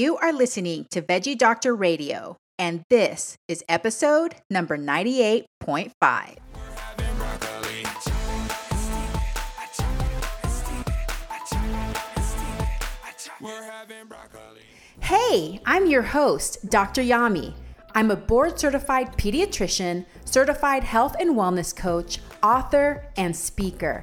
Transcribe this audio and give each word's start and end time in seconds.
You 0.00 0.16
are 0.16 0.32
listening 0.32 0.86
to 0.92 1.02
Veggie 1.02 1.36
Doctor 1.36 1.74
Radio, 1.74 2.38
and 2.58 2.84
this 2.88 3.36
is 3.48 3.62
episode 3.68 4.34
number 4.48 4.78
98.5. 4.78 6.38
Hey, 15.00 15.60
I'm 15.66 15.86
your 15.86 16.00
host, 16.00 16.70
Dr. 16.70 17.02
Yami. 17.02 17.52
I'm 17.94 18.10
a 18.10 18.16
board 18.16 18.58
certified 18.58 19.18
pediatrician, 19.18 20.06
certified 20.24 20.84
health 20.84 21.14
and 21.20 21.36
wellness 21.36 21.76
coach, 21.76 22.20
author, 22.42 23.04
and 23.18 23.36
speaker. 23.36 24.02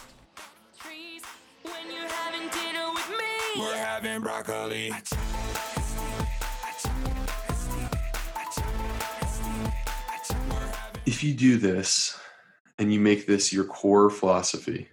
We're 3.57 3.75
having 3.75 4.21
broccoli. 4.21 4.93
If 11.05 11.21
you 11.21 11.33
do 11.33 11.57
this 11.57 12.17
and 12.77 12.93
you 12.93 12.99
make 13.01 13.27
this 13.27 13.51
your 13.51 13.65
core 13.65 14.09
philosophy, 14.09 14.87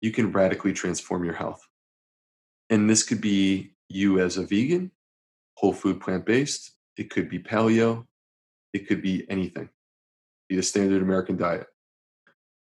you 0.00 0.12
can 0.12 0.32
radically 0.32 0.72
transform 0.72 1.24
your 1.24 1.34
health. 1.34 1.68
And 2.70 2.88
this 2.88 3.02
could 3.02 3.20
be 3.20 3.74
you 3.88 4.18
as 4.18 4.38
a 4.38 4.46
vegan, 4.46 4.90
whole 5.56 5.74
food 5.74 6.00
plant 6.00 6.24
based, 6.24 6.72
it 6.96 7.10
could 7.10 7.28
be 7.28 7.38
paleo, 7.38 8.06
it 8.72 8.88
could 8.88 9.02
be 9.02 9.26
anything, 9.28 9.68
be 10.48 10.56
the 10.56 10.62
standard 10.62 11.02
American 11.02 11.36
diet. 11.36 11.66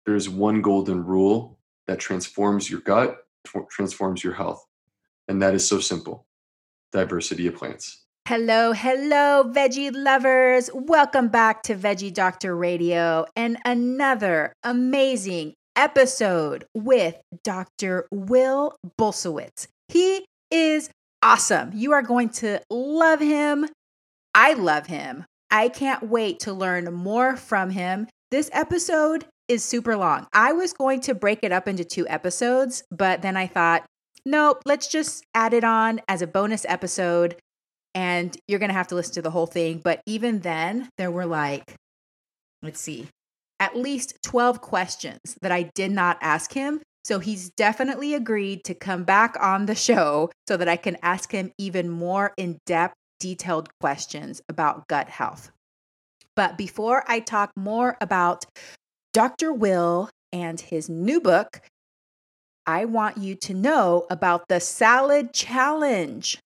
There's 0.05 0.29
one 0.29 0.61
golden 0.61 1.03
rule 1.03 1.59
that 1.87 1.99
transforms 1.99 2.69
your 2.69 2.79
gut, 2.79 3.17
transforms 3.69 4.23
your 4.23 4.33
health. 4.33 4.66
And 5.27 5.41
that 5.41 5.53
is 5.53 5.67
so 5.67 5.79
simple 5.79 6.25
diversity 6.91 7.47
of 7.47 7.55
plants. 7.55 8.03
Hello, 8.27 8.73
hello, 8.73 9.43
veggie 9.53 9.91
lovers. 9.93 10.69
Welcome 10.73 11.29
back 11.29 11.63
to 11.63 11.75
Veggie 11.75 12.13
Doctor 12.13 12.55
Radio 12.55 13.25
and 13.35 13.57
another 13.63 14.53
amazing 14.63 15.53
episode 15.77 16.65
with 16.73 17.15
Dr. 17.43 18.07
Will 18.11 18.75
Bulsiewicz. 18.99 19.67
He 19.87 20.25
is 20.51 20.89
awesome. 21.21 21.71
You 21.73 21.93
are 21.93 22.01
going 22.01 22.29
to 22.29 22.61
love 22.69 23.19
him. 23.19 23.67
I 24.35 24.53
love 24.53 24.87
him. 24.87 25.23
I 25.49 25.69
can't 25.69 26.03
wait 26.03 26.41
to 26.41 26.53
learn 26.53 26.93
more 26.93 27.37
from 27.37 27.69
him. 27.69 28.07
This 28.31 28.49
episode 28.51 29.25
is 29.47 29.63
super 29.63 29.95
long. 29.95 30.27
I 30.33 30.51
was 30.51 30.73
going 30.73 30.99
to 31.01 31.15
break 31.15 31.39
it 31.43 31.53
up 31.53 31.67
into 31.67 31.85
two 31.85 32.05
episodes, 32.09 32.83
but 32.91 33.21
then 33.21 33.37
I 33.37 33.47
thought, 33.47 33.85
nope, 34.27 34.61
let's 34.65 34.87
just 34.87 35.25
add 35.33 35.53
it 35.53 35.63
on 35.63 36.01
as 36.07 36.21
a 36.21 36.27
bonus 36.27 36.65
episode. 36.67 37.37
And 37.95 38.37
you're 38.47 38.59
going 38.59 38.69
to 38.69 38.75
have 38.75 38.89
to 38.89 38.95
listen 38.95 39.15
to 39.15 39.21
the 39.23 39.31
whole 39.31 39.47
thing. 39.47 39.81
But 39.83 40.01
even 40.05 40.41
then, 40.41 40.89
there 40.97 41.09
were 41.09 41.25
like, 41.25 41.73
let's 42.61 42.79
see, 42.79 43.07
at 43.59 43.75
least 43.75 44.17
12 44.23 44.61
questions 44.61 45.37
that 45.41 45.51
I 45.51 45.71
did 45.73 45.91
not 45.91 46.17
ask 46.21 46.53
him. 46.53 46.81
So 47.05 47.19
he's 47.19 47.49
definitely 47.51 48.13
agreed 48.13 48.65
to 48.65 48.75
come 48.75 49.03
back 49.03 49.35
on 49.39 49.65
the 49.65 49.75
show 49.75 50.29
so 50.47 50.57
that 50.57 50.67
I 50.67 50.75
can 50.75 50.97
ask 51.01 51.31
him 51.31 51.51
even 51.57 51.89
more 51.89 52.33
in 52.37 52.59
depth, 52.65 52.95
detailed 53.19 53.69
questions 53.79 54.41
about 54.49 54.87
gut 54.87 55.07
health. 55.07 55.49
But 56.35 56.57
before 56.57 57.03
I 57.07 57.21
talk 57.21 57.51
more 57.55 57.97
about 58.01 58.45
Dr. 59.13 59.53
Will 59.53 60.09
and 60.31 60.59
his 60.59 60.89
new 60.89 61.19
book, 61.19 61.61
I 62.67 62.83
want 62.83 63.17
you 63.17 63.33
to 63.35 63.53
know 63.53 64.05
about 64.09 64.49
the 64.49 64.59
salad 64.59 65.33
challenge. 65.33 66.37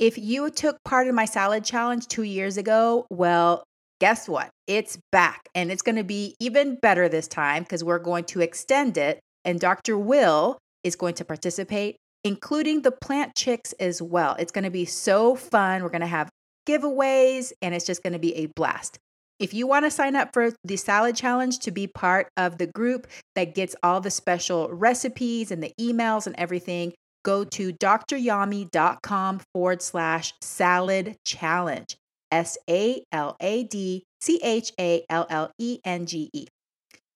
If 0.00 0.18
you 0.18 0.50
took 0.50 0.82
part 0.84 1.06
in 1.06 1.14
my 1.14 1.24
salad 1.24 1.64
challenge 1.64 2.08
two 2.08 2.24
years 2.24 2.56
ago, 2.56 3.06
well, 3.10 3.62
guess 4.00 4.28
what? 4.28 4.50
It's 4.66 4.98
back 5.12 5.48
and 5.54 5.70
it's 5.70 5.82
going 5.82 5.96
to 5.96 6.04
be 6.04 6.34
even 6.40 6.76
better 6.82 7.08
this 7.08 7.28
time 7.28 7.62
because 7.62 7.84
we're 7.84 8.00
going 8.00 8.24
to 8.24 8.40
extend 8.40 8.98
it. 8.98 9.20
And 9.44 9.60
Dr. 9.60 9.96
Will 9.96 10.58
is 10.82 10.96
going 10.96 11.14
to 11.14 11.24
participate, 11.24 11.96
including 12.24 12.82
the 12.82 12.90
plant 12.90 13.36
chicks 13.36 13.72
as 13.74 14.02
well. 14.02 14.34
It's 14.40 14.52
going 14.52 14.64
to 14.64 14.70
be 14.70 14.84
so 14.84 15.36
fun. 15.36 15.84
We're 15.84 15.90
going 15.90 16.00
to 16.00 16.08
have 16.08 16.28
giveaways 16.68 17.52
and 17.62 17.72
it's 17.72 17.86
just 17.86 18.02
going 18.02 18.14
to 18.14 18.18
be 18.18 18.34
a 18.34 18.46
blast. 18.46 18.98
If 19.38 19.52
you 19.52 19.66
want 19.66 19.84
to 19.84 19.90
sign 19.90 20.16
up 20.16 20.32
for 20.32 20.52
the 20.64 20.76
salad 20.76 21.14
challenge 21.14 21.58
to 21.60 21.70
be 21.70 21.86
part 21.86 22.28
of 22.36 22.56
the 22.56 22.66
group 22.66 23.06
that 23.34 23.54
gets 23.54 23.76
all 23.82 24.00
the 24.00 24.10
special 24.10 24.70
recipes 24.70 25.50
and 25.50 25.62
the 25.62 25.72
emails 25.78 26.26
and 26.26 26.34
everything, 26.38 26.94
go 27.22 27.44
to 27.44 27.72
dryami.com 27.72 29.40
forward 29.52 29.82
slash 29.82 30.32
salad 30.40 31.16
challenge. 31.24 31.96
S 32.32 32.56
A 32.68 33.04
L 33.12 33.36
A 33.40 33.64
D 33.64 34.04
C 34.20 34.40
H 34.42 34.72
A 34.80 35.04
L 35.08 35.26
L 35.28 35.50
E 35.58 35.80
N 35.84 36.06
G 36.06 36.30
E. 36.32 36.46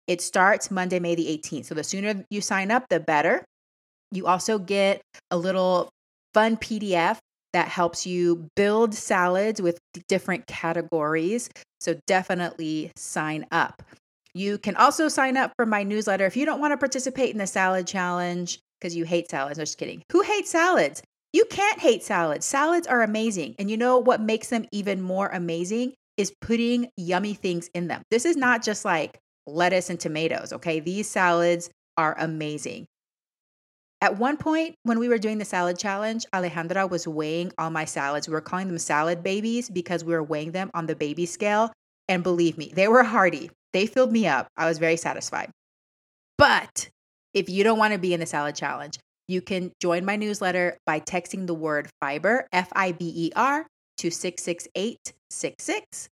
It 0.06 0.20
starts 0.20 0.70
Monday, 0.70 0.98
May 0.98 1.14
the 1.14 1.26
18th. 1.26 1.66
So 1.66 1.75
the 1.75 1.84
sooner 1.84 2.25
you 2.31 2.41
sign 2.41 2.70
up, 2.70 2.88
the 2.88 3.00
better. 3.00 3.44
You 4.12 4.26
also 4.26 4.58
get 4.58 5.02
a 5.31 5.37
little 5.37 5.88
fun 6.34 6.56
PDF 6.56 7.19
that 7.53 7.69
helps 7.69 8.06
you 8.06 8.49
build 8.56 8.94
salads 8.94 9.61
with 9.61 9.78
different 10.09 10.47
categories. 10.47 11.50
So 11.81 11.99
definitely 12.06 12.93
sign 12.97 13.47
up. 13.50 13.83
You 14.34 14.59
can 14.59 14.77
also 14.77 15.09
sign 15.09 15.37
up 15.37 15.53
for 15.56 15.66
my 15.66 15.83
newsletter 15.83 16.25
if 16.27 16.37
you 16.37 16.47
don't 16.47 16.61
want 16.61 16.72
to 16.72 16.77
participate 16.77 17.31
in 17.31 17.38
the 17.38 17.47
salad 17.47 17.87
challenge 17.87 18.61
because 18.81 18.94
you 18.94 19.05
hate 19.05 19.31
salads. 19.31 19.59
No, 19.59 19.65
just 19.65 19.78
kidding. 19.78 20.03
Who 20.12 20.22
hates 20.22 20.50
salads? 20.50 21.03
You 21.33 21.44
can't 21.44 21.81
hate 21.81 22.03
salads. 22.03 22.47
Salads 22.47 22.87
are 22.87 23.03
amazing. 23.03 23.55
And 23.59 23.71
you 23.71 23.77
know 23.77 23.99
what 23.99 24.21
makes 24.21 24.49
them 24.49 24.67
even 24.72 25.00
more 25.00 25.28
amazing 25.28 25.94
is 26.17 26.32
putting 26.41 26.88
yummy 26.97 27.34
things 27.34 27.71
in 27.75 27.88
them. 27.88 28.03
This 28.11 28.25
is 28.25 28.37
not 28.37 28.62
just 28.62 28.84
like 28.84 29.19
lettuce 29.47 29.91
and 29.91 29.99
tomatoes, 29.99 30.53
okay? 30.53 30.81
These 30.81 31.09
salads 31.09 31.71
are 31.97 32.17
amazing. 32.19 32.87
At 34.03 34.16
one 34.19 34.38
point, 34.38 34.77
when 34.84 34.99
we 34.99 35.09
were 35.09 35.19
doing 35.19 35.37
the 35.38 35.44
salad 35.44 35.78
challenge, 35.78 36.25
Alejandra 36.33 36.88
was 36.88 37.06
weighing 37.06 37.53
all 37.59 37.69
my 37.69 37.84
salads. 37.84 38.27
We 38.27 38.33
were 38.33 38.41
calling 38.41 38.69
them 38.69 38.78
salad 38.78 39.22
babies 39.22 39.69
because 39.69 40.03
we 40.05 40.15
were 40.15 40.22
weighing 40.22 40.53
them 40.53 40.71
on 40.72 40.87
the 40.87 40.97
baby 40.97 41.27
scale. 41.27 41.71
And 42.09 42.22
believe 42.22 42.56
me, 42.56 42.72
they 42.75 42.88
were 42.88 43.03
hearty. 43.03 43.50
They 43.72 43.87
filled 43.87 44.11
me 44.11 44.27
up. 44.27 44.49
I 44.56 44.66
was 44.66 44.78
very 44.78 44.97
satisfied. 44.97 45.50
But 46.38 46.88
if 47.34 47.50
you 47.50 47.62
don't 47.62 47.78
want 47.78 47.93
to 47.93 47.99
be 47.99 48.15
in 48.15 48.21
the 48.21 48.27
salad 48.27 48.55
challenge, 48.55 48.99
you 49.28 49.43
can 49.43 49.71
join 49.81 50.06
my 50.06 50.17
newsletter 50.17 50.78
by 50.87 51.00
texting 51.00 51.47
the 51.47 51.55
word 51.55 51.88
fiber, 52.00 52.49
F 52.53 52.69
I 52.72 52.93
B 52.93 53.12
E 53.15 53.31
R, 53.37 53.67
to 53.99 54.11
66866 54.11 56.09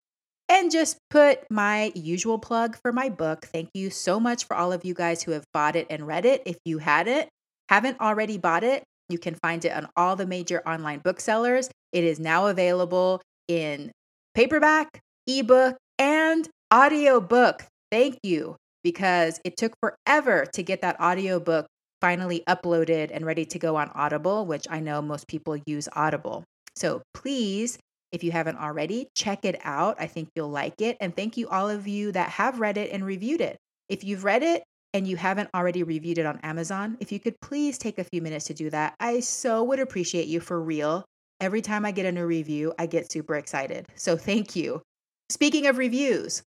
and 0.49 0.71
just 0.71 0.99
put 1.11 1.41
my 1.51 1.93
usual 1.95 2.39
plug 2.39 2.77
for 2.81 2.93
my 2.93 3.09
book. 3.09 3.47
Thank 3.47 3.71
you 3.75 3.91
so 3.91 4.21
much 4.21 4.45
for 4.45 4.57
all 4.57 4.73
of 4.73 4.85
you 4.85 4.95
guys 4.95 5.23
who 5.23 5.33
have 5.33 5.45
bought 5.53 5.77
it 5.77 5.87
and 5.91 6.07
read 6.07 6.25
it. 6.25 6.43
If 6.45 6.59
you 6.65 6.79
had 6.79 7.09
it, 7.09 7.29
haven't 7.69 8.01
already 8.01 8.39
bought 8.39 8.65
it, 8.65 8.85
you 9.09 9.19
can 9.19 9.35
find 9.35 9.65
it 9.65 9.73
on 9.73 9.89
all 9.97 10.17
the 10.17 10.27
major 10.27 10.67
online 10.67 11.01
booksellers. 11.01 11.71
It 11.93 12.05
is 12.05 12.19
now 12.19 12.47
available 12.47 13.21
in 13.49 13.93
paperback, 14.35 15.01
ebook, 15.27 15.77
and 15.99 16.49
audiobook. 16.73 17.65
Thank 17.91 18.19
you 18.23 18.57
because 18.83 19.41
it 19.45 19.57
took 19.57 19.75
forever 19.81 20.47
to 20.53 20.63
get 20.63 20.83
that 20.83 21.01
audiobook 21.01 21.67
finally 22.01 22.43
uploaded 22.49 23.11
and 23.13 23.25
ready 23.25 23.45
to 23.47 23.59
go 23.59 23.77
on 23.77 23.91
Audible, 23.95 24.45
which 24.45 24.67
I 24.69 24.81
know 24.81 25.01
most 25.01 25.27
people 25.27 25.57
use 25.67 25.89
Audible. 25.95 26.45
So 26.77 27.03
please, 27.15 27.79
if 28.13 28.23
you 28.23 28.33
haven't 28.33 28.59
already, 28.59 29.09
check 29.17 29.45
it 29.45 29.59
out. 29.65 29.97
I 29.99 30.07
think 30.07 30.29
you'll 30.35 30.51
like 30.51 30.81
it. 30.81 30.97
And 31.01 31.17
thank 31.17 31.37
you, 31.37 31.49
all 31.49 31.71
of 31.71 31.87
you 31.89 32.13
that 32.13 32.31
have 32.31 32.61
read 32.61 32.77
it 32.77 32.91
and 32.93 33.05
reviewed 33.05 33.41
it. 33.41 33.57
If 33.89 34.05
you've 34.05 34.25
read 34.25 34.43
it 34.43 34.63
and 34.95 35.09
you 35.09 35.17
haven't 35.17 35.51
already 35.53 35.83
reviewed 35.83 36.19
it 36.19 36.25
on 36.25 36.39
Amazon, 36.45 36.97
if 37.01 37.11
you 37.11 37.19
could 37.19 37.39
please 37.41 37.77
take 37.77 37.99
a 37.99 38.05
few 38.05 38.23
minutes 38.23 38.47
to 38.47 38.55
do 38.55 38.71
that, 38.71 38.95
I 39.01 39.21
so 39.21 39.63
would 39.65 39.81
appreciate 39.81 40.29
you 40.29 40.39
for 40.39 40.63
real. 40.63 41.05
Every 41.41 41.61
time 41.61 41.85
I 41.85 41.91
get 41.91 42.07
a 42.07 42.13
new 42.13 42.25
review, 42.25 42.73
I 42.79 42.87
get 42.87 43.11
super 43.11 43.35
excited. 43.35 43.89
So 43.97 44.17
thank 44.17 44.55
you. 44.55 44.81
Speaking 45.29 45.67
of 45.67 45.79
reviews, 45.79 46.45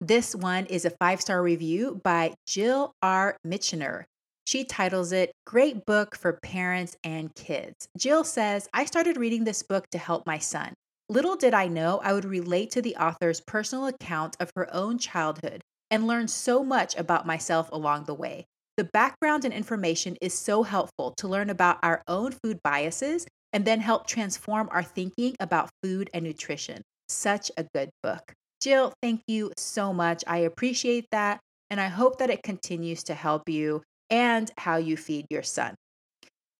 this 0.00 0.34
one 0.34 0.66
is 0.66 0.86
a 0.86 0.90
five 0.90 1.20
star 1.20 1.42
review 1.42 2.00
by 2.02 2.34
Jill 2.46 2.92
R. 3.02 3.36
Mitchener. 3.46 4.04
She 4.46 4.64
titles 4.64 5.12
it 5.12 5.32
Great 5.44 5.84
Book 5.84 6.16
for 6.16 6.34
Parents 6.42 6.96
and 7.04 7.34
Kids. 7.34 7.88
Jill 7.98 8.24
says, 8.24 8.68
I 8.72 8.86
started 8.86 9.16
reading 9.16 9.44
this 9.44 9.62
book 9.62 9.84
to 9.90 9.98
help 9.98 10.26
my 10.26 10.38
son. 10.38 10.72
Little 11.08 11.36
did 11.36 11.52
I 11.52 11.68
know 11.68 12.00
I 12.02 12.12
would 12.12 12.24
relate 12.24 12.70
to 12.72 12.82
the 12.82 12.96
author's 12.96 13.40
personal 13.40 13.86
account 13.86 14.36
of 14.40 14.50
her 14.56 14.72
own 14.74 14.98
childhood 14.98 15.62
and 15.90 16.06
learn 16.06 16.28
so 16.28 16.64
much 16.64 16.96
about 16.96 17.26
myself 17.26 17.68
along 17.72 18.04
the 18.04 18.14
way. 18.14 18.46
The 18.76 18.88
background 18.92 19.44
and 19.44 19.54
information 19.54 20.16
is 20.20 20.38
so 20.38 20.62
helpful 20.62 21.14
to 21.18 21.28
learn 21.28 21.48
about 21.48 21.78
our 21.82 22.02
own 22.06 22.32
food 22.32 22.58
biases 22.62 23.26
and 23.52 23.64
then 23.64 23.80
help 23.80 24.06
transform 24.06 24.68
our 24.70 24.82
thinking 24.82 25.34
about 25.40 25.70
food 25.82 26.10
and 26.12 26.24
nutrition. 26.24 26.82
Such 27.08 27.50
a 27.56 27.64
good 27.74 27.90
book. 28.02 28.32
Jill, 28.60 28.92
thank 29.02 29.22
you 29.26 29.52
so 29.56 29.92
much. 29.92 30.24
I 30.26 30.38
appreciate 30.38 31.06
that. 31.12 31.40
And 31.70 31.80
I 31.80 31.88
hope 31.88 32.18
that 32.18 32.30
it 32.30 32.42
continues 32.42 33.02
to 33.04 33.14
help 33.14 33.48
you 33.48 33.82
and 34.10 34.50
how 34.58 34.76
you 34.76 34.96
feed 34.96 35.26
your 35.30 35.42
son. 35.42 35.74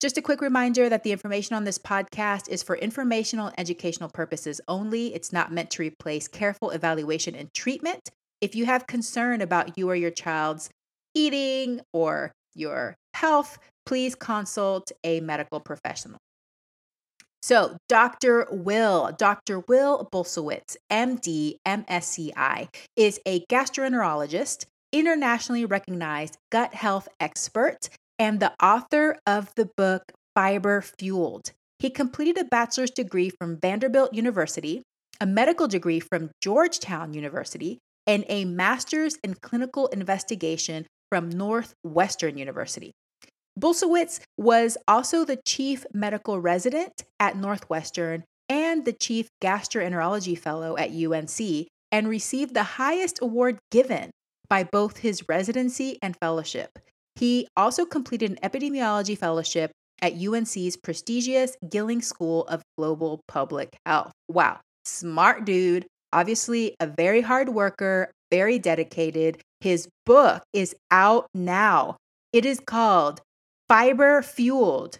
Just 0.00 0.18
a 0.18 0.22
quick 0.22 0.40
reminder 0.40 0.88
that 0.88 1.04
the 1.04 1.12
information 1.12 1.56
on 1.56 1.64
this 1.64 1.78
podcast 1.78 2.48
is 2.48 2.62
for 2.62 2.76
informational 2.76 3.46
and 3.46 3.58
educational 3.58 4.10
purposes 4.10 4.60
only. 4.68 5.14
It's 5.14 5.32
not 5.32 5.52
meant 5.52 5.70
to 5.70 5.82
replace 5.82 6.28
careful 6.28 6.70
evaluation 6.70 7.34
and 7.34 7.52
treatment. 7.54 8.10
If 8.40 8.54
you 8.54 8.66
have 8.66 8.86
concern 8.86 9.40
about 9.40 9.78
you 9.78 9.88
or 9.88 9.96
your 9.96 10.10
child's 10.10 10.70
eating 11.14 11.80
or 11.92 12.32
your 12.54 12.96
health, 13.14 13.58
please 13.86 14.14
consult 14.14 14.92
a 15.04 15.20
medical 15.20 15.60
professional. 15.60 16.18
So, 17.42 17.76
Dr. 17.88 18.48
Will, 18.50 19.12
Dr. 19.16 19.60
Will 19.60 20.08
Bulsiewicz, 20.12 20.76
MD, 20.90 21.58
MSCI, 21.66 22.68
is 22.96 23.20
a 23.24 23.44
gastroenterologist, 23.46 24.66
internationally 24.92 25.64
recognized 25.64 26.38
gut 26.50 26.74
health 26.74 27.08
expert, 27.20 27.88
and 28.18 28.40
the 28.40 28.52
author 28.60 29.16
of 29.26 29.54
the 29.54 29.70
book 29.76 30.02
Fiber 30.34 30.82
Fueled. 30.82 31.52
He 31.78 31.88
completed 31.88 32.38
a 32.38 32.44
bachelor's 32.44 32.90
degree 32.90 33.30
from 33.30 33.58
Vanderbilt 33.60 34.12
University, 34.12 34.82
a 35.20 35.26
medical 35.26 35.68
degree 35.68 36.00
from 36.00 36.30
Georgetown 36.42 37.14
University, 37.14 37.78
and 38.06 38.24
a 38.28 38.44
master's 38.44 39.16
in 39.24 39.34
clinical 39.34 39.86
investigation 39.88 40.86
from 41.10 41.28
Northwestern 41.28 42.36
University. 42.36 42.92
Bulsiewicz 43.58 44.20
was 44.36 44.76
also 44.86 45.24
the 45.24 45.40
chief 45.46 45.86
medical 45.94 46.40
resident 46.40 47.04
at 47.18 47.36
Northwestern 47.36 48.24
and 48.48 48.84
the 48.84 48.92
chief 48.92 49.28
gastroenterology 49.42 50.38
fellow 50.38 50.76
at 50.76 50.90
UNC 50.90 51.68
and 51.90 52.08
received 52.08 52.54
the 52.54 52.62
highest 52.62 53.18
award 53.22 53.58
given 53.70 54.10
by 54.48 54.62
both 54.62 54.98
his 54.98 55.24
residency 55.28 55.98
and 56.02 56.16
fellowship. 56.20 56.70
He 57.16 57.48
also 57.56 57.86
completed 57.86 58.30
an 58.32 58.38
epidemiology 58.42 59.16
fellowship 59.16 59.72
at 60.02 60.12
UNC's 60.12 60.76
prestigious 60.76 61.56
Gillings 61.68 62.06
School 62.06 62.44
of 62.46 62.62
Global 62.76 63.22
Public 63.26 63.76
Health. 63.86 64.12
Wow, 64.28 64.60
smart 64.84 65.46
dude, 65.46 65.86
obviously 66.16 66.74
a 66.80 66.86
very 66.86 67.20
hard 67.20 67.50
worker, 67.50 68.10
very 68.30 68.58
dedicated. 68.58 69.38
His 69.60 69.86
book 70.06 70.42
is 70.54 70.74
out 70.90 71.26
now. 71.34 71.96
It 72.32 72.46
is 72.46 72.58
called 72.58 73.20
Fiber 73.68 74.22
Fueled. 74.22 74.98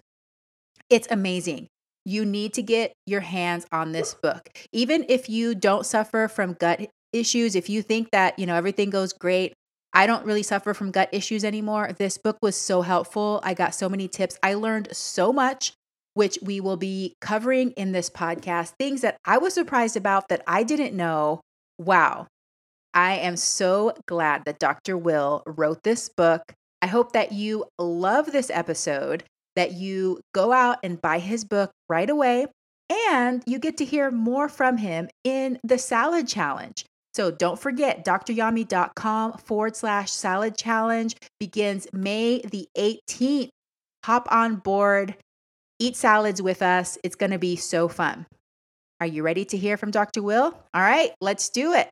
It's 0.90 1.08
amazing. 1.10 1.68
You 2.04 2.24
need 2.24 2.52
to 2.54 2.62
get 2.62 2.92
your 3.06 3.22
hands 3.22 3.66
on 3.72 3.92
this 3.92 4.14
book. 4.14 4.48
Even 4.72 5.06
if 5.08 5.28
you 5.28 5.54
don't 5.54 5.86
suffer 5.86 6.28
from 6.28 6.52
gut 6.52 6.88
issues, 7.12 7.56
if 7.56 7.68
you 7.68 7.82
think 7.82 8.10
that, 8.12 8.38
you 8.38 8.46
know, 8.46 8.54
everything 8.54 8.90
goes 8.90 9.12
great, 9.12 9.54
I 9.92 10.06
don't 10.06 10.26
really 10.26 10.42
suffer 10.42 10.74
from 10.74 10.90
gut 10.90 11.08
issues 11.10 11.44
anymore. 11.44 11.92
This 11.98 12.18
book 12.18 12.36
was 12.42 12.54
so 12.56 12.82
helpful. 12.82 13.40
I 13.42 13.54
got 13.54 13.74
so 13.74 13.88
many 13.88 14.06
tips. 14.06 14.38
I 14.42 14.54
learned 14.54 14.88
so 14.92 15.32
much, 15.32 15.72
which 16.16 16.38
we 16.40 16.60
will 16.62 16.78
be 16.78 17.14
covering 17.20 17.72
in 17.72 17.92
this 17.92 18.08
podcast. 18.08 18.72
Things 18.78 19.02
that 19.02 19.18
I 19.26 19.36
was 19.36 19.52
surprised 19.52 19.98
about 19.98 20.28
that 20.30 20.42
I 20.46 20.62
didn't 20.62 20.96
know. 20.96 21.42
Wow. 21.78 22.26
I 22.94 23.16
am 23.16 23.36
so 23.36 23.92
glad 24.08 24.46
that 24.46 24.58
Dr. 24.58 24.96
Will 24.96 25.42
wrote 25.46 25.82
this 25.82 26.08
book. 26.08 26.54
I 26.80 26.86
hope 26.86 27.12
that 27.12 27.32
you 27.32 27.66
love 27.78 28.32
this 28.32 28.48
episode, 28.48 29.24
that 29.56 29.72
you 29.72 30.22
go 30.32 30.52
out 30.52 30.78
and 30.82 31.02
buy 31.02 31.18
his 31.18 31.44
book 31.44 31.70
right 31.90 32.08
away, 32.08 32.46
and 32.90 33.42
you 33.46 33.58
get 33.58 33.76
to 33.76 33.84
hear 33.84 34.10
more 34.10 34.48
from 34.48 34.78
him 34.78 35.10
in 35.22 35.58
the 35.62 35.76
salad 35.76 36.26
challenge. 36.26 36.86
So 37.12 37.30
don't 37.30 37.60
forget, 37.60 38.06
dryami.com 38.06 39.32
forward 39.38 39.76
slash 39.76 40.12
salad 40.12 40.56
challenge 40.56 41.16
begins 41.38 41.86
May 41.92 42.40
the 42.40 42.68
18th. 42.78 43.50
Hop 44.06 44.28
on 44.30 44.56
board, 44.56 45.16
eat 45.78 45.96
salads 45.96 46.40
with 46.42 46.62
us. 46.62 46.98
It's 47.02 47.16
going 47.16 47.32
to 47.32 47.38
be 47.38 47.56
so 47.56 47.88
fun. 47.88 48.26
Are 49.00 49.06
you 49.06 49.22
ready 49.22 49.44
to 49.46 49.56
hear 49.56 49.76
from 49.76 49.90
Dr. 49.90 50.22
Will? 50.22 50.56
All 50.72 50.82
right, 50.82 51.12
let's 51.20 51.50
do 51.50 51.72
it. 51.74 51.90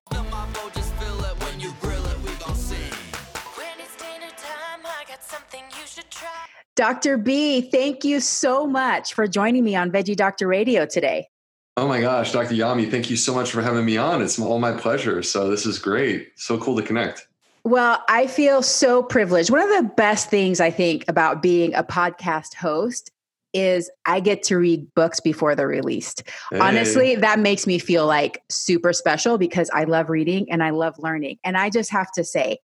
Dr. 6.76 7.18
B, 7.18 7.60
thank 7.60 8.04
you 8.04 8.18
so 8.18 8.66
much 8.66 9.14
for 9.14 9.28
joining 9.28 9.62
me 9.62 9.76
on 9.76 9.92
Veggie 9.92 10.16
Doctor 10.16 10.48
Radio 10.48 10.86
today. 10.86 11.28
Oh 11.76 11.86
my 11.86 12.00
gosh, 12.00 12.32
Dr. 12.32 12.54
Yami, 12.54 12.90
thank 12.90 13.10
you 13.10 13.16
so 13.16 13.34
much 13.34 13.50
for 13.50 13.62
having 13.62 13.84
me 13.84 13.96
on. 13.96 14.22
It's 14.22 14.38
all 14.38 14.58
my 14.58 14.72
pleasure. 14.72 15.22
So 15.22 15.50
this 15.50 15.66
is 15.66 15.78
great. 15.78 16.28
So 16.36 16.58
cool 16.58 16.76
to 16.76 16.82
connect. 16.82 17.28
Well, 17.64 18.02
I 18.08 18.26
feel 18.26 18.62
so 18.62 19.02
privileged. 19.02 19.50
One 19.50 19.60
of 19.60 19.70
the 19.70 19.90
best 19.96 20.30
things 20.30 20.60
I 20.60 20.70
think 20.70 21.04
about 21.08 21.42
being 21.42 21.74
a 21.74 21.82
podcast 21.82 22.54
host 22.54 23.10
is 23.54 23.90
I 24.04 24.20
get 24.20 24.42
to 24.44 24.58
read 24.58 24.92
books 24.94 25.20
before 25.20 25.54
they're 25.54 25.68
released. 25.68 26.24
Hey. 26.50 26.58
Honestly, 26.58 27.14
that 27.14 27.38
makes 27.38 27.66
me 27.66 27.78
feel 27.78 28.06
like 28.06 28.42
super 28.50 28.92
special 28.92 29.38
because 29.38 29.70
I 29.72 29.84
love 29.84 30.10
reading 30.10 30.50
and 30.50 30.62
I 30.62 30.70
love 30.70 30.96
learning. 30.98 31.38
And 31.44 31.56
I 31.56 31.70
just 31.70 31.90
have 31.90 32.10
to 32.12 32.24
say, 32.24 32.58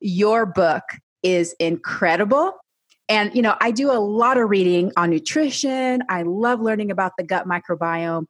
your 0.00 0.46
book 0.46 0.82
is 1.22 1.54
incredible. 1.60 2.54
And, 3.08 3.34
you 3.34 3.42
know, 3.42 3.56
I 3.60 3.70
do 3.70 3.90
a 3.90 4.00
lot 4.00 4.38
of 4.38 4.48
reading 4.48 4.92
on 4.96 5.10
nutrition. 5.10 6.02
I 6.08 6.22
love 6.22 6.60
learning 6.60 6.90
about 6.90 7.12
the 7.18 7.24
gut 7.24 7.46
microbiome. 7.46 8.24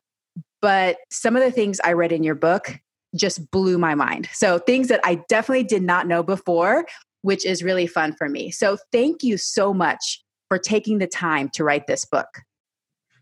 But 0.61 0.97
some 1.11 1.37
of 1.37 1.43
the 1.43 1.53
things 1.53 1.81
I 1.85 1.93
read 1.93 2.13
in 2.13 2.25
your 2.25 2.35
book 2.35 2.81
just 3.15 3.51
blew 3.51 3.79
my 3.79 3.95
mind. 3.95 4.29
So, 4.33 4.59
things 4.59 4.89
that 4.89 5.01
I 5.05 5.23
definitely 5.29 5.65
did 5.65 5.83
not 5.83 6.07
know 6.07 6.23
before, 6.23 6.87
which 7.23 7.45
is 7.47 7.63
really 7.63 7.87
fun 7.87 8.15
for 8.15 8.29
me. 8.29 8.51
So, 8.51 8.77
thank 8.93 9.23
you 9.23 9.37
so 9.37 9.73
much 9.73 10.23
for 10.51 10.59
taking 10.59 10.99
the 10.99 11.07
time 11.07 11.49
to 11.49 11.63
write 11.63 11.87
this 11.87 12.05
book. 12.05 12.43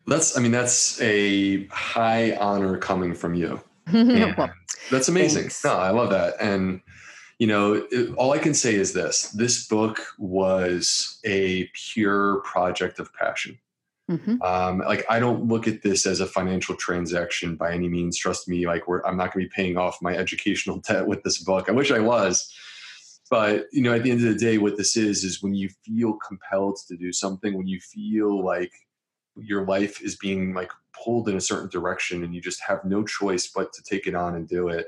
That's, 0.06 0.34
I 0.34 0.40
mean, 0.40 0.50
that's 0.50 0.98
a 1.02 1.66
high 1.66 2.34
honor 2.36 2.78
coming 2.78 3.14
from 3.14 3.34
you. 3.34 3.60
well, 3.92 4.50
that's 4.90 5.08
amazing. 5.08 5.42
Thanks. 5.42 5.62
No, 5.62 5.74
I 5.74 5.90
love 5.90 6.08
that. 6.08 6.36
And, 6.40 6.80
you 7.38 7.46
know, 7.46 7.86
it, 7.90 8.14
all 8.14 8.32
I 8.32 8.38
can 8.38 8.54
say 8.54 8.74
is 8.74 8.94
this 8.94 9.30
this 9.32 9.68
book 9.68 10.00
was 10.18 11.20
a 11.24 11.70
pure 11.74 12.40
project 12.40 12.98
of 12.98 13.12
passion. 13.12 13.58
Mm-hmm. 14.10 14.40
Um, 14.40 14.78
like 14.78 15.04
I 15.10 15.20
don't 15.20 15.44
look 15.44 15.68
at 15.68 15.82
this 15.82 16.06
as 16.06 16.20
a 16.20 16.26
financial 16.26 16.74
transaction 16.76 17.56
by 17.56 17.74
any 17.74 17.88
means. 17.88 18.16
Trust 18.16 18.48
me, 18.48 18.66
like 18.66 18.84
I'm 19.04 19.18
not 19.18 19.34
going 19.34 19.44
to 19.44 19.48
be 19.48 19.54
paying 19.54 19.76
off 19.76 20.00
my 20.00 20.16
educational 20.16 20.78
debt 20.88 21.06
with 21.06 21.22
this 21.22 21.38
book. 21.38 21.68
I 21.68 21.72
wish 21.72 21.90
I 21.90 22.00
was, 22.00 22.50
but 23.30 23.66
you 23.72 23.82
know, 23.82 23.94
at 23.94 24.02
the 24.02 24.10
end 24.10 24.26
of 24.26 24.32
the 24.32 24.38
day, 24.38 24.58
what 24.58 24.76
this 24.76 24.96
is 24.96 25.24
is 25.24 25.42
when 25.42 25.54
you 25.54 25.68
feel 25.84 26.14
compelled 26.14 26.78
to 26.88 26.96
do 26.96 27.12
something, 27.12 27.56
when 27.56 27.68
you 27.68 27.80
feel 27.80 28.44
like 28.44 28.72
your 29.36 29.64
life 29.66 30.02
is 30.02 30.16
being 30.16 30.54
like 30.54 30.70
pulled 30.92 31.28
in 31.28 31.36
a 31.36 31.40
certain 31.40 31.68
direction, 31.68 32.24
and 32.24 32.34
you 32.34 32.40
just 32.40 32.60
have 32.62 32.84
no 32.84 33.04
choice 33.04 33.48
but 33.48 33.72
to 33.72 33.82
take 33.82 34.06
it 34.06 34.14
on 34.14 34.34
and 34.34 34.48
do 34.48 34.68
it. 34.68 34.86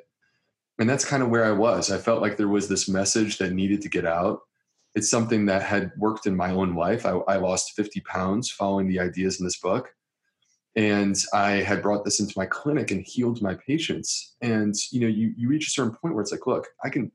And 0.78 0.88
that's 0.88 1.04
kind 1.04 1.23
of 1.23 1.28
where 1.28 1.44
I 1.44 1.52
was. 1.52 1.90
I 1.90 1.99
felt 1.99 2.23
like 2.23 2.37
there 2.37 2.49
was 2.49 2.68
this 2.68 2.88
message 2.88 3.38
that 3.38 3.52
needed 3.52 3.82
to 3.82 3.88
get 3.88 4.06
out 4.06 4.40
it's 4.94 5.11
something 5.11 5.47
that 5.47 5.62
had 5.62 5.92
worked 5.97 6.26
in 6.26 6.37
my 6.37 6.50
own 6.50 6.75
life. 6.75 7.06
I, 7.06 7.11
I, 7.11 7.37
lost 7.37 7.76
50 7.76 8.00
pounds 8.00 8.50
following 8.50 8.88
the 8.88 8.99
ideas 8.99 9.38
in 9.38 9.47
this 9.47 9.59
book. 9.59 9.88
And 10.76 11.16
I 11.32 11.52
had 11.52 11.82
brought 11.82 12.04
this 12.04 12.20
into 12.20 12.35
my 12.37 12.47
clinic 12.47 12.90
and 12.90 13.02
healed 13.02 13.42
my 13.42 13.54
patients. 13.54 14.37
And 14.40 14.75
you 14.90 15.00
know, 15.00 15.06
you, 15.06 15.32
you 15.37 15.49
reach 15.49 15.66
a 15.66 15.70
certain 15.70 15.94
point 15.94 16.14
where 16.14 16.23
it's 16.23 16.32
like, 16.32 16.47
look, 16.47 16.66
I 16.85 16.90
can 16.90 17.11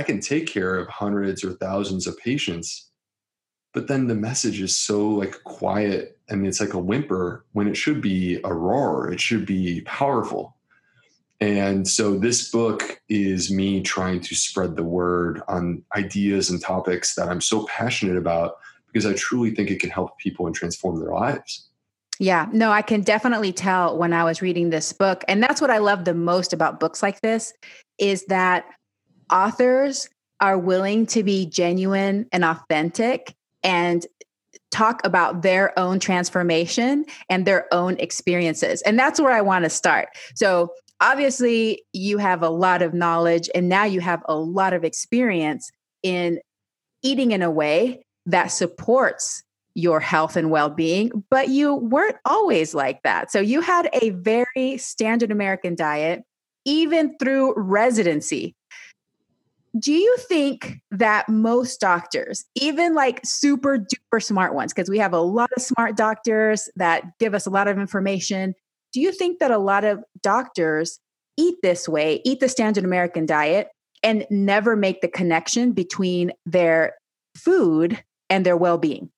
I 0.00 0.02
can 0.02 0.18
take 0.18 0.46
care 0.46 0.76
of 0.76 0.88
hundreds 0.88 1.44
or 1.44 1.52
thousands 1.52 2.06
of 2.06 2.16
patients, 2.16 2.88
but 3.74 3.86
then 3.86 4.06
the 4.06 4.14
message 4.14 4.58
is 4.58 4.74
so 4.74 5.06
like 5.10 5.44
quiet 5.44 6.18
and 6.30 6.46
it's 6.46 6.58
like 6.58 6.72
a 6.72 6.78
whimper 6.78 7.44
when 7.52 7.68
it 7.68 7.76
should 7.76 8.00
be 8.00 8.40
a 8.42 8.54
roar. 8.54 9.12
It 9.12 9.20
should 9.20 9.44
be 9.44 9.82
powerful. 9.82 10.56
And 11.38 11.86
so 11.86 12.18
this 12.18 12.50
book 12.50 13.02
is 13.10 13.50
me 13.50 13.82
trying 13.82 14.20
to 14.20 14.34
spread 14.34 14.74
the 14.74 14.84
word 14.84 15.42
on 15.48 15.82
ideas 15.94 16.48
and 16.48 16.62
topics 16.62 17.14
that 17.16 17.28
I'm 17.28 17.42
so 17.42 17.66
passionate 17.66 18.16
about 18.16 18.54
because 18.86 19.04
I 19.04 19.12
truly 19.12 19.54
think 19.54 19.70
it 19.70 19.80
can 19.80 19.90
help 19.90 20.16
people 20.16 20.46
and 20.46 20.54
transform 20.54 20.98
their 20.98 21.12
lives. 21.12 21.68
Yeah, 22.18 22.48
no, 22.52 22.72
I 22.72 22.80
can 22.80 23.02
definitely 23.02 23.52
tell 23.52 23.98
when 23.98 24.14
I 24.14 24.24
was 24.24 24.40
reading 24.40 24.70
this 24.70 24.94
book. 24.94 25.24
And 25.28 25.42
that's 25.42 25.60
what 25.60 25.70
I 25.70 25.76
love 25.76 26.06
the 26.06 26.14
most 26.14 26.54
about 26.54 26.80
books 26.80 27.02
like 27.02 27.20
this 27.20 27.52
is 27.98 28.24
that 28.26 28.64
authors 29.32 30.08
are 30.40 30.58
willing 30.58 31.06
to 31.06 31.22
be 31.22 31.46
genuine 31.46 32.26
and 32.32 32.44
authentic 32.44 33.34
and 33.62 34.06
talk 34.70 35.04
about 35.04 35.42
their 35.42 35.76
own 35.78 35.98
transformation 35.98 37.04
and 37.28 37.46
their 37.46 37.72
own 37.72 37.98
experiences. 37.98 38.82
And 38.82 38.98
that's 38.98 39.20
where 39.20 39.32
I 39.32 39.40
want 39.40 39.64
to 39.64 39.70
start. 39.70 40.08
So, 40.34 40.72
obviously, 41.00 41.82
you 41.92 42.18
have 42.18 42.42
a 42.42 42.48
lot 42.48 42.82
of 42.82 42.94
knowledge 42.94 43.50
and 43.54 43.68
now 43.68 43.84
you 43.84 44.00
have 44.00 44.22
a 44.26 44.36
lot 44.36 44.72
of 44.72 44.84
experience 44.84 45.70
in 46.02 46.40
eating 47.02 47.32
in 47.32 47.42
a 47.42 47.50
way 47.50 48.04
that 48.26 48.48
supports 48.48 49.42
your 49.74 50.00
health 50.00 50.36
and 50.36 50.50
well 50.50 50.68
being, 50.68 51.24
but 51.30 51.48
you 51.48 51.74
weren't 51.74 52.16
always 52.24 52.74
like 52.74 53.02
that. 53.02 53.30
So, 53.30 53.40
you 53.40 53.60
had 53.60 53.90
a 54.00 54.10
very 54.10 54.78
standard 54.78 55.32
American 55.32 55.74
diet, 55.74 56.22
even 56.64 57.16
through 57.18 57.54
residency 57.56 58.54
do 59.78 59.92
you 59.92 60.16
think 60.16 60.80
that 60.90 61.28
most 61.28 61.80
doctors, 61.80 62.44
even 62.54 62.94
like 62.94 63.20
super 63.24 63.78
duper 63.78 64.22
smart 64.22 64.54
ones, 64.54 64.72
because 64.72 64.90
we 64.90 64.98
have 64.98 65.12
a 65.12 65.20
lot 65.20 65.50
of 65.56 65.62
smart 65.62 65.96
doctors 65.96 66.68
that 66.76 67.18
give 67.18 67.34
us 67.34 67.46
a 67.46 67.50
lot 67.50 67.68
of 67.68 67.78
information, 67.78 68.54
do 68.92 69.00
you 69.00 69.12
think 69.12 69.38
that 69.38 69.50
a 69.50 69.58
lot 69.58 69.84
of 69.84 70.02
doctors 70.22 70.98
eat 71.36 71.56
this 71.62 71.88
way, 71.88 72.20
eat 72.24 72.40
the 72.40 72.48
standard 72.48 72.84
American 72.84 73.26
diet, 73.26 73.68
and 74.02 74.26
never 74.30 74.74
make 74.74 75.02
the 75.02 75.08
connection 75.08 75.72
between 75.72 76.32
their 76.44 76.94
food 77.36 78.02
and 78.28 78.44
their 78.44 78.56
well 78.56 78.78
being? 78.78 79.10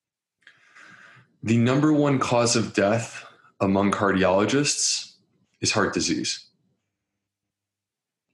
The 1.42 1.56
number 1.56 1.92
one 1.92 2.18
cause 2.18 2.56
of 2.56 2.74
death 2.74 3.24
among 3.60 3.90
cardiologists 3.90 5.14
is 5.60 5.72
heart 5.72 5.94
disease. 5.94 6.46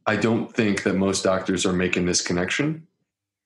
I 0.08 0.16
don't 0.16 0.50
think 0.50 0.84
that 0.84 0.96
most 0.96 1.22
doctors 1.22 1.66
are 1.66 1.72
making 1.74 2.06
this 2.06 2.22
connection. 2.22 2.86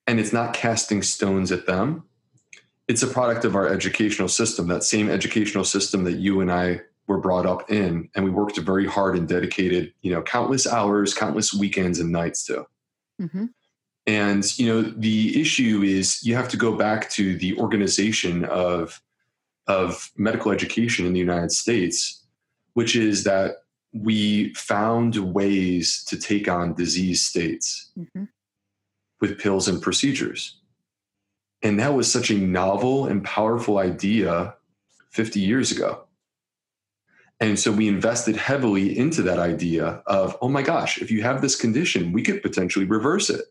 And 0.07 0.21
it's 0.21 0.33
not 0.33 0.55
casting 0.55 1.03
stones 1.03 1.51
at 1.51 1.67
them. 1.67 2.05
It's 2.87 3.03
a 3.03 3.09
product 3.09 3.45
of 3.45 3.57
our 3.57 3.67
educational 3.67 4.29
system, 4.29 4.69
that 4.69 4.85
same 4.85 5.11
educational 5.11 5.65
system 5.65 6.05
that 6.05 6.19
you 6.19 6.41
and 6.41 6.53
I 6.53 6.83
were 7.09 7.19
brought 7.19 7.47
up 7.47 7.69
in. 7.69 8.09
And 8.15 8.25
we 8.25 8.31
worked 8.31 8.57
very 8.59 8.87
hard 8.87 9.17
and 9.17 9.29
dedicated, 9.29 9.93
you 10.03 10.13
know, 10.13 10.23
countless 10.23 10.65
hours, 10.65 11.15
countless 11.15 11.53
weekends 11.53 11.99
and 11.99 12.13
nights 12.13 12.45
to. 12.47 12.67
Mm-hmm. 13.21 13.47
And, 14.07 14.59
you 14.59 14.67
know, 14.67 14.83
the 14.83 15.41
issue 15.41 15.83
is 15.83 16.25
you 16.25 16.37
have 16.37 16.49
to 16.51 16.57
go 16.57 16.77
back 16.77 17.11
to 17.11 17.37
the 17.37 17.59
organization 17.59 18.45
of, 18.45 19.03
of 19.67 20.13
medical 20.17 20.53
education 20.53 21.07
in 21.07 21.13
the 21.13 21.19
United 21.19 21.51
States, 21.51 22.23
which 22.75 22.95
is 22.95 23.25
that 23.25 23.62
we 23.93 24.55
found 24.55 25.17
ways 25.17 26.05
to 26.05 26.19
take 26.19 26.49
on 26.49 26.75
disease 26.75 27.25
states 27.25 27.91
mm-hmm. 27.99 28.25
with 29.21 29.39
pills 29.39 29.69
and 29.69 29.83
procedures. 29.83 30.57
And 31.63 31.79
that 31.79 31.95
was 31.95 32.11
such 32.11 32.31
a 32.31 32.35
novel 32.35 33.07
and 33.07 33.23
powerful 33.23 33.79
idea 33.79 34.55
50 35.11 35.41
years 35.41 35.71
ago. 35.71 36.05
And 37.39 37.59
so 37.59 37.73
we 37.73 37.89
invested 37.89 38.37
heavily 38.37 38.97
into 38.97 39.21
that 39.23 39.39
idea 39.39 40.03
of, 40.07 40.37
oh 40.41 40.49
my 40.49 40.63
gosh, 40.63 41.03
if 41.03 41.11
you 41.11 41.23
have 41.23 41.43
this 41.43 41.57
condition, 41.57 42.13
we 42.13 42.23
could 42.23 42.43
potentially 42.43 42.85
reverse 42.85 43.31
it 43.31 43.47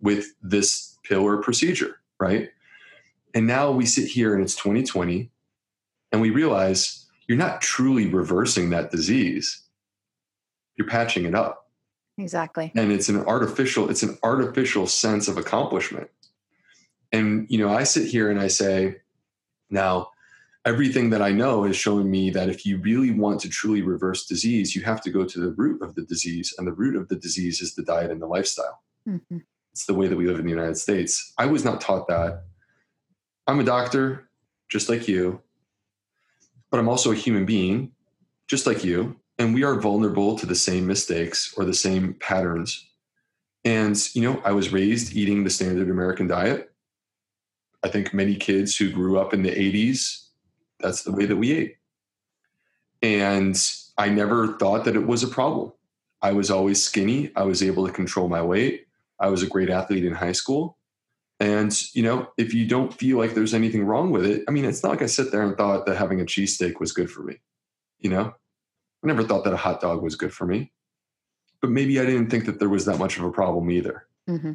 with 0.00 0.34
this 0.42 0.98
pill 1.04 1.22
or 1.22 1.42
procedure, 1.42 2.00
right? 2.18 2.50
And 3.34 3.46
now 3.46 3.70
we 3.70 3.86
sit 3.86 4.08
here 4.08 4.34
and 4.34 4.42
it's 4.42 4.56
2020 4.56 5.30
and 6.12 6.20
we 6.20 6.30
realize 6.30 7.06
you're 7.26 7.38
not 7.38 7.60
truly 7.60 8.06
reversing 8.06 8.70
that 8.70 8.90
disease 8.90 9.62
you're 10.80 10.88
patching 10.88 11.26
it 11.26 11.34
up. 11.34 11.68
Exactly. 12.16 12.72
And 12.74 12.90
it's 12.90 13.10
an 13.10 13.22
artificial 13.26 13.90
it's 13.90 14.02
an 14.02 14.16
artificial 14.22 14.86
sense 14.86 15.28
of 15.28 15.36
accomplishment. 15.36 16.08
And 17.12 17.46
you 17.50 17.58
know 17.58 17.68
i 17.68 17.84
sit 17.84 18.08
here 18.08 18.30
and 18.30 18.40
i 18.40 18.48
say 18.48 18.96
now 19.68 20.10
everything 20.64 21.10
that 21.10 21.20
i 21.20 21.32
know 21.32 21.64
is 21.64 21.76
showing 21.76 22.10
me 22.10 22.30
that 22.30 22.48
if 22.48 22.64
you 22.64 22.78
really 22.78 23.10
want 23.10 23.40
to 23.40 23.48
truly 23.48 23.82
reverse 23.82 24.26
disease 24.26 24.74
you 24.74 24.82
have 24.82 25.02
to 25.02 25.10
go 25.10 25.24
to 25.24 25.38
the 25.40 25.50
root 25.50 25.82
of 25.82 25.94
the 25.96 26.02
disease. 26.02 26.54
And 26.56 26.66
the 26.66 26.72
root 26.72 26.96
of 26.96 27.08
the 27.08 27.16
disease 27.16 27.60
is 27.60 27.74
the 27.74 27.82
diet 27.82 28.10
and 28.10 28.22
the 28.22 28.26
lifestyle. 28.26 28.82
Mm-hmm. 29.06 29.38
it's 29.72 29.84
the 29.86 29.94
way 29.94 30.08
that 30.08 30.16
we 30.16 30.26
live 30.26 30.38
in 30.38 30.44
the 30.44 30.50
united 30.50 30.78
states. 30.78 31.32
I 31.36 31.46
was 31.46 31.62
not 31.62 31.80
taught 31.82 32.08
that. 32.08 32.44
I'm 33.46 33.60
a 33.60 33.64
doctor 33.64 34.30
just 34.70 34.88
like 34.88 35.08
you. 35.08 35.42
But 36.70 36.80
i'm 36.80 36.88
also 36.88 37.12
a 37.12 37.22
human 37.26 37.44
being 37.44 37.92
just 38.48 38.66
like 38.66 38.82
you 38.84 39.20
and 39.40 39.54
we 39.54 39.64
are 39.64 39.80
vulnerable 39.80 40.36
to 40.36 40.44
the 40.44 40.54
same 40.54 40.86
mistakes 40.86 41.54
or 41.56 41.64
the 41.64 41.72
same 41.72 42.12
patterns. 42.20 42.86
And 43.64 43.96
you 44.14 44.22
know 44.22 44.40
i 44.44 44.52
was 44.52 44.72
raised 44.72 45.14
eating 45.14 45.42
the 45.44 45.50
standard 45.50 45.90
american 45.90 46.26
diet. 46.26 46.70
I 47.82 47.88
think 47.88 48.12
many 48.12 48.36
kids 48.36 48.76
who 48.76 48.92
grew 48.92 49.18
up 49.18 49.32
in 49.34 49.42
the 49.42 49.50
80s 49.50 50.26
that's 50.78 51.02
the 51.02 51.12
way 51.12 51.26
that 51.26 51.36
we 51.36 51.52
ate. 51.52 51.76
And 53.02 53.56
i 53.96 54.08
never 54.10 54.58
thought 54.58 54.84
that 54.84 54.96
it 54.96 55.06
was 55.06 55.22
a 55.22 55.28
problem. 55.28 55.72
I 56.22 56.32
was 56.32 56.50
always 56.50 56.82
skinny. 56.82 57.32
I 57.34 57.44
was 57.44 57.62
able 57.62 57.86
to 57.86 57.92
control 57.92 58.28
my 58.28 58.42
weight. 58.42 58.86
I 59.18 59.28
was 59.28 59.42
a 59.42 59.46
great 59.46 59.70
athlete 59.70 60.04
in 60.04 60.12
high 60.12 60.32
school. 60.32 60.76
And 61.38 61.72
you 61.94 62.02
know 62.02 62.28
if 62.36 62.52
you 62.52 62.66
don't 62.66 62.92
feel 62.92 63.16
like 63.16 63.32
there's 63.32 63.54
anything 63.54 63.84
wrong 63.84 64.10
with 64.10 64.26
it 64.26 64.44
i 64.46 64.50
mean 64.50 64.66
it's 64.66 64.82
not 64.82 64.90
like 64.90 65.02
i 65.02 65.06
sit 65.06 65.32
there 65.32 65.42
and 65.42 65.56
thought 65.56 65.86
that 65.86 65.96
having 65.96 66.20
a 66.20 66.26
cheesesteak 66.26 66.78
was 66.78 66.92
good 66.92 67.10
for 67.10 67.22
me 67.22 67.40
you 67.98 68.10
know 68.10 68.34
I 69.02 69.06
never 69.06 69.24
thought 69.24 69.44
that 69.44 69.52
a 69.52 69.58
hot 69.58 69.80
dog 69.80 70.02
was 70.02 70.16
good 70.16 70.32
for 70.32 70.46
me. 70.46 70.72
But 71.60 71.70
maybe 71.70 72.00
I 72.00 72.06
didn't 72.06 72.30
think 72.30 72.46
that 72.46 72.58
there 72.58 72.68
was 72.68 72.84
that 72.86 72.98
much 72.98 73.18
of 73.18 73.24
a 73.24 73.30
problem 73.30 73.70
either. 73.70 74.06
Mm-hmm. 74.28 74.52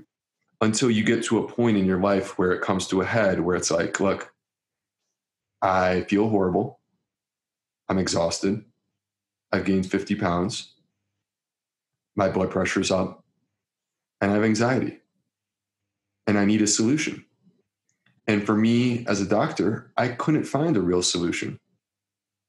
Until 0.62 0.90
you 0.90 1.04
get 1.04 1.24
to 1.26 1.40
a 1.40 1.48
point 1.48 1.78
in 1.78 1.86
your 1.86 2.00
life 2.00 2.38
where 2.38 2.52
it 2.52 2.62
comes 2.62 2.88
to 2.88 3.02
a 3.02 3.06
head 3.06 3.40
where 3.40 3.56
it's 3.56 3.72
like, 3.72 4.00
look, 4.00 4.34
I 5.62 6.02
feel 6.02 6.30
horrible. 6.30 6.80
I'm 7.90 7.98
exhausted. 7.98 8.64
I've 9.52 9.66
gained 9.66 9.90
50 9.90 10.16
pounds. 10.16 10.74
My 12.16 12.30
blood 12.30 12.52
pressure's 12.52 12.92
up. 12.92 13.24
And 14.22 14.32
I 14.32 14.36
have 14.36 14.44
anxiety. 14.44 15.00
And 16.26 16.38
I 16.38 16.46
need 16.46 16.62
a 16.62 16.68
solution. 16.68 17.26
And 18.28 18.46
for 18.46 18.56
me 18.56 19.06
as 19.08 19.22
a 19.22 19.28
doctor, 19.28 19.92
I 19.98 20.08
couldn't 20.08 20.46
find 20.46 20.76
a 20.78 20.82
real 20.82 21.04
solution 21.04 21.60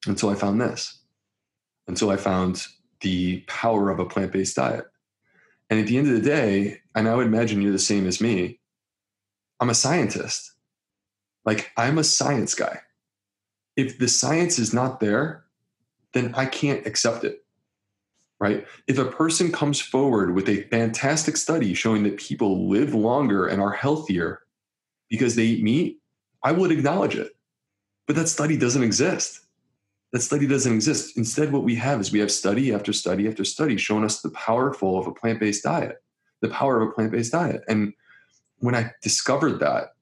until 0.07 0.31
I 0.31 0.35
found 0.35 0.61
this 0.61 1.01
until 1.89 2.11
I 2.11 2.17
found 2.17 2.67
the 3.01 3.41
power 3.47 3.91
of 3.91 3.99
a 3.99 4.05
plant 4.05 4.33
based 4.33 4.57
diet. 4.57 4.85
And 5.71 5.81
at 5.81 5.87
the 5.87 5.99
end 5.99 6.09
of 6.09 6.15
the 6.15 6.29
day, 6.29 6.81
and 6.95 7.09
I 7.09 7.15
would 7.15 7.27
imagine 7.27 7.61
you're 7.61 7.73
the 7.73 7.79
same 7.79 8.07
as 8.07 8.21
me, 8.21 8.61
I'm 9.61 9.71
a 9.71 9.75
scientist. 9.75 10.53
Like, 11.45 11.71
I'm 11.77 11.99
a 11.99 12.05
science 12.05 12.55
guy. 12.55 12.81
If 13.77 13.99
the 13.99 14.09
science 14.09 14.59
is 14.59 14.73
not 14.73 15.01
there, 15.01 15.45
then 16.13 16.35
I 16.35 16.47
can't 16.47 16.87
accept 16.87 17.25
it. 17.25 17.45
Right? 18.39 18.67
If 18.87 18.99
a 18.99 19.05
person 19.05 19.51
comes 19.51 19.81
forward 19.81 20.35
with 20.35 20.49
a 20.49 20.63
fantastic 20.65 21.37
study 21.37 21.73
showing 21.73 22.03
that 22.03 22.19
people 22.19 22.69
live 22.69 22.95
longer 22.95 23.47
and 23.47 23.63
are 23.63 23.73
healthier 23.73 24.43
because 25.09 25.37
they 25.37 25.45
eat 25.45 25.63
meat, 25.63 26.01
I 26.43 26.53
would 26.53 26.71
acknowledge 26.71 27.17
it. 27.17 27.35
But 28.07 28.17
that 28.17 28.29
study 28.29 28.57
doesn't 28.57 28.83
exist 28.83 29.41
that 30.13 30.21
study 30.21 30.47
doesn't 30.47 30.73
exist. 30.73 31.17
Instead, 31.17 31.53
what 31.53 31.65
we 31.65 31.75
have 31.77 32.01
is 32.01 32.13
we 32.13 32.21
have 32.21 32.31
study 32.31 32.73
after 32.73 32.93
study 32.93 33.27
after 33.29 33.45
study 33.45 33.77
showing 33.77 34.05
us 34.05 34.21
the 34.21 34.31
powerful 34.31 34.99
of 34.99 35.07
a 35.07 35.13
plant 35.13 35.41
based 35.41 35.65
diet, 35.65 35.97
the 36.41 36.49
power 36.49 36.81
of 36.81 36.89
a 36.89 36.93
plant 36.93 37.13
based 37.13 37.33
diet. 37.33 37.63
And 37.69 37.93
when 38.59 38.75
I 38.75 38.93
discovered 39.03 39.61
that, 39.61 39.95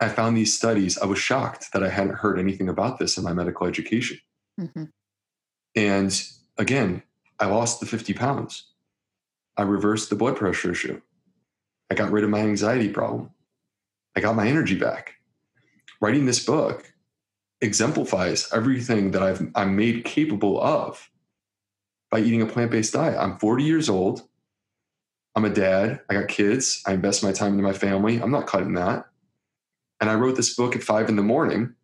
I 0.00 0.08
found 0.08 0.36
these 0.36 0.56
studies. 0.56 0.98
I 0.98 1.06
was 1.06 1.18
shocked 1.18 1.72
that 1.72 1.84
I 1.84 1.88
hadn't 1.88 2.16
heard 2.16 2.38
anything 2.38 2.68
about 2.68 2.98
this 2.98 3.16
in 3.16 3.22
my 3.22 3.32
medical 3.32 3.66
education. 3.66 4.18
Mm-hmm. 4.60 4.84
And 5.76 6.28
again, 6.58 7.02
I 7.38 7.46
lost 7.46 7.80
the 7.80 7.86
50 7.86 8.12
pounds. 8.14 8.66
I 9.56 9.62
reversed 9.62 10.10
the 10.10 10.16
blood 10.16 10.36
pressure 10.36 10.72
issue. 10.72 11.00
I 11.90 11.94
got 11.94 12.10
rid 12.10 12.24
of 12.24 12.30
my 12.30 12.40
anxiety 12.40 12.88
problem. 12.88 13.30
I 14.16 14.20
got 14.20 14.34
my 14.34 14.48
energy 14.48 14.76
back. 14.76 15.14
Writing 16.00 16.26
this 16.26 16.44
book 16.44 16.91
exemplifies 17.62 18.48
everything 18.52 19.12
that 19.12 19.22
I've 19.22 19.48
I'm 19.54 19.76
made 19.76 20.04
capable 20.04 20.60
of 20.60 21.08
by 22.10 22.20
eating 22.20 22.42
a 22.42 22.46
plant-based 22.46 22.92
diet. 22.92 23.16
I'm 23.18 23.38
40 23.38 23.64
years 23.64 23.88
old. 23.88 24.22
I'm 25.34 25.46
a 25.46 25.50
dad. 25.50 26.00
I 26.10 26.14
got 26.14 26.28
kids. 26.28 26.82
I 26.86 26.92
invest 26.92 27.22
my 27.22 27.32
time 27.32 27.52
into 27.52 27.62
my 27.62 27.72
family. 27.72 28.20
I'm 28.20 28.30
not 28.30 28.46
cutting 28.46 28.74
that. 28.74 29.06
And 30.00 30.10
I 30.10 30.14
wrote 30.14 30.36
this 30.36 30.54
book 30.54 30.76
at 30.76 30.82
five 30.82 31.08
in 31.08 31.16
the 31.16 31.22
morning 31.22 31.74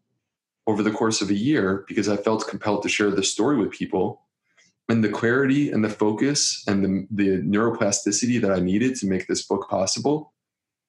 over 0.66 0.82
the 0.82 0.90
course 0.90 1.22
of 1.22 1.30
a 1.30 1.34
year 1.34 1.84
because 1.88 2.08
I 2.08 2.16
felt 2.16 2.46
compelled 2.46 2.82
to 2.82 2.88
share 2.88 3.10
this 3.10 3.32
story 3.32 3.56
with 3.56 3.70
people. 3.70 4.22
And 4.90 5.02
the 5.02 5.08
clarity 5.08 5.70
and 5.70 5.84
the 5.84 5.88
focus 5.88 6.64
and 6.66 6.84
the, 6.84 7.06
the 7.10 7.42
neuroplasticity 7.42 8.40
that 8.40 8.50
I 8.50 8.58
needed 8.58 8.96
to 8.96 9.06
make 9.06 9.26
this 9.28 9.46
book 9.46 9.68
possible 9.70 10.32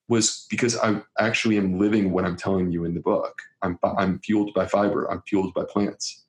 was 0.10 0.48
because 0.50 0.76
I 0.78 1.02
actually 1.20 1.58
am 1.58 1.80
living 1.80 2.12
what 2.12 2.26
I'm 2.26 2.36
telling 2.36 2.72
you 2.72 2.84
in 2.84 2.94
the 2.94 3.00
book. 3.00 3.40
I'm 3.62 3.80
I'm 3.84 4.20
fueled 4.20 4.54
by 4.54 4.66
fiber. 4.66 5.10
I'm 5.10 5.22
fueled 5.28 5.54
by 5.54 5.64
plants. 5.64 6.26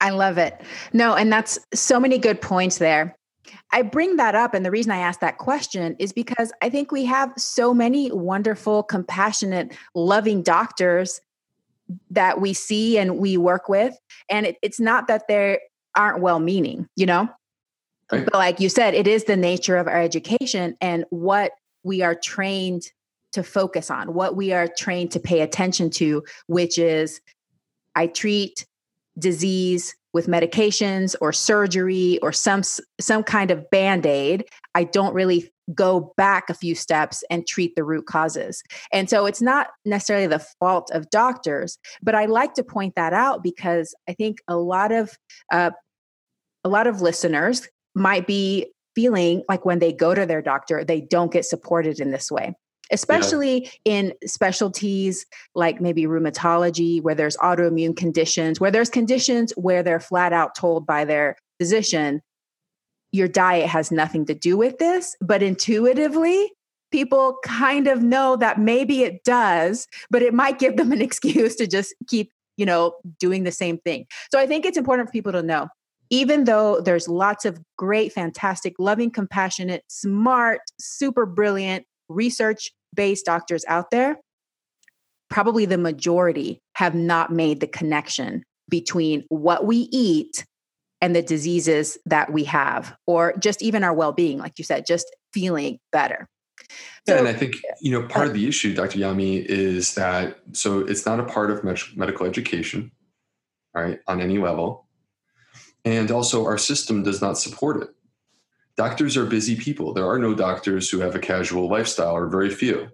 I 0.00 0.10
love 0.10 0.36
it. 0.36 0.60
No, 0.92 1.14
and 1.14 1.32
that's 1.32 1.58
so 1.72 1.98
many 1.98 2.18
good 2.18 2.42
points 2.42 2.78
there. 2.78 3.16
I 3.72 3.82
bring 3.82 4.16
that 4.16 4.34
up. 4.34 4.54
And 4.54 4.64
the 4.64 4.70
reason 4.70 4.92
I 4.92 4.98
ask 4.98 5.20
that 5.20 5.38
question 5.38 5.96
is 5.98 6.12
because 6.12 6.52
I 6.62 6.68
think 6.68 6.92
we 6.92 7.04
have 7.04 7.32
so 7.36 7.72
many 7.72 8.10
wonderful, 8.12 8.82
compassionate, 8.82 9.74
loving 9.94 10.42
doctors 10.42 11.20
that 12.10 12.40
we 12.40 12.52
see 12.52 12.98
and 12.98 13.18
we 13.18 13.36
work 13.36 13.68
with. 13.68 13.96
And 14.28 14.46
it, 14.46 14.56
it's 14.62 14.80
not 14.80 15.06
that 15.06 15.28
they 15.28 15.60
aren't 15.96 16.20
well 16.20 16.40
meaning, 16.40 16.88
you 16.96 17.06
know? 17.06 17.28
Right. 18.10 18.24
But 18.24 18.34
like 18.34 18.60
you 18.60 18.68
said, 18.68 18.94
it 18.94 19.06
is 19.06 19.24
the 19.24 19.36
nature 19.36 19.76
of 19.76 19.86
our 19.86 20.00
education 20.00 20.76
and 20.80 21.04
what 21.10 21.52
we 21.86 22.02
are 22.02 22.14
trained 22.14 22.90
to 23.32 23.42
focus 23.42 23.90
on, 23.90 24.12
what 24.14 24.34
we 24.34 24.52
are 24.52 24.66
trained 24.66 25.12
to 25.12 25.20
pay 25.20 25.40
attention 25.40 25.90
to, 25.90 26.24
which 26.46 26.78
is 26.78 27.20
I 27.94 28.08
treat 28.08 28.66
disease 29.18 29.94
with 30.12 30.26
medications 30.26 31.14
or 31.20 31.32
surgery 31.32 32.18
or 32.22 32.32
some 32.32 32.62
some 33.00 33.22
kind 33.22 33.50
of 33.50 33.70
band-aid. 33.70 34.46
I 34.74 34.84
don't 34.84 35.14
really 35.14 35.50
go 35.74 36.12
back 36.16 36.48
a 36.48 36.54
few 36.54 36.74
steps 36.74 37.22
and 37.28 37.46
treat 37.46 37.74
the 37.76 37.84
root 37.84 38.06
causes. 38.06 38.62
And 38.92 39.10
so 39.10 39.26
it's 39.26 39.42
not 39.42 39.68
necessarily 39.84 40.26
the 40.26 40.44
fault 40.60 40.90
of 40.92 41.10
doctors 41.10 41.78
but 42.02 42.14
i 42.14 42.26
like 42.26 42.54
to 42.54 42.62
point 42.62 42.94
that 42.94 43.12
out 43.12 43.42
because 43.42 43.94
i 44.08 44.12
think 44.12 44.38
a 44.48 44.56
lot 44.56 44.92
of 44.92 45.18
uh, 45.52 45.70
a 46.64 46.68
lot 46.68 46.86
of 46.86 47.00
listeners 47.00 47.68
might 47.94 48.26
be 48.26 48.66
feeling 48.96 49.42
like 49.48 49.64
when 49.64 49.78
they 49.78 49.92
go 49.92 50.14
to 50.14 50.26
their 50.26 50.42
doctor 50.42 50.84
they 50.84 51.00
don't 51.00 51.32
get 51.32 51.44
supported 51.44 52.00
in 52.00 52.10
this 52.10 52.32
way 52.32 52.52
especially 52.90 53.64
yeah. 53.64 53.70
in 53.84 54.12
specialties 54.26 55.26
like 55.54 55.80
maybe 55.80 56.04
rheumatology, 56.04 57.02
where 57.02 57.14
there's 57.14 57.36
autoimmune 57.38 57.96
conditions, 57.96 58.60
where 58.60 58.70
there's 58.70 58.90
conditions 58.90 59.52
where 59.56 59.82
they're 59.82 60.00
flat 60.00 60.32
out 60.32 60.54
told 60.54 60.86
by 60.86 61.04
their 61.04 61.36
physician, 61.58 62.20
your 63.12 63.28
diet 63.28 63.68
has 63.68 63.90
nothing 63.90 64.26
to 64.26 64.34
do 64.34 64.56
with 64.56 64.78
this. 64.78 65.16
But 65.20 65.42
intuitively, 65.42 66.52
people 66.92 67.38
kind 67.44 67.88
of 67.88 68.02
know 68.02 68.36
that 68.36 68.60
maybe 68.60 69.02
it 69.02 69.24
does, 69.24 69.86
but 70.10 70.22
it 70.22 70.34
might 70.34 70.58
give 70.58 70.76
them 70.76 70.92
an 70.92 71.02
excuse 71.08 71.56
to 71.56 71.66
just 71.66 71.94
keep, 72.08 72.30
you 72.56 72.66
know, 72.66 72.94
doing 73.18 73.44
the 73.44 73.52
same 73.52 73.78
thing. 73.78 74.06
So 74.30 74.38
I 74.38 74.46
think 74.46 74.64
it's 74.64 74.78
important 74.78 75.08
for 75.08 75.12
people 75.12 75.32
to 75.32 75.42
know 75.42 75.68
even 76.10 76.44
though 76.44 76.80
there's 76.80 77.08
lots 77.08 77.44
of 77.44 77.60
great, 77.76 78.12
fantastic, 78.12 78.74
loving, 78.78 79.10
compassionate, 79.10 79.82
smart, 79.88 80.60
super 80.78 81.26
brilliant, 81.26 81.84
research 82.08 82.72
based 82.94 83.26
doctors 83.26 83.64
out 83.68 83.90
there, 83.90 84.18
probably 85.28 85.66
the 85.66 85.78
majority 85.78 86.60
have 86.74 86.94
not 86.94 87.32
made 87.32 87.60
the 87.60 87.66
connection 87.66 88.42
between 88.68 89.24
what 89.28 89.66
we 89.66 89.88
eat 89.92 90.44
and 91.00 91.14
the 91.14 91.22
diseases 91.22 91.98
that 92.06 92.32
we 92.32 92.44
have, 92.44 92.96
or 93.06 93.34
just 93.38 93.62
even 93.62 93.84
our 93.84 93.92
well 93.92 94.12
being, 94.12 94.38
like 94.38 94.54
you 94.58 94.64
said, 94.64 94.86
just 94.86 95.14
feeling 95.32 95.78
better. 95.92 96.26
Yeah, 97.06 97.18
and 97.18 97.28
I 97.28 97.34
think 97.34 97.56
you 97.80 97.92
know 97.92 98.08
part 98.08 98.26
of 98.26 98.32
the 98.32 98.48
issue, 98.48 98.74
Dr. 98.74 98.98
Yami, 98.98 99.44
is 99.44 99.94
that 99.94 100.38
so 100.52 100.80
it's 100.80 101.04
not 101.04 101.20
a 101.20 101.24
part 101.24 101.50
of 101.50 101.62
medical 101.64 102.26
education, 102.26 102.90
right, 103.74 104.00
on 104.06 104.20
any 104.20 104.38
level, 104.38 104.85
and 105.86 106.10
also 106.10 106.44
our 106.44 106.58
system 106.58 107.02
does 107.02 107.22
not 107.22 107.38
support 107.38 107.80
it 107.82 107.88
doctors 108.76 109.16
are 109.16 109.26
busy 109.26 109.56
people. 109.56 109.92
There 109.92 110.08
are 110.08 110.18
no 110.18 110.34
doctors 110.34 110.88
who 110.88 111.00
have 111.00 111.14
a 111.14 111.18
casual 111.18 111.68
lifestyle, 111.68 112.14
or 112.14 112.28
very 112.28 112.50
few. 112.50 112.88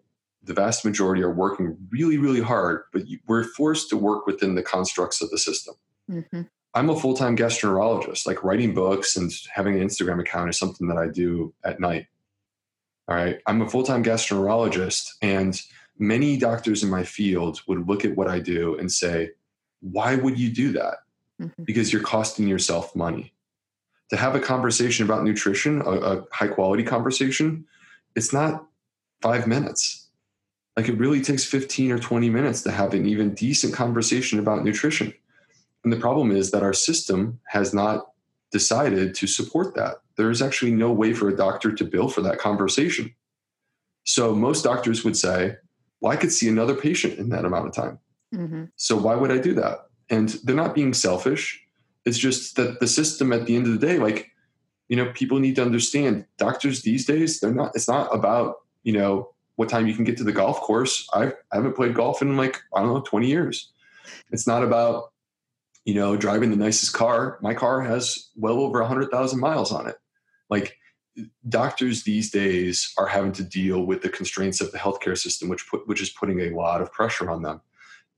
The 0.44 0.54
vast 0.54 0.84
majority 0.84 1.22
are 1.22 1.32
working 1.32 1.76
really, 1.90 2.18
really 2.18 2.40
hard, 2.40 2.84
but 2.92 3.02
we're 3.26 3.44
forced 3.44 3.90
to 3.90 3.96
work 3.96 4.26
within 4.26 4.54
the 4.54 4.62
constructs 4.62 5.20
of 5.20 5.30
the 5.30 5.38
system. 5.38 5.74
Mm-hmm. 6.10 6.42
I'm 6.74 6.90
a 6.90 6.98
full 6.98 7.14
time 7.14 7.36
gastroenterologist. 7.36 8.26
Like 8.26 8.42
writing 8.42 8.74
books 8.74 9.16
and 9.16 9.30
having 9.52 9.74
an 9.74 9.86
Instagram 9.86 10.20
account 10.20 10.50
is 10.50 10.58
something 10.58 10.88
that 10.88 10.96
I 10.96 11.08
do 11.08 11.52
at 11.64 11.80
night. 11.80 12.06
All 13.08 13.16
right. 13.16 13.40
I'm 13.46 13.60
a 13.60 13.68
full 13.68 13.82
time 13.82 14.02
gastroenterologist, 14.02 15.10
and 15.20 15.60
many 15.98 16.38
doctors 16.38 16.82
in 16.82 16.90
my 16.90 17.04
field 17.04 17.60
would 17.68 17.86
look 17.86 18.04
at 18.04 18.16
what 18.16 18.28
I 18.28 18.40
do 18.40 18.78
and 18.78 18.90
say, 18.90 19.30
Why 19.80 20.16
would 20.16 20.38
you 20.38 20.50
do 20.50 20.72
that? 20.72 20.98
Mm-hmm. 21.42 21.64
Because 21.64 21.92
you're 21.92 22.02
costing 22.02 22.46
yourself 22.46 22.94
money 22.94 23.32
to 24.12 24.18
have 24.18 24.34
a 24.34 24.40
conversation 24.40 25.06
about 25.06 25.24
nutrition, 25.24 25.80
a, 25.80 25.90
a 25.90 26.24
high 26.32 26.46
quality 26.46 26.82
conversation, 26.82 27.64
it's 28.14 28.30
not 28.30 28.66
five 29.22 29.46
minutes. 29.46 30.10
Like 30.76 30.88
it 30.90 30.98
really 30.98 31.22
takes 31.22 31.46
15 31.46 31.92
or 31.92 31.98
20 31.98 32.28
minutes 32.28 32.60
to 32.62 32.70
have 32.70 32.92
an 32.92 33.06
even 33.06 33.32
decent 33.32 33.72
conversation 33.72 34.38
about 34.38 34.64
nutrition. 34.64 35.14
And 35.82 35.90
the 35.90 35.96
problem 35.96 36.30
is 36.30 36.50
that 36.50 36.62
our 36.62 36.74
system 36.74 37.40
has 37.44 37.72
not 37.72 38.08
decided 38.50 39.14
to 39.14 39.26
support 39.26 39.74
that. 39.76 40.02
There 40.16 40.30
is 40.30 40.42
actually 40.42 40.72
no 40.72 40.92
way 40.92 41.14
for 41.14 41.30
a 41.30 41.36
doctor 41.36 41.72
to 41.72 41.84
bill 41.84 42.08
for 42.08 42.20
that 42.20 42.38
conversation. 42.38 43.14
So 44.04 44.34
most 44.34 44.62
doctors 44.62 45.04
would 45.04 45.16
say, 45.16 45.56
well, 46.02 46.12
I 46.12 46.16
could 46.16 46.32
see 46.32 46.50
another 46.50 46.74
patient 46.74 47.18
in 47.18 47.30
that 47.30 47.46
amount 47.46 47.68
of 47.68 47.72
time. 47.72 47.98
Mm-hmm. 48.34 48.64
So 48.76 48.94
why 48.96 49.14
would 49.14 49.32
I 49.32 49.38
do 49.38 49.54
that? 49.54 49.86
And 50.12 50.28
they're 50.44 50.54
not 50.54 50.74
being 50.74 50.94
selfish. 50.94 51.60
It's 52.04 52.18
just 52.18 52.54
that 52.56 52.78
the 52.78 52.86
system 52.86 53.32
at 53.32 53.46
the 53.46 53.56
end 53.56 53.66
of 53.66 53.72
the 53.72 53.84
day, 53.84 53.98
like, 53.98 54.30
you 54.88 54.96
know, 54.96 55.10
people 55.12 55.40
need 55.40 55.56
to 55.56 55.62
understand 55.62 56.26
doctors 56.36 56.82
these 56.82 57.06
days, 57.06 57.40
they're 57.40 57.54
not, 57.54 57.72
it's 57.74 57.88
not 57.88 58.14
about, 58.14 58.56
you 58.82 58.92
know, 58.92 59.30
what 59.56 59.68
time 59.68 59.86
you 59.86 59.94
can 59.94 60.04
get 60.04 60.18
to 60.18 60.24
the 60.24 60.32
golf 60.32 60.60
course. 60.60 61.08
I've, 61.14 61.34
I 61.50 61.56
haven't 61.56 61.76
played 61.76 61.94
golf 61.94 62.20
in 62.20 62.36
like, 62.36 62.60
I 62.74 62.82
don't 62.82 62.92
know, 62.92 63.00
20 63.00 63.26
years. 63.26 63.70
It's 64.30 64.46
not 64.46 64.62
about, 64.62 65.12
you 65.84 65.94
know, 65.94 66.16
driving 66.16 66.50
the 66.50 66.56
nicest 66.56 66.92
car. 66.92 67.38
My 67.40 67.54
car 67.54 67.80
has 67.80 68.28
well 68.36 68.60
over 68.60 68.80
100,000 68.80 69.40
miles 69.40 69.72
on 69.72 69.86
it. 69.86 69.96
Like, 70.50 70.76
doctors 71.48 72.02
these 72.02 72.30
days 72.30 72.92
are 72.98 73.06
having 73.06 73.32
to 73.32 73.44
deal 73.44 73.84
with 73.84 74.02
the 74.02 74.08
constraints 74.08 74.60
of 74.60 74.72
the 74.72 74.78
healthcare 74.78 75.16
system, 75.16 75.48
which 75.48 75.66
put, 75.68 75.86
which 75.86 76.02
is 76.02 76.10
putting 76.10 76.40
a 76.40 76.50
lot 76.50 76.82
of 76.82 76.92
pressure 76.92 77.30
on 77.30 77.42
them. 77.42 77.60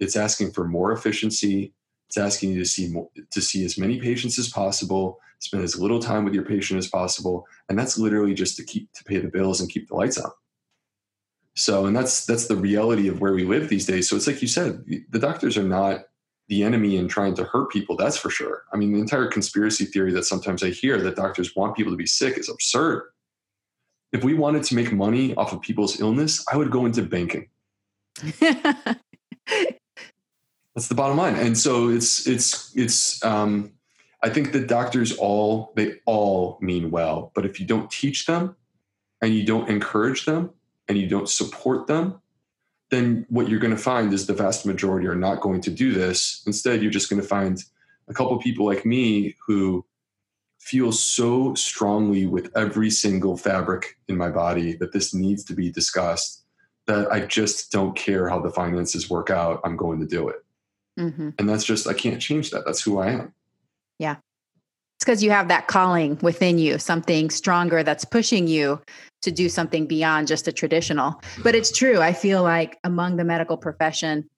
It's 0.00 0.16
asking 0.16 0.52
for 0.52 0.66
more 0.66 0.92
efficiency, 0.92 1.72
it's 2.16 2.24
asking 2.24 2.53
you 2.53 2.61
to 2.61 2.64
see 2.64 2.88
more, 2.88 3.09
to 3.33 3.40
see 3.40 3.64
as 3.64 3.77
many 3.77 3.98
patients 3.98 4.38
as 4.38 4.48
possible, 4.48 5.18
spend 5.40 5.64
as 5.64 5.79
little 5.79 5.98
time 5.98 6.24
with 6.24 6.33
your 6.33 6.44
patient 6.44 6.79
as 6.79 6.87
possible, 6.87 7.44
and 7.68 7.77
that's 7.77 7.98
literally 7.98 8.35
just 8.35 8.57
to 8.57 8.64
keep 8.64 8.92
to 8.92 9.03
pay 9.05 9.18
the 9.18 9.29
bills 9.29 9.61
and 9.61 9.68
keep 9.68 9.88
the 9.88 9.96
lights 9.96 10.18
on. 10.18 10.31
So, 11.57 11.87
and 11.87 11.96
that's 11.96 12.24
that's 12.24 12.46
the 12.46 12.57
reality 12.57 13.09
of 13.09 13.20
where 13.20 13.33
we 13.33 13.44
live 13.44 13.68
these 13.68 13.87
days. 13.87 14.09
So 14.09 14.14
it's 14.14 14.29
like 14.29 14.42
you 14.42 14.48
said, 14.48 14.85
the 15.11 15.18
doctors 15.18 15.57
are 15.57 15.64
not 15.64 16.05
the 16.48 16.62
enemy 16.62 16.98
and 16.98 17.11
trying 17.11 17.35
to 17.35 17.44
hurt 17.44 17.72
people. 17.72 17.96
That's 17.96 18.16
for 18.16 18.31
sure. 18.31 18.62
I 18.72 18.77
mean, 18.77 18.92
the 18.92 19.00
entire 19.00 19.27
conspiracy 19.27 19.85
theory 19.85 20.12
that 20.12 20.24
sometimes 20.24 20.62
I 20.62 20.70
hear 20.70 21.00
that 21.00 21.16
doctors 21.16 21.57
want 21.57 21.77
people 21.77 21.92
to 21.92 21.96
be 21.96 22.07
sick 22.07 22.38
is 22.38 22.48
absurd. 22.48 23.11
If 24.12 24.22
we 24.22 24.35
wanted 24.35 24.62
to 24.64 24.77
make 24.77 24.92
money 24.92 25.35
off 25.35 25.53
of 25.53 25.61
people's 25.62 26.00
illness, 26.00 26.44
I 26.53 26.57
would 26.57 26.70
go 26.70 26.87
into 26.87 27.03
banking. 27.03 27.48
That's 30.74 30.88
the 30.88 30.94
bottom 30.94 31.16
line. 31.16 31.37
And 31.37 31.56
so 31.56 31.88
it's 31.88 32.26
it's 32.26 32.74
it's 32.76 33.24
um, 33.24 33.72
I 34.22 34.28
think 34.28 34.52
the 34.52 34.60
doctors 34.60 35.16
all 35.16 35.72
they 35.76 36.00
all 36.04 36.58
mean 36.60 36.90
well, 36.90 37.30
but 37.34 37.46
if 37.46 37.60
you 37.60 37.66
don't 37.66 37.90
teach 37.90 38.26
them 38.26 38.56
and 39.22 39.34
you 39.34 39.44
don't 39.44 39.68
encourage 39.68 40.24
them 40.24 40.50
and 40.88 40.98
you 40.98 41.06
don't 41.06 41.28
support 41.28 41.87
them, 41.87 42.20
then 42.90 43.24
what 43.28 43.48
you're 43.48 43.60
going 43.60 43.74
to 43.74 43.82
find 43.82 44.12
is 44.12 44.26
the 44.26 44.34
vast 44.34 44.66
majority 44.66 45.06
are 45.06 45.14
not 45.14 45.40
going 45.40 45.60
to 45.62 45.70
do 45.70 45.92
this. 45.92 46.42
Instead, 46.46 46.82
you're 46.82 46.90
just 46.90 47.08
going 47.08 47.22
to 47.22 47.26
find 47.26 47.62
a 48.08 48.14
couple 48.14 48.37
people 48.38 48.66
like 48.66 48.84
me 48.84 49.37
who 49.46 49.84
feel 50.58 50.92
so 50.92 51.54
strongly 51.54 52.26
with 52.26 52.50
every 52.56 52.90
single 52.90 53.37
fabric 53.37 53.98
in 54.08 54.16
my 54.16 54.30
body 54.30 54.74
that 54.76 54.92
this 54.92 55.12
needs 55.12 55.44
to 55.44 55.54
be 55.54 55.70
discussed 55.70 56.42
that 56.87 57.10
I 57.12 57.20
just 57.20 57.70
don't 57.70 57.94
care 57.94 58.28
how 58.28 58.40
the 58.40 58.50
finances 58.50 59.08
work 59.08 59.30
out. 59.30 59.60
I'm 59.64 59.76
going 59.76 60.00
to 60.00 60.06
do 60.06 60.28
it. 60.28 60.44
Mm-hmm. 60.98 61.30
And 61.38 61.48
that's 61.48 61.64
just, 61.64 61.87
I 61.87 61.94
can't 61.94 62.20
change 62.20 62.50
that. 62.50 62.64
That's 62.64 62.83
who 62.83 62.98
I 62.98 63.11
am. 63.11 63.35
Yeah. 63.98 64.16
It's 64.96 65.04
because 65.04 65.22
you 65.22 65.30
have 65.30 65.48
that 65.48 65.66
calling 65.66 66.18
within 66.22 66.59
you, 66.59 66.78
something 66.78 67.30
stronger 67.30 67.83
that's 67.83 68.04
pushing 68.04 68.46
you 68.46 68.80
to 69.22 69.33
do 69.33 69.48
something 69.48 69.87
beyond 69.87 70.28
just 70.28 70.46
a 70.46 70.52
traditional. 70.52 71.20
But 71.42 71.54
it's 71.54 71.76
true. 71.76 72.00
I 72.00 72.12
feel 72.12 72.42
like 72.42 72.78
among 72.85 73.16
the 73.16 73.24
medical 73.24 73.57
profession, 73.57 74.28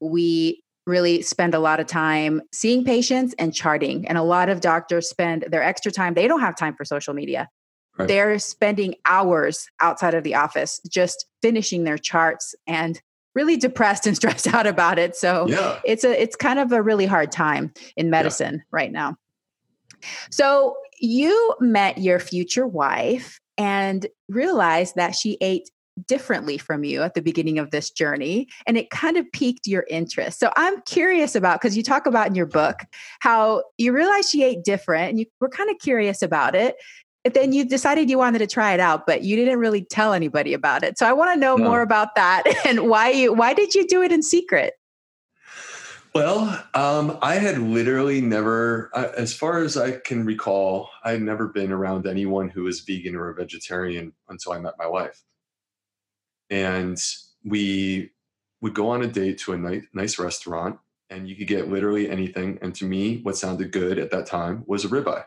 we 0.00 0.62
really 0.86 1.22
spend 1.22 1.54
a 1.54 1.58
lot 1.58 1.80
of 1.80 1.86
time 1.86 2.40
seeing 2.52 2.84
patients 2.84 3.34
and 3.38 3.52
charting. 3.52 4.06
And 4.08 4.16
a 4.16 4.22
lot 4.22 4.48
of 4.48 4.60
doctors 4.60 5.08
spend 5.08 5.44
their 5.50 5.62
extra 5.62 5.92
time, 5.92 6.14
they 6.14 6.28
don't 6.28 6.40
have 6.40 6.56
time 6.56 6.74
for 6.74 6.84
social 6.84 7.14
media. 7.14 7.48
Right. 7.98 8.06
They're 8.06 8.38
spending 8.38 8.94
hours 9.04 9.66
outside 9.80 10.14
of 10.14 10.22
the 10.22 10.36
office 10.36 10.80
just 10.88 11.26
finishing 11.42 11.82
their 11.84 11.98
charts 11.98 12.54
and 12.66 13.00
really 13.38 13.56
depressed 13.56 14.04
and 14.04 14.16
stressed 14.20 14.48
out 14.48 14.66
about 14.66 14.98
it. 14.98 15.14
So 15.14 15.46
yeah. 15.46 15.78
it's 15.84 16.02
a 16.02 16.20
it's 16.20 16.34
kind 16.34 16.58
of 16.58 16.72
a 16.72 16.82
really 16.82 17.06
hard 17.06 17.30
time 17.30 17.72
in 17.96 18.10
medicine 18.10 18.54
yeah. 18.54 18.70
right 18.72 18.92
now. 18.92 19.16
So 20.30 20.76
you 21.00 21.54
met 21.60 21.98
your 21.98 22.18
future 22.18 22.66
wife 22.66 23.38
and 23.56 24.06
realized 24.28 24.96
that 24.96 25.14
she 25.14 25.38
ate 25.40 25.70
differently 26.06 26.58
from 26.58 26.84
you 26.84 27.02
at 27.02 27.14
the 27.14 27.22
beginning 27.22 27.58
of 27.58 27.72
this 27.72 27.90
journey 27.90 28.46
and 28.66 28.76
it 28.76 28.90
kind 28.90 29.16
of 29.16 29.26
piqued 29.32 29.66
your 29.66 29.84
interest. 29.88 30.38
So 30.38 30.52
I'm 30.56 30.80
curious 30.82 31.34
about 31.34 31.60
because 31.60 31.76
you 31.76 31.82
talk 31.82 32.06
about 32.06 32.28
in 32.28 32.36
your 32.36 32.46
book 32.46 32.76
how 33.20 33.64
you 33.78 33.92
realized 33.92 34.30
she 34.30 34.44
ate 34.44 34.62
different 34.62 35.10
and 35.10 35.18
you 35.18 35.26
were 35.40 35.48
kind 35.48 35.70
of 35.70 35.78
curious 35.80 36.22
about 36.22 36.54
it. 36.54 36.76
Then 37.24 37.52
you 37.52 37.64
decided 37.64 38.08
you 38.08 38.18
wanted 38.18 38.38
to 38.38 38.46
try 38.46 38.72
it 38.72 38.80
out, 38.80 39.06
but 39.06 39.22
you 39.22 39.36
didn't 39.36 39.58
really 39.58 39.84
tell 39.84 40.12
anybody 40.12 40.54
about 40.54 40.82
it. 40.82 40.98
So 40.98 41.06
I 41.06 41.12
want 41.12 41.34
to 41.34 41.40
know 41.40 41.56
no. 41.56 41.64
more 41.64 41.82
about 41.82 42.14
that 42.14 42.44
and 42.66 42.88
why 42.88 43.10
you 43.10 43.32
why 43.32 43.54
did 43.54 43.74
you 43.74 43.86
do 43.86 44.02
it 44.02 44.12
in 44.12 44.22
secret? 44.22 44.74
Well, 46.14 46.64
um, 46.74 47.18
I 47.22 47.34
had 47.34 47.58
literally 47.58 48.20
never, 48.20 48.90
as 48.94 49.34
far 49.34 49.58
as 49.58 49.76
I 49.76 49.92
can 49.98 50.24
recall, 50.24 50.90
I 51.04 51.12
had 51.12 51.22
never 51.22 51.48
been 51.48 51.70
around 51.70 52.06
anyone 52.06 52.48
who 52.48 52.64
was 52.64 52.80
vegan 52.80 53.14
or 53.14 53.28
a 53.28 53.34
vegetarian 53.34 54.12
until 54.28 54.52
I 54.52 54.58
met 54.58 54.74
my 54.78 54.86
wife. 54.86 55.22
And 56.50 56.98
we 57.44 58.10
would 58.62 58.74
go 58.74 58.88
on 58.88 59.02
a 59.02 59.06
date 59.06 59.38
to 59.38 59.52
a 59.52 59.58
nice, 59.58 59.84
nice 59.92 60.18
restaurant, 60.18 60.78
and 61.10 61.28
you 61.28 61.36
could 61.36 61.46
get 61.46 61.68
literally 61.68 62.08
anything. 62.08 62.58
And 62.62 62.74
to 62.76 62.86
me, 62.86 63.20
what 63.22 63.36
sounded 63.36 63.70
good 63.70 63.98
at 63.98 64.10
that 64.10 64.26
time 64.26 64.64
was 64.66 64.84
a 64.84 64.88
ribeye. 64.88 65.24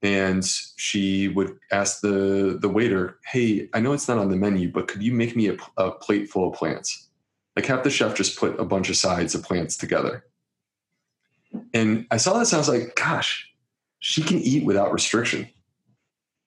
And 0.00 0.44
she 0.44 1.28
would 1.28 1.58
ask 1.72 2.00
the 2.00 2.56
the 2.60 2.68
waiter, 2.68 3.18
"Hey, 3.26 3.68
I 3.74 3.80
know 3.80 3.92
it's 3.92 4.08
not 4.08 4.18
on 4.18 4.30
the 4.30 4.36
menu, 4.36 4.70
but 4.70 4.86
could 4.86 5.02
you 5.02 5.12
make 5.12 5.34
me 5.34 5.48
a, 5.48 5.56
a 5.76 5.90
plate 5.90 6.30
full 6.30 6.48
of 6.48 6.54
plants?" 6.54 7.08
Like 7.56 7.66
have 7.66 7.82
the 7.82 7.90
chef 7.90 8.14
just 8.14 8.38
put 8.38 8.60
a 8.60 8.64
bunch 8.64 8.88
of 8.88 8.96
sides 8.96 9.34
of 9.34 9.42
plants 9.42 9.76
together. 9.76 10.24
And 11.74 12.06
I 12.10 12.16
saw 12.16 12.38
this 12.38 12.52
and 12.52 12.56
I 12.56 12.60
was 12.60 12.68
like, 12.68 12.94
gosh, 12.94 13.50
she 13.98 14.22
can 14.22 14.38
eat 14.38 14.64
without 14.64 14.92
restriction. 14.92 15.48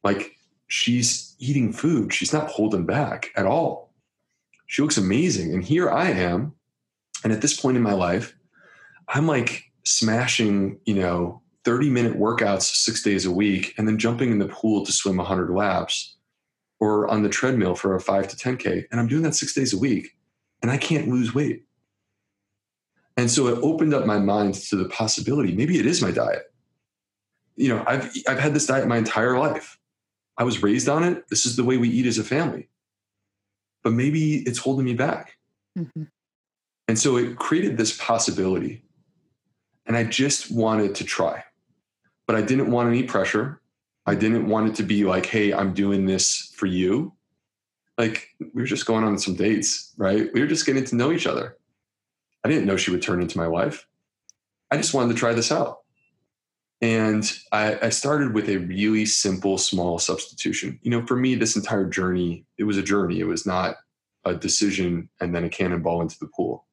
Like 0.06 0.38
she's 0.68 1.36
eating 1.40 1.74
food. 1.74 2.14
She's 2.14 2.32
not 2.32 2.48
holding 2.48 2.86
back 2.86 3.32
at 3.36 3.46
all. 3.46 3.94
She 4.68 4.82
looks 4.82 4.98
amazing. 4.98 5.54
And 5.54 5.64
here 5.64 5.90
I 5.90 6.12
am. 6.12 6.54
And 7.26 7.34
at 7.34 7.42
this 7.42 7.60
point 7.60 7.76
in 7.76 7.84
my 7.84 7.92
life, 7.92 8.34
I'm 9.10 9.28
like 9.28 9.66
smashing, 9.84 10.80
you 10.86 10.96
know, 10.96 11.42
30 11.64 11.90
minute 11.90 12.18
workouts 12.18 12.64
six 12.64 13.04
days 13.04 13.26
a 13.26 13.32
week 13.32 13.74
and 13.78 13.88
then 13.88 13.98
jumping 13.98 14.32
in 14.32 14.40
the 14.40 14.48
pool 14.48 14.86
to 14.86 14.92
swim 14.92 15.18
100 15.18 15.52
laps 15.52 16.16
or 16.80 17.08
on 17.08 17.22
the 17.22 17.30
treadmill 17.30 17.76
for 17.76 17.96
a 17.96 18.02
5 18.02 18.28
to 18.30 18.36
10K. 18.36 18.86
And 18.92 19.00
I'm 19.00 19.08
doing 19.08 19.22
that 19.24 19.36
six 19.36 19.54
days 19.54 19.74
a 19.74 19.78
week 19.78 20.18
and 20.62 20.72
I 20.72 20.78
can't 20.78 21.08
lose 21.08 21.34
weight. 21.34 21.66
And 23.18 23.30
so 23.30 23.48
it 23.48 23.60
opened 23.62 23.94
up 23.94 24.06
my 24.06 24.18
mind 24.18 24.56
to 24.56 24.76
the 24.76 24.90
possibility 24.90 25.54
maybe 25.54 25.80
it 25.80 25.86
is 25.86 26.02
my 26.02 26.12
diet. 26.12 26.52
You 27.56 27.76
know, 27.76 27.84
I've, 27.86 28.12
I've 28.28 28.40
had 28.40 28.54
this 28.54 28.66
diet 28.66 28.88
my 28.88 28.98
entire 28.98 29.38
life. 29.38 29.78
I 30.38 30.44
was 30.44 30.64
raised 30.64 30.90
on 30.90 31.04
it. 31.04 31.28
This 31.30 31.46
is 31.46 31.56
the 31.56 31.64
way 31.64 31.78
we 31.78 31.90
eat 31.90 32.08
as 32.08 32.18
a 32.18 32.24
family. 32.24 32.70
But 33.84 33.94
maybe 33.94 34.38
it's 34.38 34.58
holding 34.58 34.86
me 34.86 34.94
back. 34.94 35.38
Mm-hmm. 35.78 36.04
And 36.88 36.98
so 36.98 37.18
it 37.18 37.38
created 37.38 37.78
this 37.78 37.96
possibility. 37.98 38.84
And 39.86 39.96
I 39.96 40.04
just 40.04 40.52
wanted 40.52 40.96
to 40.96 41.04
try. 41.04 41.44
But 42.28 42.36
I 42.36 42.42
didn't 42.42 42.72
want 42.72 42.90
any 42.90 43.04
pressure. 43.04 43.62
I 44.06 44.16
didn't 44.16 44.48
want 44.48 44.70
it 44.70 44.76
to 44.76 44.84
be 44.84 45.04
like, 45.04 45.26
hey, 45.26 45.54
I'm 45.54 45.74
doing 45.74 46.06
this 46.06 46.52
for 46.56 46.66
you 46.66 47.14
like 48.02 48.30
we 48.40 48.62
were 48.62 48.68
just 48.68 48.88
going 48.88 49.04
on 49.04 49.18
some 49.20 49.36
dates, 49.36 49.94
right? 49.98 50.28
We 50.34 50.42
were 50.42 50.48
just 50.48 50.66
getting 50.66 50.84
to 50.86 50.96
know 50.96 51.12
each 51.12 51.28
other. 51.28 51.58
I 52.44 52.50
didn't 52.50 52.66
know 52.66 52.78
she 52.78 52.90
would 52.90 53.04
turn 53.04 53.22
into 53.22 53.38
my 53.38 53.48
wife. 53.48 53.88
I 54.72 54.78
just 54.78 54.94
wanted 54.94 55.14
to 55.14 55.20
try 55.20 55.34
this 55.34 55.52
out. 55.52 55.80
And 56.82 57.32
I, 57.52 57.78
I, 57.80 57.90
started 57.90 58.34
with 58.34 58.50
a 58.50 58.58
really 58.58 59.06
simple, 59.06 59.60
small 59.60 60.00
substitution. 60.00 60.80
You 60.82 60.90
know, 60.90 61.06
for 61.06 61.16
me, 61.16 61.36
this 61.36 61.56
entire 61.56 61.86
journey, 61.86 62.44
it 62.58 62.64
was 62.64 62.78
a 62.78 62.82
journey. 62.82 63.20
It 63.20 63.28
was 63.28 63.46
not 63.46 63.76
a 64.26 64.34
decision 64.34 65.08
and 65.20 65.36
then 65.36 65.44
a 65.44 65.50
cannonball 65.50 66.02
into 66.02 66.18
the 66.18 66.26
pool. 66.36 66.66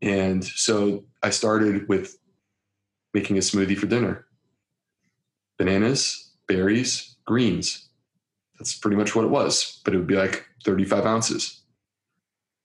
And 0.00 0.44
so 0.44 1.06
I 1.24 1.30
started 1.30 1.88
with 1.88 2.16
making 3.14 3.36
a 3.36 3.40
smoothie 3.40 3.76
for 3.76 3.86
dinner 3.86 4.24
bananas, 5.58 6.30
berries, 6.46 7.16
greens, 7.26 7.88
that's 8.58 8.76
pretty 8.76 8.96
much 8.96 9.14
what 9.14 9.24
it 9.24 9.30
was, 9.30 9.80
but 9.84 9.94
it 9.94 9.96
would 9.96 10.06
be 10.06 10.16
like 10.16 10.46
35 10.64 11.04
ounces. 11.04 11.62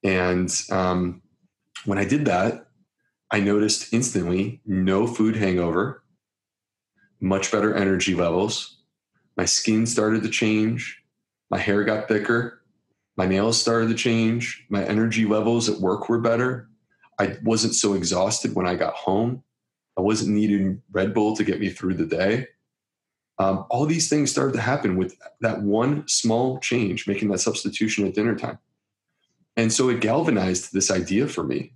And 0.04 0.54
um, 0.72 1.22
when 1.86 1.98
I 1.98 2.06
did 2.06 2.26
that, 2.26 2.68
I 3.32 3.40
noticed 3.40 3.94
instantly 3.94 4.62
no 4.66 5.08
food 5.08 5.36
hangover, 5.36 6.04
much 7.20 7.52
better 7.52 7.74
energy 7.74 8.16
levels. 8.16 8.78
My 9.38 9.46
skin 9.46 9.86
started 9.86 10.24
to 10.24 10.30
change. 10.30 11.02
My 11.50 11.58
hair 11.58 11.84
got 11.84 12.08
thicker. 12.08 12.62
My 13.16 13.26
nails 13.26 13.60
started 13.60 13.90
to 13.90 13.96
change. 13.96 14.66
My 14.70 14.84
energy 14.84 15.26
levels 15.26 15.70
at 15.70 15.80
work 15.80 16.10
were 16.10 16.20
better. 16.20 16.70
I 17.20 17.38
wasn't 17.44 17.76
so 17.76 17.94
exhausted 17.94 18.56
when 18.56 18.68
I 18.68 18.76
got 18.76 18.94
home. 18.94 19.44
I 19.98 20.02
wasn't 20.02 20.36
needing 20.36 20.82
Red 20.92 21.14
Bull 21.14 21.36
to 21.36 21.44
get 21.44 21.60
me 21.60 21.70
through 21.70 21.96
the 21.96 22.06
day. 22.06 22.48
Um, 23.40 23.66
all 23.70 23.86
these 23.86 24.10
things 24.10 24.32
started 24.32 24.54
to 24.54 24.62
happen 24.62 24.96
with 24.96 25.18
that 25.42 25.62
one 25.62 26.08
small 26.08 26.60
change, 26.60 27.08
making 27.08 27.30
that 27.30 27.40
substitution 27.40 28.06
at 28.06 28.14
dinner 28.14 28.36
time. 28.36 28.60
And 29.56 29.72
so 29.72 29.90
it 29.90 30.02
galvanized 30.02 30.74
this 30.74 30.90
idea 30.90 31.28
for 31.28 31.44
me. 31.44 31.74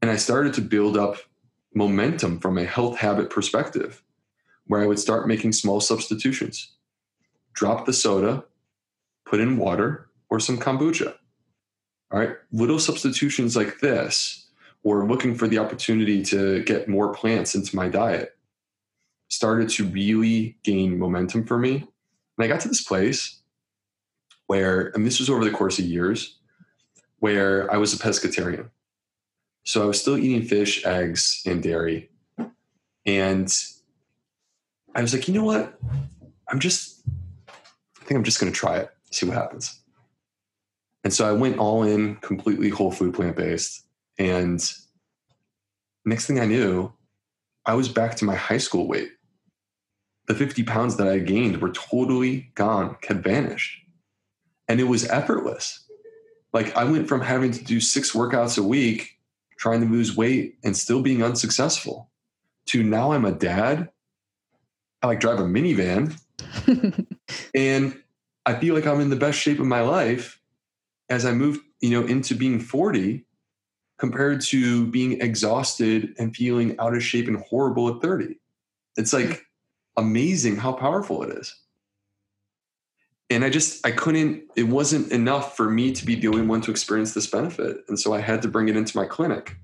And 0.00 0.10
I 0.10 0.16
started 0.16 0.54
to 0.54 0.60
build 0.60 0.96
up 0.96 1.16
momentum 1.74 2.40
from 2.40 2.58
a 2.58 2.64
health 2.64 2.98
habit 2.98 3.30
perspective, 3.30 4.02
where 4.66 4.82
I 4.82 4.86
would 4.86 4.98
start 4.98 5.28
making 5.28 5.52
small 5.52 5.80
substitutions. 5.80 6.72
Drop 7.52 7.86
the 7.86 7.92
soda, 7.92 8.44
put 9.24 9.40
in 9.40 9.56
water 9.56 10.08
or 10.30 10.40
some 10.40 10.58
kombucha. 10.58 11.14
All 12.10 12.18
right, 12.18 12.36
little 12.52 12.78
substitutions 12.78 13.54
like 13.54 13.80
this, 13.80 14.47
or 14.82 15.06
looking 15.06 15.34
for 15.34 15.48
the 15.48 15.58
opportunity 15.58 16.22
to 16.22 16.62
get 16.64 16.88
more 16.88 17.12
plants 17.12 17.54
into 17.54 17.74
my 17.74 17.88
diet 17.88 18.36
started 19.28 19.68
to 19.68 19.84
really 19.84 20.56
gain 20.64 20.98
momentum 20.98 21.44
for 21.44 21.58
me. 21.58 21.76
And 21.76 22.44
I 22.44 22.46
got 22.46 22.60
to 22.60 22.68
this 22.68 22.82
place 22.82 23.40
where, 24.46 24.90
and 24.94 25.06
this 25.06 25.18
was 25.18 25.28
over 25.28 25.44
the 25.44 25.50
course 25.50 25.78
of 25.78 25.84
years, 25.84 26.38
where 27.18 27.70
I 27.72 27.76
was 27.76 27.92
a 27.92 27.98
pescatarian. 27.98 28.70
So 29.64 29.82
I 29.82 29.86
was 29.86 30.00
still 30.00 30.16
eating 30.16 30.48
fish, 30.48 30.86
eggs, 30.86 31.42
and 31.44 31.62
dairy. 31.62 32.10
And 33.04 33.52
I 34.94 35.02
was 35.02 35.12
like, 35.12 35.28
you 35.28 35.34
know 35.34 35.44
what? 35.44 35.78
I'm 36.48 36.58
just, 36.58 37.02
I 37.48 38.04
think 38.04 38.16
I'm 38.16 38.24
just 38.24 38.40
going 38.40 38.50
to 38.50 38.58
try 38.58 38.78
it, 38.78 38.90
see 39.10 39.26
what 39.26 39.36
happens. 39.36 39.80
And 41.04 41.12
so 41.12 41.28
I 41.28 41.32
went 41.32 41.58
all 41.58 41.82
in, 41.82 42.16
completely 42.16 42.70
whole 42.70 42.90
food, 42.90 43.14
plant 43.14 43.36
based. 43.36 43.84
And 44.18 44.60
next 46.04 46.26
thing 46.26 46.40
I 46.40 46.46
knew, 46.46 46.92
I 47.64 47.74
was 47.74 47.88
back 47.88 48.16
to 48.16 48.24
my 48.24 48.34
high 48.34 48.58
school 48.58 48.88
weight 48.88 49.10
the 50.28 50.34
50 50.34 50.62
pounds 50.64 50.96
that 50.96 51.08
I 51.08 51.18
gained 51.18 51.60
were 51.60 51.72
totally 51.72 52.50
gone, 52.54 52.96
had 53.06 53.24
vanished. 53.24 53.80
And 54.68 54.78
it 54.78 54.84
was 54.84 55.08
effortless. 55.08 55.84
Like 56.52 56.76
I 56.76 56.84
went 56.84 57.08
from 57.08 57.22
having 57.22 57.50
to 57.52 57.64
do 57.64 57.80
six 57.80 58.12
workouts 58.12 58.58
a 58.58 58.62
week, 58.62 59.18
trying 59.58 59.80
to 59.80 59.88
lose 59.88 60.16
weight 60.16 60.58
and 60.62 60.76
still 60.76 61.02
being 61.02 61.22
unsuccessful, 61.22 62.10
to 62.66 62.82
now 62.82 63.12
I'm 63.12 63.24
a 63.24 63.32
dad. 63.32 63.88
I 65.02 65.06
like 65.06 65.20
drive 65.20 65.40
a 65.40 65.44
minivan. 65.44 66.20
and 67.54 67.98
I 68.44 68.54
feel 68.54 68.74
like 68.74 68.86
I'm 68.86 69.00
in 69.00 69.10
the 69.10 69.16
best 69.16 69.38
shape 69.38 69.60
of 69.60 69.66
my 69.66 69.80
life 69.80 70.40
as 71.08 71.24
I 71.24 71.32
move, 71.32 71.58
you 71.80 71.90
know, 71.90 72.06
into 72.06 72.34
being 72.34 72.60
40 72.60 73.24
compared 73.98 74.40
to 74.40 74.86
being 74.86 75.20
exhausted 75.20 76.14
and 76.18 76.34
feeling 76.34 76.78
out 76.78 76.94
of 76.94 77.02
shape 77.02 77.26
and 77.26 77.38
horrible 77.38 77.94
at 77.94 78.00
30. 78.00 78.38
It's 78.96 79.12
like 79.12 79.44
amazing 79.96 80.56
how 80.56 80.72
powerful 80.72 81.22
it 81.24 81.36
is. 81.36 81.54
And 83.30 83.44
I 83.44 83.50
just, 83.50 83.86
I 83.86 83.90
couldn't, 83.90 84.44
it 84.56 84.62
wasn't 84.62 85.12
enough 85.12 85.56
for 85.56 85.68
me 85.68 85.92
to 85.92 86.06
be 86.06 86.14
the 86.14 86.28
only 86.28 86.46
one 86.46 86.62
to 86.62 86.70
experience 86.70 87.12
this 87.12 87.26
benefit. 87.26 87.78
And 87.88 87.98
so 87.98 88.14
I 88.14 88.20
had 88.20 88.40
to 88.42 88.48
bring 88.48 88.68
it 88.68 88.76
into 88.76 88.96
my 88.96 89.04
clinic. 89.04 89.56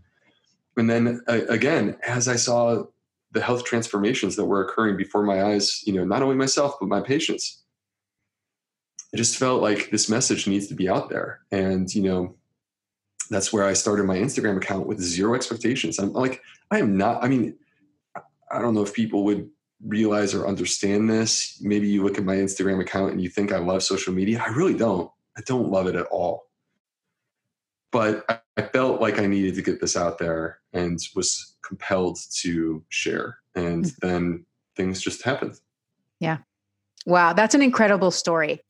And 0.76 0.90
then 0.90 1.22
uh, 1.28 1.40
again, 1.48 1.96
as 2.06 2.28
I 2.28 2.36
saw 2.36 2.84
the 3.32 3.40
health 3.40 3.64
transformations 3.64 4.36
that 4.36 4.44
were 4.44 4.64
occurring 4.64 4.96
before 4.96 5.22
my 5.22 5.44
eyes, 5.44 5.82
you 5.86 5.92
know, 5.92 6.04
not 6.04 6.22
only 6.22 6.36
myself, 6.36 6.74
but 6.78 6.88
my 6.88 7.00
patients, 7.00 7.62
I 9.14 9.16
just 9.16 9.38
felt 9.38 9.62
like 9.62 9.90
this 9.90 10.10
message 10.10 10.46
needs 10.46 10.66
to 10.66 10.74
be 10.74 10.88
out 10.88 11.08
there. 11.08 11.40
And, 11.50 11.92
you 11.94 12.02
know, 12.02 12.36
that's 13.30 13.52
where 13.52 13.64
I 13.64 13.72
started 13.72 14.04
my 14.04 14.16
Instagram 14.16 14.56
account 14.56 14.86
with 14.86 15.00
zero 15.00 15.34
expectations. 15.34 15.98
I'm 15.98 16.12
like, 16.12 16.42
I 16.70 16.78
am 16.78 16.96
not, 16.96 17.22
I 17.24 17.28
mean, 17.28 17.56
I 18.50 18.60
don't 18.60 18.74
know 18.74 18.82
if 18.82 18.92
people 18.92 19.24
would 19.24 19.50
realize 19.84 20.34
or 20.34 20.46
understand 20.46 21.10
this. 21.10 21.58
Maybe 21.60 21.88
you 21.88 22.02
look 22.02 22.18
at 22.18 22.24
my 22.24 22.36
Instagram 22.36 22.80
account 22.80 23.12
and 23.12 23.20
you 23.20 23.28
think 23.28 23.52
I 23.52 23.58
love 23.58 23.82
social 23.82 24.12
media. 24.12 24.42
I 24.44 24.50
really 24.50 24.74
don't. 24.74 25.10
I 25.36 25.40
don't 25.42 25.70
love 25.70 25.86
it 25.86 25.96
at 25.96 26.06
all. 26.06 26.46
But 27.90 28.24
I, 28.28 28.62
felt 28.72 29.00
like 29.00 29.18
I 29.20 29.26
needed 29.26 29.54
to 29.56 29.62
get 29.62 29.80
this 29.80 29.96
out 29.96 30.18
there 30.18 30.58
and 30.72 30.98
was 31.14 31.56
compelled 31.62 32.18
to 32.40 32.82
share. 32.88 33.38
And 33.54 33.84
mm-hmm. 33.84 34.06
then 34.06 34.46
things 34.76 35.00
just 35.00 35.22
happened. 35.22 35.60
Yeah. 36.18 36.38
Wow. 37.06 37.32
That's 37.32 37.54
an 37.54 37.62
incredible 37.62 38.10
story. 38.10 38.60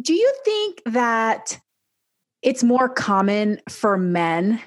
Do 0.00 0.14
you 0.14 0.32
think 0.44 0.82
that 0.86 1.58
it's 2.42 2.62
more 2.62 2.88
common 2.88 3.60
for 3.68 3.96
men 3.96 4.60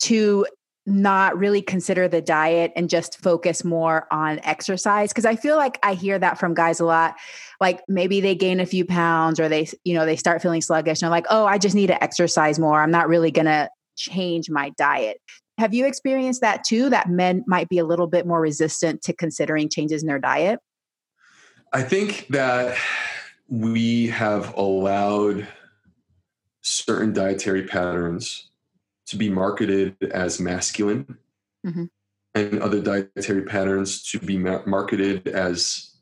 to 0.00 0.46
not 0.86 1.36
really 1.36 1.60
consider 1.60 2.08
the 2.08 2.22
diet 2.22 2.72
and 2.74 2.88
just 2.88 3.20
focus 3.20 3.62
more 3.62 4.06
on 4.10 4.40
exercise 4.42 5.10
because 5.10 5.26
i 5.26 5.36
feel 5.36 5.56
like 5.56 5.78
i 5.82 5.92
hear 5.92 6.18
that 6.18 6.38
from 6.38 6.54
guys 6.54 6.80
a 6.80 6.84
lot. 6.84 7.14
Like 7.60 7.82
maybe 7.88 8.20
they 8.20 8.34
gain 8.34 8.60
a 8.60 8.66
few 8.66 8.84
pounds 8.84 9.38
or 9.38 9.48
they 9.48 9.68
you 9.84 9.94
know 9.94 10.06
they 10.06 10.16
start 10.16 10.40
feeling 10.40 10.62
sluggish 10.62 11.02
and 11.02 11.06
they're 11.06 11.10
like 11.10 11.26
oh 11.28 11.44
i 11.44 11.58
just 11.58 11.74
need 11.74 11.88
to 11.88 12.02
exercise 12.02 12.58
more. 12.58 12.80
I'm 12.80 12.90
not 12.90 13.08
really 13.08 13.30
going 13.30 13.46
to 13.46 13.68
change 13.96 14.48
my 14.48 14.70
diet. 14.78 15.18
Have 15.58 15.74
you 15.74 15.86
experienced 15.86 16.40
that 16.40 16.64
too 16.64 16.88
that 16.90 17.10
men 17.10 17.44
might 17.46 17.68
be 17.68 17.78
a 17.78 17.84
little 17.84 18.06
bit 18.06 18.26
more 18.26 18.40
resistant 18.40 19.02
to 19.02 19.12
considering 19.12 19.68
changes 19.68 20.02
in 20.02 20.06
their 20.06 20.20
diet? 20.20 20.60
I 21.72 21.82
think 21.82 22.28
that 22.28 22.78
we 23.48 24.06
have 24.06 24.56
allowed 24.56 25.46
certain 26.68 27.12
dietary 27.12 27.62
patterns 27.62 28.50
to 29.06 29.16
be 29.16 29.30
marketed 29.30 29.96
as 30.12 30.38
masculine 30.38 31.16
mm-hmm. 31.66 31.84
and 32.34 32.60
other 32.60 32.80
dietary 32.80 33.42
patterns 33.42 34.02
to 34.10 34.18
be 34.18 34.36
ma- 34.36 34.62
marketed 34.66 35.26
as 35.28 35.92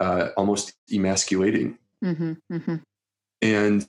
uh, 0.00 0.28
almost 0.36 0.74
emasculating. 0.92 1.78
Mm-hmm. 2.04 2.32
Mm-hmm. 2.52 2.76
And 3.42 3.88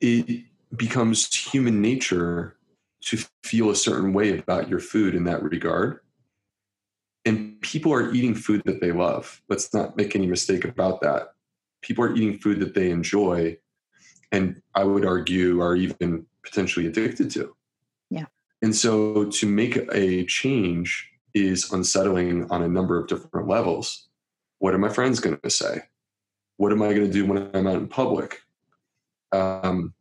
it 0.00 0.44
becomes 0.76 1.34
human 1.34 1.80
nature 1.80 2.56
to 3.02 3.18
feel 3.42 3.70
a 3.70 3.76
certain 3.76 4.12
way 4.12 4.38
about 4.38 4.68
your 4.68 4.78
food 4.78 5.14
in 5.14 5.24
that 5.24 5.42
regard. 5.42 6.00
And 7.24 7.60
people 7.60 7.92
are 7.92 8.12
eating 8.12 8.34
food 8.34 8.62
that 8.66 8.80
they 8.80 8.92
love. 8.92 9.42
Let's 9.48 9.72
not 9.72 9.96
make 9.96 10.14
any 10.14 10.26
mistake 10.26 10.64
about 10.64 11.00
that. 11.00 11.32
People 11.82 12.04
are 12.04 12.14
eating 12.14 12.38
food 12.38 12.60
that 12.60 12.74
they 12.74 12.90
enjoy, 12.90 13.58
and 14.32 14.60
I 14.74 14.84
would 14.84 15.04
argue 15.04 15.60
are 15.60 15.76
even 15.76 16.26
potentially 16.42 16.86
addicted 16.86 17.30
to. 17.32 17.54
Yeah. 18.10 18.26
And 18.62 18.74
so 18.74 19.26
to 19.26 19.46
make 19.46 19.76
a 19.92 20.24
change 20.26 21.10
is 21.34 21.72
unsettling 21.72 22.50
on 22.50 22.62
a 22.62 22.68
number 22.68 22.98
of 22.98 23.08
different 23.08 23.48
levels. 23.48 24.08
What 24.58 24.74
are 24.74 24.78
my 24.78 24.88
friends 24.88 25.20
going 25.20 25.38
to 25.42 25.50
say? 25.50 25.82
What 26.56 26.72
am 26.72 26.82
I 26.82 26.92
going 26.92 27.06
to 27.06 27.12
do 27.12 27.24
when 27.24 27.50
I'm 27.54 27.66
out 27.66 27.76
in 27.76 27.88
public? 27.88 28.42
Um, 29.32 29.94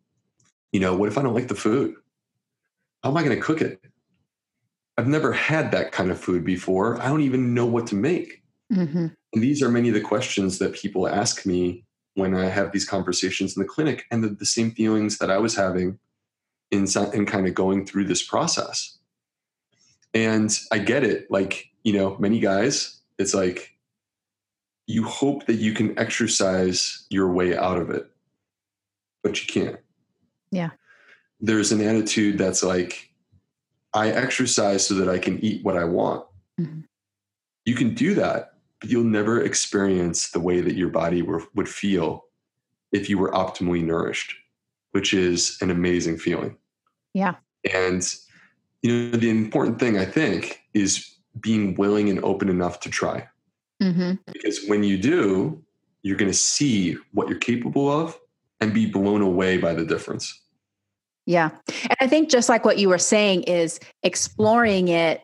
you 0.72 0.80
know, 0.80 0.96
what 0.96 1.10
if 1.10 1.18
I 1.18 1.22
don't 1.22 1.34
like 1.34 1.48
the 1.48 1.56
food? 1.56 1.96
How 3.04 3.12
am 3.12 3.18
I 3.18 3.24
going 3.24 3.36
to 3.36 3.42
cook 3.42 3.62
it? 3.62 3.82
I've 4.98 5.08
never 5.08 5.32
had 5.32 5.72
that 5.72 5.94
kind 5.94 6.12
of 6.12 6.20
food 6.20 6.44
before. 6.44 7.02
I 7.02 7.08
don't 7.08 7.22
even 7.22 7.54
know 7.54 7.66
what 7.66 7.88
to 7.88 7.96
make. 7.96 8.44
Mm-hmm. 8.74 9.08
And 9.34 9.44
these 9.44 9.62
are 9.62 9.70
many 9.70 9.88
of 9.88 9.94
the 9.94 10.02
questions 10.02 10.60
that 10.60 10.74
people 10.74 11.08
ask 11.08 11.46
me 11.46 11.86
when 12.16 12.36
I 12.36 12.46
have 12.46 12.72
these 12.72 12.86
conversations 12.86 13.56
in 13.56 13.62
the 13.62 13.70
clinic, 13.70 14.06
and 14.12 14.24
the, 14.24 14.30
the 14.30 14.46
same 14.46 14.72
feelings 14.72 15.18
that 15.20 15.32
I 15.32 15.38
was 15.38 15.56
having 15.56 16.00
in, 16.72 16.86
in 17.14 17.26
kind 17.26 17.48
of 17.48 17.54
going 17.54 17.86
through 17.86 18.06
this 18.06 18.24
process. 18.24 18.98
And 20.14 20.58
I 20.72 20.80
get 20.80 21.04
it. 21.04 21.30
Like, 21.30 21.68
you 21.84 21.94
know, 21.94 22.18
many 22.20 22.40
guys, 22.40 23.00
it's 23.18 23.34
like 23.34 23.76
you 24.88 25.04
hope 25.04 25.46
that 25.46 25.56
you 25.56 25.74
can 25.74 25.98
exercise 26.00 27.06
your 27.10 27.32
way 27.32 27.56
out 27.56 27.78
of 27.78 27.90
it, 27.92 28.10
but 29.24 29.40
you 29.40 29.48
can't. 29.48 29.80
Yeah. 30.52 30.72
There's 31.40 31.72
an 31.72 31.82
attitude 31.82 32.38
that's 32.38 32.64
like, 32.64 33.12
I 33.94 34.10
exercise 34.10 34.86
so 34.86 34.96
that 34.96 35.10
I 35.10 35.20
can 35.20 35.40
eat 35.44 35.64
what 35.64 35.78
I 35.78 35.84
want. 35.84 36.26
Mm-hmm. 36.60 36.82
You 37.66 37.76
can 37.76 37.94
do 37.94 38.16
that, 38.16 38.54
but 38.80 38.90
you'll 38.90 39.04
never 39.04 39.42
experience 39.42 40.30
the 40.30 40.40
way 40.40 40.62
that 40.62 40.76
your 40.76 40.90
body 40.90 41.22
were, 41.22 41.44
would 41.56 41.70
feel 41.70 42.26
if 42.92 43.10
you 43.10 43.18
were 43.18 43.32
optimally 43.32 43.84
nourished 43.84 44.36
which 44.92 45.14
is 45.14 45.58
an 45.62 45.70
amazing 45.70 46.18
feeling. 46.18 46.56
Yeah. 47.14 47.36
And 47.74 48.04
you 48.82 49.12
know, 49.12 49.18
the 49.18 49.30
important 49.30 49.80
thing 49.80 49.98
I 49.98 50.06
think 50.06 50.62
is 50.74 51.16
being 51.40 51.76
willing 51.76 52.10
and 52.10 52.24
open 52.24 52.50
enough 52.50 52.80
to 52.82 52.90
try. 52.90 53.28
Mm-hmm. 53.82 54.14
Because 54.32 54.66
when 54.68 54.84
you 54.84 54.98
do, 54.98 55.62
you're 56.02 56.18
going 56.18 56.32
to 56.32 56.38
see 56.38 56.98
what 57.14 57.28
you're 57.28 57.38
capable 57.38 57.90
of 57.90 58.18
and 58.62 58.74
be 58.74 58.86
blown 58.86 59.22
away 59.22 59.58
by 59.58 59.74
the 59.74 59.86
difference. 59.86 60.42
Yeah. 61.26 61.50
And 61.84 61.98
I 62.00 62.08
think 62.08 62.30
just 62.30 62.50
like 62.50 62.66
what 62.66 62.78
you 62.78 62.90
were 62.90 62.98
saying 62.98 63.44
is 63.44 63.80
exploring 64.04 64.88
it 64.88 65.22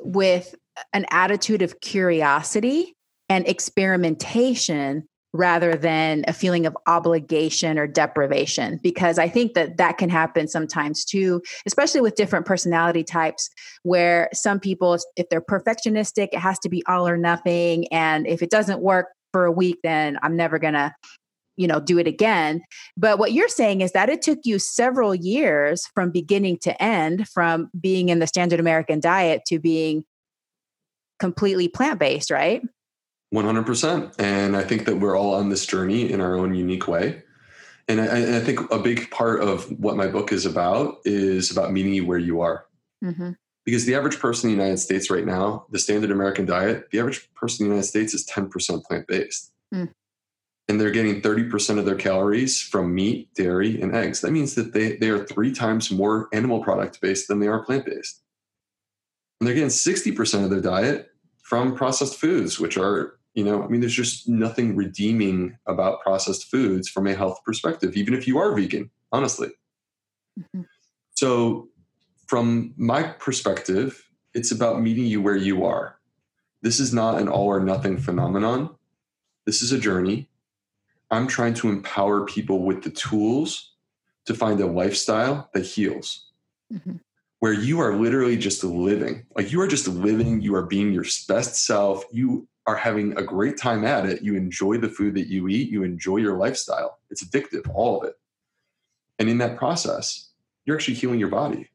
with 0.00 0.54
an 0.92 1.06
attitude 1.10 1.62
of 1.62 1.80
curiosity 1.80 2.94
and 3.28 3.46
experimentation 3.48 5.06
rather 5.32 5.74
than 5.74 6.24
a 6.28 6.32
feeling 6.32 6.66
of 6.66 6.76
obligation 6.86 7.78
or 7.78 7.86
deprivation 7.86 8.80
because 8.82 9.18
i 9.18 9.28
think 9.28 9.54
that 9.54 9.76
that 9.76 9.98
can 9.98 10.08
happen 10.08 10.48
sometimes 10.48 11.04
too 11.04 11.42
especially 11.66 12.00
with 12.00 12.14
different 12.14 12.46
personality 12.46 13.04
types 13.04 13.50
where 13.82 14.28
some 14.32 14.58
people 14.58 14.96
if 15.16 15.28
they're 15.28 15.42
perfectionistic 15.42 16.28
it 16.32 16.38
has 16.38 16.58
to 16.58 16.68
be 16.68 16.82
all 16.86 17.06
or 17.06 17.18
nothing 17.18 17.86
and 17.88 18.26
if 18.26 18.42
it 18.42 18.50
doesn't 18.50 18.80
work 18.80 19.08
for 19.32 19.44
a 19.44 19.52
week 19.52 19.78
then 19.82 20.18
i'm 20.22 20.36
never 20.36 20.58
going 20.58 20.74
to 20.74 20.94
you 21.56 21.66
know 21.66 21.80
do 21.80 21.98
it 21.98 22.06
again. 22.06 22.62
But 22.96 23.18
what 23.18 23.32
you're 23.32 23.48
saying 23.48 23.80
is 23.80 23.92
that 23.92 24.08
it 24.08 24.22
took 24.22 24.40
you 24.44 24.58
several 24.58 25.14
years 25.14 25.86
from 25.94 26.10
beginning 26.10 26.58
to 26.58 26.82
end 26.82 27.28
from 27.28 27.70
being 27.80 28.10
in 28.10 28.18
the 28.18 28.26
standard 28.26 28.60
american 28.60 29.00
diet 29.00 29.42
to 29.46 29.58
being 29.58 30.04
completely 31.18 31.68
plant-based 31.68 32.30
right 32.30 32.62
100%. 33.34 34.14
And 34.18 34.56
I 34.56 34.62
think 34.62 34.86
that 34.86 34.96
we're 34.96 35.18
all 35.18 35.34
on 35.34 35.48
this 35.48 35.66
journey 35.66 36.10
in 36.10 36.20
our 36.20 36.36
own 36.36 36.54
unique 36.54 36.88
way. 36.88 37.22
And 37.88 38.00
I, 38.00 38.38
I 38.38 38.40
think 38.40 38.70
a 38.70 38.78
big 38.78 39.10
part 39.10 39.40
of 39.40 39.64
what 39.78 39.96
my 39.96 40.08
book 40.08 40.32
is 40.32 40.46
about 40.46 40.98
is 41.04 41.50
about 41.50 41.72
meeting 41.72 41.94
you 41.94 42.06
where 42.06 42.18
you 42.18 42.40
are. 42.40 42.66
Mm-hmm. 43.04 43.32
Because 43.64 43.84
the 43.84 43.94
average 43.94 44.18
person 44.18 44.50
in 44.50 44.56
the 44.56 44.62
United 44.62 44.80
States 44.80 45.10
right 45.10 45.26
now, 45.26 45.66
the 45.70 45.78
standard 45.78 46.10
American 46.10 46.46
diet, 46.46 46.88
the 46.90 47.00
average 47.00 47.28
person 47.34 47.64
in 47.64 47.70
the 47.70 47.74
United 47.76 47.88
States 47.88 48.14
is 48.14 48.26
10% 48.26 48.84
plant 48.84 49.06
based. 49.06 49.52
Mm. 49.74 49.90
And 50.68 50.80
they're 50.80 50.90
getting 50.90 51.20
30% 51.20 51.78
of 51.78 51.84
their 51.84 51.96
calories 51.96 52.60
from 52.60 52.94
meat, 52.94 53.32
dairy, 53.34 53.80
and 53.80 53.94
eggs. 53.94 54.20
That 54.20 54.32
means 54.32 54.54
that 54.54 54.72
they, 54.72 54.96
they 54.96 55.10
are 55.10 55.24
three 55.24 55.52
times 55.52 55.90
more 55.90 56.28
animal 56.32 56.62
product 56.62 57.00
based 57.00 57.28
than 57.28 57.38
they 57.38 57.46
are 57.46 57.64
plant 57.64 57.86
based. 57.86 58.22
And 59.40 59.46
they're 59.46 59.54
getting 59.54 59.68
60% 59.68 60.44
of 60.44 60.50
their 60.50 60.60
diet 60.60 61.10
from 61.42 61.76
processed 61.76 62.16
foods, 62.16 62.58
which 62.58 62.76
are, 62.76 63.18
you 63.34 63.44
know, 63.44 63.62
I 63.62 63.68
mean, 63.68 63.80
there's 63.80 63.94
just 63.94 64.28
nothing 64.28 64.74
redeeming 64.74 65.56
about 65.66 66.00
processed 66.00 66.50
foods 66.50 66.88
from 66.88 67.06
a 67.06 67.14
health 67.14 67.40
perspective, 67.44 67.96
even 67.96 68.14
if 68.14 68.26
you 68.26 68.38
are 68.38 68.54
vegan, 68.54 68.90
honestly. 69.12 69.48
Mm-hmm. 70.40 70.62
So, 71.14 71.68
from 72.26 72.74
my 72.76 73.04
perspective, 73.04 74.08
it's 74.34 74.50
about 74.50 74.80
meeting 74.82 75.06
you 75.06 75.22
where 75.22 75.36
you 75.36 75.64
are. 75.64 75.98
This 76.62 76.80
is 76.80 76.92
not 76.92 77.20
an 77.20 77.28
all 77.28 77.46
or 77.46 77.60
nothing 77.60 77.98
phenomenon. 77.98 78.74
This 79.44 79.62
is 79.62 79.70
a 79.70 79.78
journey. 79.78 80.28
I'm 81.10 81.28
trying 81.28 81.54
to 81.54 81.68
empower 81.68 82.24
people 82.24 82.64
with 82.64 82.82
the 82.82 82.90
tools 82.90 83.74
to 84.24 84.34
find 84.34 84.60
a 84.60 84.66
lifestyle 84.66 85.48
that 85.54 85.64
heals. 85.64 86.32
Mm-hmm 86.72 86.96
where 87.40 87.52
you 87.52 87.80
are 87.80 87.96
literally 87.96 88.36
just 88.36 88.64
living. 88.64 89.26
Like 89.34 89.52
you 89.52 89.60
are 89.60 89.66
just 89.66 89.88
living, 89.88 90.40
you 90.40 90.54
are 90.54 90.66
being 90.66 90.92
your 90.92 91.04
best 91.28 91.64
self. 91.66 92.04
You 92.10 92.48
are 92.66 92.76
having 92.76 93.16
a 93.16 93.22
great 93.22 93.56
time 93.58 93.84
at 93.84 94.06
it. 94.06 94.22
You 94.22 94.34
enjoy 94.34 94.78
the 94.78 94.88
food 94.88 95.14
that 95.14 95.28
you 95.28 95.48
eat, 95.48 95.70
you 95.70 95.82
enjoy 95.82 96.16
your 96.16 96.36
lifestyle. 96.36 96.98
It's 97.10 97.24
addictive, 97.24 97.70
all 97.72 98.00
of 98.00 98.08
it. 98.08 98.14
And 99.18 99.28
in 99.28 99.38
that 99.38 99.56
process, 99.56 100.30
you're 100.64 100.76
actually 100.76 100.94
healing 100.94 101.20
your 101.20 101.28
body. 101.28 101.70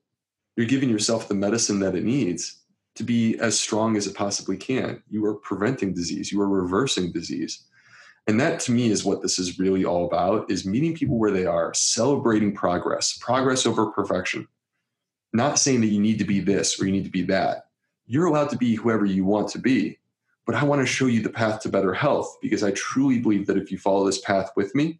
You're 0.58 0.68
giving 0.68 0.90
yourself 0.90 1.28
the 1.28 1.34
medicine 1.34 1.80
that 1.80 1.96
it 1.96 2.04
needs 2.04 2.58
to 2.96 3.04
be 3.04 3.40
as 3.40 3.58
strong 3.58 3.96
as 3.96 4.06
it 4.06 4.16
possibly 4.16 4.58
can. 4.58 5.02
You 5.10 5.26
are 5.26 5.36
preventing 5.36 5.94
disease, 5.94 6.32
you 6.32 6.42
are 6.42 6.50
reversing 6.50 7.12
disease. 7.12 7.64
And 8.28 8.40
that 8.40 8.60
to 8.62 8.72
me 8.72 8.92
is 8.92 9.04
what 9.04 9.22
this 9.22 9.40
is 9.40 9.58
really 9.58 9.86
all 9.86 10.06
about 10.06 10.52
is 10.52 10.66
meeting 10.66 10.94
people 10.94 11.18
where 11.18 11.32
they 11.32 11.46
are, 11.46 11.74
celebrating 11.74 12.54
progress, 12.54 13.18
progress 13.20 13.66
over 13.66 13.88
perfection 13.88 14.48
not 15.34 15.60
saying 15.60 15.82
that 15.82 15.88
you 15.88 16.02
need 16.02 16.20
to 16.20 16.26
be 16.26 16.40
this 16.40 16.80
or 16.80 16.86
you 16.86 16.92
need 16.92 17.06
to 17.06 17.12
be 17.12 17.24
that. 17.24 17.68
You're 18.06 18.26
allowed 18.26 18.50
to 18.50 18.58
be 18.58 18.76
whoever 18.76 19.06
you 19.06 19.26
want 19.26 19.50
to 19.50 19.60
be. 19.60 19.98
But 20.46 20.56
I 20.56 20.64
want 20.64 20.82
to 20.82 20.86
show 20.86 21.06
you 21.06 21.22
the 21.22 21.30
path 21.30 21.62
to 21.62 21.70
better 21.70 21.94
health 21.94 22.38
because 22.42 22.64
I 22.64 22.72
truly 22.72 23.20
believe 23.20 23.48
that 23.48 23.58
if 23.58 23.72
you 23.72 23.78
follow 23.78 24.06
this 24.06 24.20
path 24.22 24.52
with 24.56 24.74
me, 24.76 25.00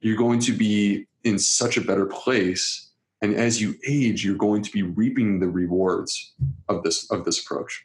you're 0.00 0.16
going 0.16 0.40
to 0.40 0.52
be 0.52 1.06
in 1.24 1.38
such 1.38 1.76
a 1.76 1.80
better 1.80 2.06
place. 2.06 2.90
And 3.22 3.34
as 3.34 3.62
you 3.62 3.76
age, 3.86 4.24
you're 4.24 4.36
going 4.36 4.62
to 4.62 4.72
be 4.72 4.82
reaping 4.82 5.38
the 5.38 5.48
rewards 5.48 6.34
of 6.68 6.82
this 6.82 7.10
of 7.10 7.24
this 7.24 7.40
approach. 7.40 7.84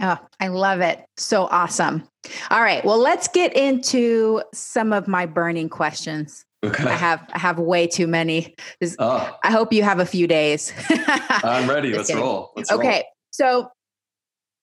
Oh, 0.00 0.18
I 0.38 0.48
love 0.48 0.80
it. 0.80 1.04
So 1.16 1.46
awesome. 1.46 2.06
All 2.50 2.62
right. 2.62 2.84
Well, 2.84 2.98
let's 2.98 3.26
get 3.26 3.56
into 3.56 4.42
some 4.54 4.92
of 4.92 5.08
my 5.08 5.26
burning 5.26 5.68
questions. 5.68 6.44
Okay. 6.64 6.84
I 6.84 6.92
have 6.92 7.24
I 7.32 7.38
have 7.38 7.58
way 7.58 7.86
too 7.86 8.06
many. 8.06 8.56
Oh. 8.98 9.38
I 9.44 9.50
hope 9.50 9.72
you 9.72 9.82
have 9.84 10.00
a 10.00 10.06
few 10.06 10.26
days. 10.26 10.72
I'm 10.90 11.68
ready. 11.70 11.92
Let's 11.92 12.08
kidding. 12.08 12.22
roll. 12.22 12.52
Let's 12.56 12.72
okay. 12.72 12.88
Roll. 12.88 13.02
So 13.30 13.70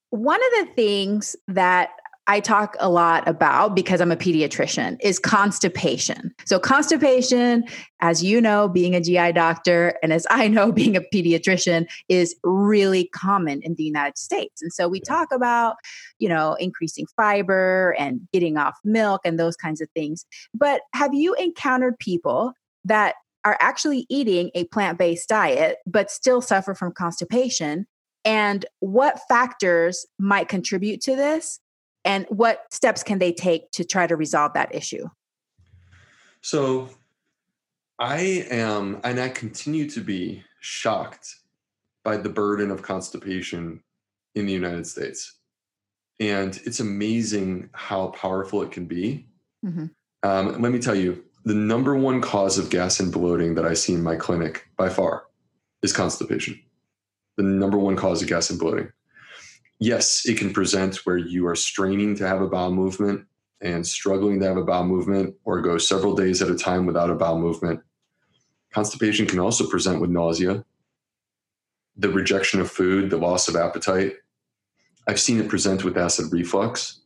one 0.10 0.40
of 0.44 0.68
the 0.68 0.74
things 0.74 1.36
that 1.48 1.90
I 2.28 2.40
talk 2.40 2.76
a 2.80 2.90
lot 2.90 3.28
about 3.28 3.76
because 3.76 4.02
I'm 4.02 4.12
a 4.12 4.16
pediatrician 4.16 4.98
is 5.02 5.20
constipation. 5.20 6.34
So, 6.46 6.60
constipation, 6.60 7.64
as 8.00 8.24
you 8.24 8.42
know, 8.42 8.68
being 8.68 8.96
a 8.96 9.02
GI 9.02 9.34
doctor, 9.34 9.98
and 10.02 10.12
as 10.12 10.26
I 10.32 10.48
know, 10.48 10.72
being 10.72 10.96
a 10.96 11.02
pediatrician, 11.02 11.88
is 12.10 12.36
really 12.44 13.10
common 13.14 13.62
in 13.62 13.76
the 13.76 13.84
United 13.84 14.18
States. 14.18 14.62
And 14.62 14.74
so, 14.74 14.88
we 14.88 15.00
talk 15.00 15.32
about, 15.32 15.76
you 16.18 16.28
know, 16.28 16.56
increasing 16.56 17.06
fiber 17.16 17.96
and 18.00 18.22
getting 18.34 18.58
off 18.58 18.76
milk 18.84 19.22
and 19.24 19.40
those 19.40 19.56
kinds 19.56 19.80
of 19.80 19.90
things. 19.96 20.26
But 20.54 20.82
have 20.94 21.14
you 21.14 21.36
encountered 21.36 22.00
people 22.00 22.54
that 22.86 23.16
are 23.44 23.58
actually 23.60 24.08
eating 24.10 24.50
a 24.56 24.66
plant 24.66 24.98
based 24.98 25.30
diet, 25.30 25.78
but 25.86 26.10
still 26.10 26.42
suffer 26.42 26.74
from 26.74 26.92
constipation? 26.92 27.86
And 28.24 28.66
what 28.80 29.20
factors 29.30 30.08
might 30.18 30.50
contribute 30.50 31.00
to 31.02 31.16
this? 31.16 31.60
And 32.06 32.26
what 32.30 32.72
steps 32.72 33.04
can 33.04 33.20
they 33.20 33.34
take 33.34 33.72
to 33.72 33.84
try 33.84 34.08
to 34.08 34.16
resolve 34.16 34.54
that 34.54 34.74
issue? 34.74 35.10
So 36.42 36.90
i 37.98 38.46
am 38.52 39.00
and 39.06 39.22
i 39.22 39.30
continue 39.30 39.90
to 39.90 40.02
be 40.02 40.44
shocked 40.60 41.34
by 42.04 42.18
the 42.18 42.28
burden 42.28 42.70
of 42.70 42.82
constipation 42.82 43.82
in 44.36 44.46
the 44.46 44.52
united 44.52 44.86
states. 44.86 45.36
And 46.20 46.60
it's 46.66 46.80
amazing 46.80 47.70
how 47.74 48.08
powerful 48.08 48.62
it 48.64 48.72
can 48.72 48.86
be. 48.86 49.28
Mm-hmm. 49.66 49.86
um, 50.24 50.62
let 50.62 50.72
me 50.72 50.80
tell 50.80 50.94
you 50.94 51.24
the 51.46 51.56
number 51.56 51.96
one 51.96 52.22
cause 52.22 52.58
of 52.58 52.70
gas 52.70 53.00
and 53.00 53.12
bloating 53.12 53.56
that 53.56 53.66
i 53.66 53.74
see 53.74 53.94
in 53.94 54.04
my 54.04 54.16
clinic 54.16 54.68
by 54.78 54.90
far 54.90 55.26
is 55.82 55.94
constipation. 55.94 56.60
The 57.38 57.44
number 57.44 57.78
one 57.78 57.96
cause 57.96 58.22
of 58.22 58.28
gas 58.28 58.50
and 58.50 58.60
bloating 58.60 58.92
yes, 59.80 60.26
it 60.26 60.38
can 60.38 60.54
present 60.54 61.06
where 61.06 61.18
you 61.18 61.48
are 61.48 61.56
straining 61.56 62.16
to 62.18 62.28
have 62.28 62.42
a 62.42 62.48
bowel 62.48 62.72
movement 62.72 63.26
and 63.62 63.86
struggling 63.86 64.40
to 64.40 64.46
have 64.46 64.58
a 64.58 64.64
bowel 64.64 64.86
movement 64.86 65.36
or 65.44 65.62
go 65.62 65.78
several 65.78 66.16
days 66.16 66.42
at 66.42 66.50
a 66.50 66.56
time 66.56 66.86
without 66.86 67.10
a 67.10 67.16
bowel 67.16 67.40
movement. 67.40 67.82
Constipation 68.72 69.26
can 69.26 69.40
also 69.40 69.68
present 69.68 70.02
with 70.02 70.10
nausea, 70.10 70.64
the 71.98 72.10
rejection 72.10 72.60
of 72.60 72.70
food, 72.70 73.10
the 73.10 73.18
loss 73.18 73.48
of 73.48 73.56
appetite. 73.56 74.16
I've 75.08 75.20
seen 75.20 75.40
it 75.40 75.48
present 75.48 75.84
with 75.84 75.98
acid 75.98 76.32
reflux. 76.32 77.02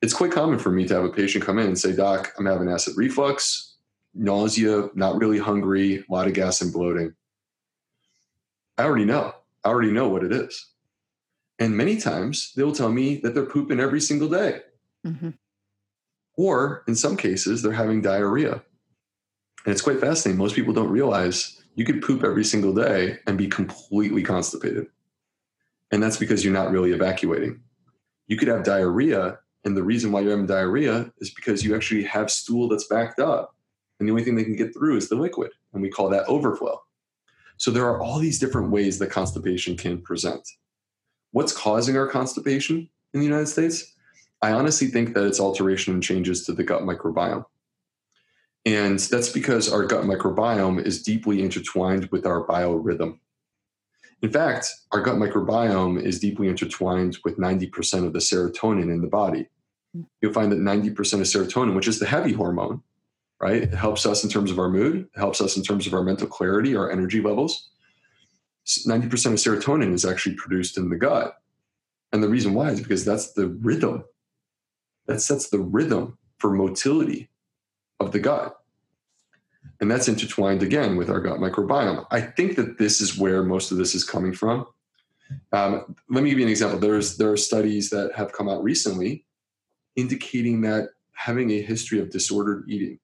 It's 0.00 0.14
quite 0.14 0.32
common 0.32 0.58
for 0.58 0.70
me 0.70 0.86
to 0.86 0.94
have 0.94 1.04
a 1.04 1.10
patient 1.10 1.44
come 1.44 1.58
in 1.58 1.66
and 1.66 1.78
say, 1.78 1.94
Doc, 1.94 2.32
I'm 2.38 2.46
having 2.46 2.68
acid 2.68 2.94
reflux, 2.96 3.74
nausea, 4.14 4.88
not 4.94 5.16
really 5.16 5.38
hungry, 5.38 5.98
a 5.98 6.12
lot 6.12 6.26
of 6.26 6.34
gas 6.34 6.60
and 6.60 6.72
bloating. 6.72 7.14
I 8.78 8.84
already 8.84 9.04
know. 9.04 9.34
I 9.64 9.68
already 9.68 9.92
know 9.92 10.08
what 10.08 10.24
it 10.24 10.32
is. 10.32 10.66
And 11.64 11.78
many 11.78 11.96
times 11.96 12.52
they'll 12.56 12.74
tell 12.74 12.92
me 12.92 13.16
that 13.22 13.34
they're 13.34 13.46
pooping 13.46 13.80
every 13.80 14.02
single 14.02 14.28
day. 14.28 14.60
Mm-hmm. 15.06 15.30
Or 16.36 16.84
in 16.86 16.94
some 16.94 17.16
cases, 17.16 17.62
they're 17.62 17.72
having 17.72 18.02
diarrhea. 18.02 18.52
And 18.52 19.72
it's 19.72 19.80
quite 19.80 19.98
fascinating. 19.98 20.36
Most 20.36 20.56
people 20.56 20.74
don't 20.74 20.90
realize 20.90 21.62
you 21.74 21.86
could 21.86 22.02
poop 22.02 22.22
every 22.22 22.44
single 22.44 22.74
day 22.74 23.18
and 23.26 23.38
be 23.38 23.46
completely 23.46 24.22
constipated. 24.22 24.88
And 25.90 26.02
that's 26.02 26.18
because 26.18 26.44
you're 26.44 26.52
not 26.52 26.70
really 26.70 26.92
evacuating. 26.92 27.62
You 28.26 28.36
could 28.36 28.48
have 28.48 28.62
diarrhea. 28.62 29.38
And 29.64 29.74
the 29.74 29.82
reason 29.82 30.12
why 30.12 30.20
you're 30.20 30.32
having 30.32 30.44
diarrhea 30.44 31.10
is 31.20 31.30
because 31.30 31.64
you 31.64 31.74
actually 31.74 32.04
have 32.04 32.30
stool 32.30 32.68
that's 32.68 32.88
backed 32.88 33.20
up. 33.20 33.56
And 33.98 34.06
the 34.06 34.12
only 34.12 34.24
thing 34.24 34.34
they 34.34 34.44
can 34.44 34.56
get 34.56 34.74
through 34.74 34.98
is 34.98 35.08
the 35.08 35.16
liquid. 35.16 35.52
And 35.72 35.80
we 35.80 35.88
call 35.88 36.10
that 36.10 36.28
overflow. 36.28 36.82
So 37.56 37.70
there 37.70 37.86
are 37.86 38.02
all 38.02 38.18
these 38.18 38.38
different 38.38 38.70
ways 38.70 38.98
that 38.98 39.08
constipation 39.08 39.78
can 39.78 40.02
present 40.02 40.46
what's 41.34 41.52
causing 41.52 41.96
our 41.96 42.06
constipation 42.06 42.88
in 43.12 43.20
the 43.20 43.26
United 43.26 43.48
States? 43.48 43.92
I 44.40 44.52
honestly 44.52 44.86
think 44.86 45.14
that 45.14 45.26
it's 45.26 45.40
alteration 45.40 45.92
and 45.92 46.02
changes 46.02 46.46
to 46.46 46.52
the 46.52 46.62
gut 46.62 46.82
microbiome. 46.82 47.44
And 48.64 49.00
that's 49.00 49.30
because 49.30 49.70
our 49.70 49.84
gut 49.84 50.04
microbiome 50.04 50.82
is 50.82 51.02
deeply 51.02 51.42
intertwined 51.42 52.06
with 52.12 52.24
our 52.24 52.46
biorhythm. 52.46 53.18
In 54.22 54.30
fact, 54.30 54.68
our 54.92 55.02
gut 55.02 55.16
microbiome 55.16 56.00
is 56.00 56.20
deeply 56.20 56.46
intertwined 56.46 57.18
with 57.24 57.36
90% 57.36 58.06
of 58.06 58.12
the 58.12 58.20
serotonin 58.20 58.84
in 58.84 59.00
the 59.00 59.08
body. 59.08 59.48
You'll 60.22 60.32
find 60.32 60.52
that 60.52 60.60
90% 60.60 60.88
of 60.88 61.20
serotonin, 61.20 61.74
which 61.74 61.88
is 61.88 61.98
the 61.98 62.06
heavy 62.06 62.32
hormone, 62.32 62.80
right? 63.40 63.64
It 63.64 63.74
helps 63.74 64.06
us 64.06 64.22
in 64.22 64.30
terms 64.30 64.52
of 64.52 64.60
our 64.60 64.70
mood, 64.70 65.08
it 65.12 65.18
helps 65.18 65.40
us 65.40 65.56
in 65.56 65.64
terms 65.64 65.88
of 65.88 65.94
our 65.94 66.04
mental 66.04 66.28
clarity, 66.28 66.76
our 66.76 66.92
energy 66.92 67.20
levels. 67.20 67.70
90% 68.66 69.04
of 69.04 69.10
serotonin 69.10 69.92
is 69.92 70.04
actually 70.04 70.36
produced 70.36 70.78
in 70.78 70.88
the 70.88 70.96
gut. 70.96 71.36
And 72.12 72.22
the 72.22 72.28
reason 72.28 72.54
why 72.54 72.70
is 72.70 72.80
because 72.80 73.04
that's 73.04 73.32
the 73.32 73.48
rhythm. 73.48 74.04
That 75.06 75.20
sets 75.20 75.50
the 75.50 75.58
rhythm 75.58 76.16
for 76.38 76.50
motility 76.50 77.30
of 78.00 78.12
the 78.12 78.20
gut. 78.20 78.56
And 79.80 79.90
that's 79.90 80.08
intertwined 80.08 80.62
again 80.62 80.96
with 80.96 81.10
our 81.10 81.20
gut 81.20 81.38
microbiome. 81.38 82.06
I 82.10 82.20
think 82.20 82.56
that 82.56 82.78
this 82.78 83.00
is 83.00 83.18
where 83.18 83.42
most 83.42 83.70
of 83.70 83.76
this 83.78 83.94
is 83.94 84.04
coming 84.04 84.32
from. 84.32 84.66
Um, 85.52 85.96
let 86.08 86.22
me 86.22 86.30
give 86.30 86.38
you 86.38 86.44
an 86.44 86.50
example. 86.50 86.78
There's 86.78 87.16
there 87.16 87.32
are 87.32 87.36
studies 87.36 87.90
that 87.90 88.12
have 88.14 88.32
come 88.32 88.48
out 88.48 88.62
recently 88.62 89.24
indicating 89.96 90.60
that 90.62 90.90
having 91.12 91.50
a 91.50 91.62
history 91.62 91.98
of 92.00 92.10
disordered 92.10 92.64
eating, 92.68 92.98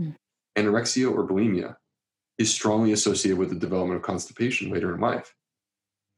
mm. 0.00 0.14
anorexia 0.56 1.12
or 1.12 1.26
bulimia, 1.26 1.76
is 2.38 2.52
strongly 2.52 2.92
associated 2.92 3.38
with 3.38 3.50
the 3.50 3.56
development 3.56 3.96
of 3.96 4.02
constipation 4.02 4.70
later 4.70 4.94
in 4.94 5.00
life. 5.00 5.34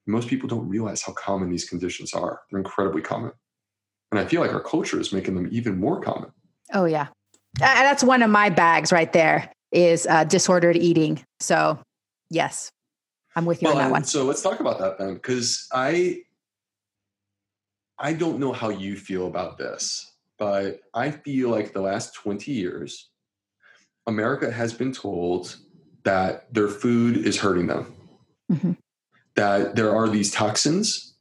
Most 0.06 0.28
people 0.28 0.48
don't 0.48 0.68
realize 0.68 1.02
how 1.02 1.12
common 1.12 1.50
these 1.50 1.68
conditions 1.68 2.12
are. 2.14 2.40
They're 2.50 2.58
incredibly 2.58 3.02
common. 3.02 3.32
And 4.10 4.20
I 4.20 4.26
feel 4.26 4.40
like 4.40 4.52
our 4.52 4.62
culture 4.62 5.00
is 5.00 5.12
making 5.12 5.34
them 5.34 5.48
even 5.50 5.78
more 5.78 6.00
common. 6.00 6.30
Oh, 6.72 6.84
yeah. 6.84 7.08
That's 7.58 8.04
one 8.04 8.22
of 8.22 8.30
my 8.30 8.50
bags 8.50 8.92
right 8.92 9.12
there 9.12 9.50
is 9.72 10.06
uh, 10.06 10.24
disordered 10.24 10.76
eating. 10.76 11.22
So, 11.38 11.78
yes, 12.28 12.70
I'm 13.36 13.46
with 13.46 13.62
you 13.62 13.68
well, 13.68 13.78
on 13.78 13.84
that 13.84 13.90
one. 13.90 14.04
So 14.04 14.24
let's 14.24 14.42
talk 14.42 14.60
about 14.60 14.78
that 14.78 14.98
then, 14.98 15.14
because 15.14 15.68
I 15.72 16.22
I 17.98 18.14
don't 18.14 18.38
know 18.38 18.52
how 18.52 18.70
you 18.70 18.96
feel 18.96 19.26
about 19.26 19.58
this, 19.58 20.14
but 20.38 20.80
I 20.94 21.10
feel 21.10 21.50
like 21.50 21.72
the 21.72 21.82
last 21.82 22.14
20 22.14 22.50
years, 22.50 23.10
America 24.06 24.50
has 24.50 24.72
been 24.72 24.92
told 24.92 25.56
that 26.04 26.52
their 26.52 26.68
food 26.68 27.16
is 27.16 27.38
hurting 27.38 27.66
them. 27.66 27.94
Mm-hmm. 28.50 28.72
That 29.36 29.76
there 29.76 29.94
are 29.94 30.08
these 30.08 30.30
toxins, 30.30 31.14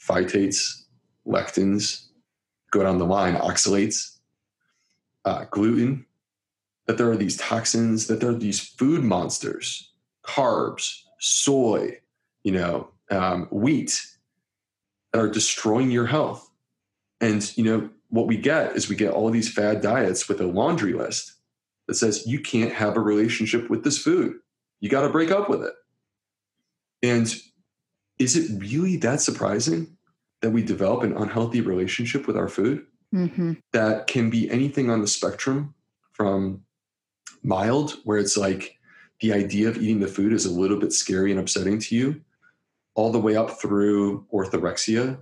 phytates, 0.00 0.84
lectins, 1.26 2.06
go 2.70 2.82
down 2.82 2.98
the 2.98 3.06
line, 3.06 3.34
oxalates, 3.34 4.16
uh, 5.24 5.44
gluten, 5.50 6.06
that 6.86 6.98
there 6.98 7.10
are 7.10 7.16
these 7.16 7.36
toxins, 7.36 8.06
that 8.06 8.20
there 8.20 8.30
are 8.30 8.34
these 8.34 8.60
food 8.60 9.02
monsters, 9.02 9.92
carbs, 10.24 11.02
soy, 11.20 11.98
you 12.44 12.52
know, 12.52 12.88
um, 13.10 13.46
wheat 13.50 14.00
that 15.12 15.20
are 15.20 15.28
destroying 15.28 15.90
your 15.90 16.06
health. 16.06 16.48
And, 17.20 17.50
you 17.56 17.64
know, 17.64 17.90
what 18.10 18.26
we 18.26 18.36
get 18.36 18.76
is 18.76 18.88
we 18.88 18.96
get 18.96 19.12
all 19.12 19.30
these 19.30 19.52
fad 19.52 19.82
diets 19.82 20.28
with 20.28 20.40
a 20.40 20.46
laundry 20.46 20.92
list 20.92 21.34
that 21.88 21.94
says 21.94 22.26
you 22.26 22.38
can't 22.38 22.72
have 22.72 22.96
a 22.96 23.00
relationship 23.00 23.68
with 23.68 23.82
this 23.82 23.98
food. 23.98 24.34
You 24.80 24.88
got 24.88 25.02
to 25.02 25.08
break 25.08 25.32
up 25.32 25.48
with 25.48 25.64
it. 25.64 25.72
And 27.02 27.34
is 28.18 28.36
it 28.36 28.60
really 28.60 28.96
that 28.98 29.20
surprising 29.20 29.96
that 30.42 30.50
we 30.50 30.62
develop 30.62 31.02
an 31.02 31.16
unhealthy 31.16 31.60
relationship 31.60 32.26
with 32.26 32.36
our 32.36 32.48
food 32.48 32.86
mm-hmm. 33.12 33.54
that 33.72 34.06
can 34.06 34.30
be 34.30 34.50
anything 34.50 34.90
on 34.90 35.00
the 35.00 35.06
spectrum 35.08 35.74
from 36.12 36.62
mild, 37.42 37.96
where 38.04 38.18
it's 38.18 38.36
like 38.36 38.78
the 39.20 39.32
idea 39.32 39.68
of 39.68 39.78
eating 39.78 40.00
the 40.00 40.06
food 40.06 40.32
is 40.32 40.46
a 40.46 40.52
little 40.52 40.78
bit 40.78 40.92
scary 40.92 41.30
and 41.30 41.40
upsetting 41.40 41.78
to 41.78 41.96
you, 41.96 42.20
all 42.94 43.10
the 43.10 43.18
way 43.18 43.34
up 43.36 43.50
through 43.60 44.26
orthorexia 44.32 45.18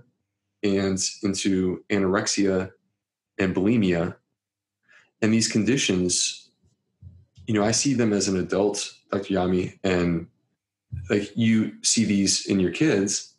and 0.63 0.99
into 1.23 1.83
anorexia 1.89 2.71
and 3.37 3.55
bulimia. 3.55 4.15
And 5.21 5.33
these 5.33 5.47
conditions 5.47 6.46
you 7.47 7.53
know, 7.53 7.63
I 7.63 7.71
see 7.71 7.93
them 7.93 8.13
as 8.13 8.27
an 8.27 8.37
adult, 8.37 8.93
Dr. 9.11 9.33
Yami, 9.33 9.79
and 9.83 10.27
like 11.09 11.35
you 11.35 11.81
see 11.81 12.05
these 12.05 12.45
in 12.45 12.59
your 12.59 12.71
kids, 12.71 13.33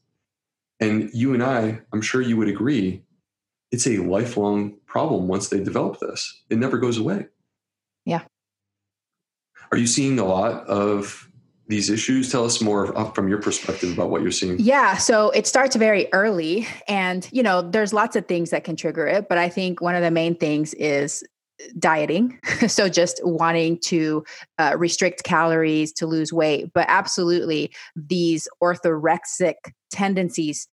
and 0.80 1.10
you 1.12 1.34
and 1.34 1.42
I, 1.42 1.80
I'm 1.92 2.02
sure 2.02 2.22
you 2.22 2.36
would 2.38 2.48
agree, 2.48 3.02
it's 3.70 3.86
a 3.86 3.98
lifelong 3.98 4.78
problem 4.86 5.28
once 5.28 5.48
they 5.48 5.62
develop 5.62 6.00
this. 6.00 6.42
It 6.48 6.58
never 6.58 6.78
goes 6.78 6.96
away. 6.96 7.26
Yeah. 8.06 8.22
Are 9.70 9.78
you 9.78 9.86
seeing 9.86 10.18
a 10.18 10.24
lot 10.24 10.66
of 10.66 11.28
these 11.66 11.90
issues? 11.90 12.32
Tell 12.32 12.46
us 12.46 12.62
more 12.62 12.94
from 13.14 13.28
your 13.28 13.42
perspective 13.42 13.92
about 13.92 14.08
what 14.08 14.22
you're 14.22 14.30
seeing. 14.30 14.58
Yeah, 14.58 14.96
so 14.96 15.28
it 15.30 15.46
starts 15.46 15.76
very 15.76 16.10
early, 16.14 16.66
and 16.88 17.28
you 17.30 17.42
know, 17.42 17.60
there's 17.60 17.92
lots 17.92 18.16
of 18.16 18.26
things 18.26 18.48
that 18.50 18.64
can 18.64 18.74
trigger 18.76 19.06
it, 19.06 19.28
but 19.28 19.36
I 19.36 19.50
think 19.50 19.82
one 19.82 19.94
of 19.94 20.02
the 20.02 20.10
main 20.10 20.34
things 20.34 20.72
is 20.74 21.22
dieting 21.78 22.38
so 22.68 22.88
just 22.88 23.20
wanting 23.24 23.78
to 23.78 24.24
uh, 24.58 24.74
restrict 24.76 25.24
calories 25.24 25.92
to 25.92 26.06
lose 26.06 26.32
weight 26.32 26.72
but 26.72 26.86
absolutely 26.88 27.70
these 27.96 28.48
orthorexic 28.62 29.54
tendencies 29.90 30.68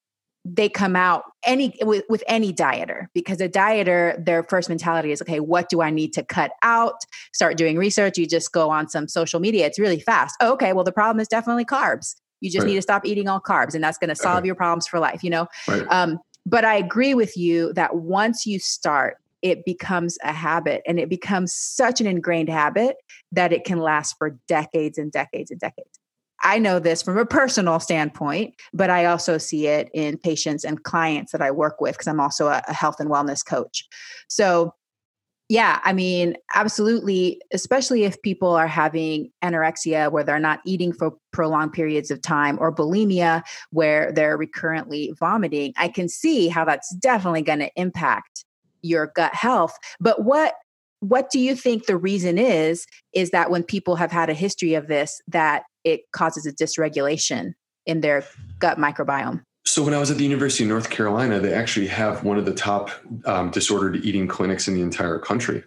they 0.46 0.70
come 0.70 0.96
out 0.96 1.24
any 1.46 1.76
with, 1.82 2.04
with 2.08 2.24
any 2.28 2.54
dieter 2.54 3.08
because 3.16 3.42
a 3.42 3.50
dieter 3.50 4.24
their 4.24 4.44
first 4.44 4.70
mentality 4.70 5.12
is 5.12 5.22
okay 5.22 5.40
what 5.40 5.70
do 5.70 5.82
i 5.82 5.90
need 5.90 6.14
to 6.14 6.24
cut 6.24 6.52
out? 6.62 7.02
Start 7.34 7.58
doing 7.58 7.78
research 7.78 8.18
you 8.18 8.28
just 8.28 8.52
go 8.52 8.70
on 8.70 8.88
some 8.88 9.08
social 9.08 9.40
media 9.40 9.66
it's 9.66 9.80
really 9.80 10.00
fast. 10.00 10.36
Oh, 10.40 10.54
okay 10.54 10.72
well 10.74 10.84
the 10.84 10.92
problem 10.92 11.20
is 11.20 11.28
definitely 11.28 11.66
carbs. 11.66 12.16
You 12.42 12.52
just 12.52 12.64
right. 12.64 12.70
need 12.70 12.76
to 12.76 12.82
stop 12.82 13.06
eating 13.06 13.28
all 13.28 13.42
carbs 13.42 13.74
and 13.74 13.84
that's 13.84 13.98
going 13.98 14.10
to 14.10 14.16
solve 14.16 14.46
your 14.46 14.56
problems 14.56 14.86
for 14.88 15.00
life 15.00 15.24
you 15.24 15.32
know? 15.32 15.48
Right. 15.68 15.86
um, 15.90 16.20
but 16.46 16.64
i 16.64 16.76
agree 16.76 17.16
with 17.16 17.36
you 17.36 17.74
that 17.74 17.96
once 17.96 18.46
you 18.46 18.60
start 18.60 19.18
it 19.46 19.64
becomes 19.64 20.18
a 20.24 20.34
habit 20.34 20.82
and 20.88 21.00
it 21.00 21.08
becomes 21.08 21.54
such 21.54 22.02
an 22.02 22.08
ingrained 22.08 22.50
habit 22.50 22.96
that 23.32 23.54
it 23.54 23.64
can 23.64 23.80
last 23.80 24.16
for 24.18 24.40
decades 24.48 24.98
and 24.98 25.12
decades 25.12 25.52
and 25.52 25.60
decades 25.60 26.00
I 26.44 26.60
know 26.60 26.78
this 26.80 27.02
from 27.02 27.18
a 27.18 27.26
personal 27.26 27.80
standpoint, 27.80 28.54
but 28.72 28.92
I 28.92 29.06
also 29.06 29.38
see 29.40 29.66
it 29.66 29.90
in 29.94 30.18
patients 30.18 30.64
and 30.64 30.84
clients 30.84 31.32
that 31.32 31.42
I 31.42 31.50
work 31.50 31.82
with 31.82 31.94
because 31.94 32.08
I'm 32.08 32.20
also 32.20 32.48
a, 32.48 32.62
a 32.68 32.74
health 32.74 33.00
and 33.00 33.10
wellness 33.10 33.44
coach. 33.44 33.84
So, 34.28 34.76
yeah, 35.50 35.80
I 35.84 35.94
mean, 35.94 36.36
absolutely, 36.54 37.42
especially 37.52 38.04
if 38.04 38.22
people 38.22 38.50
are 38.50 38.68
having 38.68 39.32
anorexia 39.44 40.12
where 40.12 40.24
they're 40.24 40.38
not 40.38 40.60
eating 40.66 40.94
for 40.94 41.14
prolonged 41.32 41.74
periods 41.74 42.12
of 42.12 42.22
time 42.22 42.58
or 42.60 42.74
bulimia 42.74 43.42
where 43.72 44.12
they're 44.12 44.38
recurrently 44.38 45.16
vomiting, 45.18 45.74
I 45.78 45.88
can 45.88 46.08
see 46.10 46.48
how 46.48 46.64
that's 46.66 46.94
definitely 46.96 47.42
going 47.42 47.60
to 47.60 47.72
impact 47.76 48.45
your 48.86 49.12
gut 49.16 49.34
health. 49.34 49.78
But 50.00 50.24
what 50.24 50.56
what 51.02 51.30
do 51.30 51.40
you 51.40 51.56
think 51.56 51.86
the 51.86 51.98
reason 51.98 52.38
is 52.38 52.86
is 53.14 53.30
that 53.32 53.52
when 53.52 53.64
people 53.64 53.96
have 53.98 54.12
had 54.12 54.30
a 54.30 54.34
history 54.34 54.74
of 54.74 54.88
this 54.88 55.22
that 55.28 55.64
it 55.84 56.12
causes 56.12 56.46
a 56.46 56.52
dysregulation 56.52 57.54
in 57.86 58.02
their 58.02 58.26
gut 58.60 58.78
microbiome. 58.78 59.44
So, 59.66 59.84
when 59.84 59.94
I 59.94 60.00
was 60.00 60.12
at 60.12 60.18
the 60.18 60.24
University 60.24 60.64
of 60.64 60.70
North 60.70 60.90
Carolina, 60.90 61.40
they 61.40 61.54
actually 61.54 61.88
have 61.88 62.24
one 62.24 62.38
of 62.38 62.46
the 62.46 62.54
top 62.54 62.92
um, 63.26 63.52
disordered 63.52 64.04
eating 64.06 64.28
clinics 64.28 64.68
in 64.68 64.74
the 64.74 64.82
entire 64.82 65.20
country. 65.20 65.64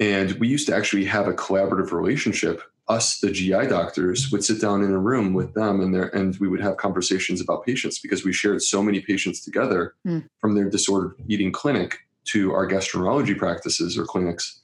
And 0.00 0.32
we 0.32 0.48
used 0.48 0.66
to 0.68 0.76
actually 0.76 1.04
have 1.06 1.26
a 1.26 1.32
collaborative 1.32 1.90
relationship. 1.90 2.62
Us, 2.86 3.18
the 3.20 3.30
GI 3.30 3.66
doctors, 3.66 4.30
would 4.30 4.44
sit 4.44 4.60
down 4.60 4.82
in 4.82 4.92
a 4.92 4.98
room 4.98 5.34
with 5.34 5.52
them 5.54 5.80
and, 5.80 5.94
their, 5.94 6.08
and 6.14 6.36
we 6.38 6.48
would 6.48 6.60
have 6.60 6.78
conversations 6.78 7.40
about 7.40 7.66
patients 7.66 7.98
because 7.98 8.24
we 8.24 8.32
shared 8.32 8.62
so 8.62 8.82
many 8.82 9.00
patients 9.00 9.44
together 9.44 9.94
mm. 10.06 10.24
from 10.38 10.54
their 10.54 10.70
disordered 10.70 11.14
eating 11.28 11.52
clinic 11.52 11.98
to 12.32 12.52
our 12.52 12.66
gastroenterology 12.66 13.36
practices 13.36 13.98
or 13.98 14.04
clinics 14.04 14.60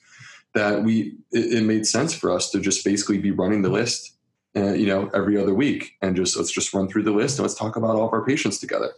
that 0.55 0.83
we 0.83 1.17
it, 1.33 1.55
it 1.55 1.65
made 1.65 1.87
sense 1.87 2.15
for 2.15 2.31
us 2.31 2.51
to 2.51 2.61
just 2.61 2.85
basically 2.85 3.19
be 3.19 3.31
running 3.31 3.63
the 3.63 3.69
list 3.69 4.15
uh, 4.57 4.73
you 4.73 4.87
know, 4.87 5.11
every 5.15 5.37
other 5.37 5.55
week 5.55 5.97
and 6.01 6.15
just 6.15 6.37
let's 6.37 6.53
just 6.53 6.73
run 6.73 6.89
through 6.89 7.03
the 7.03 7.11
list 7.11 7.39
and 7.39 7.45
let's 7.45 7.59
talk 7.59 7.77
about 7.77 7.97
all 7.97 8.07
of 8.07 8.13
our 8.13 8.25
patients 8.25 8.59
together. 8.59 8.93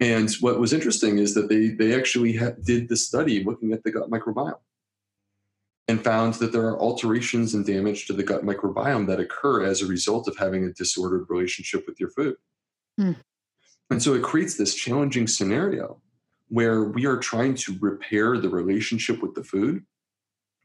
And 0.00 0.30
what 0.40 0.60
was 0.60 0.72
interesting 0.72 1.18
is 1.18 1.34
that 1.34 1.48
they 1.48 1.68
they 1.68 1.96
actually 1.96 2.36
ha- 2.36 2.52
did 2.62 2.88
the 2.88 2.96
study 2.96 3.42
looking 3.42 3.72
at 3.72 3.82
the 3.82 3.90
gut 3.90 4.10
microbiome 4.10 4.58
and 5.88 6.04
found 6.04 6.34
that 6.34 6.52
there 6.52 6.66
are 6.66 6.78
alterations 6.78 7.54
and 7.54 7.64
damage 7.64 8.06
to 8.06 8.12
the 8.12 8.22
gut 8.22 8.44
microbiome 8.44 9.06
that 9.06 9.20
occur 9.20 9.64
as 9.64 9.80
a 9.80 9.86
result 9.86 10.28
of 10.28 10.36
having 10.36 10.64
a 10.64 10.72
disordered 10.72 11.26
relationship 11.30 11.86
with 11.86 11.98
your 11.98 12.10
food. 12.10 12.36
Mm. 13.00 13.16
And 13.90 14.02
so 14.02 14.14
it 14.14 14.22
creates 14.22 14.56
this 14.56 14.74
challenging 14.74 15.26
scenario 15.26 16.00
where 16.48 16.84
we 16.84 17.06
are 17.06 17.18
trying 17.18 17.54
to 17.54 17.76
repair 17.80 18.38
the 18.38 18.48
relationship 18.48 19.22
with 19.22 19.34
the 19.34 19.44
food, 19.44 19.84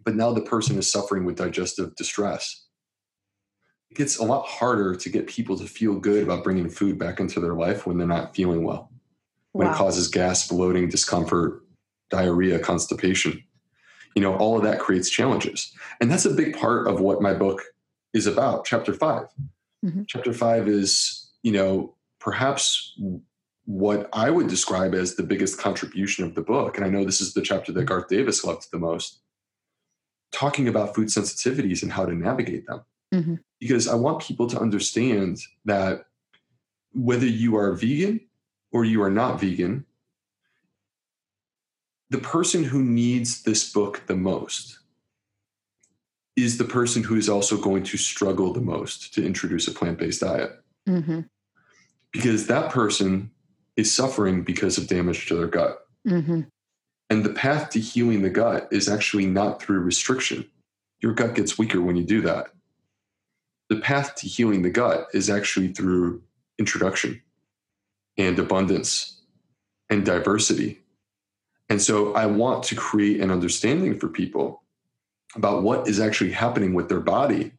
but 0.03 0.15
now 0.15 0.31
the 0.33 0.41
person 0.41 0.77
is 0.77 0.91
suffering 0.91 1.25
with 1.25 1.37
digestive 1.37 1.95
distress 1.95 2.63
it 3.93 3.97
gets 3.97 4.17
a 4.17 4.23
lot 4.23 4.47
harder 4.47 4.95
to 4.95 5.09
get 5.09 5.27
people 5.27 5.55
to 5.55 5.67
feel 5.67 5.99
good 5.99 6.23
about 6.23 6.43
bringing 6.43 6.67
food 6.67 6.97
back 6.97 7.19
into 7.19 7.39
their 7.39 7.53
life 7.53 7.85
when 7.85 7.95
they're 7.95 8.07
not 8.07 8.35
feeling 8.35 8.63
well, 8.63 8.91
when 9.51 9.67
wow. 9.67 9.73
it 9.73 9.77
causes 9.77 10.07
gas, 10.07 10.47
bloating, 10.47 10.89
discomfort, 10.89 11.61
diarrhea, 12.09 12.57
constipation. 12.57 13.43
You 14.15 14.23
know, 14.23 14.35
all 14.37 14.57
of 14.57 14.63
that 14.63 14.79
creates 14.79 15.11
challenges. 15.11 15.71
And 16.01 16.09
that's 16.09 16.25
a 16.25 16.33
big 16.33 16.57
part 16.57 16.87
of 16.87 17.01
what 17.01 17.21
my 17.21 17.35
book 17.35 17.61
is 18.15 18.25
about, 18.25 18.65
chapter 18.65 18.95
5 18.95 19.27
mm-hmm. 19.85 20.01
Chapter 20.07 20.33
five 20.33 20.67
is, 20.67 21.31
you 21.43 21.51
know, 21.51 21.95
perhaps 22.19 22.95
what 23.65 24.09
I 24.11 24.29
would 24.29 24.47
describe 24.47 24.93
as 24.93 25.15
the 25.15 25.23
biggest 25.23 25.57
contribution 25.57 26.25
of 26.25 26.35
the 26.35 26.41
book. 26.41 26.77
And 26.77 26.85
I 26.85 26.89
know 26.89 27.05
this 27.05 27.21
is 27.21 27.33
the 27.33 27.41
chapter 27.41 27.71
that 27.71 27.85
Garth 27.85 28.09
Davis 28.09 28.43
loved 28.43 28.69
the 28.71 28.79
most, 28.79 29.21
talking 30.31 30.67
about 30.67 30.95
food 30.95 31.07
sensitivities 31.07 31.81
and 31.81 31.91
how 31.91 32.05
to 32.05 32.13
navigate 32.13 32.67
them. 32.67 32.81
Mm-hmm. 33.13 33.35
Because 33.59 33.87
I 33.87 33.95
want 33.95 34.21
people 34.21 34.47
to 34.47 34.59
understand 34.59 35.39
that 35.65 36.05
whether 36.91 37.25
you 37.25 37.55
are 37.55 37.73
vegan 37.73 38.21
or 38.71 38.83
you 38.83 39.01
are 39.01 39.11
not 39.11 39.39
vegan, 39.39 39.85
the 42.09 42.17
person 42.19 42.63
who 42.63 42.83
needs 42.83 43.43
this 43.43 43.71
book 43.71 44.03
the 44.07 44.15
most 44.15 44.79
is 46.35 46.57
the 46.57 46.63
person 46.63 47.03
who 47.03 47.15
is 47.15 47.29
also 47.29 47.57
going 47.57 47.83
to 47.83 47.97
struggle 47.97 48.53
the 48.53 48.61
most 48.61 49.13
to 49.13 49.25
introduce 49.25 49.67
a 49.67 49.71
plant 49.71 49.99
based 49.99 50.21
diet. 50.21 50.51
Mm-hmm. 50.87 51.21
Because 52.11 52.47
that 52.47 52.71
person 52.71 53.31
is 53.77 53.93
suffering 53.93 54.43
because 54.43 54.77
of 54.77 54.87
damage 54.87 55.27
to 55.27 55.35
their 55.35 55.47
gut. 55.47 55.79
Mm-hmm. 56.07 56.41
And 57.09 57.23
the 57.23 57.33
path 57.33 57.69
to 57.71 57.79
healing 57.79 58.21
the 58.21 58.29
gut 58.29 58.67
is 58.71 58.87
actually 58.87 59.25
not 59.25 59.61
through 59.61 59.79
restriction. 59.79 60.45
Your 61.01 61.13
gut 61.13 61.35
gets 61.35 61.57
weaker 61.57 61.81
when 61.81 61.95
you 61.95 62.03
do 62.03 62.21
that 62.21 62.47
the 63.73 63.81
path 63.81 64.15
to 64.15 64.27
healing 64.27 64.61
the 64.61 64.69
gut 64.69 65.07
is 65.13 65.29
actually 65.29 65.69
through 65.69 66.21
introduction 66.59 67.21
and 68.17 68.37
abundance 68.37 69.21
and 69.89 70.05
diversity. 70.05 70.79
And 71.69 71.81
so 71.81 72.13
I 72.13 72.25
want 72.27 72.63
to 72.65 72.75
create 72.75 73.19
an 73.21 73.31
understanding 73.31 73.97
for 73.97 74.07
people 74.07 74.63
about 75.35 75.63
what 75.63 75.87
is 75.87 75.99
actually 75.99 76.31
happening 76.31 76.73
with 76.73 76.89
their 76.89 76.99
body 76.99 77.53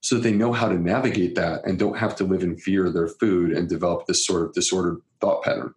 so 0.00 0.14
that 0.14 0.22
they 0.22 0.32
know 0.32 0.52
how 0.52 0.68
to 0.68 0.78
navigate 0.78 1.34
that 1.34 1.64
and 1.66 1.78
don't 1.78 1.98
have 1.98 2.16
to 2.16 2.24
live 2.24 2.42
in 2.42 2.56
fear 2.56 2.86
of 2.86 2.94
their 2.94 3.08
food 3.08 3.52
and 3.52 3.68
develop 3.68 4.06
this 4.06 4.24
sort 4.24 4.46
of 4.46 4.54
disordered 4.54 4.98
thought 5.22 5.42
pattern. 5.42 5.72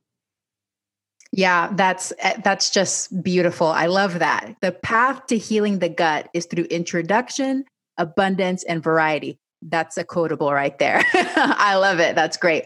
Yeah, 1.31 1.71
that's 1.73 2.11
eh, 2.19 2.41
that's 2.43 2.69
just 2.69 3.23
beautiful. 3.23 3.67
I 3.67 3.85
love 3.85 4.19
that. 4.19 4.55
The 4.61 4.73
path 4.73 5.27
to 5.27 5.37
healing 5.37 5.79
the 5.79 5.89
gut 5.89 6.27
is 6.33 6.45
through 6.45 6.65
introduction, 6.65 7.63
abundance 7.97 8.63
and 8.65 8.83
variety 8.83 9.39
that's 9.69 9.97
a 9.97 10.03
quotable 10.03 10.53
right 10.53 10.77
there. 10.79 11.03
I 11.13 11.75
love 11.75 11.99
it. 11.99 12.15
That's 12.15 12.37
great. 12.37 12.65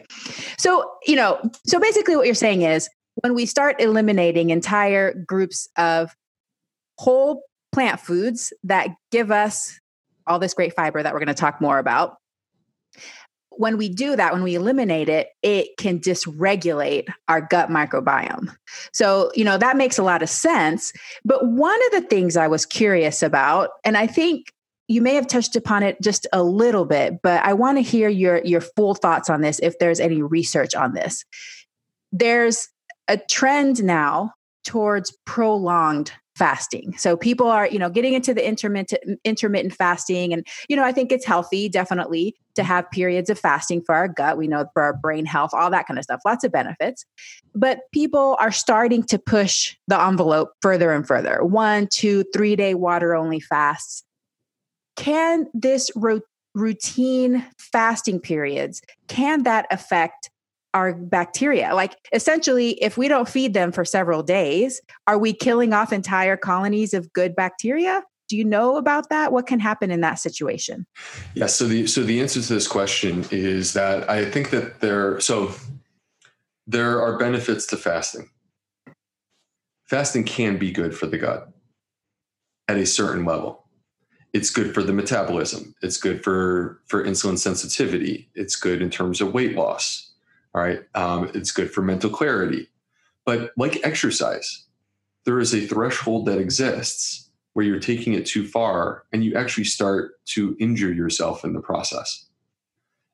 So, 0.57 0.91
you 1.05 1.15
know, 1.15 1.39
so 1.65 1.79
basically 1.79 2.15
what 2.15 2.25
you're 2.25 2.35
saying 2.35 2.63
is 2.63 2.89
when 3.15 3.33
we 3.33 3.45
start 3.45 3.79
eliminating 3.79 4.49
entire 4.49 5.13
groups 5.13 5.67
of 5.77 6.15
whole 6.97 7.43
plant 7.71 7.99
foods 7.99 8.53
that 8.63 8.89
give 9.11 9.31
us 9.31 9.79
all 10.27 10.39
this 10.39 10.53
great 10.53 10.75
fiber 10.75 11.01
that 11.01 11.13
we're 11.13 11.19
going 11.19 11.27
to 11.27 11.33
talk 11.33 11.61
more 11.61 11.79
about, 11.79 12.17
when 13.59 13.75
we 13.75 13.89
do 13.89 14.15
that, 14.15 14.31
when 14.31 14.41
we 14.41 14.55
eliminate 14.55 15.09
it, 15.09 15.31
it 15.43 15.75
can 15.77 15.99
dysregulate 15.99 17.09
our 17.27 17.41
gut 17.41 17.67
microbiome. 17.67 18.55
So, 18.93 19.31
you 19.35 19.43
know, 19.43 19.57
that 19.57 19.75
makes 19.75 19.97
a 19.97 20.03
lot 20.03 20.23
of 20.23 20.29
sense. 20.29 20.93
But 21.25 21.45
one 21.45 21.77
of 21.87 21.91
the 21.91 22.07
things 22.07 22.37
I 22.37 22.47
was 22.47 22.65
curious 22.65 23.21
about, 23.21 23.71
and 23.83 23.97
I 23.97 24.07
think 24.07 24.53
you 24.87 25.01
may 25.01 25.13
have 25.15 25.27
touched 25.27 25.57
upon 25.57 25.83
it 25.83 26.01
just 26.01 26.25
a 26.31 26.41
little 26.41 26.85
bit, 26.85 27.21
but 27.21 27.43
I 27.43 27.51
want 27.51 27.77
to 27.77 27.81
hear 27.81 28.07
your 28.07 28.41
your 28.45 28.61
full 28.61 28.95
thoughts 28.95 29.29
on 29.29 29.41
this 29.41 29.59
if 29.59 29.77
there's 29.77 29.99
any 29.99 30.21
research 30.21 30.73
on 30.73 30.93
this. 30.93 31.25
There's 32.13 32.69
a 33.09 33.17
trend 33.17 33.83
now 33.83 34.35
towards 34.63 35.11
prolonged 35.25 36.13
fasting. 36.39 36.97
So 36.97 37.17
people 37.17 37.47
are, 37.47 37.67
you 37.67 37.77
know, 37.77 37.89
getting 37.89 38.13
into 38.13 38.33
the 38.33 38.47
intermittent 38.47 39.19
intermittent 39.25 39.75
fasting 39.75 40.33
and 40.33 40.47
you 40.69 40.75
know, 40.75 40.83
I 40.83 40.93
think 40.93 41.11
it's 41.11 41.25
healthy 41.25 41.67
definitely 41.67 42.35
to 42.55 42.63
have 42.63 42.89
periods 42.89 43.29
of 43.29 43.37
fasting 43.37 43.81
for 43.85 43.93
our 43.93 44.07
gut, 44.07 44.37
we 44.37 44.47
know 44.47 44.65
for 44.73 44.81
our 44.81 44.93
brain 44.93 45.25
health, 45.25 45.51
all 45.53 45.69
that 45.69 45.85
kind 45.85 45.97
of 45.97 46.03
stuff, 46.03 46.21
lots 46.25 46.43
of 46.43 46.51
benefits. 46.51 47.05
But 47.53 47.81
people 47.91 48.37
are 48.39 48.51
starting 48.51 49.03
to 49.03 49.19
push 49.19 49.75
the 49.87 50.01
envelope 50.01 50.53
further 50.61 50.91
and 50.93 51.05
further. 51.05 51.43
One, 51.43 51.87
two, 51.91 52.23
three 52.33 52.55
day 52.55 52.73
water 52.73 53.15
only 53.15 53.41
fasts 53.41 54.03
can 54.95 55.47
this 55.53 55.91
ro- 55.95 56.21
routine 56.55 57.45
fasting 57.57 58.19
periods 58.19 58.81
can 59.07 59.43
that 59.43 59.65
affect 59.71 60.29
our 60.73 60.93
bacteria. 60.93 61.73
Like 61.73 61.95
essentially 62.13 62.81
if 62.83 62.97
we 62.97 63.07
don't 63.07 63.27
feed 63.27 63.53
them 63.53 63.71
for 63.71 63.83
several 63.83 64.23
days 64.23 64.81
are 65.07 65.17
we 65.17 65.33
killing 65.33 65.73
off 65.73 65.91
entire 65.91 66.37
colonies 66.37 66.93
of 66.93 67.11
good 67.13 67.35
bacteria? 67.35 68.03
Do 68.27 68.37
you 68.37 68.45
know 68.45 68.77
about 68.77 69.09
that? 69.09 69.31
What 69.31 69.47
can 69.47 69.59
happen 69.59 69.89
in 69.89 70.01
that 70.01 70.19
situation? 70.19 70.85
Yes 71.33 71.35
yeah, 71.35 71.47
so 71.47 71.67
the 71.67 71.87
so 71.87 72.03
the 72.03 72.21
answer 72.21 72.41
to 72.41 72.53
this 72.53 72.67
question 72.67 73.25
is 73.31 73.73
that 73.73 74.07
i 74.07 74.23
think 74.23 74.51
that 74.51 74.81
there 74.81 75.19
so 75.19 75.51
there 76.69 77.01
are 77.01 77.17
benefits 77.17 77.65
to 77.65 77.77
fasting. 77.77 78.29
Fasting 79.87 80.23
can 80.23 80.59
be 80.59 80.71
good 80.71 80.95
for 80.95 81.07
the 81.07 81.17
gut 81.17 81.51
at 82.67 82.77
a 82.77 82.85
certain 82.85 83.25
level. 83.25 83.65
It's 84.33 84.51
good 84.51 84.75
for 84.75 84.83
the 84.83 84.93
metabolism. 84.93 85.73
It's 85.81 85.97
good 85.97 86.23
for 86.23 86.79
for 86.85 87.03
insulin 87.03 87.39
sensitivity. 87.39 88.29
It's 88.35 88.55
good 88.55 88.83
in 88.83 88.91
terms 88.91 89.19
of 89.19 89.33
weight 89.33 89.55
loss 89.55 90.08
All 90.53 90.61
right. 90.61 90.81
Um, 90.95 91.31
it's 91.33 91.51
good 91.51 91.71
for 91.71 91.81
mental 91.81 92.09
clarity. 92.09 92.69
But 93.25 93.51
like 93.57 93.85
exercise, 93.85 94.65
there 95.25 95.39
is 95.39 95.53
a 95.53 95.67
threshold 95.67 96.25
that 96.25 96.39
exists 96.39 97.29
where 97.53 97.65
you're 97.65 97.79
taking 97.79 98.13
it 98.13 98.25
too 98.25 98.47
far 98.47 99.03
and 99.11 99.23
you 99.23 99.35
actually 99.35 99.65
start 99.65 100.13
to 100.25 100.55
injure 100.59 100.93
yourself 100.93 101.43
in 101.43 101.53
the 101.53 101.61
process. 101.61 102.25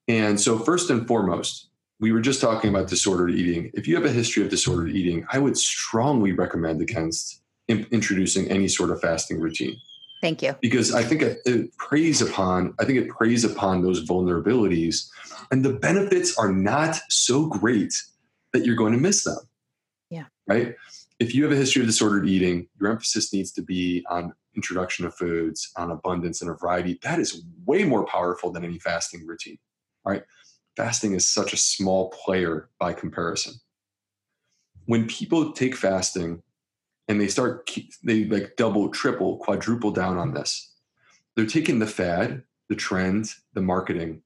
And 0.08 0.40
so, 0.40 0.60
first 0.60 0.90
and 0.90 1.08
foremost, 1.08 1.70
we 2.00 2.12
were 2.12 2.22
just 2.22 2.42
talking 2.42 2.70
about 2.70 2.88
disordered 2.88 3.32
eating. 3.32 3.72
If 3.74 3.88
you 3.88 3.96
have 3.96 4.06
a 4.06 4.12
history 4.12 4.44
of 4.44 4.50
disordered 4.50 4.92
eating, 4.92 5.26
I 5.32 5.40
would 5.40 5.58
strongly 5.58 6.32
recommend 6.32 6.82
against 6.82 7.42
in- 7.68 7.88
introducing 7.92 8.50
any 8.50 8.68
sort 8.68 8.92
of 8.92 9.02
fasting 9.02 9.40
routine. 9.40 9.78
Thank 10.22 10.42
you. 10.42 10.56
Because 10.62 10.94
I 10.94 11.04
think 11.04 11.22
it, 11.22 11.40
it 11.46 11.76
preys 11.78 12.22
upon, 12.22 12.74
I 12.80 12.86
think 12.86 13.00
it 13.00 13.10
preys 13.10 13.44
upon 13.44 13.82
those 13.82 14.08
vulnerabilities, 14.08 15.08
and 15.52 15.64
the 15.64 15.74
benefits 15.74 16.38
are 16.38 16.52
not 16.52 17.00
so 17.10 17.46
great 17.46 17.94
that 18.54 18.66
you're 18.66 18.76
going 18.76 18.94
to 18.94 19.00
miss 19.00 19.24
them. 19.24 19.38
Yeah. 20.10 20.26
Right. 20.48 20.76
If 21.20 21.36
you 21.36 21.44
have 21.44 21.52
a 21.52 21.58
history 21.58 21.82
of 21.82 21.88
disordered 21.88 22.28
eating, 22.28 22.68
your 22.80 22.92
emphasis 22.92 23.34
needs 23.34 23.52
to 23.54 23.62
be 23.62 24.06
on 24.10 24.34
introduction 24.56 25.06
of 25.06 25.14
foods, 25.14 25.72
on 25.78 25.92
abundance 25.92 26.42
and 26.42 26.50
a 26.50 26.54
variety. 26.54 27.00
That 27.04 27.20
is 27.20 27.44
way 27.66 27.84
more 27.84 28.06
powerful 28.06 28.52
than 28.52 28.64
any 28.64 28.80
fasting 28.80 29.26
routine. 29.26 29.58
Right 30.06 30.24
fasting 30.76 31.14
is 31.14 31.28
such 31.28 31.54
a 31.54 31.58
small 31.58 32.10
player 32.10 32.70
by 32.80 32.94
comparison. 32.94 33.54
When 34.86 35.08
people 35.08 35.54
take 35.54 35.76
fasting 35.76 36.44
and 37.08 37.20
they 37.20 37.28
start, 37.28 37.70
they 38.04 38.26
like 38.26 38.56
double, 38.58 38.90
triple, 38.90 39.38
quadruple 39.38 39.92
down 39.92 40.18
on 40.18 40.34
this, 40.34 40.72
they're 41.36 41.46
taking 41.46 41.80
the 41.80 41.88
fad, 41.88 42.44
the 42.70 42.76
trend, 42.76 43.34
the 43.54 43.62
marketing, 43.62 44.22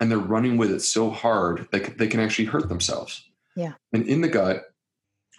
and 0.00 0.10
they're 0.10 0.18
running 0.18 0.56
with 0.56 0.70
it 0.70 0.80
so 0.80 1.10
hard 1.10 1.68
that 1.72 1.98
they 1.98 2.06
can 2.06 2.20
actually 2.20 2.46
hurt 2.46 2.68
themselves. 2.68 3.24
Yeah. 3.56 3.72
And 3.92 4.06
in 4.06 4.20
the 4.20 4.28
gut, 4.28 4.64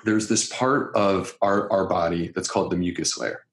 there's 0.06 0.28
this 0.28 0.48
part 0.50 0.96
of 0.96 1.38
our, 1.42 1.72
our 1.72 1.88
body 1.88 2.32
that's 2.36 2.50
called 2.50 2.72
the 2.72 2.78
mucus 2.78 3.18
layer. 3.18 3.46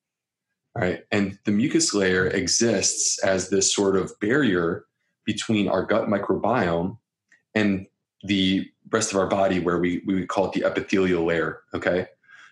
Right. 0.75 1.05
And 1.11 1.39
the 1.45 1.53
mucus 1.53 1.95
layer 1.95 2.27
exists 2.27 3.19
as 3.25 3.49
this 3.49 3.75
sort 3.75 3.97
of 3.97 4.19
barrier 4.21 4.85
between 5.25 5.69
our 5.69 5.83
gut 5.83 6.07
microbiome 6.07 6.99
and 7.55 7.87
the 8.23 8.69
rest 8.91 9.13
of 9.13 9.19
our 9.19 9.27
body 9.27 9.61
where 9.61 9.79
we, 9.79 10.03
we 10.07 10.15
would 10.15 10.29
call 10.29 10.47
it 10.47 10.53
the 10.53 10.65
epithelial 10.65 11.25
layer 11.25 11.63
okay 11.75 12.07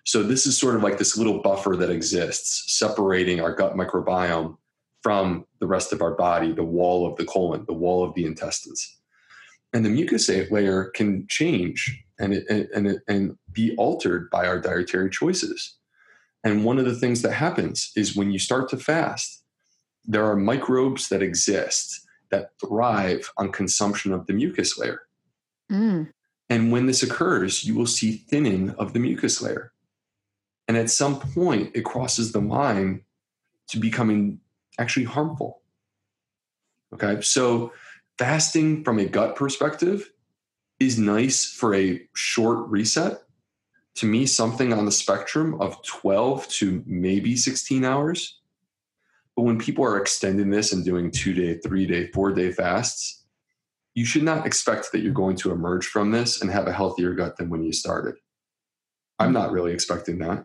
so 0.05 0.22
this 0.22 0.46
is 0.46 0.59
sort 0.59 0.76
of 0.76 0.82
like 0.82 0.98
this 0.98 1.16
little 1.16 1.40
buffer 1.40 1.76
that 1.76 1.90
exists 1.90 2.76
separating 2.78 3.40
our 3.40 3.55
gut 3.55 3.74
microbiome 3.74 4.57
from 5.02 5.44
the 5.61 5.66
rest 5.66 5.92
of 5.92 6.02
our 6.02 6.14
body 6.14 6.52
the 6.52 6.64
wall 6.64 7.07
of 7.07 7.16
the 7.16 7.24
colon 7.24 7.64
the 7.66 7.74
wall 7.74 8.05
of 8.05 8.14
the 8.14 8.24
intestines 8.24 8.98
and 9.72 9.84
the 9.84 9.90
mucus 9.90 10.28
layer 10.50 10.84
can 10.94 11.26
change 11.28 12.00
and 12.18 12.32
it, 12.32 12.46
and 12.74 12.86
it, 12.86 13.02
and 13.09 13.36
be 13.52 13.74
altered 13.76 14.30
by 14.30 14.46
our 14.46 14.61
dietary 14.61 15.11
choices 15.11 15.76
and 16.44 16.64
one 16.64 16.78
of 16.78 16.84
the 16.84 16.94
things 16.94 17.22
that 17.22 17.32
happens 17.32 17.90
is 17.96 18.16
when 18.16 18.30
you 18.30 18.38
start 18.38 18.68
to 18.68 18.76
fast 18.76 19.44
there 20.05 20.24
are 20.24 20.36
microbes 20.36 21.09
that 21.09 21.22
exist 21.22 22.05
that 22.30 22.50
thrive 22.61 23.30
on 23.36 23.52
consumption 23.52 24.12
of 24.12 24.26
the 24.26 24.32
mucus 24.32 24.76
layer. 24.78 25.02
Mm. 25.70 26.11
And 26.50 26.72
when 26.72 26.86
this 26.86 27.02
occurs, 27.02 27.64
you 27.64 27.74
will 27.74 27.86
see 27.86 28.12
thinning 28.12 28.70
of 28.70 28.92
the 28.92 28.98
mucus 28.98 29.40
layer. 29.40 29.72
And 30.69 30.77
at 30.77 30.91
some 30.91 31.21
point, 31.21 31.73
it 31.75 31.85
crosses 31.85 32.33
the 32.33 32.41
line 32.41 33.03
to 33.69 33.79
becoming 33.79 34.41
actually 34.79 35.05
harmful. 35.05 35.61
Okay, 36.93 37.21
so 37.21 37.73
fasting 38.19 38.85
from 38.85 38.99
a 38.99 39.05
gut 39.05 39.37
perspective 39.37 40.11
is 40.81 40.99
nice 40.99 41.45
for 41.45 41.75
a 41.75 42.01
short 42.15 42.69
reset. 42.69 43.23
To 43.97 44.07
me, 44.07 44.27
something 44.27 44.73
on 44.73 44.87
the 44.87 44.93
spectrum 44.93 45.61
of 45.61 45.83
12 45.85 46.49
to 46.49 46.83
maybe 46.87 47.37
16 47.37 47.85
hours 47.85 48.41
but 49.37 49.43
when 49.43 49.59
people 49.59 49.85
are 49.85 50.01
extending 50.01 50.51
this 50.51 50.73
and 50.73 50.85
doing 50.85 51.11
two 51.11 51.33
day, 51.33 51.59
three 51.59 51.87
day, 51.87 52.09
four 52.09 52.33
day 52.33 52.53
fasts, 52.53 53.25
you 53.95 54.05
should 54.05 54.23
not 54.23 54.47
expect 54.47 54.93
that 54.93 55.01
you're 55.01 55.12
going 55.12 55.37
to 55.37 55.53
emerge 55.53 55.87
from 55.87 56.11
this 56.11 56.41
and 56.41 56.51
have 56.51 56.67
a 56.67 56.73
healthier 56.73 57.15
gut 57.15 57.37
than 57.37 57.51
when 57.51 57.62
you 57.62 57.73
started. 57.73 58.15
I'm 59.19 59.33
not 59.33 59.53
really 59.53 59.73
expecting 59.73 60.19
that. 60.19 60.45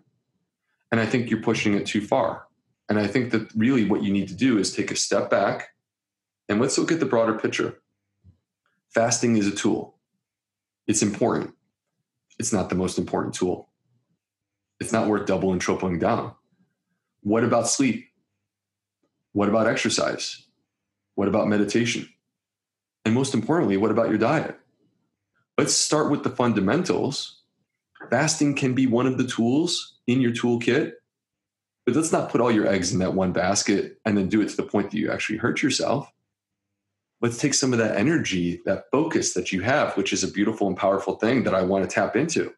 And 0.92 1.00
I 1.00 1.06
think 1.06 1.30
you're 1.30 1.42
pushing 1.42 1.74
it 1.76 1.86
too 1.86 2.02
far. 2.02 2.48
And 2.88 3.00
I 3.00 3.08
think 3.08 3.32
that 3.32 3.52
really 3.56 3.86
what 3.86 4.04
you 4.04 4.12
need 4.12 4.28
to 4.30 4.36
do 4.36 4.58
is 4.58 4.74
take 4.74 4.92
a 4.92 4.96
step 4.96 5.30
back 5.30 5.70
and 6.48 6.60
let's 6.60 6.78
look 6.78 6.92
at 6.92 7.00
the 7.00 7.06
broader 7.06 7.38
picture. 7.38 7.80
Fasting 8.90 9.38
is 9.38 9.46
a 9.46 9.52
tool, 9.52 10.00
it's 10.88 11.04
important. 11.04 11.54
It's 12.40 12.54
not 12.54 12.70
the 12.70 12.76
most 12.76 12.98
important 12.98 13.36
tool. 13.36 13.70
It's 14.80 14.94
not 14.94 15.08
worth 15.08 15.28
double 15.28 15.52
and 15.52 15.60
tripling 15.60 16.00
down. 16.00 16.34
What 17.22 17.44
about 17.44 17.68
sleep? 17.68 18.06
What 19.34 19.50
about 19.50 19.68
exercise? 19.68 20.48
What 21.16 21.28
about 21.28 21.50
meditation? 21.50 22.08
And 23.04 23.14
most 23.14 23.34
importantly, 23.34 23.76
what 23.76 23.92
about 23.92 24.10
your 24.10 24.18
diet? 24.18 24.58
Let's 25.58 25.74
start 25.74 26.10
with 26.10 26.24
the 26.24 26.30
fundamentals. 26.30 27.39
Fasting 28.10 28.56
can 28.56 28.74
be 28.74 28.88
one 28.88 29.06
of 29.06 29.18
the 29.18 29.28
tools 29.28 29.98
in 30.08 30.22
your 30.22 30.32
toolkit, 30.32 30.94
but 31.86 31.96
let's 31.96 32.12
not 32.12 32.30
put 32.30 32.42
all 32.42 32.52
your 32.52 32.68
eggs 32.68 32.94
in 32.94 33.00
that 33.00 33.14
one 33.14 33.32
basket 33.34 34.00
and 34.06 34.18
then 34.18 34.30
do 34.30 34.42
it 34.42 34.50
to 34.50 34.56
the 34.56 34.64
point 34.64 34.92
that 34.92 34.98
you 34.98 35.12
actually 35.12 35.38
hurt 35.38 35.62
yourself. 35.62 36.12
Let's 37.22 37.38
take 37.38 37.54
some 37.54 37.74
of 37.74 37.80
that 37.80 37.98
energy, 37.98 38.62
that 38.66 38.86
focus 38.92 39.34
that 39.34 39.52
you 39.52 39.62
have, 39.62 39.98
which 39.98 40.14
is 40.14 40.24
a 40.24 40.32
beautiful 40.32 40.68
and 40.68 40.78
powerful 40.78 41.16
thing 41.16 41.44
that 41.44 41.54
I 41.54 41.62
want 41.62 41.84
to 41.84 41.94
tap 41.94 42.16
into. 42.16 42.54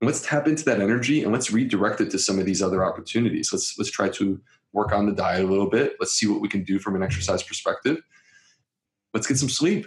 And 0.00 0.06
let's 0.06 0.20
tap 0.20 0.48
into 0.48 0.64
that 0.64 0.80
energy 0.80 1.22
and 1.22 1.32
let's 1.32 1.50
redirect 1.50 2.00
it 2.00 2.10
to 2.10 2.18
some 2.18 2.38
of 2.38 2.46
these 2.46 2.62
other 2.62 2.84
opportunities. 2.84 3.52
Let's 3.52 3.76
let's 3.78 3.90
try 3.90 4.08
to 4.10 4.40
work 4.72 4.92
on 4.92 5.06
the 5.06 5.12
diet 5.12 5.44
a 5.44 5.48
little 5.48 5.68
bit. 5.68 5.96
Let's 5.98 6.12
see 6.12 6.26
what 6.26 6.40
we 6.40 6.48
can 6.48 6.64
do 6.64 6.78
from 6.78 6.96
an 6.96 7.02
exercise 7.02 7.42
perspective. 7.42 7.98
Let's 9.14 9.26
get 9.26 9.38
some 9.38 9.48
sleep. 9.48 9.86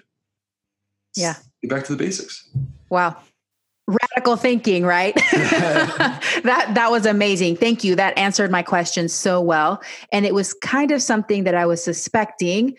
Yeah. 1.16 1.36
Get 1.62 1.70
back 1.70 1.86
to 1.86 1.96
the 1.96 2.04
basics. 2.04 2.50
Wow. 2.90 3.18
Radical 3.88 4.38
thinking, 4.38 4.86
right? 4.86 5.16
that 5.32 6.72
that 6.76 6.92
was 6.92 7.06
amazing. 7.06 7.58
Thank 7.58 7.84
you. 7.84 7.96
That 7.96 8.18
answered 8.18 8.52
my 8.52 8.62
question 8.62 9.10
so 9.10 9.42
well. 9.42 9.82
And 10.12 10.26
it 10.26 10.34
was 10.34 10.54
kind 10.54 10.92
of 10.92 11.02
something 11.02 11.44
that 11.44 11.56
I 11.56 11.66
was 11.66 11.84
suspecting 11.84 12.78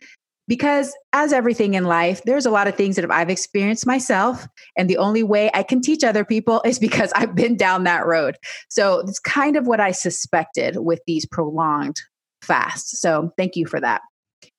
because 0.48 0.94
as 1.12 1.32
everything 1.32 1.74
in 1.74 1.84
life 1.84 2.20
there's 2.24 2.46
a 2.46 2.50
lot 2.50 2.66
of 2.66 2.74
things 2.74 2.96
that 2.96 3.10
i've 3.10 3.30
experienced 3.30 3.86
myself 3.86 4.46
and 4.76 4.90
the 4.90 4.96
only 4.96 5.22
way 5.22 5.50
i 5.54 5.62
can 5.62 5.80
teach 5.80 6.02
other 6.04 6.24
people 6.24 6.60
is 6.64 6.78
because 6.78 7.12
i've 7.14 7.34
been 7.34 7.56
down 7.56 7.84
that 7.84 8.04
road 8.06 8.36
so 8.68 9.00
it's 9.00 9.18
kind 9.18 9.56
of 9.56 9.66
what 9.66 9.80
i 9.80 9.90
suspected 9.90 10.76
with 10.78 11.00
these 11.06 11.26
prolonged 11.26 11.96
fasts 12.42 13.00
so 13.00 13.30
thank 13.36 13.56
you 13.56 13.66
for 13.66 13.80
that 13.80 14.02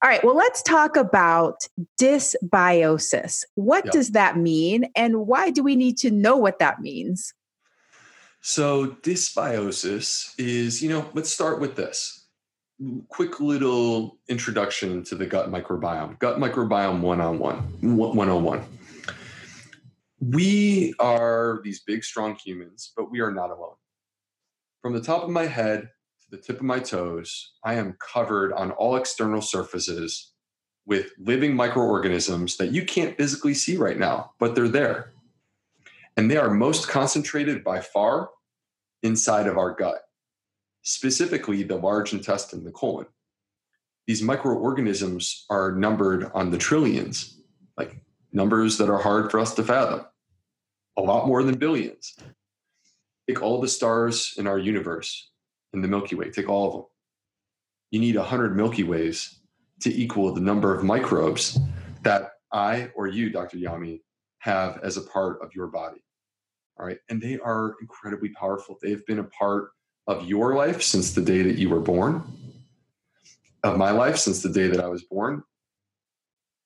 all 0.03 0.09
right 0.09 0.23
well 0.23 0.35
let's 0.35 0.61
talk 0.61 0.95
about 0.95 1.67
dysbiosis 1.99 3.43
what 3.55 3.85
yep. 3.85 3.93
does 3.93 4.09
that 4.11 4.37
mean 4.37 4.85
and 4.95 5.25
why 5.27 5.49
do 5.49 5.63
we 5.63 5.75
need 5.75 5.97
to 5.97 6.11
know 6.11 6.35
what 6.35 6.59
that 6.59 6.81
means 6.81 7.33
so 8.41 8.87
dysbiosis 8.87 10.33
is 10.37 10.83
you 10.83 10.89
know 10.89 11.09
let's 11.13 11.31
start 11.31 11.59
with 11.59 11.75
this 11.75 12.23
quick 13.09 13.39
little 13.39 14.17
introduction 14.27 15.03
to 15.03 15.15
the 15.15 15.25
gut 15.25 15.51
microbiome. 15.51 16.17
Gut 16.19 16.39
microbiome 16.39 17.01
one 17.01 17.21
on 17.21 17.39
one, 17.39 17.57
101. 17.81 18.63
We 20.19 20.93
are 20.99 21.61
these 21.63 21.81
big, 21.81 22.03
strong 22.03 22.35
humans, 22.35 22.93
but 22.95 23.11
we 23.11 23.19
are 23.19 23.31
not 23.31 23.51
alone. 23.51 23.75
From 24.81 24.93
the 24.93 25.01
top 25.01 25.23
of 25.23 25.29
my 25.29 25.45
head 25.45 25.89
the 26.33 26.39
tip 26.39 26.57
of 26.57 26.63
my 26.63 26.79
toes, 26.79 27.51
I 27.63 27.75
am 27.75 27.95
covered 27.99 28.53
on 28.53 28.71
all 28.71 28.95
external 28.95 29.39
surfaces 29.39 30.31
with 30.83 31.11
living 31.19 31.55
microorganisms 31.55 32.57
that 32.57 32.71
you 32.71 32.83
can't 32.85 33.15
physically 33.15 33.53
see 33.53 33.77
right 33.77 33.99
now, 33.99 34.31
but 34.39 34.55
they're 34.55 34.67
there. 34.67 35.13
And 36.17 36.31
they 36.31 36.37
are 36.37 36.49
most 36.49 36.87
concentrated 36.87 37.63
by 37.63 37.81
far 37.81 38.31
inside 39.03 39.45
of 39.45 39.59
our 39.59 39.75
gut 39.75 40.01
specifically 40.81 41.61
the 41.61 41.75
large 41.75 42.13
intestine, 42.13 42.63
the 42.63 42.71
colon. 42.71 43.05
These 44.07 44.23
microorganisms 44.23 45.45
are 45.51 45.71
numbered 45.71 46.31
on 46.33 46.49
the 46.49 46.57
trillions, 46.57 47.39
like 47.77 48.03
numbers 48.31 48.79
that 48.79 48.89
are 48.89 48.97
hard 48.97 49.29
for 49.29 49.39
us 49.39 49.53
to 49.53 49.63
fathom, 49.63 50.03
a 50.97 51.01
lot 51.01 51.27
more 51.27 51.43
than 51.43 51.59
billions. 51.59 52.15
Take 53.29 53.41
all 53.43 53.61
the 53.61 53.67
stars 53.67 54.33
in 54.35 54.47
our 54.47 54.57
universe 54.57 55.29
in 55.73 55.81
the 55.81 55.87
Milky 55.87 56.15
Way, 56.15 56.29
take 56.29 56.49
all 56.49 56.67
of 56.67 56.73
them. 56.73 56.85
You 57.91 57.99
need 57.99 58.15
100 58.15 58.55
Milky 58.55 58.83
Ways 58.83 59.39
to 59.81 59.93
equal 59.93 60.33
the 60.33 60.41
number 60.41 60.75
of 60.75 60.83
microbes 60.83 61.59
that 62.03 62.31
I 62.51 62.91
or 62.95 63.07
you, 63.07 63.29
Dr. 63.29 63.57
Yami, 63.57 64.01
have 64.39 64.79
as 64.83 64.97
a 64.97 65.01
part 65.01 65.41
of 65.41 65.55
your 65.55 65.67
body. 65.67 66.03
All 66.79 66.85
right. 66.85 66.99
And 67.09 67.21
they 67.21 67.39
are 67.39 67.75
incredibly 67.81 68.29
powerful. 68.29 68.77
They've 68.81 69.05
been 69.05 69.19
a 69.19 69.23
part 69.23 69.69
of 70.07 70.27
your 70.27 70.55
life 70.55 70.81
since 70.81 71.13
the 71.13 71.21
day 71.21 71.41
that 71.43 71.57
you 71.57 71.69
were 71.69 71.79
born, 71.79 72.23
of 73.63 73.77
my 73.77 73.91
life 73.91 74.17
since 74.17 74.41
the 74.41 74.49
day 74.49 74.67
that 74.67 74.81
I 74.83 74.87
was 74.87 75.03
born, 75.03 75.43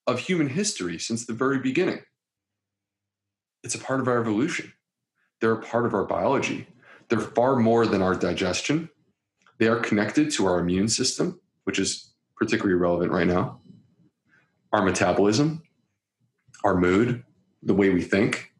of 0.06 0.18
human 0.18 0.48
history 0.48 0.98
since 0.98 1.26
the 1.26 1.34
very 1.34 1.58
beginning. 1.58 2.00
it's 3.64 3.74
a 3.74 3.78
part 3.78 4.00
of 4.00 4.08
our 4.08 4.20
evolution. 4.20 4.72
They're 5.40 5.52
a 5.52 5.62
part 5.62 5.86
of 5.86 5.94
our 5.94 6.04
biology. 6.04 6.66
They're 7.08 7.20
far 7.20 7.56
more 7.56 7.86
than 7.86 8.02
our 8.02 8.14
digestion. 8.14 8.90
They 9.58 9.66
are 9.68 9.80
connected 9.80 10.30
to 10.32 10.46
our 10.46 10.60
immune 10.60 10.88
system, 10.88 11.40
which 11.64 11.78
is 11.78 12.12
particularly 12.36 12.74
relevant 12.74 13.12
right 13.12 13.26
now, 13.26 13.60
our 14.72 14.82
metabolism, 14.82 15.62
our 16.64 16.76
mood, 16.76 17.24
the 17.62 17.74
way 17.74 17.90
we 17.90 18.02
think, 18.02 18.52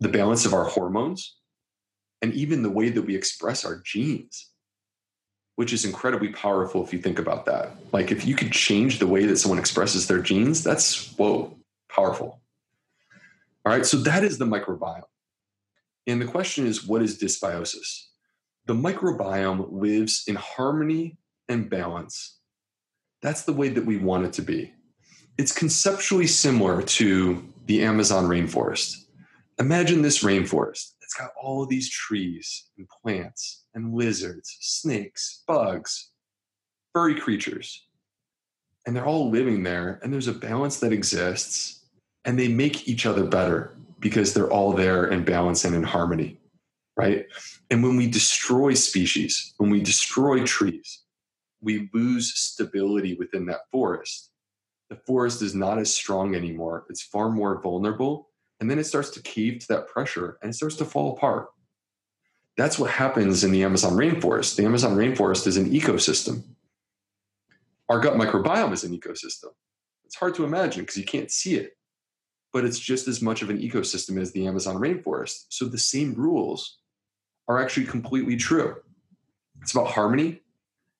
the 0.00 0.08
balance 0.08 0.44
of 0.44 0.52
our 0.52 0.64
hormones, 0.64 1.36
and 2.20 2.34
even 2.34 2.62
the 2.62 2.70
way 2.70 2.88
that 2.88 3.02
we 3.02 3.14
express 3.14 3.64
our 3.64 3.80
genes, 3.84 4.50
which 5.56 5.72
is 5.72 5.84
incredibly 5.84 6.28
powerful 6.28 6.84
if 6.84 6.92
you 6.92 6.98
think 6.98 7.18
about 7.18 7.46
that. 7.46 7.76
Like, 7.92 8.10
if 8.10 8.26
you 8.26 8.34
could 8.34 8.52
change 8.52 8.98
the 8.98 9.06
way 9.06 9.26
that 9.26 9.36
someone 9.36 9.58
expresses 9.58 10.08
their 10.08 10.20
genes, 10.20 10.64
that's 10.64 11.12
whoa, 11.12 11.56
powerful. 11.88 12.40
All 13.64 13.72
right, 13.72 13.86
so 13.86 13.98
that 13.98 14.24
is 14.24 14.38
the 14.38 14.44
microbiome. 14.44 15.02
And 16.08 16.20
the 16.20 16.26
question 16.26 16.66
is, 16.66 16.84
what 16.84 17.02
is 17.02 17.20
dysbiosis? 17.20 18.06
The 18.66 18.74
microbiome 18.74 19.72
lives 19.72 20.24
in 20.26 20.36
harmony 20.36 21.18
and 21.48 21.68
balance. 21.68 22.38
That's 23.20 23.42
the 23.42 23.52
way 23.52 23.68
that 23.70 23.86
we 23.86 23.96
want 23.96 24.24
it 24.24 24.32
to 24.34 24.42
be. 24.42 24.72
It's 25.38 25.52
conceptually 25.52 26.26
similar 26.26 26.82
to 26.82 27.44
the 27.66 27.82
Amazon 27.82 28.26
rainforest. 28.26 28.96
Imagine 29.58 30.02
this 30.02 30.22
rainforest. 30.22 30.92
It's 31.00 31.14
got 31.18 31.30
all 31.40 31.66
these 31.66 31.90
trees 31.90 32.68
and 32.78 32.88
plants 33.02 33.64
and 33.74 33.94
lizards, 33.94 34.56
snakes, 34.60 35.42
bugs, 35.46 36.10
furry 36.92 37.14
creatures. 37.14 37.86
And 38.86 38.96
they're 38.96 39.06
all 39.06 39.30
living 39.30 39.62
there, 39.62 40.00
and 40.02 40.12
there's 40.12 40.28
a 40.28 40.32
balance 40.32 40.80
that 40.80 40.92
exists, 40.92 41.84
and 42.24 42.38
they 42.38 42.48
make 42.48 42.88
each 42.88 43.06
other 43.06 43.24
better 43.24 43.76
because 44.00 44.34
they're 44.34 44.50
all 44.50 44.72
there 44.72 45.06
in 45.06 45.24
balance 45.24 45.64
and 45.64 45.74
in 45.74 45.84
harmony, 45.84 46.40
right? 46.96 47.26
And 47.70 47.82
when 47.82 47.96
we 47.96 48.06
destroy 48.06 48.74
species, 48.74 49.54
when 49.56 49.70
we 49.70 49.80
destroy 49.80 50.44
trees, 50.44 51.02
we 51.60 51.88
lose 51.94 52.34
stability 52.34 53.14
within 53.14 53.46
that 53.46 53.70
forest. 53.70 54.30
The 54.90 54.96
forest 54.96 55.42
is 55.42 55.54
not 55.54 55.78
as 55.78 55.94
strong 55.94 56.34
anymore, 56.34 56.84
it's 56.90 57.02
far 57.02 57.30
more 57.30 57.60
vulnerable. 57.60 58.28
And 58.60 58.70
then 58.70 58.78
it 58.78 58.84
starts 58.84 59.10
to 59.10 59.22
cave 59.22 59.58
to 59.60 59.68
that 59.68 59.88
pressure 59.88 60.38
and 60.40 60.50
it 60.50 60.54
starts 60.54 60.76
to 60.76 60.84
fall 60.84 61.16
apart. 61.16 61.48
That's 62.56 62.78
what 62.78 62.92
happens 62.92 63.42
in 63.42 63.50
the 63.50 63.64
Amazon 63.64 63.94
rainforest. 63.94 64.54
The 64.54 64.64
Amazon 64.64 64.96
rainforest 64.96 65.48
is 65.48 65.56
an 65.56 65.70
ecosystem. 65.70 66.44
Our 67.88 67.98
gut 67.98 68.14
microbiome 68.14 68.72
is 68.72 68.84
an 68.84 68.96
ecosystem. 68.96 69.48
It's 70.04 70.14
hard 70.14 70.36
to 70.36 70.44
imagine 70.44 70.82
because 70.82 70.96
you 70.96 71.04
can't 71.04 71.30
see 71.30 71.54
it 71.54 71.72
but 72.52 72.64
it's 72.64 72.78
just 72.78 73.08
as 73.08 73.22
much 73.22 73.42
of 73.42 73.50
an 73.50 73.58
ecosystem 73.58 74.20
as 74.20 74.32
the 74.32 74.46
Amazon 74.46 74.76
rainforest. 74.76 75.46
So 75.48 75.64
the 75.64 75.78
same 75.78 76.14
rules 76.14 76.78
are 77.52 77.62
actually 77.62 77.86
completely 77.86 78.36
true. 78.36 78.76
It's 79.60 79.72
about 79.72 79.88
harmony, 79.88 80.40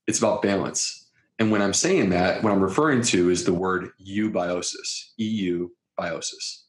it's 0.07 0.18
about 0.18 0.42
balance. 0.42 1.11
And 1.38 1.50
when 1.50 1.62
I'm 1.62 1.72
saying 1.72 2.11
that, 2.11 2.42
what 2.42 2.53
I'm 2.53 2.62
referring 2.62 3.03
to 3.05 3.30
is 3.30 3.44
the 3.44 3.55
word 3.55 3.90
eubiosis, 4.00 5.11
EU 5.16 5.68
biosis. 5.98 6.62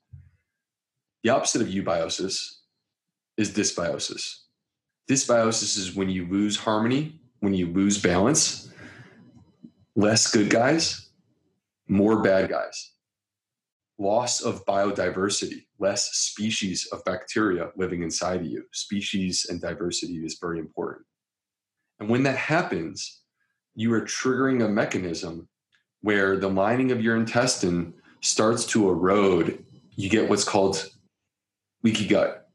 The 1.24 1.30
opposite 1.30 1.62
of 1.62 1.68
eubiosis 1.68 2.60
is 3.38 3.52
dysbiosis. 3.52 4.40
Dysbiosis 5.10 5.78
is 5.78 5.96
when 5.96 6.10
you 6.10 6.26
lose 6.28 6.58
harmony, 6.58 7.20
when 7.42 7.54
you 7.54 7.68
lose 7.68 8.02
balance, 8.02 8.72
less 9.96 10.32
good 10.32 10.50
guys, 10.50 11.10
more 11.88 12.22
bad 12.24 12.50
guys 12.50 12.93
loss 14.00 14.42
of 14.42 14.66
biodiversity, 14.66 15.66
less 15.80 16.12
species 16.14 16.88
of 16.92 17.04
bacteria 17.06 17.72
living 17.76 18.04
inside 18.04 18.42
of 18.42 18.46
you. 18.46 18.66
Species 18.72 19.46
and 19.50 19.62
diversity 19.62 20.16
is 20.26 20.38
very 20.40 20.60
important. 20.60 21.06
And 22.00 22.10
when 22.10 22.24
that 22.24 22.38
happens, 22.38 23.22
you 23.76 23.94
are 23.94 24.02
triggering 24.02 24.66
a 24.66 24.70
mechanism 24.70 25.48
where 26.02 26.38
the 26.38 26.50
lining 26.50 26.92
of 26.92 27.02
your 27.02 27.16
intestine 27.16 27.94
starts 28.22 28.66
to 28.68 28.90
erode. 28.90 29.64
You 29.96 30.10
get 30.10 30.30
what's 30.30 30.44
called 30.44 30.90
leaky 31.84 32.08
gut 32.08 32.48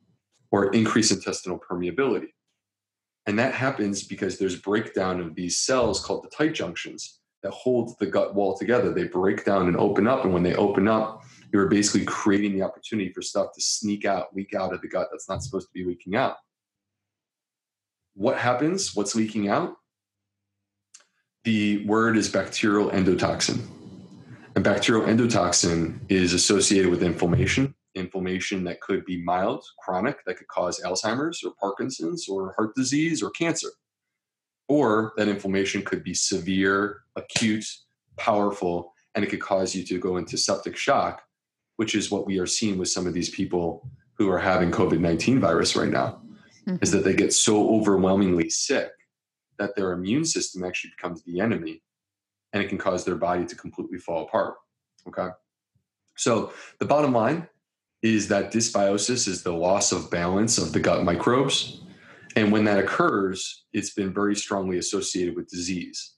or 0.51 0.72
increased 0.72 1.12
intestinal 1.12 1.59
permeability. 1.59 2.28
And 3.26 3.39
that 3.39 3.55
happens 3.55 4.03
because 4.03 4.39
there's 4.39 4.57
breakdown 4.57 5.20
of 5.20 5.34
these 5.34 5.61
cells 5.61 6.05
called 6.05 6.24
the 6.24 6.30
tight 6.30 6.55
junctions 6.55 7.20
that 7.43 7.53
hold 7.53 7.99
the 7.99 8.07
gut 8.07 8.34
wall 8.34 8.57
together. 8.57 8.93
They 8.93 9.05
break 9.05 9.45
down 9.45 9.68
and 9.68 9.76
open 9.76 10.07
up. 10.07 10.24
And 10.24 10.32
when 10.32 10.43
they 10.43 10.55
open 10.55 10.89
up, 10.89 11.24
you're 11.53 11.68
basically 11.68 12.05
creating 12.05 12.55
the 12.55 12.62
opportunity 12.62 13.12
for 13.12 13.22
stuff 13.22 13.53
to 13.55 13.61
sneak 13.61 14.05
out, 14.05 14.34
leak 14.34 14.55
out 14.55 14.74
of 14.74 14.80
the 14.80 14.89
gut 14.89 15.09
that's 15.11 15.28
not 15.28 15.43
supposed 15.43 15.68
to 15.68 15.72
be 15.72 15.84
leaking 15.84 16.16
out. 16.16 16.36
What 18.14 18.39
happens? 18.39 18.95
What's 18.95 19.14
leaking 19.14 19.49
out? 19.49 19.74
The 21.45 21.86
word 21.86 22.16
is 22.16 22.28
bacterial 22.28 22.91
endotoxin. 22.91 23.64
And 24.55 24.64
bacterial 24.64 25.07
endotoxin 25.07 26.01
is 26.09 26.32
associated 26.32 26.91
with 26.91 27.03
inflammation, 27.03 27.74
inflammation 27.95 28.64
that 28.64 28.80
could 28.80 29.05
be 29.05 29.22
mild, 29.22 29.64
chronic, 29.78 30.24
that 30.26 30.36
could 30.36 30.49
cause 30.49 30.80
Alzheimer's 30.84 31.45
or 31.45 31.53
Parkinson's 31.61 32.28
or 32.28 32.55
heart 32.57 32.74
disease 32.74 33.22
or 33.22 33.30
cancer. 33.30 33.68
Or 34.69 35.12
that 35.16 35.29
inflammation 35.29 35.83
could 35.83 36.05
be 36.05 36.14
severe, 36.14 37.03
acute, 37.16 37.64
powerful, 38.16 38.93
and 39.14 39.25
it 39.25 39.29
could 39.29 39.41
cause 39.41 39.75
you 39.75 39.83
to 39.85 39.99
go 39.99 40.19
into 40.19 40.37
septic 40.37 40.77
shock 40.77 41.23
which 41.79 41.95
is 41.95 42.11
what 42.11 42.27
we 42.27 42.39
are 42.39 42.47
seeing 42.47 42.77
with 42.77 42.89
some 42.89 43.07
of 43.07 43.14
these 43.14 43.31
people 43.31 43.89
who 44.14 44.29
are 44.29 44.39
having 44.39 44.71
COVID 44.71 44.99
19 44.99 45.39
virus 45.39 45.77
right 45.77 45.89
now, 45.89 46.21
mm-hmm. 46.66 46.77
is 46.83 46.91
that 46.91 47.05
they 47.05 47.14
get 47.14 47.33
so 47.33 47.71
overwhelmingly 47.71 48.51
sick 48.51 48.91
that 49.59 49.77
their 49.77 49.93
immune 49.93 50.25
system 50.25 50.64
actually 50.64 50.91
becomes 50.97 51.23
the 51.23 51.41
enemy 51.41 51.81
and 52.53 52.62
it 52.62 52.69
can 52.69 52.79
cause 52.79 53.05
their 53.05 53.14
body 53.14 53.47
to 53.47 53.55
completely 53.55 53.97
fall 53.97 54.25
apart. 54.25 54.55
Okay. 55.07 55.29
So 56.16 56.53
the 56.81 56.85
bottom 56.85 57.12
line 57.12 57.49
is 58.03 58.27
that 58.27 58.53
dysbiosis 58.53 59.29
is 59.29 59.45
the 59.45 59.53
loss 59.53 59.93
of 59.93 60.11
balance 60.11 60.59
of 60.59 60.73
the 60.73 60.81
gut 60.81 61.05
microbes. 61.05 61.81
And 62.37 62.53
when 62.53 62.64
that 62.64 62.79
occurs, 62.79 63.64
it's 63.72 63.95
been 63.95 64.12
very 64.12 64.37
strongly 64.37 64.79
associated 64.79 65.37
with 65.37 65.49
disease. 65.49 66.14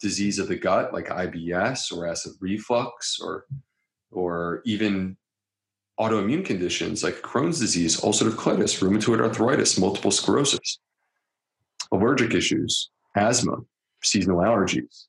Disease 0.00 0.38
of 0.38 0.48
the 0.48 0.56
gut, 0.56 0.92
like 0.92 1.08
IBS 1.08 1.92
or 1.92 2.06
acid 2.06 2.32
reflux 2.40 3.18
or 3.20 3.46
or 4.10 4.62
even 4.64 5.16
autoimmune 6.00 6.44
conditions 6.44 7.02
like 7.02 7.20
Crohn's 7.20 7.58
disease, 7.58 8.00
ulcerative 8.00 8.36
colitis, 8.36 8.80
rheumatoid 8.80 9.20
arthritis, 9.20 9.78
multiple 9.78 10.10
sclerosis, 10.10 10.78
allergic 11.92 12.34
issues, 12.34 12.90
asthma, 13.16 13.56
seasonal 14.02 14.38
allergies, 14.38 15.06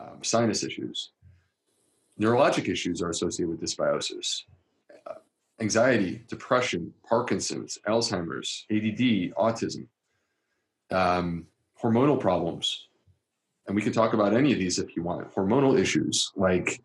um, 0.00 0.18
sinus 0.22 0.64
issues. 0.64 1.12
Neurologic 2.20 2.68
issues 2.68 3.02
are 3.02 3.10
associated 3.10 3.50
with 3.50 3.60
dysbiosis. 3.60 4.42
Anxiety, 5.62 6.20
depression, 6.26 6.92
Parkinson's, 7.08 7.78
Alzheimer's, 7.86 8.66
ADD, 8.68 9.32
autism, 9.38 9.86
um, 10.90 11.46
hormonal 11.80 12.18
problems. 12.18 12.88
And 13.68 13.76
we 13.76 13.82
can 13.82 13.92
talk 13.92 14.12
about 14.12 14.34
any 14.34 14.52
of 14.52 14.58
these 14.58 14.80
if 14.80 14.96
you 14.96 15.04
want. 15.04 15.32
Hormonal 15.32 15.78
issues 15.78 16.32
like 16.34 16.82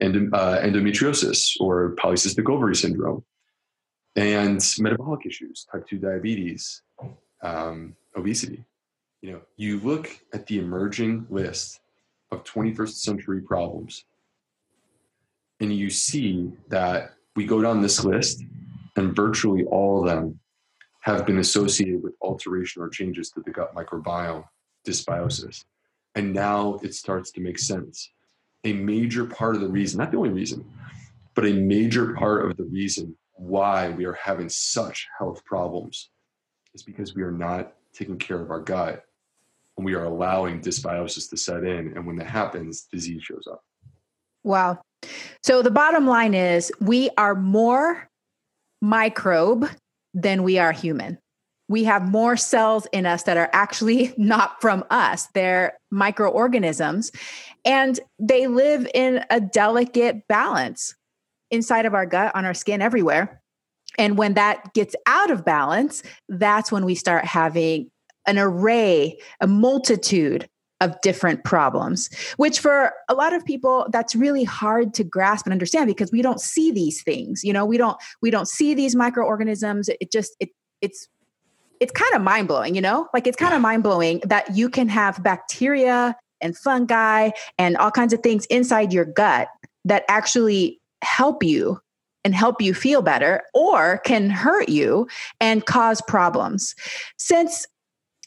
end, 0.00 0.34
uh, 0.34 0.58
endometriosis 0.62 1.60
or 1.60 1.94
polycystic 1.96 2.48
ovary 2.48 2.74
syndrome, 2.74 3.22
and 4.16 4.58
metabolic 4.78 5.26
issues, 5.26 5.66
type 5.70 5.86
2 5.86 5.98
diabetes, 5.98 6.80
um, 7.42 7.94
obesity. 8.16 8.64
You 9.20 9.32
know, 9.32 9.42
you 9.56 9.80
look 9.80 10.18
at 10.32 10.46
the 10.46 10.58
emerging 10.58 11.26
list 11.28 11.80
of 12.30 12.42
21st 12.44 12.94
century 12.94 13.42
problems, 13.42 14.06
and 15.60 15.76
you 15.76 15.90
see 15.90 16.52
that 16.68 17.16
we 17.36 17.44
go 17.44 17.62
down 17.62 17.80
this 17.80 18.04
list, 18.04 18.42
and 18.96 19.16
virtually 19.16 19.64
all 19.64 20.00
of 20.00 20.06
them 20.06 20.38
have 21.00 21.26
been 21.26 21.38
associated 21.38 22.02
with 22.02 22.14
alteration 22.20 22.82
or 22.82 22.88
changes 22.88 23.30
to 23.30 23.40
the 23.40 23.50
gut 23.50 23.74
microbiome, 23.74 24.44
dysbiosis. 24.86 25.64
And 26.14 26.32
now 26.32 26.78
it 26.82 26.94
starts 26.94 27.30
to 27.32 27.40
make 27.40 27.58
sense 27.58 28.10
a 28.64 28.72
major 28.72 29.24
part 29.24 29.56
of 29.56 29.60
the 29.60 29.68
reason, 29.68 29.98
not 29.98 30.12
the 30.12 30.16
only 30.16 30.30
reason, 30.30 30.64
but 31.34 31.44
a 31.44 31.52
major 31.52 32.14
part 32.14 32.48
of 32.48 32.56
the 32.56 32.64
reason 32.64 33.16
why 33.32 33.88
we 33.90 34.04
are 34.04 34.12
having 34.12 34.48
such 34.48 35.08
health 35.18 35.44
problems 35.44 36.10
is 36.74 36.82
because 36.82 37.14
we 37.14 37.22
are 37.22 37.32
not 37.32 37.72
taking 37.92 38.18
care 38.18 38.40
of 38.40 38.50
our 38.50 38.60
gut 38.60 39.04
and 39.76 39.84
we 39.84 39.94
are 39.94 40.04
allowing 40.04 40.60
dysbiosis 40.60 41.28
to 41.30 41.36
set 41.36 41.64
in. 41.64 41.92
And 41.96 42.06
when 42.06 42.16
that 42.16 42.28
happens, 42.28 42.82
disease 42.82 43.22
shows 43.22 43.48
up. 43.50 43.64
Wow. 44.44 44.80
So 45.42 45.62
the 45.62 45.70
bottom 45.70 46.06
line 46.06 46.34
is 46.34 46.72
we 46.80 47.10
are 47.18 47.34
more 47.34 48.08
microbe 48.80 49.68
than 50.14 50.42
we 50.42 50.58
are 50.58 50.72
human 50.72 51.18
we 51.72 51.84
have 51.84 52.06
more 52.06 52.36
cells 52.36 52.86
in 52.92 53.06
us 53.06 53.22
that 53.22 53.38
are 53.38 53.48
actually 53.54 54.12
not 54.18 54.60
from 54.60 54.84
us. 54.90 55.28
They're 55.34 55.78
microorganisms 55.90 57.10
and 57.64 57.98
they 58.18 58.46
live 58.46 58.86
in 58.94 59.24
a 59.30 59.40
delicate 59.40 60.28
balance 60.28 60.94
inside 61.50 61.86
of 61.86 61.94
our 61.94 62.04
gut, 62.04 62.34
on 62.34 62.44
our 62.44 62.54
skin, 62.54 62.82
everywhere. 62.82 63.40
And 63.98 64.18
when 64.18 64.34
that 64.34 64.74
gets 64.74 64.94
out 65.06 65.30
of 65.30 65.44
balance, 65.44 66.02
that's 66.28 66.70
when 66.70 66.84
we 66.84 66.94
start 66.94 67.24
having 67.24 67.90
an 68.26 68.38
array, 68.38 69.18
a 69.40 69.46
multitude 69.46 70.48
of 70.82 71.00
different 71.00 71.44
problems, 71.44 72.10
which 72.36 72.58
for 72.58 72.92
a 73.08 73.14
lot 73.14 73.32
of 73.32 73.44
people 73.44 73.86
that's 73.90 74.14
really 74.14 74.44
hard 74.44 74.92
to 74.94 75.04
grasp 75.04 75.46
and 75.46 75.52
understand 75.52 75.86
because 75.86 76.10
we 76.12 76.20
don't 76.20 76.40
see 76.40 76.72
these 76.72 77.02
things. 77.02 77.44
You 77.44 77.52
know, 77.52 77.64
we 77.64 77.78
don't 77.78 77.96
we 78.20 78.30
don't 78.30 78.48
see 78.48 78.74
these 78.74 78.94
microorganisms. 78.94 79.88
It 79.88 80.10
just 80.12 80.36
it 80.40 80.50
it's 80.80 81.08
it's 81.80 81.92
kind 81.92 82.14
of 82.14 82.22
mind 82.22 82.48
blowing, 82.48 82.74
you 82.74 82.80
know? 82.80 83.08
Like 83.14 83.26
it's 83.26 83.36
kind 83.36 83.54
of 83.54 83.60
mind 83.60 83.82
blowing 83.82 84.20
that 84.24 84.56
you 84.56 84.68
can 84.68 84.88
have 84.88 85.22
bacteria 85.22 86.16
and 86.40 86.56
fungi 86.56 87.30
and 87.58 87.76
all 87.76 87.90
kinds 87.90 88.12
of 88.12 88.20
things 88.20 88.44
inside 88.46 88.92
your 88.92 89.04
gut 89.04 89.48
that 89.84 90.04
actually 90.08 90.80
help 91.02 91.42
you 91.42 91.80
and 92.24 92.34
help 92.34 92.60
you 92.60 92.74
feel 92.74 93.02
better 93.02 93.42
or 93.54 93.98
can 93.98 94.30
hurt 94.30 94.68
you 94.68 95.08
and 95.40 95.66
cause 95.66 96.00
problems. 96.02 96.74
Since 97.18 97.66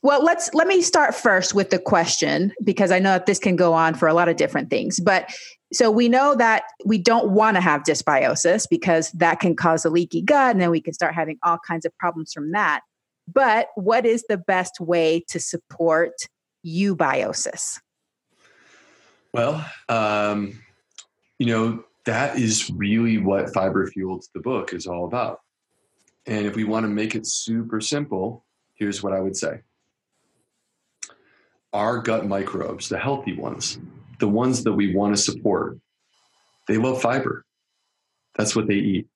well, 0.05 0.23
let's 0.23 0.53
let 0.53 0.67
me 0.67 0.83
start 0.83 1.15
first 1.15 1.55
with 1.55 1.71
the 1.71 1.79
question 1.79 2.53
because 2.63 2.91
I 2.91 2.99
know 2.99 3.13
that 3.13 3.25
this 3.25 3.39
can 3.39 3.55
go 3.55 3.73
on 3.73 3.95
for 3.95 4.07
a 4.07 4.13
lot 4.13 4.29
of 4.29 4.35
different 4.37 4.69
things. 4.69 4.99
But 4.99 5.33
so 5.73 5.89
we 5.89 6.07
know 6.07 6.35
that 6.35 6.65
we 6.85 6.99
don't 6.99 7.31
want 7.31 7.57
to 7.57 7.61
have 7.61 7.81
dysbiosis 7.81 8.67
because 8.69 9.09
that 9.13 9.39
can 9.39 9.55
cause 9.55 9.83
a 9.83 9.89
leaky 9.89 10.21
gut 10.21 10.51
and 10.51 10.61
then 10.61 10.69
we 10.69 10.79
can 10.79 10.93
start 10.93 11.15
having 11.15 11.39
all 11.41 11.57
kinds 11.57 11.85
of 11.85 11.97
problems 11.97 12.33
from 12.33 12.51
that. 12.51 12.81
But 13.27 13.69
what 13.73 14.05
is 14.05 14.23
the 14.29 14.37
best 14.37 14.79
way 14.79 15.25
to 15.29 15.39
support 15.39 16.13
eubiosis? 16.63 17.79
Well, 19.33 19.65
um, 19.89 20.61
you 21.39 21.47
know, 21.47 21.83
that 22.05 22.37
is 22.37 22.69
really 22.69 23.17
what 23.17 23.51
Fiber 23.55 23.87
Fueled 23.87 24.25
the 24.35 24.39
book 24.39 24.71
is 24.71 24.85
all 24.85 25.05
about. 25.05 25.39
And 26.27 26.45
if 26.45 26.55
we 26.55 26.63
want 26.63 26.83
to 26.83 26.89
make 26.89 27.15
it 27.15 27.25
super 27.25 27.81
simple, 27.81 28.45
here's 28.75 29.01
what 29.01 29.11
I 29.11 29.19
would 29.19 29.35
say 29.35 29.61
our 31.75 31.99
gut 31.99 32.25
microbes, 32.25 32.87
the 32.87 32.97
healthy 32.97 33.33
ones, 33.35 33.79
the 34.19 34.27
ones 34.27 34.63
that 34.63 34.71
we 34.71 34.95
want 34.95 35.13
to 35.13 35.21
support, 35.21 35.77
they 36.69 36.77
love 36.77 37.01
fiber. 37.01 37.43
That's 38.35 38.55
what 38.55 38.67
they 38.67 38.75
eat. 38.75 39.07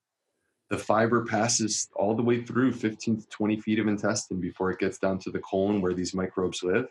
The 0.70 0.78
fiber 0.78 1.26
passes 1.26 1.88
all 1.96 2.16
the 2.16 2.22
way 2.22 2.44
through 2.44 2.74
15 2.74 3.22
to 3.22 3.28
20 3.30 3.62
feet 3.62 3.80
of 3.80 3.88
intestine 3.88 4.42
before 4.42 4.72
it 4.72 4.80
gets 4.80 4.98
down 4.98 5.20
to 5.20 5.32
the 5.32 5.40
colon 5.40 5.82
where 5.82 5.94
these 5.94 6.14
microbes 6.14 6.62
live. 6.62 6.88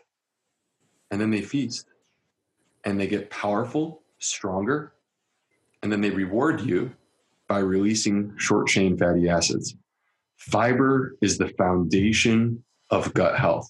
And 1.11 1.21
then 1.21 1.29
they 1.29 1.41
feast 1.41 1.85
and 2.83 2.99
they 2.99 3.07
get 3.07 3.29
powerful, 3.29 4.01
stronger, 4.17 4.93
and 5.83 5.91
then 5.91 6.01
they 6.01 6.09
reward 6.09 6.61
you 6.61 6.91
by 7.47 7.59
releasing 7.59 8.33
short 8.37 8.67
chain 8.67 8.97
fatty 8.97 9.29
acids. 9.29 9.75
Fiber 10.37 11.15
is 11.21 11.37
the 11.37 11.49
foundation 11.49 12.63
of 12.89 13.13
gut 13.13 13.37
health. 13.37 13.69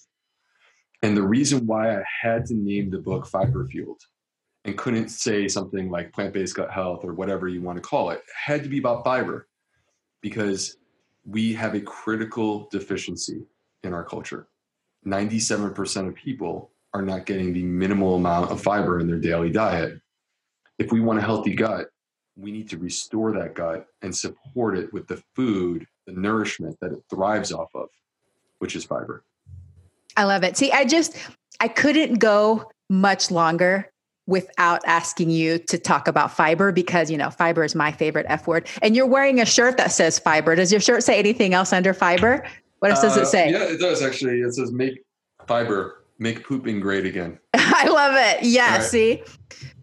And 1.02 1.16
the 1.16 1.24
reason 1.24 1.66
why 1.66 1.98
I 1.98 2.04
had 2.22 2.46
to 2.48 2.56
name 2.56 2.90
the 2.90 3.00
book 3.00 3.26
Fiber 3.26 3.66
Fueled 3.68 4.02
and 4.66 4.78
couldn't 4.78 5.10
say 5.10 5.48
something 5.48 5.90
like 5.90 6.12
plant 6.12 6.34
based 6.34 6.56
gut 6.56 6.72
health 6.72 7.06
or 7.06 7.14
whatever 7.14 7.48
you 7.48 7.62
want 7.62 7.78
to 7.78 7.82
call 7.82 8.10
it, 8.10 8.22
had 8.46 8.64
to 8.64 8.70
be 8.70 8.80
about 8.80 9.06
fiber 9.06 9.48
because 10.22 10.78
we 11.26 11.54
have 11.54 11.76
a 11.76 11.82
critical 11.82 12.68
deficiency 12.72 13.44
in 13.84 13.94
our 13.94 14.04
culture. 14.04 14.48
97% 15.06 16.08
of 16.08 16.16
people 16.16 16.72
are 16.94 17.02
not 17.02 17.26
getting 17.26 17.54
the 17.54 17.64
minimal 17.64 18.16
amount 18.16 18.52
of 18.52 18.62
fiber 18.62 19.00
in 19.00 19.08
their 19.08 19.20
daily 19.20 19.50
diet. 19.50 20.02
If 20.78 20.92
we 20.92 21.00
want 21.00 21.20
a 21.20 21.24
healthy 21.24 21.54
gut, 21.54 21.88
we 22.36 22.52
need 22.52 22.70
to 22.70 22.78
restore 22.78 23.32
that 23.34 23.54
gut 23.54 23.86
and 24.02 24.16
support 24.16 24.78
it 24.78 24.92
with 24.92 25.08
the 25.08 25.22
food, 25.36 25.86
the 26.08 26.14
nourishment 26.14 26.78
that 26.82 26.92
it 26.92 27.04
thrives 27.10 27.52
off 27.52 27.70
of, 27.76 27.90
which 28.60 28.76
is 28.76 28.86
fiber. 28.86 29.24
I 30.20 30.26
love 30.26 30.44
it. 30.44 30.58
See, 30.58 30.70
I 30.74 30.84
just 30.84 31.16
I 31.62 31.70
couldn't 31.70 32.16
go 32.16 32.70
much 32.90 33.32
longer 33.32 33.90
without 34.28 34.82
asking 34.86 35.30
you 35.30 35.58
to 35.60 35.78
talk 35.78 36.10
about 36.10 36.30
fiber 36.30 36.74
because 36.74 37.10
you 37.10 37.18
know 37.18 37.30
fiber 37.30 37.64
is 37.64 37.74
my 37.74 37.94
favorite 37.94 38.26
F 38.28 38.46
word. 38.46 38.68
And 38.82 38.98
you're 38.98 39.08
wearing 39.08 39.40
a 39.40 39.46
shirt 39.46 39.78
that 39.78 39.94
says 39.94 40.20
fiber. 40.20 40.56
Does 40.56 40.74
your 40.74 40.82
shirt 40.82 41.04
say 41.04 41.18
anything 41.18 41.54
else 41.54 41.72
under 41.72 41.94
fiber? 41.94 42.46
What 42.80 42.92
else 42.92 43.02
does 43.02 43.16
it 43.16 43.24
uh, 43.24 43.26
say? 43.28 43.50
Yeah, 43.50 43.64
it 43.64 43.80
does 43.80 44.02
actually. 44.02 44.42
It 44.42 44.54
says 44.54 44.74
make 44.74 45.02
fiber, 45.48 46.04
make 46.18 46.46
pooping 46.46 46.82
great 46.82 47.06
again. 47.06 47.40
I 47.54 47.88
love 47.88 48.16
it. 48.18 48.44
Yeah, 48.44 48.76
right. 48.76 48.84
see? 48.84 49.24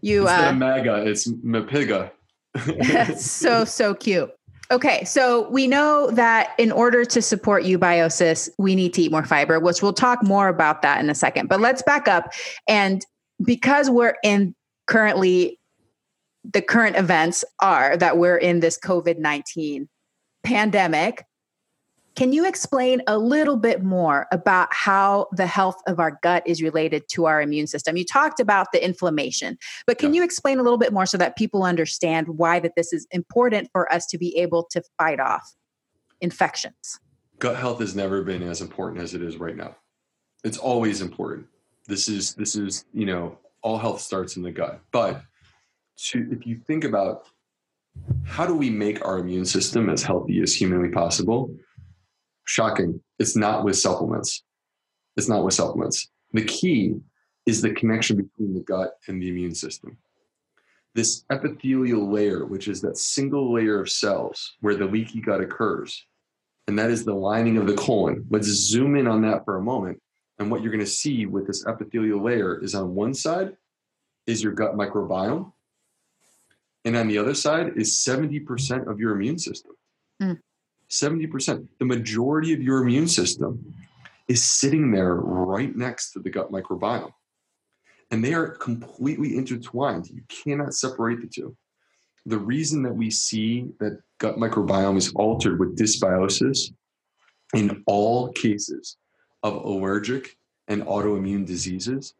You 0.01 0.21
Instead 0.21 0.49
uh 0.49 0.53
MAGA, 0.53 1.07
it's 1.07 1.27
MAPIGA. 1.27 2.11
so 3.17 3.65
so 3.65 3.95
cute. 3.95 4.31
Okay, 4.69 5.05
so 5.05 5.49
we 5.49 5.65
know 5.65 6.11
that 6.11 6.53
in 6.57 6.73
order 6.73 7.05
to 7.05 7.21
support 7.21 7.63
eubiosis, 7.63 8.49
we 8.57 8.75
need 8.75 8.93
to 8.95 9.03
eat 9.03 9.11
more 9.11 9.23
fiber, 9.23 9.59
which 9.59 9.81
we'll 9.81 9.93
talk 9.93 10.21
more 10.23 10.49
about 10.49 10.81
that 10.81 10.99
in 10.99 11.09
a 11.09 11.15
second. 11.15 11.47
But 11.47 11.61
let's 11.61 11.81
back 11.81 12.09
up. 12.09 12.33
And 12.67 13.05
because 13.43 13.89
we're 13.89 14.15
in 14.23 14.55
currently, 14.85 15.57
the 16.43 16.61
current 16.61 16.97
events 16.97 17.45
are 17.61 17.95
that 17.95 18.17
we're 18.17 18.37
in 18.37 18.59
this 18.59 18.77
COVID 18.77 19.19
19 19.19 19.87
pandemic, 20.43 21.23
can 22.17 22.33
you 22.33 22.47
explain 22.47 23.03
a 23.05 23.19
little 23.19 23.57
bit 23.57 23.83
more 23.83 24.25
about 24.31 24.73
how 24.73 25.27
the 25.33 25.45
health 25.45 25.79
of 25.85 25.99
our 25.99 26.17
gut 26.23 26.41
is 26.47 26.63
related 26.63 27.07
to 27.09 27.25
our 27.25 27.43
immune 27.43 27.67
system? 27.67 27.95
You 27.95 28.03
talked 28.03 28.39
about 28.39 28.71
the 28.73 28.83
inflammation, 28.83 29.55
but 29.85 29.99
can 29.99 30.15
yeah. 30.15 30.19
you 30.19 30.23
explain 30.25 30.57
a 30.57 30.63
little 30.63 30.79
bit 30.79 30.91
more 30.91 31.05
so 31.05 31.19
that 31.19 31.37
people 31.37 31.61
understand 31.61 32.27
why 32.27 32.59
that 32.59 32.71
this 32.75 32.91
is 32.91 33.05
important 33.11 33.69
for 33.71 33.91
us 33.93 34.07
to 34.07 34.17
be 34.17 34.35
able 34.35 34.63
to 34.71 34.81
fight 34.97 35.19
off 35.19 35.53
infections? 36.19 36.99
Gut 37.37 37.55
health 37.55 37.79
has 37.81 37.95
never 37.95 38.23
been 38.23 38.41
as 38.41 38.61
important 38.61 39.03
as 39.03 39.13
it 39.13 39.21
is 39.21 39.37
right 39.37 39.55
now. 39.55 39.75
It's 40.43 40.57
always 40.57 41.01
important. 41.01 41.45
This 41.85 42.09
is 42.09 42.33
this 42.33 42.55
is, 42.55 42.85
you 42.93 43.05
know, 43.05 43.37
all 43.61 43.77
health 43.77 44.01
starts 44.01 44.37
in 44.37 44.41
the 44.41 44.51
gut. 44.51 44.81
But 44.91 45.21
to, 45.97 46.27
if 46.31 46.47
you 46.47 46.57
think 46.65 46.83
about 46.83 47.27
how 48.25 48.47
do 48.47 48.55
we 48.55 48.71
make 48.71 49.05
our 49.05 49.19
immune 49.19 49.45
system 49.45 49.87
as 49.87 50.01
healthy 50.01 50.41
as 50.41 50.55
humanly 50.55 50.89
possible? 50.89 51.55
Shocking. 52.47 53.01
It's 53.19 53.35
not 53.35 53.63
with 53.63 53.77
supplements. 53.77 54.43
It's 55.17 55.27
not 55.27 55.43
with 55.43 55.53
supplements. 55.53 56.09
The 56.33 56.45
key 56.45 56.95
is 57.45 57.61
the 57.61 57.71
connection 57.71 58.17
between 58.17 58.53
the 58.53 58.61
gut 58.61 58.93
and 59.07 59.21
the 59.21 59.29
immune 59.29 59.53
system. 59.53 59.97
This 60.95 61.25
epithelial 61.29 62.11
layer, 62.11 62.45
which 62.45 62.67
is 62.67 62.81
that 62.81 62.97
single 62.97 63.53
layer 63.53 63.79
of 63.79 63.89
cells 63.89 64.55
where 64.61 64.75
the 64.75 64.85
leaky 64.85 65.21
gut 65.21 65.41
occurs, 65.41 66.05
and 66.67 66.79
that 66.79 66.89
is 66.89 67.05
the 67.05 67.13
lining 67.13 67.57
of 67.57 67.67
the 67.67 67.75
colon. 67.75 68.25
Let's 68.29 68.47
zoom 68.47 68.95
in 68.95 69.07
on 69.07 69.21
that 69.23 69.45
for 69.45 69.57
a 69.57 69.61
moment. 69.61 70.01
And 70.39 70.49
what 70.49 70.61
you're 70.61 70.71
going 70.71 70.83
to 70.83 70.89
see 70.89 71.25
with 71.25 71.47
this 71.47 71.65
epithelial 71.65 72.23
layer 72.23 72.63
is 72.63 72.75
on 72.75 72.95
one 72.95 73.13
side 73.13 73.57
is 74.25 74.43
your 74.43 74.53
gut 74.53 74.75
microbiome, 74.75 75.51
and 76.85 76.95
on 76.95 77.07
the 77.07 77.17
other 77.17 77.33
side 77.33 77.73
is 77.75 77.93
70% 77.93 78.87
of 78.87 78.99
your 78.99 79.13
immune 79.13 79.39
system. 79.39 79.71
Mm. 80.21 80.39
70%. 80.89 81.67
The 81.79 81.85
majority 81.85 82.53
of 82.53 82.61
your 82.61 82.81
immune 82.83 83.07
system 83.07 83.73
is 84.27 84.43
sitting 84.43 84.91
there 84.91 85.15
right 85.15 85.75
next 85.75 86.11
to 86.11 86.19
the 86.19 86.29
gut 86.29 86.51
microbiome. 86.51 87.11
And 88.11 88.23
they 88.23 88.33
are 88.33 88.49
completely 88.49 89.35
intertwined. 89.35 90.09
You 90.09 90.21
cannot 90.29 90.73
separate 90.73 91.21
the 91.21 91.27
two. 91.27 91.55
The 92.25 92.37
reason 92.37 92.83
that 92.83 92.93
we 92.93 93.09
see 93.09 93.69
that 93.79 94.01
gut 94.17 94.37
microbiome 94.37 94.97
is 94.97 95.13
altered 95.15 95.59
with 95.59 95.77
dysbiosis 95.77 96.73
in 97.53 97.83
all 97.85 98.31
cases 98.33 98.97
of 99.43 99.55
allergic 99.55 100.37
and 100.67 100.83
autoimmune 100.83 101.45
diseases 101.45 102.13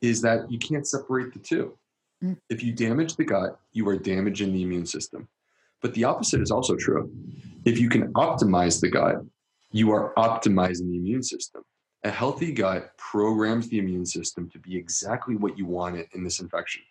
is 0.00 0.20
that 0.22 0.50
you 0.50 0.58
can't 0.58 0.86
separate 0.86 1.32
the 1.32 1.38
two. 1.38 1.76
Mm. 2.22 2.36
If 2.48 2.62
you 2.62 2.72
damage 2.72 3.16
the 3.16 3.24
gut, 3.24 3.58
you 3.72 3.88
are 3.88 3.96
damaging 3.96 4.52
the 4.52 4.62
immune 4.62 4.86
system. 4.86 5.28
But 5.82 5.94
the 5.94 6.04
opposite 6.04 6.40
is 6.40 6.50
also 6.50 6.76
true. 6.76 7.12
If 7.64 7.78
you 7.78 7.88
can 7.88 8.12
optimize 8.14 8.80
the 8.80 8.88
gut, 8.88 9.16
you 9.72 9.90
are 9.90 10.14
optimizing 10.16 10.88
the 10.90 10.96
immune 10.96 11.22
system. 11.22 11.62
A 12.04 12.10
healthy 12.10 12.52
gut 12.52 12.96
programs 12.96 13.68
the 13.68 13.78
immune 13.78 14.06
system 14.06 14.48
to 14.50 14.58
be 14.58 14.76
exactly 14.76 15.36
what 15.36 15.58
you 15.58 15.66
want 15.66 15.96
it 15.96 16.08
in 16.14 16.24
this 16.24 16.40
infection. 16.40 16.82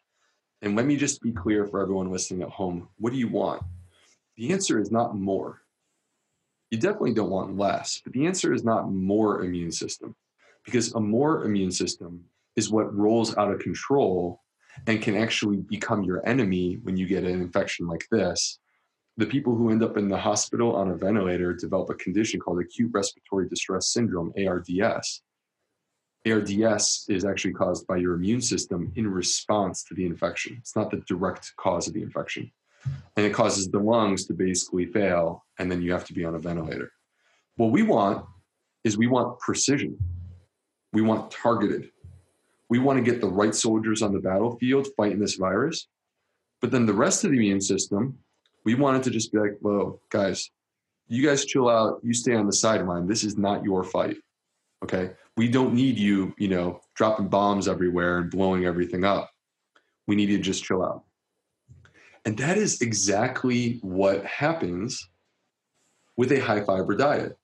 And 0.62 0.76
let 0.76 0.86
me 0.86 0.96
just 0.96 1.22
be 1.22 1.32
clear 1.32 1.66
for 1.66 1.82
everyone 1.82 2.12
listening 2.12 2.44
at 2.44 2.50
home 2.50 2.90
what 2.98 3.14
do 3.14 3.20
you 3.20 3.28
want? 3.28 3.64
The 4.38 4.52
answer 4.54 4.80
is 4.80 4.92
not 4.92 5.16
more. 5.16 5.62
You 6.70 6.78
definitely 6.78 7.14
don't 7.14 7.30
want 7.30 7.58
less, 7.58 8.02
but 8.04 8.14
the 8.14 8.26
answer 8.26 8.54
is 8.54 8.64
not 8.64 8.92
more 8.92 9.44
immune 9.44 9.72
system 9.72 10.16
because 10.64 10.94
a 10.94 11.00
more 11.00 11.44
immune 11.44 11.72
system 11.72 12.24
is 12.56 12.70
what 12.70 12.96
rolls 12.96 13.36
out 13.38 13.52
of 13.52 13.60
control 13.60 14.42
and 14.88 15.02
can 15.02 15.18
actually 15.18 15.58
become 15.58 16.04
your 16.04 16.26
enemy 16.28 16.80
when 16.84 16.96
you 16.96 17.08
get 17.08 17.24
an 17.26 17.42
infection 17.42 17.88
like 17.88 18.08
this 18.12 18.60
the 19.22 19.28
people 19.28 19.56
who 19.56 19.70
end 19.70 19.84
up 19.84 19.98
in 19.98 20.10
the 20.10 20.18
hospital 20.18 20.76
on 20.76 20.90
a 20.90 20.96
ventilator 20.96 21.54
develop 21.54 21.92
a 21.92 21.94
condition 21.94 22.40
called 22.40 22.60
acute 22.60 22.90
respiratory 22.92 23.48
distress 23.48 23.94
syndrome, 23.94 24.34
ARDS. 24.36 25.22
ARDS 26.26 27.06
is 27.08 27.24
actually 27.24 27.54
caused 27.54 27.86
by 27.86 27.98
your 27.98 28.16
immune 28.16 28.42
system 28.42 28.92
in 28.96 29.08
response 29.08 29.84
to 29.84 29.94
the 29.94 30.08
infection. 30.08 30.58
It's 30.60 30.76
not 30.76 30.90
the 30.90 31.04
direct 31.08 31.54
cause 31.56 31.88
of 31.88 31.94
the 31.94 32.02
infection. 32.02 32.52
and 33.16 33.24
it 33.24 33.32
causes 33.32 33.68
the 33.68 33.78
lungs 33.78 34.26
to 34.26 34.34
basically 34.34 34.88
fail, 34.88 35.46
and 35.60 35.72
then 35.72 35.84
you 35.84 35.92
have 35.92 36.06
to 36.06 36.14
be 36.14 36.26
on 36.26 36.34
a 36.34 36.40
ventilator. 36.40 36.92
What 37.58 37.70
we 37.70 37.84
want 37.84 38.26
is 38.84 38.98
we 38.98 39.06
want 39.06 39.38
precision. 39.40 40.00
We 40.94 41.04
want 41.04 41.30
targeted. 41.30 41.92
We 42.70 42.80
want 42.80 42.98
to 42.98 43.04
get 43.04 43.22
the 43.22 43.30
right 43.30 43.54
soldiers 43.54 44.02
on 44.02 44.14
the 44.14 44.20
battlefield 44.20 44.88
fighting 44.98 45.20
this 45.20 45.36
virus. 45.36 45.88
But 46.60 46.72
then 46.72 46.88
the 46.88 46.94
rest 46.96 47.24
of 47.24 47.30
the 47.30 47.38
immune 47.38 47.62
system, 47.62 48.18
we 48.64 48.76
wanted 48.76 49.04
to 49.04 49.10
just 49.10 49.32
be 49.32 49.40
like, 49.40 49.58
whoa, 49.62 50.00
guys, 50.10 50.52
you 51.08 51.26
guys 51.26 51.46
chill 51.46 51.70
out. 51.70 52.00
You 52.04 52.14
stay 52.14 52.36
on 52.36 52.46
the 52.46 52.54
sideline. 52.54 53.08
This 53.08 53.24
is 53.24 53.38
not 53.38 53.64
your 53.64 53.84
fight. 53.84 54.18
Okay. 54.84 55.12
We 55.38 55.48
don't 55.48 55.74
need 55.74 55.98
you, 55.98 56.34
you 56.38 56.48
know, 56.48 56.82
dropping 56.96 57.28
bombs 57.28 57.68
everywhere 57.68 58.20
and 58.20 58.30
blowing 58.32 58.66
everything 58.66 59.04
up. 59.04 59.30
We 60.08 60.16
need 60.16 60.30
you 60.30 60.38
to 60.38 60.44
just 60.44 60.64
chill 60.64 60.84
out. 60.84 61.04
And 62.26 62.38
that 62.38 62.58
is 62.58 62.82
exactly 62.82 63.80
what 63.82 64.26
happens 64.26 65.10
with 66.18 66.32
a 66.32 66.40
high 66.40 66.64
fiber 66.64 66.96
diet. 66.96 67.38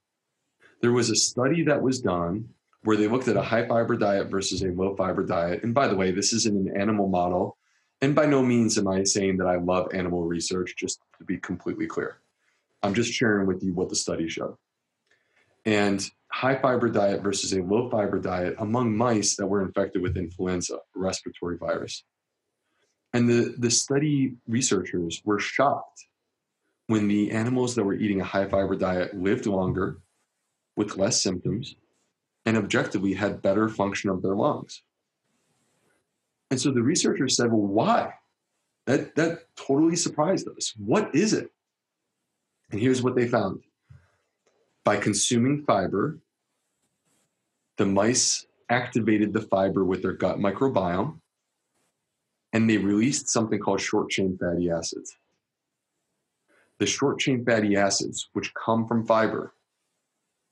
There 0.82 0.92
was 0.92 1.10
a 1.10 1.16
study 1.16 1.64
that 1.64 1.82
was 1.82 2.00
done 2.00 2.50
where 2.84 2.98
they 2.98 3.08
looked 3.08 3.28
at 3.28 3.36
a 3.36 3.42
high 3.42 3.68
fiber 3.68 3.98
diet 3.98 4.30
versus 4.30 4.62
a 4.62 4.68
low 4.68 4.96
fiber 4.96 5.26
diet. 5.26 5.64
And 5.64 5.74
by 5.74 5.88
the 5.88 5.96
way, 5.96 6.12
this 6.12 6.32
is 6.32 6.46
in 6.46 6.56
an 6.56 6.80
animal 6.80 7.08
model. 7.08 7.57
And 8.02 8.14
by 8.14 8.26
no 8.26 8.44
means 8.44 8.78
am 8.78 8.88
I 8.88 9.04
saying 9.04 9.38
that 9.38 9.48
I 9.48 9.56
love 9.56 9.94
animal 9.94 10.24
research, 10.24 10.76
just 10.78 11.00
to 11.18 11.24
be 11.26 11.38
completely 11.38 11.88
clear. 11.88 12.18
I'm 12.84 12.94
just 12.94 13.12
sharing 13.12 13.48
with 13.48 13.64
you 13.64 13.74
what 13.74 13.90
the 13.90 13.96
study 13.96 14.30
showed. 14.30 14.56
And 15.66 16.08
high 16.32 16.58
fiber 16.60 16.90
diet 16.90 17.24
versus 17.24 17.54
a 17.54 17.64
low 17.64 17.90
fiber 17.90 18.20
diet 18.20 18.56
among 18.60 18.96
mice 18.96 19.36
that 19.38 19.48
were 19.48 19.62
infected 19.62 20.02
with 20.02 20.16
influenza, 20.16 20.78
respiratory 20.96 21.58
virus. 21.58 22.04
And 23.14 23.28
the, 23.28 23.56
the 23.58 23.72
study 23.72 24.36
researchers 24.48 25.22
were 25.26 25.40
shocked 25.40 26.06
when 26.88 27.08
the 27.08 27.32
animals 27.32 27.76
that 27.76 27.84
were 27.84 27.96
eating 27.96 28.22
a 28.22 28.26
high 28.26 28.48
fiber 28.48 28.76
diet 28.76 29.18
lived 29.18 29.46
longer 29.46 29.98
with 30.76 30.98
less 30.98 31.22
symptoms 31.22 31.76
and 32.46 32.58
objectively 32.58 33.14
had 33.14 33.42
better 33.42 33.68
function 33.68 34.10
of 34.10 34.22
their 34.22 34.36
lungs. 34.36 34.84
And 36.50 36.60
so 36.60 36.72
the 36.72 36.82
researchers 36.82 37.36
said, 37.36 37.52
well, 37.52 37.62
why? 37.62 38.14
That, 38.86 39.16
that 39.16 39.40
totally 39.58 39.98
surprised 39.98 40.48
us. 40.48 40.74
What 40.78 41.14
is 41.14 41.34
it? 41.34 41.52
And 42.72 42.80
here's 42.80 43.02
what 43.02 43.16
they 43.16 43.28
found 43.28 43.62
by 44.84 44.96
consuming 44.96 45.64
fiber, 45.66 46.18
the 47.78 47.86
mice 47.86 48.46
activated 48.70 49.34
the 49.34 49.42
fiber 49.42 49.84
with 49.84 50.02
their 50.02 50.14
gut 50.14 50.38
microbiome 50.38 51.20
and 52.54 52.70
they 52.70 52.78
released 52.78 53.28
something 53.28 53.60
called 53.60 53.82
short 53.82 54.10
chain 54.10 54.38
fatty 54.40 54.70
acids. 54.70 55.18
The 56.80 56.86
short 56.86 57.20
chain 57.20 57.44
fatty 57.44 57.76
acids, 57.76 58.30
which 58.34 58.54
come 58.54 58.88
from 58.88 59.06
fiber, 59.06 59.54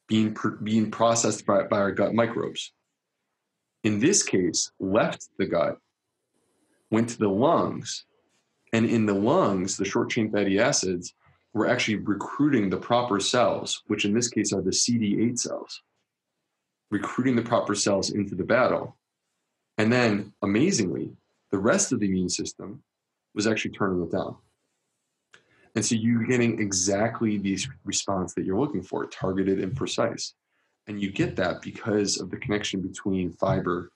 being, 0.08 0.36
being 0.62 0.92
processed 0.92 1.46
by, 1.46 1.64
by 1.64 1.78
our 1.78 1.92
gut 1.92 2.14
microbes, 2.14 2.74
in 3.84 4.00
this 4.00 4.24
case, 4.24 4.72
left 4.80 5.30
the 5.38 5.46
gut, 5.46 5.78
went 6.92 7.10
to 7.10 7.18
the 7.18 7.30
lungs, 7.30 8.06
and 8.74 8.86
in 8.86 9.06
the 9.06 9.14
lungs, 9.14 9.78
the 9.78 9.86
short 9.86 10.10
chain 10.10 10.32
fatty 10.32 10.60
acids 10.60 11.14
were 11.54 11.68
actually 11.68 11.96
recruiting 11.96 12.70
the 12.70 12.78
proper 12.78 13.20
cells, 13.20 13.82
which 13.88 14.04
in 14.04 14.14
this 14.14 14.28
case 14.28 14.52
are 14.52 14.62
the 14.62 14.72
CD8 14.72 15.40
cells, 15.40 15.82
recruiting 16.92 17.36
the 17.36 17.42
proper 17.42 17.74
cells 17.74 18.10
into 18.10 18.36
the 18.36 18.44
battle. 18.44 18.98
And 19.78 19.92
then, 19.92 20.34
amazingly, 20.42 21.12
the 21.52 21.58
rest 21.58 21.92
of 21.92 22.00
the 22.00 22.08
immune 22.08 22.30
system 22.30 22.84
was 23.34 23.48
actually 23.48 23.72
turning 23.72 24.04
it 24.04 24.12
down. 24.12 24.36
And 25.76 25.86
so 25.86 25.96
you're 25.96 26.26
getting 26.26 26.60
exactly 26.60 27.38
the 27.38 27.58
response 27.84 28.34
that 28.34 28.46
you're 28.46 28.60
looking 28.60 28.82
for, 28.82 29.06
targeted 29.06 29.60
and 29.60 29.76
precise. 29.76 30.34
And 30.88 31.02
you 31.02 31.12
get 31.12 31.36
that 31.38 31.62
because 31.62 32.20
of 32.20 32.30
the 32.30 32.38
connection 32.38 32.82
between 32.82 33.32
fiber 33.32 33.92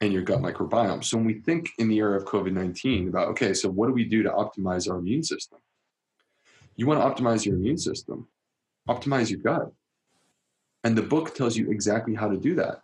and 0.00 0.12
your 0.12 0.22
gut 0.22 0.40
microbiome. 0.40 1.04
So 1.04 1.16
when 1.16 1.26
we 1.26 1.40
think 1.40 1.70
in 1.78 1.88
the 1.88 1.98
era 1.98 2.16
of 2.16 2.24
COVID 2.24 2.52
19 2.52 3.08
about, 3.08 3.28
okay, 3.28 3.54
so 3.54 3.68
what 3.68 3.86
do 3.88 3.92
we 3.92 4.04
do 4.04 4.22
to 4.22 4.30
optimize 4.30 4.90
our 4.90 4.98
immune 4.98 5.22
system? 5.22 5.58
You 6.76 6.86
want 6.86 7.00
to 7.00 7.22
optimize 7.22 7.44
your 7.44 7.56
immune 7.56 7.78
system, 7.78 8.28
optimize 8.88 9.30
your 9.30 9.40
gut. 9.40 9.72
And 10.84 10.96
the 10.96 11.02
book 11.02 11.34
tells 11.34 11.56
you 11.56 11.70
exactly 11.70 12.14
how 12.14 12.28
to 12.28 12.36
do 12.36 12.54
that. 12.54 12.82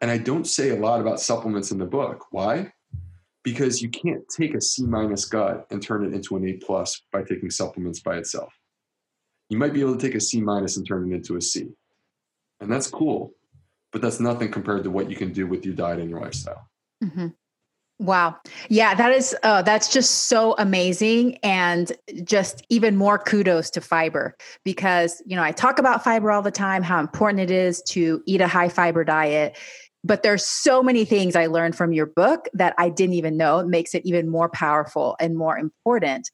And 0.00 0.10
I 0.10 0.18
don't 0.18 0.46
say 0.46 0.70
a 0.70 0.76
lot 0.76 1.00
about 1.00 1.20
supplements 1.20 1.72
in 1.72 1.78
the 1.78 1.86
book. 1.86 2.26
Why? 2.30 2.72
because 3.42 3.82
you 3.82 3.88
can't 3.88 4.22
take 4.28 4.54
a 4.54 4.60
C 4.60 4.84
minus 4.84 5.24
gut 5.24 5.66
and 5.70 5.82
turn 5.82 6.04
it 6.04 6.14
into 6.14 6.36
an 6.36 6.46
A 6.46 6.54
plus 6.54 7.02
by 7.12 7.22
taking 7.22 7.50
supplements 7.50 8.00
by 8.00 8.16
itself. 8.16 8.52
You 9.48 9.58
might 9.58 9.72
be 9.72 9.80
able 9.80 9.96
to 9.96 10.06
take 10.06 10.14
a 10.14 10.20
C 10.20 10.40
minus 10.40 10.76
and 10.76 10.86
turn 10.86 11.10
it 11.10 11.14
into 11.14 11.36
a 11.36 11.40
C. 11.40 11.68
And 12.60 12.70
that's 12.70 12.88
cool, 12.88 13.32
but 13.92 14.00
that's 14.00 14.20
nothing 14.20 14.50
compared 14.50 14.84
to 14.84 14.90
what 14.90 15.10
you 15.10 15.16
can 15.16 15.32
do 15.32 15.46
with 15.46 15.64
your 15.64 15.74
diet 15.74 16.00
and 16.00 16.10
your 16.10 16.20
lifestyle. 16.20 16.68
Mm-hmm. 17.04 17.28
Wow. 17.98 18.36
Yeah, 18.68 18.94
that 18.94 19.12
is 19.12 19.36
uh, 19.44 19.62
that's 19.62 19.92
just 19.92 20.24
so 20.24 20.56
amazing 20.58 21.38
and 21.44 21.92
just 22.24 22.64
even 22.68 22.96
more 22.96 23.18
kudos 23.18 23.70
to 23.70 23.80
fiber 23.80 24.36
because, 24.64 25.22
you 25.24 25.36
know, 25.36 25.42
I 25.42 25.52
talk 25.52 25.78
about 25.78 26.02
fiber 26.02 26.32
all 26.32 26.42
the 26.42 26.50
time 26.50 26.82
how 26.82 26.98
important 26.98 27.40
it 27.40 27.50
is 27.50 27.80
to 27.90 28.22
eat 28.26 28.40
a 28.40 28.48
high 28.48 28.68
fiber 28.68 29.04
diet 29.04 29.56
but 30.04 30.22
there's 30.22 30.44
so 30.44 30.82
many 30.82 31.04
things 31.04 31.36
I 31.36 31.46
learned 31.46 31.76
from 31.76 31.92
your 31.92 32.06
book 32.06 32.48
that 32.54 32.74
I 32.78 32.88
didn't 32.88 33.14
even 33.14 33.36
know 33.36 33.60
it 33.60 33.68
makes 33.68 33.94
it 33.94 34.04
even 34.04 34.28
more 34.28 34.48
powerful 34.48 35.16
and 35.20 35.36
more 35.36 35.56
important. 35.56 36.30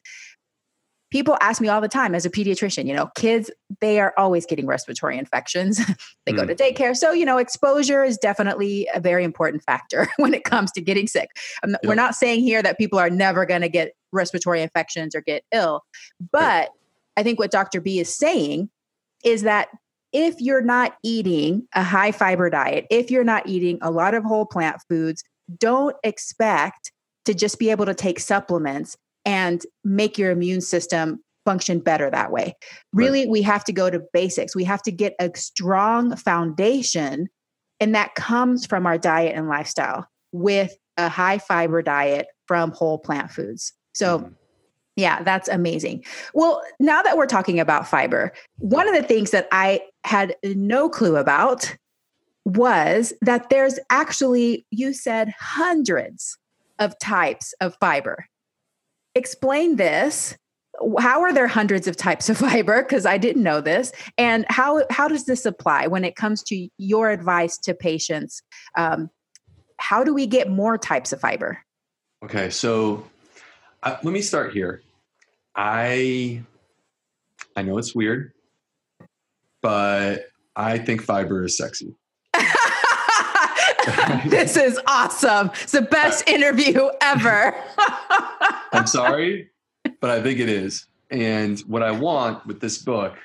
People 1.11 1.37
ask 1.41 1.61
me 1.61 1.67
all 1.67 1.81
the 1.81 1.87
time 1.87 2.13
as 2.13 2.25
a 2.25 2.29
pediatrician, 2.29 2.85
you 2.85 2.93
know, 2.93 3.09
kids, 3.15 3.49
they 3.81 3.99
are 3.99 4.13
always 4.17 4.45
getting 4.45 4.67
respiratory 4.67 5.17
infections. 5.17 5.77
they 6.25 6.33
mm. 6.33 6.37
go 6.37 6.45
to 6.45 6.55
mm. 6.55 6.57
daycare. 6.57 6.95
So, 6.95 7.11
you 7.11 7.25
know, 7.25 7.37
exposure 7.37 8.03
is 8.03 8.17
definitely 8.17 8.87
a 8.93 8.99
very 8.99 9.23
important 9.23 9.63
factor 9.63 10.07
when 10.17 10.33
it 10.33 10.43
comes 10.43 10.71
to 10.73 10.81
getting 10.81 11.07
sick. 11.07 11.29
Yep. 11.67 11.81
We're 11.83 11.95
not 11.95 12.15
saying 12.15 12.41
here 12.41 12.61
that 12.61 12.77
people 12.77 12.99
are 12.99 13.09
never 13.09 13.45
going 13.45 13.61
to 13.61 13.69
get 13.69 13.93
respiratory 14.11 14.61
infections 14.61 15.15
or 15.15 15.21
get 15.21 15.43
ill. 15.51 15.83
But 16.31 16.39
right. 16.41 16.69
I 17.17 17.23
think 17.23 17.39
what 17.39 17.51
Dr. 17.51 17.81
B 17.81 17.99
is 17.99 18.15
saying 18.15 18.69
is 19.23 19.43
that 19.43 19.69
if 20.11 20.35
you're 20.39 20.61
not 20.61 20.97
eating 21.03 21.67
a 21.73 21.83
high 21.83 22.11
fiber 22.11 22.49
diet, 22.49 22.87
if 22.89 23.11
you're 23.11 23.23
not 23.23 23.47
eating 23.47 23.77
a 23.81 23.91
lot 23.91 24.13
of 24.13 24.23
whole 24.23 24.45
plant 24.45 24.77
foods, 24.87 25.23
don't 25.57 25.95
expect 26.03 26.91
to 27.25 27.33
just 27.33 27.59
be 27.59 27.69
able 27.69 27.85
to 27.85 27.93
take 27.93 28.19
supplements 28.19 28.97
and 29.29 29.61
make 29.83 30.17
your 30.17 30.31
immune 30.31 30.59
system 30.59 31.23
function 31.45 31.79
better 31.79 32.09
that 32.09 32.31
way. 32.31 32.55
Really, 32.93 33.21
right. 33.21 33.29
we 33.29 33.41
have 33.43 33.63
to 33.65 33.71
go 33.71 33.91
to 33.91 34.01
basics. 34.11 34.55
We 34.55 34.63
have 34.63 34.81
to 34.83 34.91
get 34.91 35.13
a 35.19 35.29
strong 35.35 36.15
foundation, 36.15 37.27
and 37.79 37.93
that 37.93 38.15
comes 38.15 38.65
from 38.65 38.87
our 38.87 38.97
diet 38.97 39.35
and 39.35 39.47
lifestyle 39.47 40.07
with 40.31 40.75
a 40.97 41.09
high 41.09 41.37
fiber 41.37 41.83
diet 41.83 42.25
from 42.47 42.71
whole 42.71 42.97
plant 42.97 43.29
foods. 43.29 43.71
So, 43.93 44.19
mm-hmm. 44.19 44.33
Yeah, 44.95 45.23
that's 45.23 45.47
amazing. 45.47 46.03
Well, 46.33 46.61
now 46.81 47.01
that 47.01 47.15
we're 47.15 47.25
talking 47.25 47.57
about 47.57 47.87
fiber, 47.87 48.33
one 48.57 48.85
of 48.85 48.93
the 48.93 49.03
things 49.03 49.31
that 49.31 49.47
I 49.49 49.81
had 50.03 50.35
no 50.43 50.89
clue 50.89 51.15
about 51.15 51.73
was 52.43 53.13
that 53.21 53.49
there's 53.49 53.79
actually, 53.89 54.65
you 54.71 54.91
said, 54.91 55.33
hundreds 55.39 56.37
of 56.79 56.99
types 56.99 57.53
of 57.61 57.77
fiber. 57.79 58.25
Explain 59.15 59.75
this. 59.75 60.37
How 60.99 61.21
are 61.21 61.33
there 61.33 61.47
hundreds 61.47 61.87
of 61.87 61.97
types 61.97 62.29
of 62.29 62.37
fiber? 62.49 62.83
Because 62.83 63.05
I 63.05 63.17
didn't 63.17 63.43
know 63.43 63.61
this. 63.61 63.91
And 64.17 64.45
how, 64.49 64.83
how 64.89 65.07
does 65.07 65.25
this 65.25 65.45
apply 65.45 65.87
when 65.87 66.05
it 66.05 66.15
comes 66.15 66.43
to 66.43 66.69
your 66.77 67.09
advice 67.09 67.57
to 67.59 67.73
patients? 67.73 68.41
Um, 68.77 69.09
how 69.77 70.03
do 70.03 70.13
we 70.13 70.27
get 70.27 70.49
more 70.49 70.77
types 70.77 71.13
of 71.13 71.21
fiber? 71.21 71.63
Okay, 72.23 72.49
so 72.49 73.05
uh, 73.83 73.97
let 74.03 74.13
me 74.13 74.21
start 74.21 74.53
here. 74.53 74.81
I 75.55 76.43
I 77.55 77.61
know 77.61 77.77
it's 77.77 77.95
weird, 77.95 78.33
but 79.61 80.27
I 80.55 80.77
think 80.77 81.01
fiber 81.01 81.43
is 81.43 81.57
sexy. 81.57 81.95
this 84.25 84.57
is 84.57 84.79
awesome. 84.87 85.51
It's 85.61 85.71
the 85.71 85.81
best 85.81 86.27
interview 86.27 86.89
ever. 87.01 87.55
I'm 88.71 88.87
sorry, 88.87 89.49
but 89.99 90.09
I 90.09 90.21
think 90.21 90.39
it 90.39 90.49
is. 90.49 90.87
And 91.11 91.59
what 91.61 91.83
I 91.83 91.91
want 91.91 92.45
with 92.45 92.59
this 92.59 92.77
book 92.79 93.15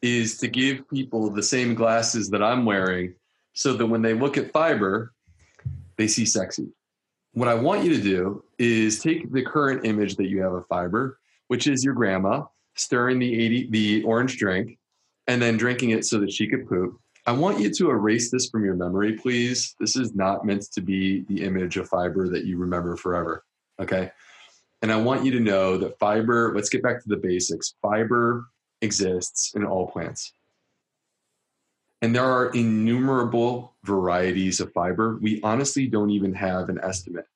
is 0.00 0.38
to 0.38 0.48
give 0.48 0.88
people 0.88 1.30
the 1.30 1.42
same 1.42 1.74
glasses 1.74 2.30
that 2.30 2.42
I'm 2.42 2.64
wearing 2.64 3.14
so 3.52 3.74
that 3.74 3.86
when 3.86 4.02
they 4.02 4.14
look 4.14 4.36
at 4.36 4.50
fiber, 4.50 5.12
they 5.96 6.08
see 6.08 6.24
sexy. 6.24 6.68
What 7.34 7.48
I 7.48 7.54
want 7.54 7.84
you 7.84 7.94
to 7.96 8.02
do 8.02 8.44
is 8.58 9.00
take 9.00 9.30
the 9.32 9.42
current 9.42 9.86
image 9.86 10.16
that 10.16 10.28
you 10.28 10.42
have 10.42 10.52
of 10.52 10.66
fiber 10.66 11.18
which 11.52 11.66
is 11.66 11.84
your 11.84 11.92
grandma 11.92 12.42
stirring 12.76 13.18
the 13.18 13.44
80 13.44 13.68
the 13.68 14.02
orange 14.04 14.38
drink 14.38 14.78
and 15.26 15.42
then 15.42 15.58
drinking 15.58 15.90
it 15.90 16.06
so 16.06 16.18
that 16.18 16.32
she 16.32 16.48
could 16.48 16.66
poop. 16.66 16.98
I 17.26 17.32
want 17.32 17.60
you 17.60 17.70
to 17.70 17.90
erase 17.90 18.30
this 18.30 18.48
from 18.48 18.64
your 18.64 18.74
memory, 18.74 19.18
please. 19.18 19.76
This 19.78 19.94
is 19.94 20.14
not 20.14 20.46
meant 20.46 20.62
to 20.72 20.80
be 20.80 21.26
the 21.28 21.44
image 21.44 21.76
of 21.76 21.90
fiber 21.90 22.26
that 22.30 22.46
you 22.46 22.56
remember 22.56 22.96
forever. 22.96 23.44
Okay. 23.78 24.10
And 24.82 24.90
I 24.90 24.96
want 24.96 25.24
you 25.24 25.30
to 25.32 25.40
know 25.40 25.78
that 25.78 25.98
fiber, 26.00 26.52
let's 26.54 26.68
get 26.68 26.82
back 26.82 27.00
to 27.02 27.08
the 27.08 27.16
basics. 27.16 27.74
Fiber 27.80 28.46
exists 28.80 29.52
in 29.54 29.64
all 29.64 29.86
plants. 29.86 30.34
And 32.02 32.14
there 32.14 32.24
are 32.24 32.50
innumerable 32.50 33.74
varieties 33.84 34.58
of 34.58 34.72
fiber. 34.72 35.18
We 35.22 35.40
honestly 35.44 35.86
don't 35.86 36.10
even 36.10 36.34
have 36.34 36.68
an 36.68 36.80
estimate. 36.82 37.26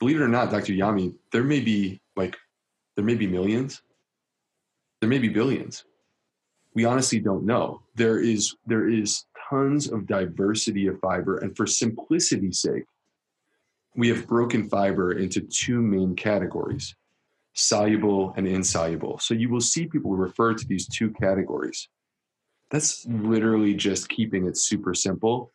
Believe 0.00 0.16
it 0.16 0.24
or 0.24 0.28
not, 0.28 0.50
Dr. 0.50 0.72
Yami, 0.72 1.14
there 1.30 1.44
may 1.44 1.60
be 1.60 2.00
like, 2.16 2.36
there 2.96 3.04
may 3.04 3.14
be 3.14 3.28
millions, 3.28 3.80
there 5.00 5.08
may 5.08 5.18
be 5.18 5.28
billions. 5.28 5.84
We 6.74 6.84
honestly 6.84 7.20
don't 7.20 7.44
know. 7.44 7.80
There 7.94 8.18
is, 8.18 8.56
there 8.66 8.88
is 8.88 9.24
tons 9.48 9.90
of 9.90 10.06
diversity 10.06 10.88
of 10.88 10.98
fiber. 11.00 11.38
And 11.38 11.56
for 11.56 11.66
simplicity's 11.66 12.60
sake, 12.60 12.84
we 13.96 14.08
have 14.08 14.26
broken 14.26 14.68
fiber 14.68 15.12
into 15.12 15.40
two 15.40 15.80
main 15.80 16.14
categories 16.14 16.94
soluble 17.54 18.34
and 18.36 18.46
insoluble. 18.46 19.18
So 19.18 19.32
you 19.32 19.48
will 19.48 19.62
see 19.62 19.86
people 19.86 20.14
refer 20.14 20.52
to 20.52 20.66
these 20.66 20.86
two 20.86 21.10
categories. 21.10 21.88
That's 22.70 23.06
literally 23.06 23.74
just 23.74 24.10
keeping 24.10 24.46
it 24.46 24.58
super 24.58 24.92
simple. 24.92 25.52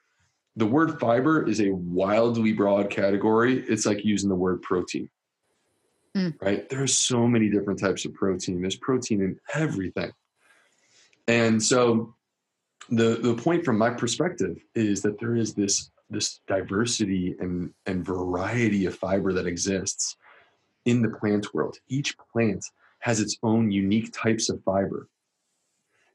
The 0.55 0.65
word 0.65 0.99
fiber 0.99 1.47
is 1.47 1.61
a 1.61 1.69
wildly 1.69 2.53
broad 2.53 2.89
category. 2.89 3.63
It's 3.69 3.85
like 3.85 4.03
using 4.03 4.29
the 4.29 4.35
word 4.35 4.63
protein, 4.63 5.09
mm. 6.17 6.33
right? 6.41 6.67
There's 6.69 6.97
so 6.97 7.27
many 7.27 7.49
different 7.49 7.79
types 7.79 8.03
of 8.05 8.13
protein. 8.15 8.61
There's 8.61 8.75
protein 8.75 9.21
in 9.21 9.39
everything. 9.53 10.11
And 11.27 11.61
so 11.61 12.15
the, 12.89 13.19
the 13.21 13.35
point 13.35 13.63
from 13.63 13.77
my 13.77 13.91
perspective 13.91 14.57
is 14.73 15.03
that 15.03 15.19
there 15.19 15.35
is 15.35 15.53
this 15.53 15.91
this 16.11 16.41
diversity 16.47 17.35
and, 17.39 17.73
and 17.85 18.05
variety 18.05 18.85
of 18.85 18.95
fiber 18.95 19.33
that 19.33 19.47
exists 19.47 20.17
in 20.85 21.01
the 21.01 21.09
plant 21.09 21.53
world. 21.53 21.77
Each 21.87 22.15
plant 22.31 22.65
has 22.99 23.19
its 23.19 23.37
own 23.43 23.71
unique 23.71 24.11
types 24.13 24.49
of 24.49 24.63
fiber. 24.63 25.09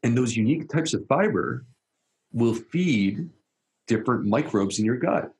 And 0.03 0.17
those 0.17 0.37
unique 0.37 0.69
types 0.69 0.95
of 0.95 1.07
fiber 1.09 1.65
will 2.33 2.55
feed 2.55 3.29
different 3.87 4.25
microbes 4.25 4.79
in 4.79 4.85
your 4.85 4.97
gut. 4.97 5.33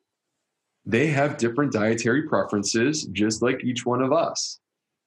They 0.85 1.09
have 1.09 1.37
different 1.37 1.73
dietary 1.73 2.23
preferences, 2.23 3.05
just 3.07 3.43
like 3.43 3.65
each 3.65 3.85
one 3.85 4.03
of 4.03 4.13
us, 4.13 4.61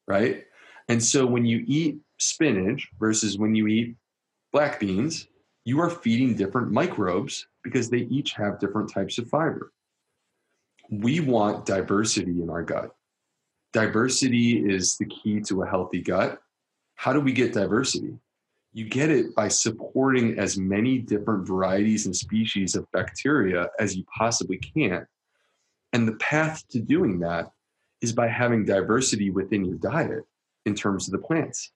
right? 0.08 0.46
And 0.90 1.02
so 1.02 1.26
when 1.26 1.46
you 1.46 1.64
eat 1.68 2.00
spinach 2.18 2.90
versus 3.00 3.38
when 3.38 3.56
you 3.56 3.68
eat 3.68 3.96
black 4.52 4.80
beans, 4.80 5.28
you 5.66 5.80
are 5.82 5.90
feeding 5.90 6.36
different 6.36 6.72
microbes 6.72 7.48
because 7.64 7.90
they 7.90 8.08
each 8.10 8.34
have 8.34 8.60
different 8.60 8.92
types 8.92 9.18
of 9.18 9.30
fiber. 9.30 9.72
We 10.90 11.20
want 11.20 11.66
diversity 11.66 12.42
in 12.42 12.50
our 12.50 12.64
gut. 12.64 12.96
Diversity 13.74 14.58
is 14.68 14.98
the 14.98 15.06
key 15.06 15.42
to 15.42 15.62
a 15.62 15.68
healthy 15.68 16.02
gut. 16.02 16.42
How 16.96 17.14
do 17.14 17.20
we 17.20 17.32
get 17.32 17.54
diversity? 17.54 18.18
You 18.74 18.86
get 18.90 19.10
it 19.10 19.36
by 19.36 19.48
supporting 19.48 20.40
as 20.40 20.58
many 20.58 21.00
different 21.00 21.48
varieties 21.48 22.06
and 22.06 22.16
species 22.16 22.76
of 22.76 22.92
bacteria 22.92 23.68
as 23.80 23.96
you 23.96 24.04
possibly 24.18 24.58
can. 24.58 25.06
And 25.94 26.08
the 26.08 26.16
path 26.18 26.68
to 26.70 26.80
doing 26.80 27.20
that 27.20 27.52
is 28.02 28.14
by 28.14 28.28
having 28.28 28.66
diversity 28.66 29.30
within 29.30 29.66
your 29.66 29.78
diet 29.78 30.24
in 30.66 30.76
terms 30.76 31.08
of 31.08 31.12
the 31.12 31.26
plants. 31.26 31.72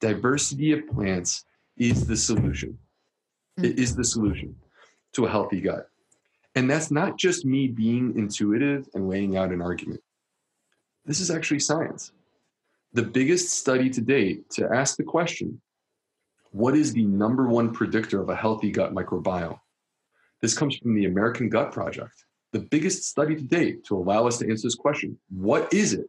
Diversity 0.00 0.72
of 0.72 0.86
plants 0.88 1.44
is 1.76 2.06
the 2.06 2.16
solution. 2.16 2.78
It 3.56 3.62
mm-hmm. 3.62 3.82
is 3.82 3.94
the 3.94 4.04
solution 4.04 4.56
to 5.14 5.26
a 5.26 5.30
healthy 5.30 5.60
gut. 5.60 5.88
And 6.54 6.70
that's 6.70 6.90
not 6.90 7.18
just 7.18 7.44
me 7.44 7.68
being 7.68 8.16
intuitive 8.16 8.88
and 8.94 9.08
laying 9.08 9.36
out 9.36 9.52
an 9.52 9.60
argument. 9.60 10.00
This 11.04 11.20
is 11.20 11.30
actually 11.30 11.60
science. 11.60 12.12
The 12.92 13.02
biggest 13.02 13.50
study 13.50 13.90
to 13.90 14.00
date 14.00 14.48
to 14.50 14.68
ask 14.72 14.96
the 14.96 15.04
question 15.04 15.60
what 16.52 16.76
is 16.76 16.92
the 16.92 17.04
number 17.04 17.48
one 17.48 17.72
predictor 17.72 18.22
of 18.22 18.28
a 18.28 18.36
healthy 18.36 18.70
gut 18.70 18.94
microbiome? 18.94 19.58
This 20.40 20.56
comes 20.56 20.76
from 20.76 20.94
the 20.94 21.06
American 21.06 21.48
Gut 21.48 21.72
Project, 21.72 22.14
the 22.52 22.60
biggest 22.60 23.02
study 23.02 23.34
to 23.34 23.42
date 23.42 23.84
to 23.86 23.96
allow 23.96 24.28
us 24.28 24.38
to 24.38 24.48
answer 24.48 24.68
this 24.68 24.76
question. 24.76 25.18
What 25.30 25.72
is 25.74 25.94
it 25.94 26.06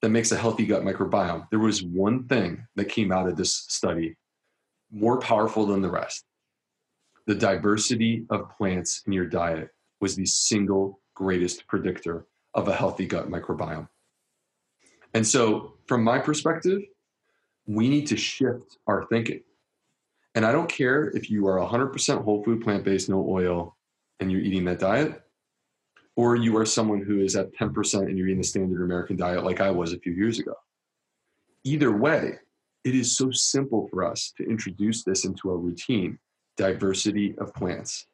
that 0.00 0.08
makes 0.08 0.32
a 0.32 0.38
healthy 0.38 0.64
gut 0.64 0.84
microbiome? 0.84 1.50
There 1.50 1.58
was 1.58 1.82
one 1.82 2.24
thing 2.24 2.66
that 2.76 2.86
came 2.86 3.12
out 3.12 3.28
of 3.28 3.36
this 3.36 3.52
study 3.52 4.16
more 4.90 5.18
powerful 5.18 5.66
than 5.66 5.82
the 5.82 5.90
rest 5.90 6.24
the 7.28 7.34
diversity 7.34 8.24
of 8.30 8.48
plants 8.56 9.02
in 9.06 9.12
your 9.12 9.26
diet 9.26 9.68
was 10.00 10.16
the 10.16 10.24
single 10.24 10.98
greatest 11.14 11.66
predictor 11.66 12.26
of 12.54 12.68
a 12.68 12.74
healthy 12.74 13.04
gut 13.04 13.28
microbiome. 13.28 13.86
And 15.12 15.26
so, 15.26 15.74
from 15.86 16.02
my 16.02 16.18
perspective, 16.18 16.80
we 17.66 17.90
need 17.90 18.06
to 18.06 18.16
shift 18.16 18.78
our 18.86 19.04
thinking. 19.10 19.42
And 20.34 20.46
I 20.46 20.52
don't 20.52 20.70
care 20.70 21.10
if 21.10 21.28
you 21.28 21.46
are 21.48 21.58
100% 21.58 22.24
whole 22.24 22.42
food, 22.44 22.62
plant 22.62 22.82
based, 22.82 23.10
no 23.10 23.22
oil, 23.28 23.76
and 24.20 24.32
you're 24.32 24.40
eating 24.40 24.64
that 24.64 24.78
diet, 24.78 25.20
or 26.16 26.34
you 26.34 26.56
are 26.56 26.64
someone 26.64 27.02
who 27.02 27.20
is 27.20 27.36
at 27.36 27.54
10% 27.54 28.06
and 28.06 28.16
you're 28.16 28.28
eating 28.28 28.38
the 28.38 28.44
standard 28.44 28.82
American 28.82 29.16
diet 29.16 29.44
like 29.44 29.60
I 29.60 29.70
was 29.70 29.92
a 29.92 29.98
few 29.98 30.14
years 30.14 30.38
ago. 30.38 30.54
Either 31.64 31.94
way, 31.94 32.38
it 32.84 32.94
is 32.94 33.14
so 33.14 33.30
simple 33.30 33.86
for 33.90 34.02
us 34.02 34.32
to 34.38 34.48
introduce 34.48 35.04
this 35.04 35.26
into 35.26 35.50
our 35.50 35.58
routine 35.58 36.18
diversity 36.58 37.34
of 37.38 37.54
plants. 37.54 38.06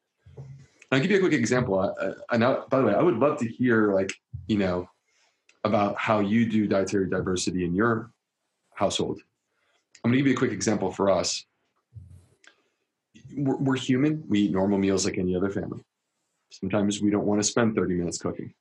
I'll 0.93 1.01
give 1.01 1.11
you 1.11 1.17
a 1.17 1.21
quick 1.21 1.33
example. 1.33 1.81
I, 1.81 2.13
I, 2.31 2.39
by 2.69 2.79
the 2.79 2.85
way, 2.85 2.95
I 2.95 3.03
would 3.03 3.17
love 3.17 3.39
to 3.39 3.49
hear 3.49 3.93
like 3.93 4.13
you 4.47 4.59
know 4.59 4.89
about 5.65 5.97
how 5.97 6.21
you 6.21 6.49
do 6.49 6.69
dietary 6.69 7.09
diversity 7.09 7.65
in 7.65 7.75
your 7.75 8.13
household. 8.75 9.21
I'm 10.05 10.11
going 10.11 10.19
to 10.19 10.19
give 10.19 10.27
you 10.29 10.35
a 10.35 10.39
quick 10.39 10.53
example 10.53 10.93
for 10.93 11.11
us. 11.11 11.47
We're, 13.35 13.57
we're 13.57 13.77
human. 13.77 14.23
We 14.29 14.43
eat 14.43 14.53
normal 14.53 14.79
meals 14.79 15.07
like 15.07 15.17
any 15.17 15.35
other 15.35 15.51
family. 15.51 15.81
Sometimes 16.51 17.01
we 17.01 17.11
don't 17.11 17.25
want 17.25 17.41
to 17.41 17.49
spend 17.49 17.75
30 17.75 17.95
minutes 17.95 18.19
cooking. 18.19 18.53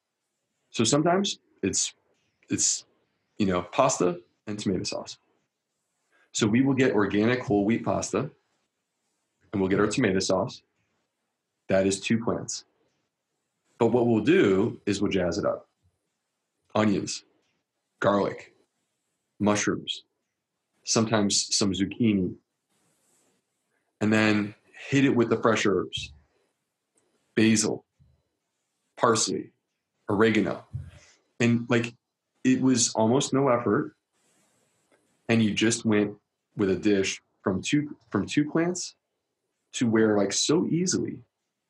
So 0.71 0.83
sometimes 0.83 1.37
it's 1.61 1.93
it's 2.49 2.85
you 3.37 3.45
know 3.45 3.61
pasta 3.61 4.19
and 4.47 4.57
tomato 4.57 4.83
sauce. 4.83 5.17
So 6.31 6.47
we 6.47 6.61
will 6.61 6.73
get 6.73 6.93
organic 6.93 7.41
whole 7.43 7.65
wheat 7.65 7.85
pasta 7.85 8.31
and 9.53 9.61
we'll 9.61 9.69
get 9.69 9.79
our 9.79 9.87
tomato 9.87 10.19
sauce. 10.19 10.63
That 11.69 11.87
is 11.87 12.01
two 12.01 12.21
plants. 12.21 12.65
But 13.77 13.87
what 13.87 14.07
we'll 14.07 14.23
do 14.23 14.81
is 14.85 15.01
we'll 15.01 15.11
jazz 15.11 15.37
it 15.37 15.45
up 15.45 15.67
onions, 16.75 17.23
garlic, 17.99 18.53
mushrooms, 19.39 20.03
sometimes 20.83 21.55
some 21.55 21.71
zucchini, 21.71 22.33
and 24.01 24.11
then 24.11 24.55
hit 24.89 25.05
it 25.05 25.15
with 25.15 25.29
the 25.29 25.37
fresh 25.37 25.65
herbs 25.65 26.11
basil, 27.35 27.85
parsley, 28.97 29.51
oregano. 30.09 30.65
And 31.39 31.65
like 31.69 31.93
it 32.43 32.61
was 32.61 32.93
almost 32.93 33.33
no 33.33 33.49
effort. 33.49 33.95
And 35.29 35.41
you 35.41 35.53
just 35.53 35.85
went 35.85 36.15
with 36.57 36.69
a 36.69 36.75
dish 36.75 37.21
from 37.41 37.61
two 37.61 37.95
from 38.09 38.25
two 38.25 38.49
plants 38.49 38.95
to 39.73 39.87
where 39.87 40.17
like 40.17 40.33
so 40.33 40.65
easily 40.67 41.17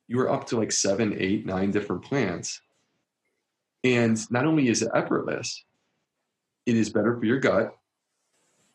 you 0.08 0.20
are 0.20 0.30
up 0.30 0.46
to 0.48 0.58
like 0.58 0.72
seven, 0.72 1.16
eight, 1.18 1.46
nine 1.46 1.72
different 1.72 2.04
plants. 2.04 2.62
And 3.84 4.20
not 4.32 4.46
only 4.46 4.68
is 4.68 4.82
it 4.82 4.90
effortless, 4.94 5.64
it 6.66 6.78
is 6.78 6.90
better 6.90 7.18
for 7.18 7.26
your 7.26 7.40
gut 7.40 7.76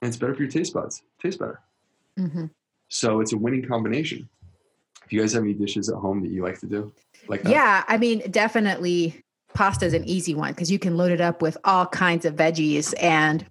and 0.02 0.08
it's 0.08 0.16
better 0.16 0.34
for 0.34 0.42
your 0.42 0.50
taste 0.50 0.74
buds. 0.74 0.98
It 0.98 1.22
tastes 1.22 1.38
better. 1.38 1.60
Mm-hmm. 2.18 2.46
So 2.88 3.20
it's 3.20 3.32
a 3.32 3.36
winning 3.36 3.66
combination. 3.66 4.28
If 5.04 5.12
you 5.12 5.20
guys 5.20 5.32
have 5.32 5.42
any 5.42 5.54
dishes 5.54 5.88
at 5.88 5.96
home 5.96 6.22
that 6.22 6.30
you 6.30 6.42
like 6.42 6.58
to 6.60 6.66
do? 6.66 6.92
Like 7.28 7.42
that? 7.42 7.50
Yeah, 7.50 7.84
I 7.88 7.96
mean, 7.96 8.22
definitely 8.30 9.22
pasta 9.54 9.86
is 9.86 9.94
an 9.94 10.04
easy 10.04 10.34
one 10.34 10.52
because 10.52 10.70
you 10.70 10.78
can 10.78 10.96
load 10.96 11.10
it 11.10 11.20
up 11.20 11.40
with 11.40 11.56
all 11.64 11.86
kinds 11.86 12.24
of 12.24 12.36
veggies 12.36 12.94
and 13.02 13.46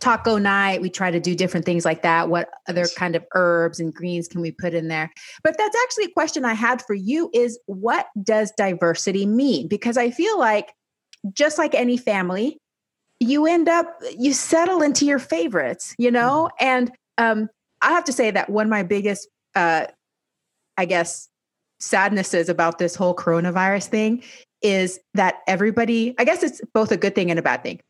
taco 0.00 0.38
night 0.38 0.80
we 0.80 0.90
try 0.90 1.10
to 1.10 1.20
do 1.20 1.34
different 1.34 1.66
things 1.66 1.84
like 1.84 2.02
that. 2.02 2.28
What 2.28 2.48
other 2.68 2.86
kind 2.96 3.16
of 3.16 3.24
herbs 3.34 3.80
and 3.80 3.92
greens 3.92 4.28
can 4.28 4.40
we 4.40 4.50
put 4.50 4.74
in 4.74 4.88
there? 4.88 5.10
But 5.42 5.56
that's 5.58 5.76
actually 5.84 6.04
a 6.04 6.10
question 6.10 6.44
i 6.44 6.54
had 6.54 6.82
for 6.82 6.94
you 6.94 7.30
is 7.32 7.58
what 7.66 8.06
does 8.22 8.52
diversity 8.56 9.26
mean? 9.26 9.68
Because 9.68 9.96
i 9.96 10.10
feel 10.10 10.38
like 10.38 10.72
just 11.32 11.58
like 11.58 11.74
any 11.74 11.96
family 11.96 12.58
you 13.20 13.46
end 13.46 13.68
up 13.68 14.00
you 14.16 14.32
settle 14.32 14.82
into 14.82 15.04
your 15.04 15.18
favorites 15.18 15.94
you 15.98 16.10
know? 16.10 16.48
Mm-hmm. 16.60 16.66
and 16.66 16.92
um 17.18 17.48
i 17.82 17.90
have 17.90 18.04
to 18.04 18.12
say 18.12 18.30
that 18.30 18.48
one 18.48 18.66
of 18.66 18.70
my 18.70 18.84
biggest 18.84 19.28
uh 19.56 19.86
i 20.76 20.84
guess 20.84 21.28
sadnesses 21.80 22.48
about 22.48 22.78
this 22.78 22.94
whole 22.94 23.14
coronavirus 23.14 23.86
thing 23.86 24.22
is 24.62 25.00
that 25.14 25.36
everybody 25.48 26.14
i 26.18 26.24
guess 26.24 26.42
it's 26.42 26.60
both 26.72 26.92
a 26.92 26.96
good 26.96 27.14
thing 27.14 27.30
and 27.30 27.38
a 27.38 27.42
bad 27.42 27.62
thing. 27.62 27.80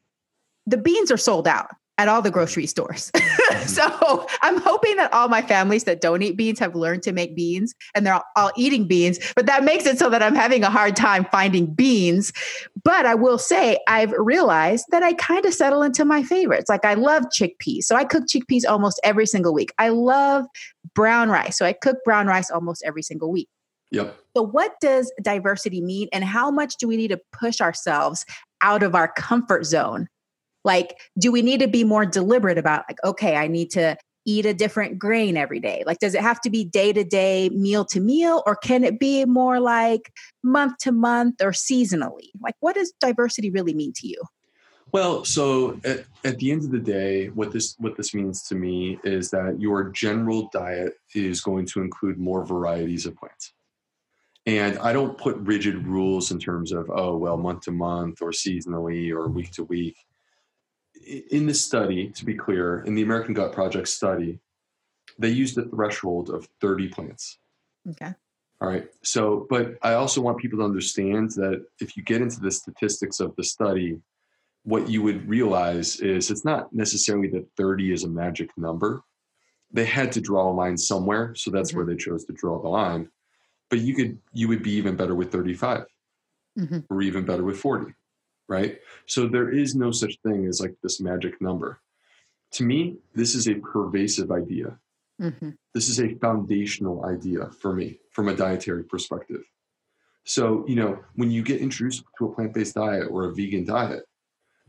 The 0.66 0.76
beans 0.76 1.10
are 1.10 1.16
sold 1.16 1.48
out 1.48 1.70
at 1.98 2.08
all 2.08 2.22
the 2.22 2.30
grocery 2.30 2.66
stores. 2.66 3.10
Mm-hmm. 3.48 3.66
so 3.66 4.26
I'm 4.42 4.60
hoping 4.60 4.96
that 4.96 5.10
all 5.14 5.28
my 5.28 5.40
families 5.40 5.84
that 5.84 6.02
don't 6.02 6.20
eat 6.20 6.36
beans 6.36 6.58
have 6.58 6.74
learned 6.74 7.02
to 7.04 7.12
make 7.12 7.34
beans 7.34 7.74
and 7.94 8.04
they're 8.04 8.12
all, 8.12 8.24
all, 8.36 8.52
eating 8.56 8.86
beans. 8.86 9.18
But 9.34 9.46
that 9.46 9.64
makes 9.64 9.86
it 9.86 9.98
so 9.98 10.10
that 10.10 10.22
I'm 10.22 10.34
having 10.34 10.62
a 10.62 10.68
hard 10.68 10.96
time 10.96 11.26
finding 11.32 11.64
beans. 11.64 12.30
But 12.84 13.06
I 13.06 13.14
will 13.14 13.38
say, 13.38 13.78
I've 13.88 14.12
realized 14.12 14.84
that 14.90 15.02
I 15.02 15.14
kind 15.14 15.46
of 15.46 15.54
settle 15.54 15.80
into 15.80 16.04
my 16.04 16.22
favorites. 16.22 16.68
Like 16.68 16.84
I 16.84 16.92
love 16.92 17.24
chickpeas. 17.34 17.84
So 17.84 17.96
I 17.96 18.04
cook 18.04 18.24
chickpeas 18.26 18.68
almost 18.68 19.00
every 19.02 19.24
single 19.24 19.54
week. 19.54 19.72
I 19.78 19.88
love 19.88 20.44
brown 20.94 21.30
rice. 21.30 21.56
So 21.56 21.64
I 21.64 21.72
cook 21.72 21.96
brown 22.04 22.26
rice 22.26 22.50
almost 22.50 22.82
every 22.84 23.02
single 23.02 23.32
week. 23.32 23.48
Yep. 23.92 24.14
So, 24.36 24.42
what 24.42 24.74
does 24.80 25.10
diversity 25.22 25.80
mean, 25.80 26.08
and 26.12 26.22
how 26.22 26.50
much 26.50 26.76
do 26.76 26.86
we 26.86 26.96
need 26.96 27.08
to 27.08 27.20
push 27.32 27.60
ourselves 27.60 28.26
out 28.60 28.82
of 28.82 28.94
our 28.94 29.08
comfort 29.08 29.64
zone 29.64 30.08
like, 30.64 30.96
do 31.18 31.32
we 31.32 31.42
need 31.42 31.60
to 31.60 31.68
be 31.68 31.84
more 31.84 32.06
deliberate 32.06 32.58
about, 32.58 32.84
like, 32.88 32.98
okay, 33.04 33.36
I 33.36 33.46
need 33.46 33.70
to 33.70 33.96
eat 34.24 34.44
a 34.44 34.52
different 34.52 34.98
grain 34.98 35.36
every 35.36 35.60
day? 35.60 35.82
Like, 35.86 35.98
does 35.98 36.14
it 36.14 36.20
have 36.20 36.40
to 36.42 36.50
be 36.50 36.64
day 36.64 36.92
to 36.92 37.04
day, 37.04 37.48
meal 37.50 37.84
to 37.86 38.00
meal, 38.00 38.42
or 38.46 38.56
can 38.56 38.84
it 38.84 38.98
be 38.98 39.24
more 39.24 39.58
like 39.60 40.12
month 40.42 40.78
to 40.80 40.92
month 40.92 41.40
or 41.40 41.52
seasonally? 41.52 42.30
Like, 42.40 42.54
what 42.60 42.74
does 42.74 42.92
diversity 43.00 43.50
really 43.50 43.74
mean 43.74 43.92
to 43.96 44.06
you? 44.06 44.20
Well, 44.92 45.24
so 45.24 45.78
at, 45.84 46.04
at 46.24 46.38
the 46.38 46.50
end 46.50 46.64
of 46.64 46.70
the 46.70 46.78
day, 46.78 47.28
what 47.28 47.52
this 47.52 47.74
what 47.78 47.96
this 47.96 48.14
means 48.14 48.42
to 48.44 48.54
me 48.54 48.98
is 49.04 49.30
that 49.30 49.60
your 49.60 49.84
general 49.90 50.48
diet 50.52 50.94
is 51.14 51.40
going 51.42 51.66
to 51.66 51.82
include 51.82 52.18
more 52.18 52.44
varieties 52.44 53.04
of 53.04 53.14
plants. 53.16 53.52
And 54.46 54.78
I 54.78 54.94
don't 54.94 55.18
put 55.18 55.36
rigid 55.36 55.86
rules 55.86 56.30
in 56.30 56.38
terms 56.38 56.72
of, 56.72 56.90
oh, 56.90 57.18
well, 57.18 57.36
month 57.36 57.62
to 57.62 57.70
month 57.70 58.22
or 58.22 58.30
seasonally 58.30 59.10
or 59.10 59.28
week 59.28 59.50
to 59.52 59.64
week 59.64 59.96
in 61.06 61.46
this 61.46 61.64
study, 61.64 62.08
to 62.10 62.24
be 62.24 62.34
clear, 62.34 62.80
in 62.80 62.94
the 62.94 63.02
American 63.02 63.34
Gut 63.34 63.52
Project 63.52 63.88
study, 63.88 64.38
they 65.18 65.28
used 65.28 65.58
a 65.58 65.64
threshold 65.64 66.30
of 66.30 66.48
30 66.60 66.88
plants. 66.88 67.38
Okay. 67.90 68.12
All 68.60 68.68
right. 68.68 68.88
So, 69.02 69.46
but 69.48 69.78
I 69.82 69.94
also 69.94 70.20
want 70.20 70.38
people 70.38 70.58
to 70.58 70.64
understand 70.64 71.30
that 71.32 71.64
if 71.80 71.96
you 71.96 72.02
get 72.02 72.22
into 72.22 72.40
the 72.40 72.50
statistics 72.50 73.20
of 73.20 73.34
the 73.36 73.44
study, 73.44 74.00
what 74.64 74.88
you 74.88 75.02
would 75.02 75.28
realize 75.28 76.00
is 76.00 76.30
it's 76.30 76.44
not 76.44 76.72
necessarily 76.72 77.28
that 77.28 77.46
30 77.56 77.92
is 77.92 78.04
a 78.04 78.08
magic 78.08 78.50
number. 78.56 79.02
They 79.70 79.84
had 79.84 80.12
to 80.12 80.20
draw 80.20 80.50
a 80.50 80.52
line 80.52 80.76
somewhere, 80.76 81.34
so 81.34 81.50
that's 81.50 81.70
mm-hmm. 81.70 81.78
where 81.78 81.86
they 81.86 81.96
chose 81.96 82.24
to 82.24 82.32
draw 82.32 82.60
the 82.60 82.68
line. 82.68 83.08
But 83.70 83.80
you 83.80 83.94
could 83.94 84.18
you 84.32 84.48
would 84.48 84.62
be 84.62 84.72
even 84.72 84.96
better 84.96 85.14
with 85.14 85.30
35 85.30 85.84
mm-hmm. 86.58 86.78
or 86.90 87.02
even 87.02 87.24
better 87.24 87.44
with 87.44 87.58
40 87.58 87.92
right? 88.48 88.80
So 89.06 89.28
there 89.28 89.50
is 89.50 89.74
no 89.74 89.90
such 89.90 90.18
thing 90.24 90.46
as 90.46 90.60
like 90.60 90.74
this 90.82 91.00
magic 91.00 91.40
number. 91.40 91.80
To 92.52 92.64
me, 92.64 92.96
this 93.14 93.34
is 93.34 93.46
a 93.46 93.54
pervasive 93.54 94.32
idea. 94.32 94.78
Mm-hmm. 95.20 95.50
This 95.74 95.88
is 95.88 96.00
a 96.00 96.14
foundational 96.14 97.04
idea 97.04 97.50
for 97.60 97.74
me 97.74 98.00
from 98.10 98.28
a 98.28 98.34
dietary 98.34 98.84
perspective. 98.84 99.42
So, 100.24 100.64
you 100.66 100.76
know, 100.76 100.98
when 101.14 101.30
you 101.30 101.42
get 101.42 101.60
introduced 101.60 102.04
to 102.18 102.26
a 102.26 102.34
plant 102.34 102.54
based 102.54 102.74
diet 102.74 103.08
or 103.10 103.24
a 103.24 103.34
vegan 103.34 103.64
diet, 103.64 104.04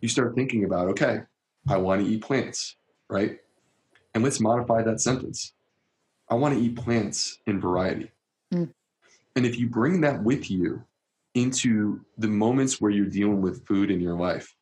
you 0.01 0.09
start 0.09 0.35
thinking 0.35 0.65
about, 0.65 0.87
okay, 0.89 1.21
I 1.67 1.77
want 1.77 2.03
to 2.03 2.09
eat 2.09 2.21
plants, 2.21 2.75
right? 3.09 3.39
And 4.13 4.23
let's 4.23 4.39
modify 4.39 4.81
that 4.83 5.01
sentence. 5.01 5.53
I 6.29 6.35
want 6.35 6.55
to 6.55 6.61
eat 6.61 6.75
plants 6.75 7.39
in 7.45 7.59
variety. 7.59 8.11
Mm. 8.53 8.71
And 9.35 9.45
if 9.45 9.59
you 9.59 9.67
bring 9.67 10.01
that 10.01 10.23
with 10.23 10.49
you 10.49 10.83
into 11.35 12.01
the 12.17 12.27
moments 12.27 12.81
where 12.81 12.91
you're 12.91 13.05
dealing 13.05 13.41
with 13.41 13.65
food 13.65 13.91
in 13.91 13.99
your 13.99 14.17
life, 14.17 14.53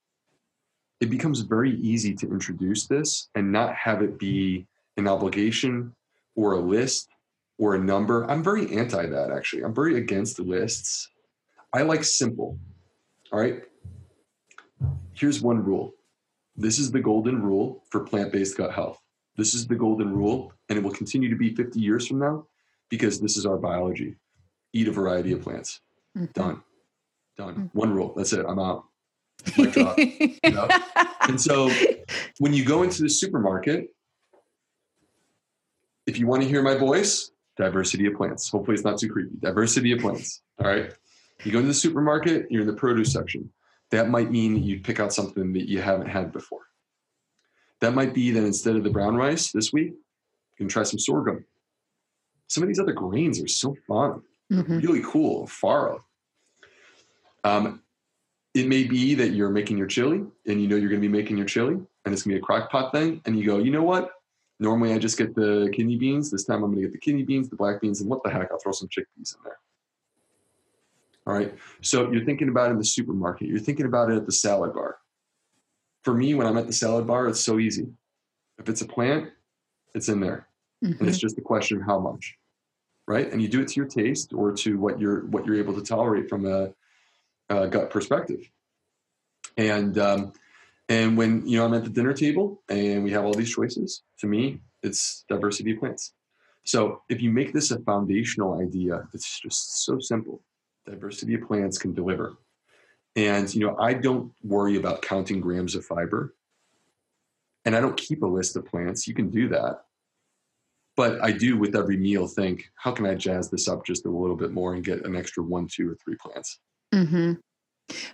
it 1.00 1.10
becomes 1.10 1.42
very 1.42 1.76
easy 1.76 2.14
to 2.16 2.28
introduce 2.32 2.88
this 2.88 3.30
and 3.36 3.52
not 3.52 3.76
have 3.76 4.02
it 4.02 4.18
be 4.18 4.66
an 4.98 5.08
obligation 5.08 5.96
or 6.36 6.54
a 6.54 6.60
list 6.60 7.10
or 7.58 7.76
a 7.76 7.80
number. 7.80 8.30
I'm 8.30 8.44
very 8.44 8.76
anti 8.76 9.06
that 9.06 9.32
actually. 9.32 9.64
I'm 9.64 9.76
very 9.76 9.98
against 9.98 10.40
lists. 10.40 11.10
I 11.74 11.84
like 11.84 12.04
simple. 12.04 12.58
All 13.32 13.40
right. 13.40 13.64
Here's 15.14 15.42
one 15.42 15.64
rule 15.64 15.94
this 16.56 16.80
is 16.80 16.92
the 16.92 17.00
golden 17.00 17.42
rule 17.42 17.84
for 17.90 18.00
plant 18.00 18.32
based 18.32 18.58
gut 18.58 18.74
health. 18.74 19.00
This 19.36 19.54
is 19.54 19.68
the 19.68 19.76
golden 19.76 20.12
rule, 20.12 20.52
and 20.70 20.78
it 20.78 20.84
will 20.84 20.92
continue 20.92 21.30
to 21.30 21.36
be 21.36 21.54
50 21.54 21.80
years 21.80 22.08
from 22.08 22.18
now 22.18 22.48
because 22.90 23.20
this 23.20 23.38
is 23.38 23.46
our 23.46 23.58
biology. 23.58 24.16
Eat 24.74 24.88
a 24.88 24.92
variety 24.92 25.32
of 25.34 25.42
plants. 25.42 25.82
Mm-hmm. 26.18 26.26
Done. 26.34 26.64
Done. 27.38 27.54
Mm-hmm. 27.54 27.78
One 27.78 27.94
rule. 27.94 28.14
That's 28.16 28.34
it. 28.34 28.46
I'm 28.48 28.60
out. 28.60 28.86
you 29.56 29.72
know? 30.44 30.68
And 31.22 31.40
so 31.40 31.70
when 32.40 32.54
you 32.54 32.66
go 32.66 32.84
into 32.84 33.04
the 33.04 33.10
supermarket, 33.10 33.90
if 36.06 36.18
you 36.18 36.26
want 36.26 36.42
to 36.42 36.48
hear 36.48 36.64
my 36.64 36.76
voice, 36.76 37.32
diversity 37.58 38.06
of 38.06 38.16
plants. 38.16 38.50
Hopefully 38.50 38.76
it's 38.76 38.84
not 38.84 39.00
too 39.00 39.10
creepy. 39.10 39.36
Diversity 39.40 39.92
of 39.92 40.00
plants. 40.00 40.42
All 40.60 40.68
right. 40.68 40.94
You 41.44 41.52
go 41.52 41.62
to 41.62 41.68
the 41.68 41.74
supermarket, 41.74 42.48
you're 42.50 42.62
in 42.62 42.68
the 42.68 42.74
produce 42.74 43.12
section. 43.12 43.52
That 43.92 44.10
might 44.10 44.32
mean 44.32 44.64
you 44.64 44.80
pick 44.80 45.00
out 45.00 45.14
something 45.14 45.54
that 45.54 45.68
you 45.68 45.82
haven't 45.82 46.08
had 46.08 46.32
before. 46.32 46.62
That 47.82 47.94
might 47.94 48.14
be 48.14 48.32
that 48.32 48.44
instead 48.44 48.76
of 48.76 48.84
the 48.84 48.90
brown 48.90 49.16
rice 49.16 49.52
this 49.52 49.72
week, 49.72 49.90
you 49.90 50.58
can 50.58 50.68
try 50.68 50.84
some 50.84 51.00
sorghum. 51.00 51.46
Some 52.48 52.64
of 52.64 52.70
these 52.70 52.80
other 52.80 52.94
grains 52.94 53.42
are 53.42 53.48
so 53.48 53.76
fun, 53.88 54.22
mm-hmm. 54.52 54.80
really 54.80 55.04
cool. 55.06 55.48
Farro, 55.48 56.00
um, 57.44 57.82
it 58.54 58.68
may 58.68 58.84
be 58.84 59.14
that 59.16 59.30
you're 59.34 59.50
making 59.50 59.78
your 59.78 59.88
chili 59.88 60.24
and 60.48 60.62
you 60.62 60.68
know 60.68 60.76
you're 60.76 60.90
going 60.90 61.02
to 61.02 61.08
be 61.08 61.16
making 61.16 61.38
your 61.38 61.46
chili 61.46 61.74
and 61.74 62.14
it's 62.14 62.24
going 62.24 62.36
to 62.36 62.40
be 62.40 62.42
a 62.42 62.42
crock 62.42 62.72
pot 62.72 62.92
thing. 62.92 63.22
And 63.26 63.38
you 63.38 63.46
go, 63.46 63.60
you 63.60 63.72
know 63.72 63.84
what? 63.84 64.12
Normally 64.60 64.94
I 64.94 64.98
just 64.98 65.18
get 65.18 65.36
the 65.36 65.72
kidney 65.74 65.98
beans. 65.98 66.32
This 66.32 66.46
time 66.46 66.64
I'm 66.64 66.72
going 66.72 66.78
to 66.78 66.82
get 66.84 66.92
the 66.92 66.98
kidney 66.98 67.24
beans, 67.24 67.50
the 67.50 67.56
black 67.56 67.82
beans, 67.82 68.02
and 68.02 68.10
what 68.10 68.24
the 68.24 68.32
heck? 68.32 68.52
I'll 68.52 68.60
throw 68.60 68.72
some 68.72 68.88
chickpeas 68.88 69.36
in 69.36 69.44
there. 69.44 69.60
All 71.28 71.34
right. 71.34 71.54
So 71.82 72.12
you're 72.12 72.26
thinking 72.26 72.50
about 72.50 72.70
it 72.70 72.72
in 72.72 72.78
the 72.80 72.86
supermarket. 72.86 73.50
You're 73.50 73.60
thinking 73.60 73.86
about 73.86 74.10
it 74.10 74.16
at 74.16 74.26
the 74.26 74.32
salad 74.32 74.74
bar. 74.74 74.98
For 76.04 76.14
me, 76.14 76.34
when 76.34 76.48
I'm 76.48 76.58
at 76.58 76.68
the 76.68 76.74
salad 76.74 77.06
bar, 77.06 77.28
it's 77.28 77.42
so 77.42 77.60
easy. 77.60 77.88
If 78.58 78.70
it's 78.70 78.82
a 78.82 78.88
plant, 78.88 79.30
it's 79.94 80.10
in 80.10 80.22
there. 80.22 80.48
Mm-hmm. 80.84 81.00
And 81.00 81.10
it's 81.10 81.20
just 81.20 81.38
a 81.38 81.42
question 81.42 81.78
of 81.78 81.84
how 81.86 82.00
much. 82.00 82.38
Right. 83.08 83.32
And 83.32 83.42
you 83.42 83.50
do 83.50 83.62
it 83.62 83.68
to 83.70 83.76
your 83.76 83.86
taste 83.86 84.34
or 84.34 84.54
to 84.54 84.80
what 84.80 85.00
you're 85.00 85.26
what 85.28 85.46
you're 85.46 85.56
able 85.56 85.74
to 85.74 85.82
tolerate 85.82 86.30
from 86.30 86.46
a 86.46 86.74
uh, 87.50 87.66
gut 87.68 87.90
perspective. 87.90 88.50
And 89.58 89.98
um, 89.98 90.34
and 90.90 91.18
when 91.18 91.46
you 91.48 91.58
know 91.58 91.66
I'm 91.66 91.74
at 91.74 91.84
the 91.84 91.90
dinner 91.90 92.14
table 92.14 92.62
and 92.70 93.04
we 93.04 93.12
have 93.12 93.26
all 93.26 93.34
these 93.34 93.54
choices, 93.54 94.04
to 94.20 94.28
me, 94.28 94.62
it's 94.84 95.26
diversity 95.28 95.72
of 95.72 95.80
plants. 95.80 96.14
So 96.64 97.02
if 97.10 97.22
you 97.22 97.32
make 97.32 97.54
this 97.54 97.72
a 97.72 97.80
foundational 97.80 98.60
idea, 98.60 99.08
it's 99.14 99.40
just 99.40 99.86
so 99.86 100.00
simple. 100.00 100.42
Diversity 100.86 101.36
of 101.36 101.48
plants 101.48 101.78
can 101.78 101.94
deliver. 101.94 102.38
And 103.16 103.54
you 103.54 103.66
know, 103.66 103.76
I 103.80 103.94
don't 103.94 104.32
worry 104.44 104.78
about 104.78 105.02
counting 105.02 105.42
grams 105.42 105.76
of 105.76 105.86
fiber. 105.86 106.36
And 107.66 107.76
I 107.76 107.82
don't 107.82 107.98
keep 107.98 108.22
a 108.22 108.28
list 108.28 108.56
of 108.56 108.66
plants. 108.66 109.08
You 109.08 109.14
can 109.14 109.30
do 109.30 109.50
that. 109.50 109.82
But 110.96 111.24
I 111.24 111.32
do 111.32 111.58
with 111.58 111.76
every 111.76 111.98
meal 111.98 112.28
think, 112.28 112.70
how 112.76 112.92
can 112.92 113.06
I 113.06 113.14
jazz 113.14 113.50
this 113.50 113.68
up 113.68 113.86
just 113.86 114.06
a 114.06 114.10
little 114.10 114.36
bit 114.36 114.52
more 114.52 114.74
and 114.74 114.84
get 114.84 115.06
an 115.06 115.16
extra 115.16 115.44
one, 115.44 115.68
two, 115.68 115.92
or 115.92 115.96
three 115.96 116.16
plants? 116.16 116.60
Mm-hmm. 116.94 117.34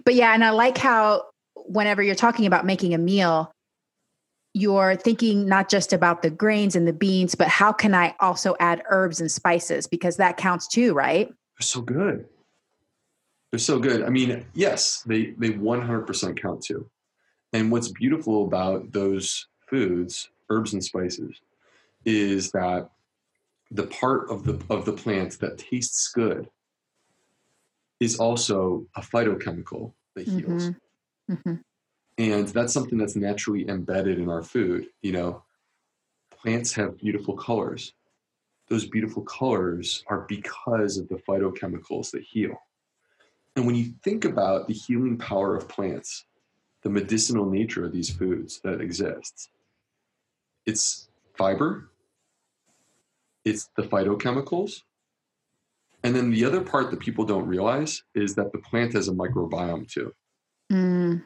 But 0.05 0.15
yeah, 0.15 0.33
and 0.33 0.43
I 0.43 0.51
like 0.51 0.77
how 0.77 1.25
whenever 1.55 2.01
you're 2.01 2.15
talking 2.15 2.45
about 2.45 2.65
making 2.65 2.93
a 2.93 2.97
meal, 2.97 3.51
you're 4.53 4.95
thinking 4.95 5.47
not 5.47 5.69
just 5.69 5.93
about 5.93 6.21
the 6.21 6.29
grains 6.29 6.75
and 6.75 6.87
the 6.87 6.93
beans, 6.93 7.33
but 7.35 7.47
how 7.47 7.71
can 7.71 7.95
I 7.95 8.15
also 8.19 8.55
add 8.59 8.83
herbs 8.89 9.19
and 9.19 9.31
spices 9.31 9.87
because 9.87 10.17
that 10.17 10.37
counts 10.37 10.67
too, 10.67 10.93
right? 10.93 11.27
They're 11.27 11.65
so 11.65 11.81
good. 11.81 12.25
They're 13.51 13.59
so 13.59 13.79
good. 13.79 14.03
I 14.03 14.09
mean, 14.09 14.45
yes, 14.53 15.03
they 15.05 15.33
they 15.37 15.51
100% 15.51 16.41
count 16.41 16.63
too. 16.63 16.89
And 17.51 17.71
what's 17.71 17.89
beautiful 17.89 18.45
about 18.45 18.91
those 18.91 19.47
foods, 19.69 20.29
herbs 20.49 20.73
and 20.73 20.83
spices, 20.83 21.39
is 22.05 22.51
that 22.51 22.89
the 23.71 23.87
part 23.87 24.29
of 24.29 24.43
the 24.43 24.59
of 24.69 24.85
the 24.85 24.93
plant 24.93 25.39
that 25.39 25.57
tastes 25.57 26.09
good 26.09 26.47
is 28.03 28.19
also 28.19 28.85
a 28.95 29.01
phytochemical 29.01 29.93
that 30.13 30.27
heals. 30.27 30.69
Mm-hmm. 30.69 31.33
Mm-hmm. 31.33 31.53
And 32.17 32.47
that's 32.49 32.73
something 32.73 32.97
that's 32.97 33.15
naturally 33.15 33.67
embedded 33.69 34.19
in 34.19 34.29
our 34.29 34.43
food. 34.43 34.87
You 35.01 35.13
know, 35.13 35.43
plants 36.29 36.73
have 36.73 36.97
beautiful 36.97 37.35
colors. 37.35 37.93
Those 38.67 38.85
beautiful 38.85 39.23
colors 39.23 40.03
are 40.07 40.25
because 40.27 40.97
of 40.97 41.07
the 41.07 41.15
phytochemicals 41.15 42.11
that 42.11 42.23
heal. 42.23 42.57
And 43.55 43.65
when 43.65 43.75
you 43.75 43.93
think 44.03 44.25
about 44.25 44.67
the 44.67 44.73
healing 44.73 45.17
power 45.17 45.55
of 45.55 45.69
plants, 45.69 46.25
the 46.81 46.89
medicinal 46.89 47.45
nature 47.49 47.85
of 47.85 47.93
these 47.93 48.09
foods 48.09 48.59
that 48.63 48.81
exists, 48.81 49.49
it's 50.65 51.07
fiber, 51.37 51.89
it's 53.45 53.69
the 53.77 53.83
phytochemicals, 53.83 54.81
and 56.03 56.13
then 56.15 56.31
the 56.31 56.43
other 56.43 56.61
part 56.61 56.91
that 56.91 56.99
people 56.99 57.25
don't 57.25 57.47
realize 57.47 58.03
is 58.13 58.35
that 58.35 58.51
the 58.51 58.59
plant 58.59 58.93
has 58.93 59.07
a 59.07 59.13
microbiome 59.13 59.89
too. 59.89 60.13
Mm. 60.71 61.23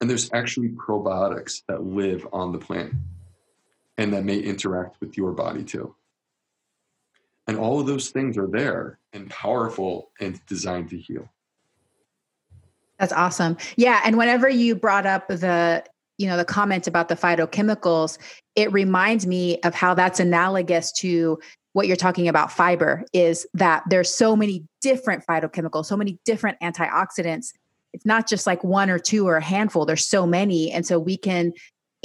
And 0.00 0.10
there's 0.10 0.32
actually 0.32 0.70
probiotics 0.70 1.62
that 1.68 1.84
live 1.84 2.26
on 2.32 2.52
the 2.52 2.58
plant 2.58 2.94
and 3.98 4.12
that 4.14 4.24
may 4.24 4.38
interact 4.38 4.98
with 5.00 5.16
your 5.16 5.32
body 5.32 5.62
too. 5.62 5.94
And 7.46 7.58
all 7.58 7.80
of 7.80 7.86
those 7.86 8.10
things 8.10 8.38
are 8.38 8.46
there 8.46 8.98
and 9.12 9.28
powerful 9.28 10.10
and 10.20 10.40
designed 10.46 10.90
to 10.90 10.98
heal. 10.98 11.28
That's 12.98 13.12
awesome. 13.12 13.56
Yeah. 13.76 14.00
And 14.04 14.16
whenever 14.16 14.48
you 14.48 14.74
brought 14.74 15.06
up 15.06 15.28
the, 15.28 15.84
you 16.22 16.28
know, 16.28 16.36
the 16.36 16.44
comment 16.44 16.86
about 16.86 17.08
the 17.08 17.16
phytochemicals, 17.16 18.16
it 18.54 18.72
reminds 18.72 19.26
me 19.26 19.58
of 19.62 19.74
how 19.74 19.92
that's 19.92 20.20
analogous 20.20 20.92
to 20.92 21.40
what 21.72 21.88
you're 21.88 21.96
talking 21.96 22.28
about 22.28 22.52
fiber 22.52 23.04
is 23.12 23.44
that 23.54 23.82
there's 23.90 24.14
so 24.14 24.36
many 24.36 24.64
different 24.82 25.26
phytochemicals, 25.26 25.86
so 25.86 25.96
many 25.96 26.20
different 26.24 26.60
antioxidants. 26.60 27.52
It's 27.92 28.06
not 28.06 28.28
just 28.28 28.46
like 28.46 28.62
one 28.62 28.88
or 28.88 29.00
two 29.00 29.26
or 29.26 29.36
a 29.36 29.42
handful, 29.42 29.84
there's 29.84 30.06
so 30.06 30.24
many. 30.24 30.70
And 30.70 30.86
so 30.86 30.96
we 30.96 31.16
can 31.16 31.54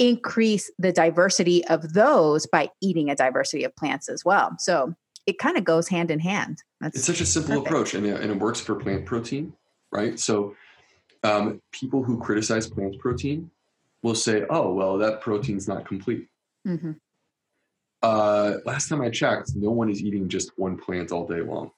increase 0.00 0.68
the 0.80 0.90
diversity 0.90 1.64
of 1.66 1.92
those 1.92 2.44
by 2.46 2.70
eating 2.82 3.10
a 3.10 3.14
diversity 3.14 3.62
of 3.62 3.76
plants 3.76 4.08
as 4.08 4.24
well. 4.24 4.56
So 4.58 4.94
it 5.26 5.38
kind 5.38 5.56
of 5.56 5.62
goes 5.62 5.86
hand 5.86 6.10
in 6.10 6.18
hand. 6.18 6.58
That's 6.80 6.96
it's 6.96 7.06
such 7.06 7.20
a 7.20 7.26
simple 7.26 7.50
perfect. 7.50 7.66
approach 7.68 7.94
and 7.94 8.04
it, 8.04 8.20
and 8.20 8.32
it 8.32 8.38
works 8.40 8.60
for 8.60 8.74
plant 8.74 9.06
protein, 9.06 9.52
right? 9.92 10.18
So 10.18 10.56
um, 11.22 11.62
people 11.70 12.02
who 12.02 12.18
criticize 12.18 12.66
plant 12.66 12.98
protein 12.98 13.52
will 14.02 14.14
say, 14.14 14.44
oh, 14.50 14.72
well, 14.72 14.98
that 14.98 15.20
protein's 15.20 15.68
not 15.68 15.86
complete. 15.86 16.28
Mm-hmm. 16.66 16.92
Uh, 18.02 18.54
last 18.64 18.88
time 18.88 19.00
I 19.00 19.10
checked, 19.10 19.52
no 19.56 19.70
one 19.70 19.90
is 19.90 20.02
eating 20.02 20.28
just 20.28 20.52
one 20.56 20.76
plant 20.76 21.10
all 21.10 21.26
day 21.26 21.40
long, 21.40 21.70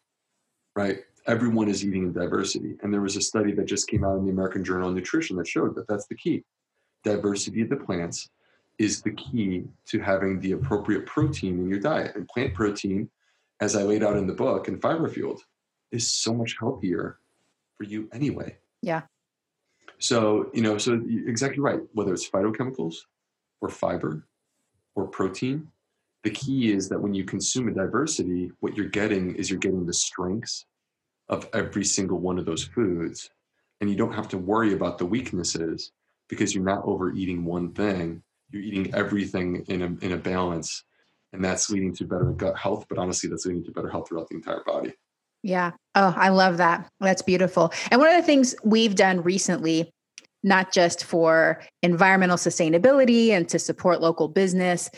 right? 0.77 0.99
Everyone 1.27 1.69
is 1.69 1.85
eating 1.85 2.05
in 2.05 2.13
diversity. 2.13 2.77
And 2.83 2.93
there 2.93 3.01
was 3.01 3.17
a 3.17 3.23
study 3.23 3.53
that 3.53 3.65
just 3.65 3.89
came 3.89 4.05
out 4.05 4.19
in 4.19 4.25
the 4.25 4.31
American 4.31 4.65
Journal 4.65 4.89
of 4.91 4.95
Nutrition 4.95 5.37
that 5.37 5.47
showed 5.47 5.75
that 5.77 5.89
that's 5.89 6.07
the 6.07 6.17
key 6.17 6.45
diversity 7.05 7.63
of 7.63 7.71
the 7.71 7.77
plants 7.77 8.29
is 8.79 9.03
the 9.03 9.13
key 9.13 9.65
to 9.87 10.01
having 10.01 10.41
the 10.41 10.53
appropriate 10.53 11.07
protein 11.07 11.59
in 11.59 11.69
your 11.69 11.79
diet. 11.79 12.17
And 12.17 12.27
plant 12.29 12.55
protein, 12.55 13.11
as 13.61 13.77
I 13.77 13.83
laid 13.83 14.03
out 14.03 14.17
in 14.17 14.27
the 14.27 14.35
book 14.35 14.69
and 14.69 14.81
Fiber 14.81 15.09
Fueled, 15.09 15.43
is 15.93 16.11
so 16.11 16.33
much 16.33 16.57
healthier 16.59 17.19
for 17.77 17.85
you 17.85 18.09
anyway. 18.13 18.57
Yeah. 18.83 19.03
So, 20.01 20.51
you 20.55 20.63
know, 20.63 20.79
so 20.79 21.01
exactly 21.27 21.61
right. 21.61 21.81
Whether 21.93 22.13
it's 22.13 22.29
phytochemicals 22.29 22.97
or 23.61 23.69
fiber 23.69 24.27
or 24.95 25.07
protein, 25.07 25.69
the 26.25 26.31
key 26.31 26.73
is 26.73 26.89
that 26.89 27.01
when 27.01 27.15
you 27.15 27.25
consume 27.25 27.69
a 27.69 27.73
diversity, 27.73 28.51
what 28.61 28.77
you're 28.77 28.89
getting 28.89 29.35
is 29.37 29.51
you're 29.51 29.59
getting 29.59 29.87
the 29.87 29.93
strengths 29.93 30.67
of 31.29 31.49
every 31.53 31.85
single 31.85 32.19
one 32.19 32.39
of 32.39 32.47
those 32.47 32.65
foods. 32.65 33.31
And 33.81 33.89
you 33.89 33.97
don't 33.97 34.15
have 34.15 34.29
to 34.29 34.39
worry 34.39 34.73
about 34.73 34.99
the 34.99 35.07
weaknesses 35.07 35.93
because 36.29 36.55
you're 36.55 36.65
not 36.65 36.85
overeating 36.85 37.45
one 37.45 37.73
thing. 37.73 38.23
You're 38.51 38.63
eating 38.63 38.95
everything 38.95 39.65
in 39.69 39.83
a, 39.83 40.05
in 40.05 40.13
a 40.13 40.17
balance. 40.17 40.85
And 41.33 41.45
that's 41.45 41.71
leading 41.71 41.95
to 41.97 42.05
better 42.05 42.33
gut 42.33 42.59
health. 42.59 42.87
But 42.89 42.99
honestly, 42.99 43.31
that's 43.31 43.47
leading 43.47 43.65
to 43.65 43.71
better 43.71 43.89
health 43.89 44.09
throughout 44.09 44.29
the 44.29 44.37
entire 44.37 44.63
body. 44.67 44.95
Yeah. 45.43 45.73
Oh, 45.95 46.15
I 46.17 46.29
love 46.29 46.59
that. 46.59 46.89
That's 47.01 47.23
beautiful. 47.23 47.73
And 47.91 48.01
one 48.01 48.11
of 48.11 48.17
the 48.17 48.27
things 48.27 48.55
we've 48.63 48.95
done 48.95 49.23
recently, 49.23 49.91
not 50.43 50.73
just 50.73 51.05
for 51.05 51.63
environmental 51.83 52.37
sustainability 52.37 53.31
and 53.31 53.49
to 53.49 53.59
support 53.59 54.01
local 54.01 54.29
business, 54.29 54.91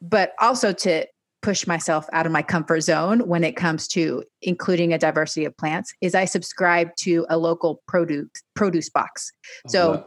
but 0.00 0.32
also 0.40 0.72
to 0.72 1.06
push 1.42 1.66
myself 1.66 2.06
out 2.12 2.26
of 2.26 2.32
my 2.32 2.42
comfort 2.42 2.80
zone 2.80 3.20
when 3.20 3.44
it 3.44 3.56
comes 3.56 3.86
to 3.86 4.24
including 4.42 4.92
a 4.92 4.98
diversity 4.98 5.44
of 5.44 5.56
plants 5.56 5.94
is 6.00 6.14
I 6.14 6.24
subscribe 6.24 6.94
to 6.96 7.24
a 7.28 7.38
local 7.38 7.82
produce 7.86 8.28
produce 8.54 8.90
box. 8.90 9.30
So 9.68 10.04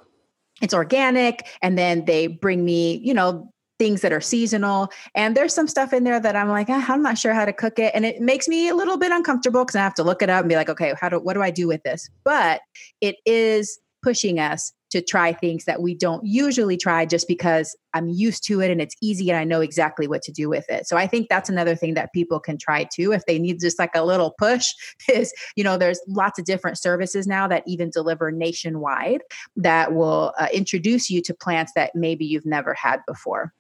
it's 0.62 0.74
organic 0.74 1.48
and 1.62 1.78
then 1.78 2.04
they 2.06 2.28
bring 2.28 2.66
me 2.66 2.98
you 2.98 3.14
know 3.14 3.52
things 3.80 4.02
that 4.02 4.14
are 4.14 4.22
seasonal 4.22 4.90
and 5.16 5.36
there's 5.36 5.54
some 5.54 5.68
stuff 5.68 5.94
in 5.94 6.04
there 6.04 6.20
that 6.20 6.36
i'm 6.36 6.50
like 6.50 6.68
ah, 6.70 6.86
i'm 6.90 7.02
not 7.02 7.18
sure 7.18 7.34
how 7.34 7.46
to 7.46 7.54
cook 7.54 7.80
it 7.80 7.92
and 7.96 8.06
it 8.06 8.22
makes 8.22 8.48
me 8.48 8.70
a 8.70 8.76
little 8.76 8.98
bit 8.98 9.12
uncomfortable 9.12 9.64
because 9.64 9.76
i 9.76 9.82
have 9.82 9.96
to 9.96 10.04
look 10.04 10.22
it 10.22 10.30
up 10.30 10.42
and 10.42 10.50
be 10.50 10.56
like 10.56 10.70
okay 10.70 10.94
how 11.00 11.10
do 11.10 11.20
what 11.20 11.34
do 11.34 11.42
i 11.42 11.50
do 11.50 11.68
with 11.68 11.82
this 11.84 12.10
but 12.24 12.62
it 13.02 13.16
is 13.26 13.80
pushing 14.02 14.40
us 14.40 14.72
to 14.92 15.02
try 15.02 15.32
things 15.32 15.66
that 15.66 15.82
we 15.82 15.94
don't 15.94 16.26
usually 16.26 16.76
try 16.76 17.06
just 17.06 17.28
because 17.28 17.76
I'm 17.94 18.10
used 18.10 18.44
to 18.46 18.62
it 18.62 18.72
and 18.72 18.82
it's 18.82 18.96
easy 19.02 19.30
and 19.30 19.38
I 19.38 19.44
know 19.44 19.62
exactly 19.62 20.08
what 20.08 20.24
to 20.24 20.32
do 20.32 20.50
with 20.50 20.68
it. 20.70 20.88
So 20.88 20.98
I 20.98 21.06
think 21.06 21.30
that's 21.30 21.50
another 21.50 21.76
thing 21.76 21.94
that 21.94 22.14
people 22.14 22.40
can 22.40 22.58
try 22.58 22.88
too 22.92 23.12
if 23.12 23.26
they 23.26 23.38
need 23.38 23.60
just 23.60 23.78
like 23.78 23.96
a 23.96 24.04
little 24.04 24.34
push 24.38 24.68
is, 25.14 25.34
you 25.56 25.64
know, 25.64 25.78
there's 25.78 26.00
lots 26.08 26.40
of 26.40 26.46
different 26.46 26.78
services 26.78 27.28
now 27.28 27.48
that 27.48 27.64
even 27.68 27.90
deliver 27.90 28.32
nationwide 28.32 29.22
that 29.56 29.94
will 29.94 30.34
uh, 30.40 30.48
introduce 30.54 31.10
you 31.10 31.22
to 31.22 31.34
plants 31.34 31.72
that 31.76 31.92
maybe 31.94 32.26
you've 32.26 32.46
never 32.46 32.74
had 32.74 33.02
before. 33.08 33.54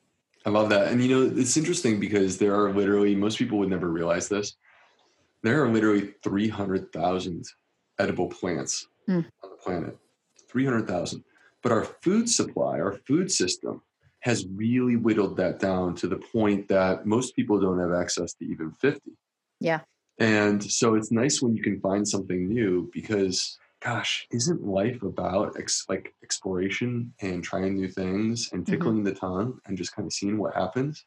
I 0.45 0.49
love 0.49 0.69
that. 0.69 0.91
And 0.91 1.03
you 1.03 1.09
know, 1.09 1.39
it's 1.39 1.57
interesting 1.57 1.99
because 1.99 2.37
there 2.37 2.55
are 2.55 2.73
literally 2.73 3.15
most 3.15 3.37
people 3.37 3.57
would 3.59 3.69
never 3.69 3.89
realize 3.89 4.29
this. 4.29 4.55
There 5.43 5.63
are 5.63 5.69
literally 5.69 6.13
300,000 6.23 7.45
edible 7.97 8.27
plants 8.27 8.87
mm. 9.07 9.25
on 9.43 9.49
the 9.49 9.57
planet 9.57 9.97
300,000. 10.49 11.23
But 11.61 11.71
our 11.71 11.85
food 11.85 12.29
supply, 12.29 12.79
our 12.79 12.93
food 13.07 13.31
system 13.31 13.81
has 14.21 14.45
really 14.53 14.95
whittled 14.95 15.37
that 15.37 15.59
down 15.59 15.95
to 15.95 16.07
the 16.07 16.17
point 16.17 16.67
that 16.67 17.05
most 17.05 17.35
people 17.35 17.59
don't 17.59 17.79
have 17.79 17.93
access 17.93 18.33
to 18.33 18.45
even 18.45 18.71
50. 18.71 19.11
Yeah. 19.59 19.81
And 20.19 20.61
so 20.61 20.95
it's 20.95 21.11
nice 21.11 21.41
when 21.41 21.55
you 21.55 21.63
can 21.63 21.79
find 21.79 22.05
something 22.07 22.49
new 22.49 22.89
because 22.93 23.57
gosh, 23.81 24.27
isn't 24.31 24.63
life 24.63 25.01
about 25.03 25.55
ex- 25.57 25.85
like 25.89 26.13
exploration 26.23 27.13
and 27.21 27.43
trying 27.43 27.75
new 27.75 27.87
things 27.87 28.49
and 28.51 28.63
mm-hmm. 28.63 28.71
tickling 28.71 28.95
mm-hmm. 28.97 29.05
the 29.05 29.13
tongue 29.13 29.59
and 29.65 29.77
just 29.77 29.95
kind 29.95 30.05
of 30.05 30.13
seeing 30.13 30.37
what 30.37 30.53
happens? 30.53 31.05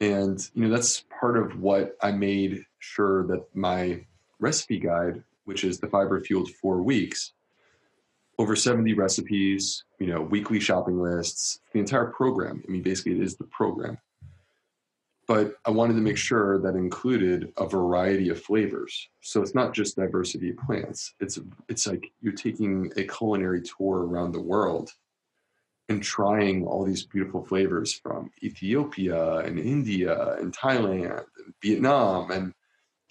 And 0.00 0.50
you 0.54 0.62
know, 0.62 0.70
that's 0.70 1.04
part 1.20 1.36
of 1.36 1.60
what 1.60 1.96
I 2.02 2.12
made 2.12 2.64
sure 2.78 3.26
that 3.28 3.44
my 3.54 4.04
recipe 4.38 4.78
guide, 4.78 5.22
which 5.44 5.64
is 5.64 5.78
the 5.78 5.88
fiber 5.88 6.20
fueled 6.20 6.50
four 6.50 6.82
weeks, 6.82 7.32
over 8.38 8.56
70 8.56 8.94
recipes, 8.94 9.84
you 9.98 10.06
know, 10.06 10.20
weekly 10.20 10.58
shopping 10.58 11.00
lists, 11.00 11.60
the 11.72 11.78
entire 11.78 12.06
program. 12.06 12.62
I 12.66 12.70
mean, 12.70 12.82
basically, 12.82 13.12
it 13.12 13.22
is 13.22 13.36
the 13.36 13.44
program. 13.44 13.98
But 15.26 15.54
I 15.64 15.70
wanted 15.70 15.94
to 15.94 16.00
make 16.00 16.18
sure 16.18 16.58
that 16.60 16.76
included 16.76 17.52
a 17.56 17.66
variety 17.66 18.28
of 18.28 18.42
flavors. 18.42 19.08
So 19.20 19.40
it's 19.40 19.54
not 19.54 19.72
just 19.72 19.96
diversity 19.96 20.50
of 20.50 20.58
plants. 20.58 21.14
It's 21.20 21.38
it's 21.68 21.86
like 21.86 22.12
you're 22.20 22.34
taking 22.34 22.92
a 22.96 23.04
culinary 23.04 23.62
tour 23.62 24.06
around 24.06 24.32
the 24.32 24.42
world 24.42 24.90
and 25.88 26.02
trying 26.02 26.64
all 26.64 26.84
these 26.84 27.04
beautiful 27.04 27.44
flavors 27.44 27.92
from 27.92 28.30
Ethiopia 28.42 29.38
and 29.38 29.58
India 29.58 30.34
and 30.34 30.56
Thailand 30.56 31.24
and 31.38 31.54
Vietnam 31.62 32.30
and, 32.30 32.54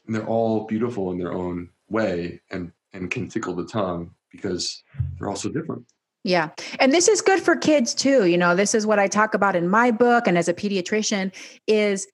and 0.05 0.15
they're 0.15 0.25
all 0.25 0.65
beautiful 0.65 1.11
in 1.11 1.17
their 1.19 1.33
own 1.33 1.69
way 1.89 2.41
and 2.51 2.71
and 2.93 3.09
can 3.09 3.27
tickle 3.27 3.55
the 3.55 3.65
tongue 3.65 4.11
because 4.31 4.83
they're 5.17 5.29
all 5.29 5.35
so 5.35 5.49
different. 5.49 5.85
Yeah. 6.23 6.49
And 6.79 6.93
this 6.93 7.07
is 7.07 7.21
good 7.21 7.41
for 7.41 7.55
kids 7.55 7.93
too. 7.93 8.25
You 8.25 8.37
know, 8.37 8.55
this 8.55 8.73
is 8.73 8.87
what 8.87 8.99
I 8.99 9.07
talk 9.07 9.33
about 9.33 9.55
in 9.55 9.67
my 9.67 9.91
book 9.91 10.25
and 10.25 10.37
as 10.37 10.47
a 10.47 10.53
pediatrician 10.53 11.33
is 11.67 12.07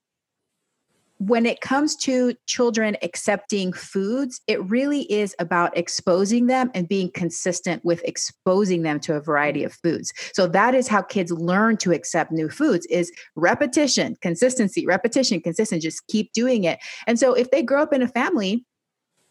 when 1.19 1.45
it 1.45 1.59
comes 1.59 1.97
to 1.97 2.33
children 2.45 2.95
accepting 3.01 3.73
foods, 3.73 4.39
it 4.47 4.63
really 4.69 5.01
is 5.11 5.35
about 5.37 5.77
exposing 5.77 6.47
them 6.47 6.71
and 6.73 6.87
being 6.87 7.11
consistent 7.11 7.83
with 7.83 8.01
exposing 8.05 8.83
them 8.83 9.01
to 9.01 9.15
a 9.15 9.19
variety 9.19 9.65
of 9.65 9.73
foods. 9.73 10.13
So 10.33 10.47
that 10.47 10.73
is 10.73 10.87
how 10.87 11.01
kids 11.01 11.31
learn 11.31 11.75
to 11.77 11.91
accept 11.91 12.31
new 12.31 12.49
foods 12.49 12.85
is 12.85 13.11
repetition, 13.35 14.15
consistency, 14.21 14.87
repetition, 14.87 15.41
consistent, 15.41 15.81
just 15.81 16.07
keep 16.07 16.31
doing 16.31 16.63
it. 16.63 16.79
And 17.05 17.19
so 17.19 17.33
if 17.33 17.51
they 17.51 17.63
grow 17.63 17.83
up 17.83 17.91
in 17.91 18.01
a 18.01 18.07
family 18.07 18.65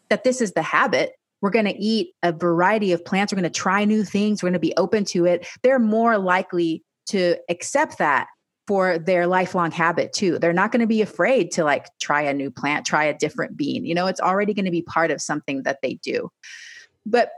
that 0.09 0.23
this 0.23 0.41
is 0.41 0.53
the 0.53 0.61
habit, 0.61 1.13
we're 1.41 1.49
going 1.49 1.65
to 1.65 1.77
eat 1.77 2.13
a 2.23 2.31
variety 2.31 2.91
of 2.91 3.03
plants. 3.03 3.31
We're 3.31 3.39
going 3.39 3.51
to 3.51 3.59
try 3.59 3.85
new 3.85 4.03
things. 4.03 4.41
We're 4.41 4.49
going 4.49 4.53
to 4.53 4.59
be 4.59 4.75
open 4.77 5.05
to 5.05 5.25
it. 5.25 5.47
They're 5.63 5.79
more 5.79 6.17
likely 6.17 6.83
to 7.07 7.37
accept 7.49 7.97
that 7.97 8.27
for 8.67 8.99
their 8.99 9.25
lifelong 9.25 9.71
habit 9.71 10.13
too. 10.13 10.37
They're 10.37 10.53
not 10.53 10.71
going 10.71 10.81
to 10.81 10.87
be 10.87 11.01
afraid 11.01 11.51
to 11.53 11.63
like 11.63 11.87
try 11.99 12.21
a 12.21 12.33
new 12.33 12.51
plant, 12.51 12.85
try 12.85 13.05
a 13.05 13.17
different 13.17 13.57
bean. 13.57 13.83
You 13.83 13.95
know, 13.95 14.05
it's 14.05 14.19
already 14.19 14.53
going 14.53 14.65
to 14.65 14.71
be 14.71 14.83
part 14.83 15.09
of 15.09 15.21
something 15.21 15.63
that 15.63 15.79
they 15.81 15.95
do. 15.95 16.29
But 17.03 17.31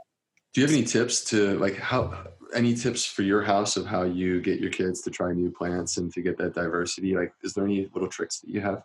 do 0.54 0.60
you 0.60 0.68
have 0.68 0.76
any 0.76 0.84
tips 0.84 1.24
to 1.26 1.58
like 1.58 1.78
how 1.78 2.14
any 2.54 2.76
tips 2.76 3.06
for 3.06 3.22
your 3.22 3.42
house 3.42 3.78
of 3.78 3.86
how 3.86 4.04
you 4.04 4.42
get 4.42 4.60
your 4.60 4.72
kids 4.72 5.00
to 5.04 5.10
try 5.10 5.32
new 5.32 5.50
plants 5.50 5.96
and 5.96 6.12
to 6.14 6.22
get 6.22 6.38
that 6.40 6.54
diversity? 6.54 7.16
Like 7.16 7.32
is 7.44 7.54
there 7.54 7.64
any 7.64 7.88
little 7.94 8.10
tricks 8.10 8.42
that 8.42 8.50
you 8.50 8.60
have? 8.60 8.84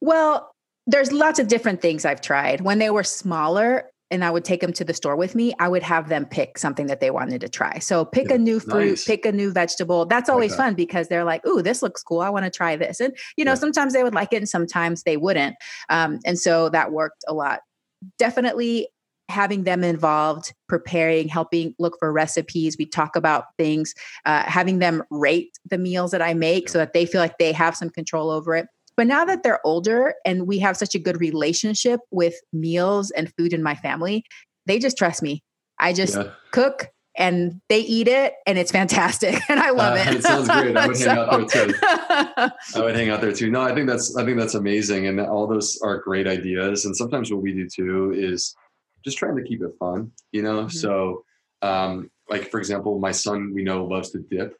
Well, 0.00 0.54
there's 0.86 1.12
lots 1.12 1.38
of 1.38 1.48
different 1.48 1.82
things 1.82 2.06
I've 2.06 2.22
tried. 2.22 2.62
When 2.62 2.78
they 2.78 2.88
were 2.88 3.04
smaller, 3.04 3.90
and 4.10 4.24
I 4.24 4.30
would 4.30 4.44
take 4.44 4.60
them 4.60 4.72
to 4.74 4.84
the 4.84 4.94
store 4.94 5.16
with 5.16 5.34
me, 5.34 5.54
I 5.58 5.68
would 5.68 5.82
have 5.82 6.08
them 6.08 6.26
pick 6.26 6.58
something 6.58 6.86
that 6.86 7.00
they 7.00 7.10
wanted 7.10 7.40
to 7.40 7.48
try. 7.48 7.78
So 7.78 8.04
pick 8.04 8.28
yeah, 8.28 8.36
a 8.36 8.38
new 8.38 8.60
fruit, 8.60 8.90
nice. 8.90 9.04
pick 9.04 9.24
a 9.26 9.32
new 9.32 9.50
vegetable. 9.50 10.06
That's 10.06 10.28
always 10.28 10.52
like 10.52 10.58
that. 10.58 10.64
fun 10.64 10.74
because 10.74 11.08
they're 11.08 11.24
like, 11.24 11.46
"Ooh, 11.46 11.62
this 11.62 11.82
looks 11.82 12.02
cool. 12.02 12.20
I 12.20 12.30
want 12.30 12.44
to 12.44 12.50
try 12.50 12.76
this." 12.76 13.00
And 13.00 13.16
you 13.36 13.44
know, 13.44 13.52
yeah. 13.52 13.56
sometimes 13.56 13.92
they 13.92 14.02
would 14.02 14.14
like 14.14 14.32
it, 14.32 14.36
and 14.36 14.48
sometimes 14.48 15.02
they 15.02 15.16
wouldn't. 15.16 15.56
Um, 15.88 16.20
and 16.24 16.38
so 16.38 16.68
that 16.70 16.92
worked 16.92 17.24
a 17.26 17.34
lot. 17.34 17.60
Definitely 18.18 18.88
having 19.30 19.64
them 19.64 19.82
involved, 19.82 20.52
preparing, 20.68 21.28
helping 21.28 21.74
look 21.78 21.96
for 21.98 22.12
recipes. 22.12 22.76
We 22.78 22.86
talk 22.86 23.16
about 23.16 23.46
things, 23.56 23.94
uh, 24.26 24.42
having 24.42 24.80
them 24.80 25.02
rate 25.10 25.58
the 25.64 25.78
meals 25.78 26.10
that 26.10 26.20
I 26.20 26.34
make 26.34 26.68
so 26.68 26.78
that 26.78 26.92
they 26.92 27.06
feel 27.06 27.20
like 27.20 27.38
they 27.38 27.52
have 27.52 27.74
some 27.76 27.90
control 27.90 28.30
over 28.30 28.54
it. 28.54 28.66
But 28.96 29.06
now 29.06 29.24
that 29.24 29.42
they're 29.42 29.64
older 29.66 30.14
and 30.24 30.46
we 30.46 30.58
have 30.60 30.76
such 30.76 30.94
a 30.94 30.98
good 30.98 31.20
relationship 31.20 32.00
with 32.10 32.34
meals 32.52 33.10
and 33.10 33.32
food 33.36 33.52
in 33.52 33.62
my 33.62 33.74
family, 33.74 34.24
they 34.66 34.78
just 34.78 34.96
trust 34.96 35.22
me. 35.22 35.42
I 35.78 35.92
just 35.92 36.16
yeah. 36.16 36.30
cook 36.52 36.90
and 37.16 37.60
they 37.68 37.80
eat 37.80 38.08
it 38.08 38.34
and 38.46 38.58
it's 38.58 38.72
fantastic 38.72 39.38
and 39.48 39.60
I 39.60 39.70
love 39.70 39.94
uh, 39.94 40.10
it. 40.10 40.16
It 40.16 40.22
sounds 40.22 40.48
great. 40.48 40.76
I 40.76 40.86
would 40.86 40.96
so. 40.96 41.08
hang 41.08 41.18
out 41.18 41.30
there 41.30 41.66
too. 41.66 41.74
I 41.80 42.80
would 42.80 42.96
hang 42.96 43.10
out 43.10 43.20
there 43.20 43.32
too. 43.32 43.50
No, 43.50 43.62
I 43.62 43.74
think 43.74 43.88
that's 43.88 44.16
I 44.16 44.24
think 44.24 44.38
that's 44.38 44.54
amazing 44.54 45.06
and 45.06 45.20
all 45.20 45.46
those 45.46 45.78
are 45.82 45.98
great 45.98 46.26
ideas. 46.26 46.84
And 46.84 46.96
sometimes 46.96 47.32
what 47.32 47.42
we 47.42 47.52
do 47.52 47.68
too 47.68 48.12
is 48.16 48.54
just 49.04 49.18
trying 49.18 49.36
to 49.36 49.42
keep 49.42 49.62
it 49.62 49.70
fun, 49.78 50.10
you 50.32 50.42
know? 50.42 50.64
Mm-hmm. 50.64 50.76
So 50.76 51.24
um 51.62 52.10
like 52.28 52.50
for 52.50 52.58
example, 52.58 52.98
my 52.98 53.12
son 53.12 53.52
we 53.54 53.62
know 53.62 53.84
loves 53.84 54.10
to 54.10 54.18
dip. 54.18 54.56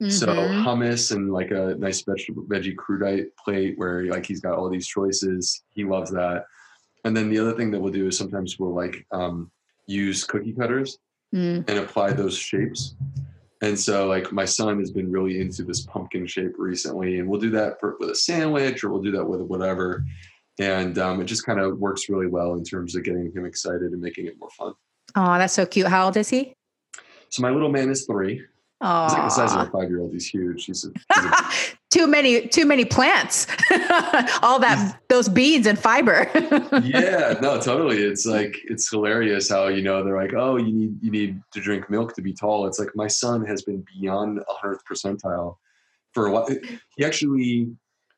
Mm-hmm. 0.00 0.10
So 0.10 0.28
hummus 0.28 1.14
and 1.14 1.30
like 1.30 1.50
a 1.50 1.74
nice 1.78 2.02
vegetable 2.02 2.44
veggie 2.44 2.74
crudite 2.74 3.26
plate 3.36 3.74
where 3.76 4.04
like 4.04 4.24
he's 4.24 4.40
got 4.40 4.54
all 4.56 4.70
these 4.70 4.86
choices. 4.86 5.62
He 5.68 5.84
loves 5.84 6.10
that. 6.12 6.44
And 7.04 7.16
then 7.16 7.28
the 7.28 7.38
other 7.38 7.52
thing 7.52 7.70
that 7.70 7.80
we'll 7.80 7.92
do 7.92 8.06
is 8.06 8.16
sometimes 8.16 8.58
we'll 8.58 8.74
like 8.74 9.06
um, 9.12 9.50
use 9.86 10.24
cookie 10.24 10.52
cutters 10.52 10.98
mm. 11.34 11.68
and 11.68 11.78
apply 11.78 12.12
those 12.12 12.36
shapes. 12.36 12.94
And 13.62 13.78
so, 13.78 14.06
like, 14.06 14.32
my 14.32 14.46
son 14.46 14.78
has 14.78 14.90
been 14.90 15.10
really 15.10 15.40
into 15.40 15.62
this 15.62 15.84
pumpkin 15.84 16.26
shape 16.26 16.54
recently, 16.56 17.18
and 17.18 17.28
we'll 17.28 17.40
do 17.40 17.50
that 17.50 17.78
for, 17.78 17.96
with 18.00 18.10
a 18.10 18.14
sandwich 18.14 18.82
or 18.82 18.88
we'll 18.88 19.02
do 19.02 19.10
that 19.12 19.24
with 19.24 19.42
whatever. 19.42 20.02
And 20.58 20.96
um, 20.98 21.20
it 21.20 21.24
just 21.24 21.44
kind 21.44 21.60
of 21.60 21.78
works 21.78 22.08
really 22.08 22.26
well 22.26 22.54
in 22.54 22.64
terms 22.64 22.96
of 22.96 23.04
getting 23.04 23.30
him 23.32 23.44
excited 23.44 23.92
and 23.92 24.00
making 24.00 24.26
it 24.26 24.38
more 24.38 24.50
fun. 24.50 24.72
Oh, 25.14 25.36
that's 25.36 25.52
so 25.52 25.66
cute. 25.66 25.88
How 25.88 26.06
old 26.06 26.16
is 26.16 26.30
he? 26.30 26.54
So, 27.28 27.42
my 27.42 27.50
little 27.50 27.70
man 27.70 27.90
is 27.90 28.06
three. 28.06 28.42
Aww. 28.82 29.04
He's 29.04 29.12
like 29.12 29.22
the 29.24 29.28
size 29.30 29.52
of 29.52 29.68
a 29.68 29.70
five 29.70 29.90
year 29.90 30.00
old. 30.00 30.12
He's 30.12 30.26
huge. 30.26 30.64
He's, 30.64 30.84
a, 30.84 30.88
he's 31.14 31.24
a, 31.24 31.76
too 31.90 32.06
many 32.06 32.48
too 32.48 32.64
many 32.64 32.84
plants. 32.84 33.46
All 34.42 34.58
that 34.58 34.98
those 35.08 35.28
beads 35.28 35.66
and 35.66 35.78
fiber. 35.78 36.30
yeah, 36.82 37.34
no, 37.42 37.60
totally. 37.60 37.98
It's 37.98 38.24
like 38.24 38.56
it's 38.64 38.88
hilarious 38.90 39.50
how 39.50 39.68
you 39.68 39.82
know 39.82 40.02
they're 40.02 40.16
like, 40.16 40.32
oh, 40.34 40.56
you 40.56 40.72
need 40.72 41.02
you 41.02 41.10
need 41.10 41.42
to 41.52 41.60
drink 41.60 41.90
milk 41.90 42.14
to 42.14 42.22
be 42.22 42.32
tall. 42.32 42.66
It's 42.66 42.78
like 42.78 42.90
my 42.94 43.06
son 43.06 43.44
has 43.44 43.62
been 43.62 43.84
beyond 44.00 44.38
a 44.38 44.52
hundredth 44.52 44.84
percentile 44.90 45.56
for 46.14 46.26
a 46.26 46.32
while. 46.32 46.48
He 46.96 47.04
actually 47.04 47.70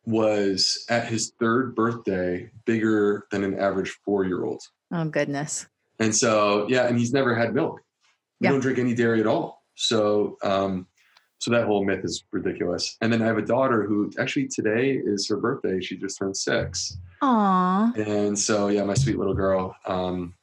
was 0.05 0.85
at 0.89 1.07
his 1.07 1.33
third 1.41 1.75
birthday 1.75 2.51
bigger 2.65 3.27
than 3.31 3.43
an 3.43 3.59
average 3.59 3.99
four 4.05 4.25
year 4.25 4.45
old. 4.45 4.63
Oh 4.93 5.07
goodness. 5.07 5.67
And 5.99 6.15
so 6.15 6.67
yeah, 6.69 6.87
and 6.87 6.97
he's 6.97 7.13
never 7.13 7.35
had 7.35 7.53
milk. 7.53 7.81
We 8.41 8.47
yeah. 8.47 8.53
don't 8.53 8.61
drink 8.61 8.79
any 8.79 8.95
dairy 8.95 9.21
at 9.21 9.27
all. 9.27 9.62
So, 9.75 10.37
um, 10.43 10.87
so 11.39 11.51
that 11.51 11.67
whole 11.67 11.85
myth 11.85 12.05
is 12.05 12.25
ridiculous. 12.31 12.97
And 13.01 13.13
then 13.13 13.21
I 13.21 13.27
have 13.27 13.39
a 13.39 13.43
daughter 13.43 13.85
who 13.85 14.13
actually 14.19 14.49
today 14.49 14.93
is 14.93 15.29
her 15.29 15.37
birthday. 15.37 15.81
She 15.81 15.97
just 15.97 16.19
turned 16.19 16.37
six. 16.37 16.97
Aww. 17.23 17.97
And 17.97 18.39
so, 18.39 18.69
yeah, 18.69 18.85
my 18.85 18.95
sweet 18.95 19.19
little 19.19 19.35
girl. 19.35 19.75
Um, 19.87 20.35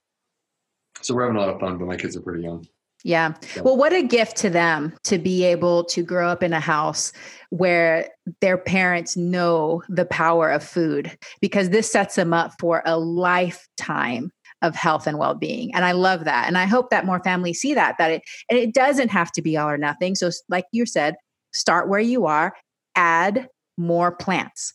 so 1.01 1.13
we're 1.13 1.21
having 1.21 1.37
a 1.37 1.39
lot 1.39 1.49
of 1.49 1.59
fun, 1.59 1.77
but 1.77 1.87
my 1.87 1.95
kids 1.95 2.17
are 2.17 2.21
pretty 2.21 2.43
young. 2.43 2.67
Yeah. 3.03 3.35
Well, 3.63 3.77
what 3.77 3.93
a 3.93 4.03
gift 4.03 4.35
to 4.37 4.49
them 4.49 4.93
to 5.03 5.17
be 5.17 5.45
able 5.45 5.85
to 5.85 6.03
grow 6.03 6.27
up 6.27 6.43
in 6.43 6.51
a 6.51 6.59
house 6.59 7.13
where 7.49 8.09
their 8.41 8.57
parents 8.57 9.15
know 9.15 9.81
the 9.87 10.05
power 10.05 10.49
of 10.49 10.63
food 10.63 11.17
because 11.39 11.69
this 11.69 11.89
sets 11.89 12.15
them 12.15 12.33
up 12.33 12.53
for 12.59 12.81
a 12.85 12.97
lifetime 12.97 14.31
of 14.61 14.75
health 14.75 15.07
and 15.07 15.17
well-being 15.17 15.73
and 15.73 15.85
i 15.85 15.91
love 15.91 16.25
that 16.25 16.47
and 16.47 16.57
i 16.57 16.65
hope 16.65 16.89
that 16.89 17.05
more 17.05 17.21
families 17.23 17.59
see 17.59 17.73
that 17.73 17.95
that 17.97 18.11
it 18.11 18.21
and 18.49 18.59
it 18.59 18.73
doesn't 18.73 19.09
have 19.09 19.31
to 19.31 19.41
be 19.41 19.55
all 19.55 19.69
or 19.69 19.77
nothing 19.77 20.15
so 20.15 20.29
like 20.49 20.65
you 20.71 20.85
said 20.85 21.15
start 21.53 21.87
where 21.87 21.99
you 21.99 22.25
are 22.25 22.53
add 22.95 23.47
more 23.77 24.11
plants 24.11 24.73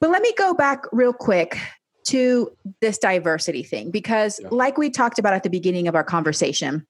but 0.00 0.10
let 0.10 0.22
me 0.22 0.32
go 0.36 0.54
back 0.54 0.84
real 0.92 1.12
quick 1.12 1.58
to 2.06 2.50
this 2.80 2.98
diversity 2.98 3.62
thing 3.62 3.90
because 3.90 4.40
yeah. 4.40 4.48
like 4.50 4.76
we 4.76 4.90
talked 4.90 5.18
about 5.18 5.32
at 5.32 5.42
the 5.42 5.50
beginning 5.50 5.88
of 5.88 5.94
our 5.94 6.04
conversation 6.04 6.86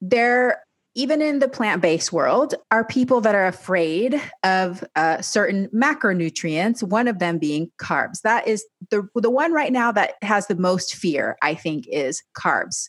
there 0.00 0.62
even 0.96 1.20
in 1.20 1.38
the 1.40 1.48
plant 1.48 1.82
based 1.82 2.10
world, 2.10 2.54
are 2.70 2.84
people 2.84 3.20
that 3.20 3.34
are 3.34 3.46
afraid 3.46 4.20
of 4.42 4.82
uh, 4.96 5.20
certain 5.20 5.68
macronutrients, 5.68 6.82
one 6.82 7.06
of 7.06 7.18
them 7.18 7.38
being 7.38 7.70
carbs. 7.80 8.22
That 8.22 8.48
is 8.48 8.64
the, 8.90 9.06
the 9.14 9.30
one 9.30 9.52
right 9.52 9.72
now 9.72 9.92
that 9.92 10.14
has 10.22 10.46
the 10.46 10.56
most 10.56 10.94
fear, 10.94 11.36
I 11.42 11.54
think, 11.54 11.84
is 11.88 12.22
carbs. 12.36 12.88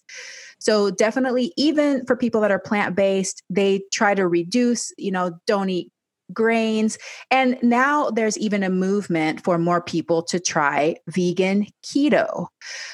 So, 0.60 0.90
definitely, 0.90 1.54
even 1.58 2.06
for 2.06 2.16
people 2.16 2.42
that 2.42 2.52
are 2.52 2.60
plant 2.60 2.96
based, 2.96 3.44
they 3.50 3.84
try 3.92 4.16
to 4.16 4.28
reduce, 4.28 4.92
you 4.98 5.12
know, 5.12 5.38
don't 5.46 5.70
eat 5.70 5.92
grains. 6.34 6.98
And 7.30 7.58
now 7.62 8.10
there's 8.10 8.38
even 8.38 8.64
a 8.64 8.70
movement 8.70 9.44
for 9.44 9.58
more 9.58 9.82
people 9.82 10.24
to 10.24 10.40
try 10.40 10.96
vegan 11.08 11.68
keto. 11.86 12.48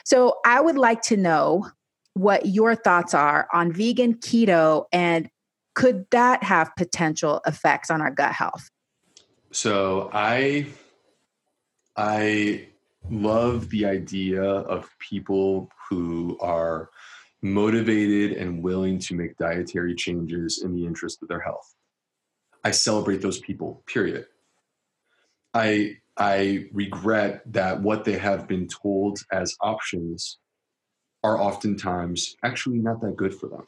So, 0.06 0.38
I 0.44 0.60
would 0.60 0.78
like 0.78 1.04
to 1.04 1.18
know 1.18 1.68
what 2.14 2.46
your 2.46 2.76
thoughts 2.76 3.14
are 3.14 3.48
on 3.54 3.72
vegan 3.72 4.16
keto 4.16 4.86
and 4.92 5.30
could 5.76 6.06
that 6.12 6.44
have 6.44 6.72
potential 6.78 7.42
effects 7.48 7.90
on 7.90 8.02
our 8.02 8.12
gut 8.12 8.32
health? 8.32 8.70
So 9.52 10.10
I 10.14 10.68
I 11.96 12.68
love 13.10 13.70
the 13.70 13.86
idea 13.86 14.44
of 14.44 14.90
people 15.00 15.70
who 15.90 16.38
are 16.40 16.90
motivated 17.42 18.38
and 18.38 18.64
willing 18.64 18.98
to 18.98 19.16
make 19.16 19.38
dietary 19.38 19.96
changes 19.96 20.62
in 20.64 20.74
the 20.74 20.86
interest 20.86 21.22
of 21.22 21.28
their 21.28 21.42
health. 21.42 21.76
I 22.64 22.72
celebrate 22.72 23.22
those 23.22 23.40
people, 23.40 23.84
period. 23.86 24.28
I 25.54 25.98
I 26.18 26.68
regret 26.72 27.42
that 27.52 27.82
what 27.82 28.06
they 28.06 28.18
have 28.18 28.48
been 28.48 28.68
told 28.68 29.20
as 29.32 29.56
options 29.62 30.38
are 31.24 31.40
oftentimes 31.40 32.36
actually 32.44 32.80
not 32.80 33.02
that 33.02 33.16
good 33.16 33.34
for 33.34 33.48
them. 33.48 33.66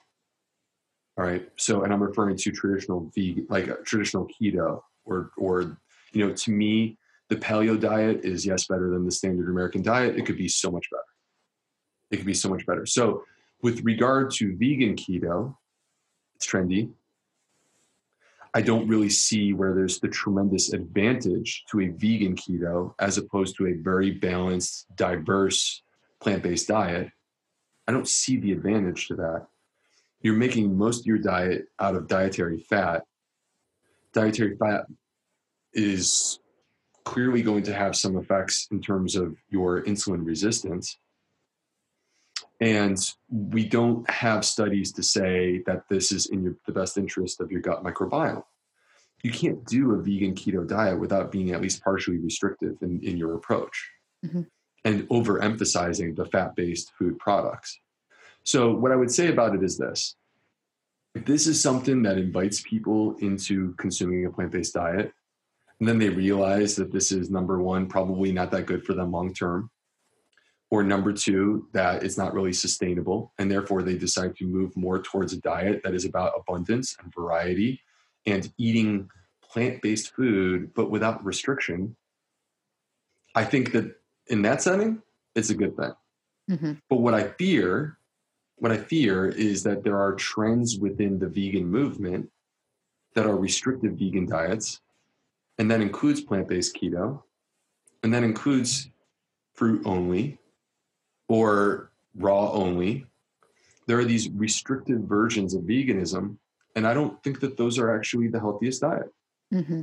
All 1.18 1.26
right. 1.26 1.48
So, 1.56 1.84
and 1.84 1.94
I'm 1.94 2.04
referring 2.04 2.36
to 2.38 2.52
traditional 2.52 3.12
vegan, 3.16 3.48
like 3.50 3.70
uh, 3.70 3.76
traditional 3.86 4.28
keto, 4.28 4.82
or 5.06 5.32
or 5.38 5.78
you 6.12 6.28
know, 6.28 6.34
to 6.34 6.52
me, 6.52 6.98
the 7.30 7.38
paleo 7.38 7.80
diet 7.80 8.26
is 8.26 8.46
yes 8.46 8.68
better 8.68 8.90
than 8.90 9.06
the 9.06 9.12
standard 9.12 9.50
American 9.50 9.82
diet. 9.82 10.18
It 10.18 10.26
could 10.26 10.38
be 10.38 10.50
so 10.50 10.70
much 10.70 10.90
better. 10.92 11.04
It 12.12 12.18
could 12.18 12.26
be 12.26 12.34
so 12.34 12.50
much 12.50 12.66
better. 12.66 12.86
So, 12.86 13.24
with 13.62 13.82
regard 13.84 14.32
to 14.36 14.58
vegan 14.58 14.96
keto, 14.96 15.56
it's 16.36 16.46
trendy. 16.46 16.92
I 18.54 18.62
don't 18.62 18.88
really 18.88 19.10
see 19.10 19.54
where 19.54 19.74
there's 19.74 20.00
the 20.00 20.08
tremendous 20.08 20.72
advantage 20.72 21.66
to 21.72 21.82
a 21.82 21.88
vegan 21.88 22.36
keto 22.36 22.94
as 23.00 23.18
opposed 23.18 23.58
to 23.58 23.68
a 23.68 23.74
very 23.74 24.12
balanced, 24.12 24.88
diverse 24.96 25.82
plant 26.22 26.44
based 26.44 26.70
diet. 26.70 27.10
I 27.88 27.92
don't 27.92 28.08
see 28.08 28.38
the 28.38 28.52
advantage 28.52 29.08
to 29.08 29.16
that. 29.16 29.48
You're 30.22 30.36
making 30.36 30.78
most 30.78 31.02
of 31.02 31.06
your 31.06 31.20
diet 31.20 31.66
out 31.80 31.96
of 31.96 32.08
dietary 32.08 32.60
fat. 32.60 33.04
Dietary 34.14 34.56
fat 34.58 34.86
is 35.74 36.40
clearly 37.04 37.44
going 37.44 37.64
to 37.64 37.74
have 37.74 37.96
some 37.96 38.18
effects 38.18 38.68
in 38.72 38.82
terms 38.82 39.16
of 39.16 39.38
your 39.50 39.84
insulin 39.84 40.26
resistance. 40.26 40.98
And 42.60 42.98
we 43.30 43.66
don't 43.66 44.10
have 44.10 44.46
studies 44.46 44.92
to 44.94 45.04
say 45.04 45.62
that 45.68 45.84
this 45.90 46.12
is 46.12 46.28
in 46.28 46.42
your, 46.42 46.56
the 46.66 46.72
best 46.72 46.98
interest 46.98 47.42
of 47.42 47.52
your 47.52 47.62
gut 47.62 47.84
microbiome. 47.84 48.44
You 49.22 49.32
can't 49.32 49.64
do 49.66 49.92
a 49.92 50.02
vegan 50.02 50.34
keto 50.34 50.68
diet 50.68 51.00
without 51.00 51.32
being 51.32 51.52
at 51.52 51.62
least 51.62 51.84
partially 51.84 52.18
restrictive 52.18 52.78
in, 52.82 53.02
in 53.04 53.18
your 53.18 53.36
approach. 53.36 53.92
Mm-hmm 54.26 54.42
and 54.86 55.10
overemphasizing 55.10 56.16
the 56.16 56.26
fat 56.26 56.56
based 56.56 56.94
food 56.98 57.20
products. 57.20 57.80
So, 58.44 58.74
what 58.74 58.92
I 58.92 58.96
would 58.96 59.12
say 59.12 59.28
about 59.28 59.56
it 59.56 59.64
is 59.64 59.78
this 59.78 60.16
if 61.16 61.26
this 61.26 61.48
is 61.48 61.60
something 61.60 62.04
that 62.04 62.18
invites 62.18 62.62
people 62.62 63.16
into 63.18 63.74
consuming 63.78 64.26
a 64.26 64.30
plant 64.30 64.52
based 64.52 64.76
diet, 64.76 65.12
and 65.80 65.90
then 65.90 65.98
they 65.98 66.10
realize 66.10 66.76
that 66.76 66.92
this 66.92 67.12
is 67.12 67.30
number 67.30 67.62
one, 67.62 67.88
probably 67.88 68.32
not 68.32 68.52
that 68.52 68.68
good 68.68 68.86
for 68.86 68.94
them 68.94 69.12
long 69.12 69.34
term, 69.34 69.70
or 70.70 70.84
number 70.84 71.12
two, 71.12 71.68
that 71.74 72.04
it's 72.04 72.18
not 72.18 72.34
really 72.34 72.54
sustainable, 72.54 73.34
and 73.40 73.50
therefore 73.50 73.82
they 73.82 73.98
decide 73.98 74.36
to 74.38 74.46
move 74.46 74.76
more 74.78 75.02
towards 75.02 75.34
a 75.34 75.42
diet 75.42 75.82
that 75.84 75.96
is 75.96 76.06
about 76.06 76.34
abundance 76.38 76.96
and 77.02 77.14
variety 77.14 77.82
and 78.26 78.52
eating 78.58 79.10
plant 79.42 79.82
based 79.82 80.14
food, 80.16 80.74
but 80.76 80.92
without 80.92 81.24
restriction. 81.26 81.96
I 83.34 83.44
think 83.44 83.72
that 83.74 83.96
in 84.28 84.42
that 84.44 84.62
setting, 84.62 85.02
it's 85.36 85.50
a 85.50 85.56
good 85.56 85.76
thing. 85.76 85.94
Mm-hmm. 86.50 86.74
But 86.90 86.98
what 86.98 87.14
I 87.14 87.24
fear, 87.24 87.98
what 88.58 88.72
I 88.72 88.78
fear 88.78 89.28
is 89.28 89.64
that 89.64 89.84
there 89.84 90.00
are 90.00 90.14
trends 90.14 90.78
within 90.80 91.20
the 91.20 91.28
vegan 91.28 91.68
movement 91.68 92.30
that 93.14 93.26
are 93.26 93.36
restrictive 93.36 93.94
vegan 93.94 94.26
diets, 94.26 94.82
and 95.58 95.70
that 95.72 95.82
includes 95.82 96.22
plant 96.22 96.48
based 96.48 96.76
keto, 96.76 97.22
and 98.04 98.14
that 98.14 98.24
includes 98.24 98.90
fruit 99.54 99.82
only, 99.86 100.38
or 101.28 101.92
raw 102.16 102.52
only. 102.52 103.06
There 103.88 104.00
are 104.00 104.06
these 104.06 104.30
restrictive 104.30 105.02
versions 105.02 105.54
of 105.54 105.64
veganism, 105.64 106.38
and 106.76 106.86
I 106.86 106.94
don't 106.94 107.22
think 107.24 107.40
that 107.40 107.58
those 107.58 107.80
are 107.80 107.96
actually 107.96 108.28
the 108.28 108.40
healthiest 108.40 108.82
diet. 108.82 109.12
Mm-hmm. 109.54 109.82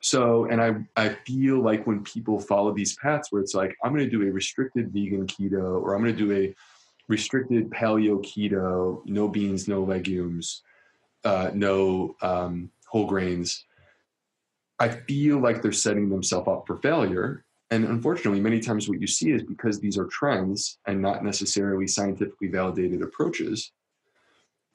So, 0.00 0.46
and 0.46 0.62
I, 0.62 0.76
I 0.96 1.10
feel 1.26 1.62
like 1.62 1.86
when 1.86 2.02
people 2.02 2.40
follow 2.40 2.72
these 2.72 2.96
paths 2.96 3.30
where 3.30 3.42
it's 3.42 3.54
like, 3.54 3.76
I'm 3.84 3.92
going 3.94 4.04
to 4.04 4.10
do 4.10 4.26
a 4.26 4.32
restricted 4.32 4.92
vegan 4.92 5.26
keto, 5.26 5.82
or 5.82 5.94
I'm 5.94 6.02
going 6.02 6.16
to 6.16 6.26
do 6.26 6.32
a 6.32 6.54
restricted 7.06 7.68
paleo 7.70 8.24
keto, 8.24 9.02
no 9.04 9.28
beans, 9.28 9.68
no 9.68 9.82
legumes, 9.82 10.62
uh, 11.24 11.50
no 11.52 12.16
um, 12.22 12.70
whole 12.86 13.06
grains, 13.06 13.64
I 14.78 14.88
feel 14.88 15.38
like 15.38 15.60
they're 15.60 15.72
setting 15.72 16.08
themselves 16.08 16.48
up 16.48 16.66
for 16.66 16.78
failure. 16.78 17.44
And 17.70 17.84
unfortunately, 17.84 18.40
many 18.40 18.58
times 18.58 18.88
what 18.88 19.00
you 19.00 19.06
see 19.06 19.32
is 19.32 19.42
because 19.42 19.78
these 19.78 19.98
are 19.98 20.06
trends 20.06 20.78
and 20.86 21.02
not 21.02 21.22
necessarily 21.22 21.86
scientifically 21.86 22.48
validated 22.48 23.02
approaches, 23.02 23.72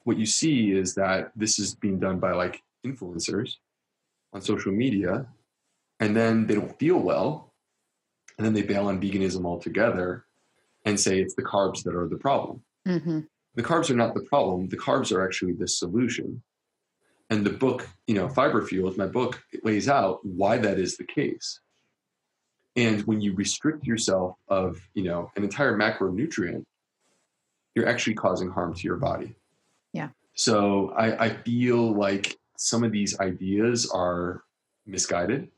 what 0.04 0.16
you 0.16 0.24
see 0.24 0.70
is 0.70 0.94
that 0.94 1.32
this 1.34 1.58
is 1.58 1.74
being 1.74 1.98
done 1.98 2.20
by 2.20 2.30
like 2.30 2.62
influencers 2.86 3.56
on 4.36 4.42
social 4.42 4.70
media, 4.70 5.26
and 5.98 6.14
then 6.14 6.46
they 6.46 6.54
don't 6.54 6.78
feel 6.78 6.98
well, 6.98 7.54
and 8.36 8.46
then 8.46 8.52
they 8.52 8.62
bail 8.62 8.86
on 8.86 9.00
veganism 9.00 9.44
altogether 9.46 10.26
and 10.84 11.00
say 11.00 11.18
it's 11.20 11.34
the 11.34 11.42
carbs 11.42 11.82
that 11.84 11.96
are 11.96 12.06
the 12.06 12.18
problem. 12.18 12.62
Mm-hmm. 12.86 13.20
The 13.54 13.62
carbs 13.62 13.90
are 13.90 13.94
not 13.94 14.14
the 14.14 14.20
problem, 14.20 14.68
the 14.68 14.76
carbs 14.76 15.10
are 15.10 15.24
actually 15.24 15.54
the 15.54 15.66
solution. 15.66 16.42
And 17.30 17.44
the 17.44 17.50
book, 17.50 17.88
you 18.06 18.14
know, 18.14 18.28
Fiber 18.28 18.62
Fuels, 18.62 18.96
my 18.96 19.06
book, 19.06 19.42
lays 19.64 19.88
out 19.88 20.24
why 20.24 20.58
that 20.58 20.78
is 20.78 20.96
the 20.96 21.04
case. 21.04 21.60
And 22.76 23.00
when 23.04 23.20
you 23.20 23.34
restrict 23.34 23.84
yourself 23.86 24.36
of, 24.48 24.78
you 24.94 25.02
know, 25.02 25.32
an 25.34 25.42
entire 25.42 25.76
macronutrient, 25.76 26.64
you're 27.74 27.88
actually 27.88 28.14
causing 28.14 28.50
harm 28.50 28.74
to 28.74 28.82
your 28.82 28.96
body. 28.96 29.34
Yeah. 29.92 30.10
So 30.34 30.90
I, 30.90 31.24
I 31.24 31.28
feel 31.30 31.96
like 31.98 32.36
some 32.56 32.84
of 32.84 32.92
these 32.92 33.18
ideas 33.20 33.90
are 33.90 34.42
misguided. 34.86 35.48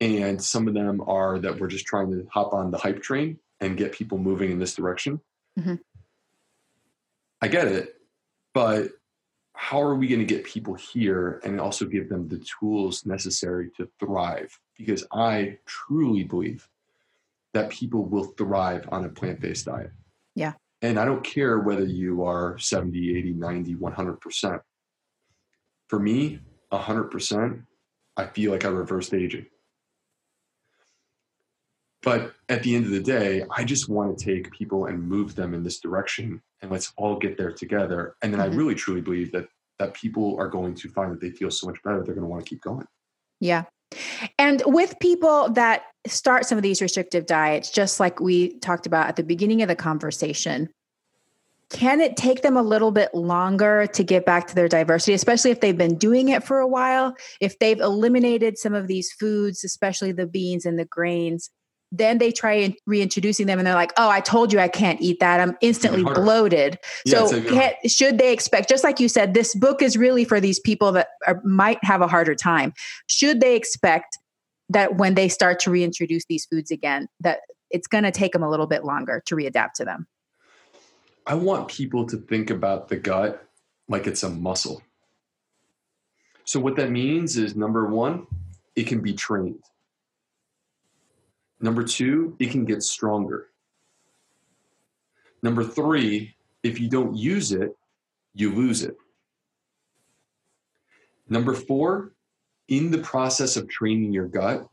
And 0.00 0.42
some 0.42 0.68
of 0.68 0.74
them 0.74 1.02
are 1.06 1.38
that 1.40 1.58
we're 1.58 1.68
just 1.68 1.86
trying 1.86 2.10
to 2.12 2.26
hop 2.30 2.52
on 2.52 2.70
the 2.70 2.78
hype 2.78 3.02
train 3.02 3.38
and 3.60 3.76
get 3.76 3.92
people 3.92 4.18
moving 4.18 4.52
in 4.52 4.58
this 4.58 4.74
direction. 4.74 5.20
Mm-hmm. 5.58 5.74
I 7.40 7.48
get 7.48 7.68
it, 7.68 7.96
but 8.54 8.90
how 9.54 9.82
are 9.82 9.96
we 9.96 10.06
going 10.06 10.20
to 10.20 10.24
get 10.24 10.44
people 10.44 10.74
here 10.74 11.40
and 11.44 11.60
also 11.60 11.84
give 11.84 12.08
them 12.08 12.28
the 12.28 12.38
tools 12.38 13.04
necessary 13.04 13.70
to 13.76 13.88
thrive? 13.98 14.56
Because 14.76 15.04
I 15.12 15.58
truly 15.66 16.22
believe 16.22 16.68
that 17.54 17.70
people 17.70 18.04
will 18.04 18.24
thrive 18.24 18.88
on 18.92 19.04
a 19.04 19.08
plant 19.08 19.40
based 19.40 19.66
diet. 19.66 19.90
Yeah. 20.36 20.52
And 20.80 20.98
I 20.98 21.04
don't 21.04 21.24
care 21.24 21.58
whether 21.58 21.84
you 21.84 22.22
are 22.24 22.56
70, 22.58 23.18
80, 23.18 23.32
90, 23.32 23.74
100%. 23.74 24.60
For 25.88 25.98
me, 25.98 26.40
100%, 26.72 27.62
I 28.16 28.26
feel 28.26 28.52
like 28.52 28.64
I 28.64 28.68
reversed 28.68 29.14
aging. 29.14 29.46
But 32.02 32.32
at 32.48 32.62
the 32.62 32.76
end 32.76 32.84
of 32.84 32.92
the 32.92 33.00
day, 33.00 33.44
I 33.50 33.64
just 33.64 33.88
want 33.88 34.16
to 34.16 34.24
take 34.24 34.52
people 34.52 34.86
and 34.86 35.02
move 35.02 35.34
them 35.34 35.52
in 35.52 35.62
this 35.62 35.80
direction 35.80 36.40
and 36.62 36.70
let's 36.70 36.92
all 36.96 37.18
get 37.18 37.36
there 37.36 37.52
together. 37.52 38.14
And 38.22 38.32
then 38.32 38.40
mm-hmm. 38.40 38.52
I 38.52 38.56
really 38.56 38.74
truly 38.74 39.00
believe 39.00 39.32
that 39.32 39.48
that 39.78 39.94
people 39.94 40.36
are 40.38 40.48
going 40.48 40.74
to 40.74 40.88
find 40.88 41.12
that 41.12 41.20
they 41.20 41.30
feel 41.30 41.50
so 41.50 41.66
much 41.66 41.80
better, 41.84 42.02
they're 42.02 42.14
going 42.14 42.26
to 42.26 42.28
want 42.28 42.44
to 42.44 42.48
keep 42.48 42.60
going. 42.60 42.86
Yeah. 43.40 43.64
And 44.38 44.62
with 44.66 44.98
people 45.00 45.50
that 45.52 45.84
start 46.06 46.44
some 46.46 46.58
of 46.58 46.62
these 46.62 46.82
restrictive 46.82 47.26
diets, 47.26 47.70
just 47.70 48.00
like 48.00 48.20
we 48.20 48.58
talked 48.58 48.86
about 48.86 49.08
at 49.08 49.16
the 49.16 49.22
beginning 49.22 49.62
of 49.62 49.68
the 49.68 49.76
conversation, 49.76 50.68
can 51.70 52.00
it 52.00 52.16
take 52.16 52.42
them 52.42 52.56
a 52.56 52.62
little 52.62 52.90
bit 52.90 53.14
longer 53.14 53.86
to 53.88 54.02
get 54.02 54.24
back 54.24 54.46
to 54.48 54.54
their 54.54 54.68
diversity, 54.68 55.12
especially 55.12 55.50
if 55.50 55.60
they've 55.60 55.76
been 55.76 55.96
doing 55.96 56.30
it 56.30 56.42
for 56.42 56.58
a 56.58 56.66
while? 56.66 57.14
If 57.40 57.58
they've 57.58 57.78
eliminated 57.78 58.58
some 58.58 58.74
of 58.74 58.86
these 58.86 59.12
foods, 59.12 59.64
especially 59.64 60.12
the 60.12 60.26
beans 60.26 60.64
and 60.64 60.78
the 60.78 60.86
grains, 60.86 61.50
then 61.90 62.18
they 62.18 62.32
try 62.32 62.74
reintroducing 62.86 63.46
them 63.46 63.58
and 63.58 63.66
they're 63.66 63.74
like 63.74 63.94
oh 63.96 64.10
i 64.10 64.20
told 64.20 64.52
you 64.52 64.58
i 64.58 64.68
can't 64.68 65.00
eat 65.00 65.20
that. 65.20 65.40
I'm 65.40 65.56
instantly 65.62 66.04
bloated. 66.04 66.78
Yeah, 67.06 67.24
so 67.24 67.40
can, 67.42 67.72
uh, 67.82 67.88
should 67.88 68.18
they 68.18 68.32
expect 68.32 68.68
just 68.68 68.84
like 68.84 69.00
you 69.00 69.08
said 69.08 69.32
this 69.32 69.54
book 69.54 69.80
is 69.80 69.96
really 69.96 70.24
for 70.24 70.40
these 70.40 70.60
people 70.60 70.92
that 70.92 71.08
are, 71.26 71.40
might 71.44 71.82
have 71.82 72.02
a 72.02 72.06
harder 72.06 72.34
time. 72.34 72.74
Should 73.08 73.40
they 73.40 73.56
expect 73.56 74.18
that 74.68 74.96
when 74.96 75.14
they 75.14 75.28
start 75.28 75.60
to 75.60 75.70
reintroduce 75.70 76.26
these 76.26 76.44
foods 76.44 76.70
again 76.70 77.08
that 77.20 77.40
it's 77.70 77.86
going 77.86 78.04
to 78.04 78.10
take 78.10 78.32
them 78.32 78.42
a 78.42 78.50
little 78.50 78.66
bit 78.66 78.84
longer 78.84 79.22
to 79.26 79.34
readapt 79.34 79.72
to 79.76 79.84
them 79.86 80.06
i 81.28 81.34
want 81.34 81.68
people 81.68 82.04
to 82.04 82.16
think 82.16 82.50
about 82.50 82.88
the 82.88 82.96
gut 82.96 83.46
like 83.88 84.08
it's 84.08 84.24
a 84.24 84.28
muscle 84.28 84.82
so 86.44 86.58
what 86.58 86.74
that 86.74 86.90
means 86.90 87.36
is 87.36 87.54
number 87.54 87.86
one 87.86 88.26
it 88.74 88.88
can 88.88 89.00
be 89.00 89.12
trained 89.12 89.62
Number 91.60 91.82
two, 91.82 92.36
it 92.38 92.50
can 92.50 92.64
get 92.64 92.82
stronger. 92.82 93.48
Number 95.42 95.64
three, 95.64 96.36
if 96.62 96.80
you 96.80 96.88
don't 96.88 97.16
use 97.16 97.52
it, 97.52 97.76
you 98.34 98.54
lose 98.54 98.82
it. 98.82 98.96
Number 101.28 101.54
four, 101.54 102.12
in 102.68 102.90
the 102.90 102.98
process 102.98 103.56
of 103.56 103.68
training 103.68 104.12
your 104.12 104.26
gut, 104.26 104.68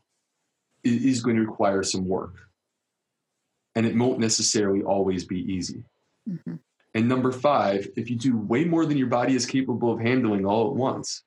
it 0.84 1.02
is 1.02 1.22
going 1.22 1.36
to 1.36 1.42
require 1.42 1.82
some 1.82 2.06
work. 2.06 2.34
And 3.74 3.84
it 3.84 3.96
won't 3.96 4.18
necessarily 4.18 4.82
always 4.82 5.24
be 5.24 5.40
easy. 5.52 5.82
Mm-hmm. 6.28 6.54
And 6.94 7.08
number 7.08 7.30
five, 7.30 7.88
if 7.96 8.08
you 8.08 8.16
do 8.16 8.36
way 8.36 8.64
more 8.64 8.86
than 8.86 8.96
your 8.96 9.08
body 9.08 9.34
is 9.34 9.44
capable 9.44 9.92
of 9.92 10.00
handling 10.00 10.46
all 10.46 10.70
at 10.70 10.76
once, 10.76 11.22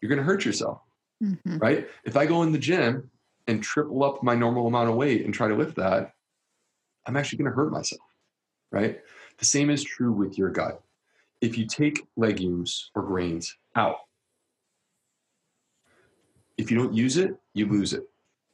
you're 0.00 0.08
going 0.08 0.18
to 0.18 0.24
hurt 0.24 0.44
yourself. 0.44 0.80
Mm-hmm. 1.22 1.58
Right? 1.58 1.88
If 2.04 2.16
I 2.16 2.26
go 2.26 2.42
in 2.42 2.52
the 2.52 2.58
gym 2.58 3.10
and 3.46 3.62
triple 3.62 4.02
up 4.02 4.22
my 4.22 4.34
normal 4.34 4.66
amount 4.66 4.90
of 4.90 4.96
weight 4.96 5.24
and 5.24 5.32
try 5.32 5.48
to 5.48 5.54
lift 5.54 5.76
that, 5.76 6.12
I'm 7.06 7.16
actually 7.16 7.38
going 7.38 7.50
to 7.50 7.56
hurt 7.56 7.70
myself, 7.70 8.00
right? 8.72 9.00
The 9.38 9.44
same 9.44 9.70
is 9.70 9.84
true 9.84 10.12
with 10.12 10.38
your 10.38 10.50
gut. 10.50 10.82
If 11.40 11.58
you 11.58 11.66
take 11.66 12.06
legumes 12.16 12.90
or 12.94 13.02
grains 13.02 13.56
out, 13.76 13.98
if 16.56 16.70
you 16.70 16.78
don't 16.78 16.94
use 16.94 17.16
it, 17.16 17.36
you 17.52 17.66
lose 17.66 17.92
it. 17.92 18.08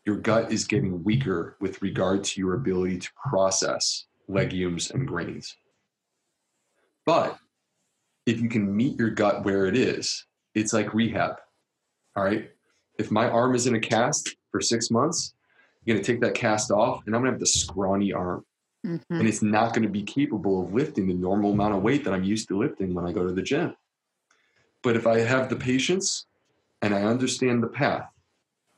Your 0.05 0.17
gut 0.17 0.53
is 0.53 0.65
getting 0.65 1.05
weaker 1.05 1.57
with 1.61 1.83
regard 1.83 2.25
to 2.25 2.41
your 2.41 2.55
ability 2.55 2.99
to 2.99 3.09
process 3.29 4.07
legumes 4.27 4.91
and 4.91 5.07
grains. 5.07 5.57
But 7.11 7.39
if 8.25 8.41
you 8.41 8.49
can 8.49 8.77
meet 8.77 8.97
your 8.97 9.11
gut 9.11 9.45
where 9.45 9.67
it 9.67 9.77
is, 9.77 10.27
it's 10.55 10.73
like 10.73 10.95
rehab. 10.95 11.41
All 12.15 12.23
right. 12.23 12.49
If 13.01 13.11
my 13.11 13.29
arm 13.29 13.57
is 13.57 13.67
in 13.67 13.75
a 13.75 13.81
cast, 13.81 14.37
for 14.53 14.61
six 14.61 14.93
months, 14.93 15.35
you're 15.83 15.97
going 15.97 16.05
to 16.05 16.13
take 16.13 16.21
that 16.21 16.35
cast 16.35 16.71
off, 16.71 17.03
and 17.07 17.17
I'm 17.17 17.23
going 17.23 17.33
to 17.33 17.35
have 17.35 17.41
the 17.41 17.47
scrawny 17.47 18.13
arm. 18.13 18.47
Mm-hmm. 18.87 19.13
And 19.13 19.27
it's 19.27 19.43
not 19.43 19.75
going 19.75 19.83
to 19.83 19.89
be 19.89 20.05
capable 20.05 20.63
of 20.63 20.73
lifting 20.73 21.09
the 21.09 21.15
normal 21.15 21.51
amount 21.51 21.75
of 21.75 21.83
weight 21.83 22.05
that 22.05 22.15
I'm 22.15 22.23
used 22.23 22.47
to 22.47 22.57
lifting 22.57 22.95
when 22.95 23.05
I 23.05 23.11
go 23.11 23.27
to 23.27 23.33
the 23.33 23.43
gym. 23.43 23.75
But 24.85 24.95
if 24.95 25.09
I 25.09 25.19
have 25.19 25.49
the 25.49 25.57
patience 25.57 26.27
and 26.81 26.95
I 26.95 27.03
understand 27.03 27.61
the 27.61 27.67
path, 27.67 28.09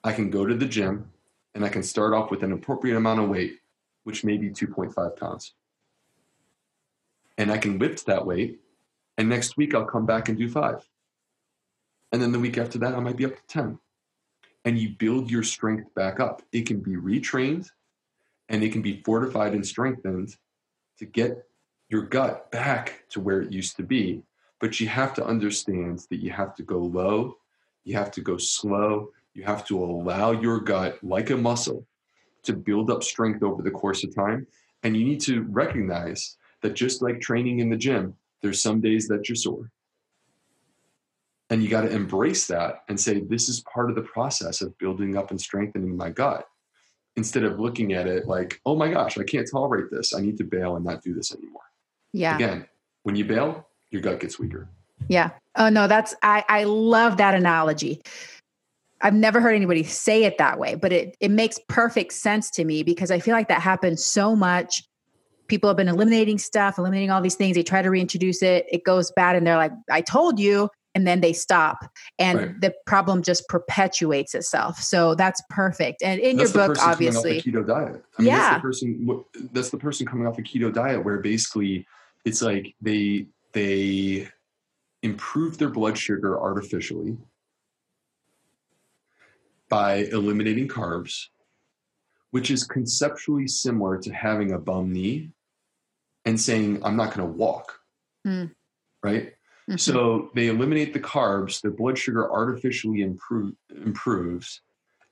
I 0.05 0.15
can 0.15 0.31
go 0.31 0.47
to 0.47 0.55
the 0.55 0.65
gym 0.65 1.13
and 1.55 1.67
I 1.67 1.69
can 1.69 1.83
start 1.83 2.15
off 2.15 2.31
with 2.31 2.43
an 2.43 2.53
appropriate 2.53 2.97
amount 2.97 3.21
of 3.21 3.29
weight, 3.29 3.59
which 4.05 4.25
may 4.25 4.39
be 4.39 4.49
2.5 4.49 5.19
pounds. 5.19 5.53
And 7.39 7.51
I 7.51 7.59
can 7.59 7.79
lift 7.79 8.07
that 8.07 8.27
weight. 8.27 8.61
And 9.19 9.29
next 9.29 9.57
week 9.57 9.75
I'll 9.75 9.85
come 9.85 10.07
back 10.07 10.29
and 10.29 10.39
do 10.39 10.49
five. 10.49 10.89
And 12.13 12.21
then 12.21 12.33
the 12.33 12.39
week 12.39 12.59
after 12.59 12.79
that, 12.79 12.95
I 12.95 13.01
might 13.01 13.17
be 13.17 13.25
up 13.25 13.35
to 13.35 13.47
10 13.49 13.79
and 14.65 14.79
you 14.79 14.91
build 14.91 15.31
your 15.31 15.43
strength 15.43 15.93
back 15.95 16.21
up. 16.21 16.43
It 16.53 16.67
can 16.67 16.81
be 16.81 16.93
retrained 16.93 17.69
and 18.49 18.63
it 18.63 18.73
can 18.73 18.83
be 18.83 19.03
fortified 19.05 19.55
and 19.55 19.67
strengthened 19.67 20.37
to 20.99 21.07
get 21.07 21.47
your 21.89 22.03
gut 22.03 22.51
back 22.51 23.05
to 23.11 23.21
where 23.21 23.43
it 23.43 23.53
used 23.53 23.77
to 23.77 23.83
be. 23.83 24.23
But 24.61 24.79
you 24.79 24.89
have 24.89 25.15
to 25.15 25.25
understand 25.25 26.07
that 26.11 26.23
you 26.23 26.31
have 26.31 26.55
to 26.57 26.63
go 26.63 26.79
low, 26.79 27.39
you 27.85 27.97
have 27.97 28.11
to 28.13 28.21
go 28.21 28.37
slow, 28.37 29.11
you 29.35 29.43
have 29.43 29.67
to 29.67 29.83
allow 29.83 30.31
your 30.33 30.61
gut, 30.61 30.99
like 31.03 31.31
a 31.31 31.37
muscle, 31.37 31.85
to 32.45 32.53
build 32.53 32.91
up 32.91 33.03
strength 33.03 33.43
over 33.43 33.63
the 33.63 33.71
course 33.71 34.05
of 34.05 34.15
time. 34.15 34.47
And 34.85 34.97
you 34.97 35.05
need 35.05 35.21
to 35.23 35.43
recognize 35.43 36.37
that 36.63 36.75
just 36.75 37.03
like 37.03 37.21
training 37.21 37.61
in 37.61 37.71
the 37.71 37.77
gym, 37.77 38.15
there's 38.41 38.63
some 38.63 38.81
days 38.81 39.09
that 39.09 39.29
you're 39.29 39.37
sore 39.37 39.71
and 41.53 41.63
you 41.63 41.69
got 41.69 41.83
to 41.83 41.91
embrace 41.91 42.47
that 42.47 42.83
and 42.89 42.99
say, 42.99 43.21
this 43.21 43.51
is 43.51 43.61
part 43.61 43.91
of 43.91 43.95
the 43.95 44.03
process 44.03 44.63
of 44.63 44.77
building 44.79 45.19
up 45.19 45.31
and 45.31 45.39
strengthening 45.39 45.95
my 45.95 46.09
gut 46.09 46.47
instead 47.17 47.45
of 47.45 47.61
looking 47.61 47.93
at 47.93 48.07
it 48.07 48.27
like, 48.27 48.59
oh 48.65 48.75
my 48.75 48.91
gosh, 48.91 49.19
I 49.19 49.23
can't 49.23 49.47
tolerate 49.53 49.91
this. 49.91 50.15
I 50.15 50.21
need 50.21 50.39
to 50.39 50.45
bail 50.45 50.77
and 50.77 50.85
not 50.85 51.03
do 51.03 51.13
this 51.13 51.31
anymore. 51.35 51.61
Yeah. 52.15 52.37
Again, 52.37 52.67
when 53.03 53.17
you 53.17 53.27
bail, 53.27 53.69
your 53.91 54.01
gut 54.01 54.21
gets 54.21 54.39
weaker. 54.39 54.67
Yeah. 55.09 55.33
Oh 55.57 55.69
no, 55.69 55.87
that's 55.87 56.15
I 56.23 56.43
I 56.49 56.65
love 56.65 57.19
that 57.19 57.35
analogy. 57.35 58.01
I've 59.03 59.13
never 59.13 59.39
heard 59.41 59.55
anybody 59.55 59.83
say 59.83 60.25
it 60.25 60.39
that 60.39 60.59
way, 60.59 60.75
but 60.75 60.91
it 60.91 61.19
it 61.21 61.31
makes 61.31 61.59
perfect 61.69 62.15
sense 62.15 62.51
to 62.53 62.65
me 62.65 62.83
because 62.83 63.11
I 63.11 63.19
feel 63.19 63.35
like 63.35 63.49
that 63.49 63.61
happens 63.61 64.03
so 64.03 64.35
much 64.35 64.85
people 65.53 65.69
have 65.69 65.77
been 65.77 65.89
eliminating 65.89 66.39
stuff, 66.39 66.79
eliminating 66.79 67.11
all 67.11 67.20
these 67.20 67.35
things. 67.35 67.55
They 67.55 67.62
try 67.62 67.83
to 67.83 67.91
reintroduce 67.91 68.43
it, 68.43 68.65
it 68.70 68.85
goes 68.85 69.11
bad, 69.11 69.37
and 69.37 69.47
they're 69.47 69.59
like, 69.59 69.73
"I 69.91 70.01
told 70.01 70.41
you." 70.41 70.70
And 70.95 71.07
then 71.07 71.20
they 71.20 71.35
stop, 71.35 71.85
and 72.19 72.39
right. 72.39 72.61
the 72.61 72.74
problem 72.87 73.23
just 73.23 73.47
perpetuates 73.49 74.35
itself. 74.35 74.79
So 74.79 75.15
that's 75.15 75.43
perfect. 75.51 76.03
And 76.03 76.20
in 76.20 76.39
that's 76.39 76.55
your 76.55 76.69
book, 76.69 76.79
obviously, 76.83 77.43
keto 77.43 77.66
diet. 77.66 78.03
I 78.19 78.23
mean, 78.23 78.29
yeah, 78.29 78.39
that's 78.39 78.57
the 78.57 78.61
person. 78.62 79.24
That's 79.53 79.70
the 79.70 79.77
person 79.77 80.07
coming 80.07 80.27
off 80.27 80.39
a 80.39 80.43
keto 80.43 80.73
diet, 80.73 81.05
where 81.05 81.19
basically 81.19 81.87
it's 82.24 82.41
like 82.41 82.74
they 82.81 83.27
they 83.53 84.29
improve 85.03 85.59
their 85.59 85.69
blood 85.69 85.99
sugar 85.99 86.41
artificially 86.41 87.19
by 89.69 89.97
eliminating 90.12 90.69
carbs, 90.69 91.27
which 92.31 92.51
is 92.51 92.65
conceptually 92.65 93.47
similar 93.47 93.99
to 93.99 94.11
having 94.12 94.53
a 94.53 94.59
bum 94.59 94.93
knee 94.93 95.31
and 96.24 96.40
saying, 96.40 96.81
I'm 96.85 96.97
not 96.97 97.15
going 97.15 97.27
to 97.27 97.32
walk. 97.32 97.78
Mm. 98.27 98.53
Right? 99.03 99.32
Mm-hmm. 99.69 99.77
So 99.77 100.31
they 100.35 100.49
eliminate 100.49 100.93
the 100.93 101.01
carbs, 101.01 101.61
their 101.61 101.70
blood 101.70 101.99
sugar 101.99 102.31
artificially 102.31 103.03
improve, 103.03 103.55
improves, 103.85 104.61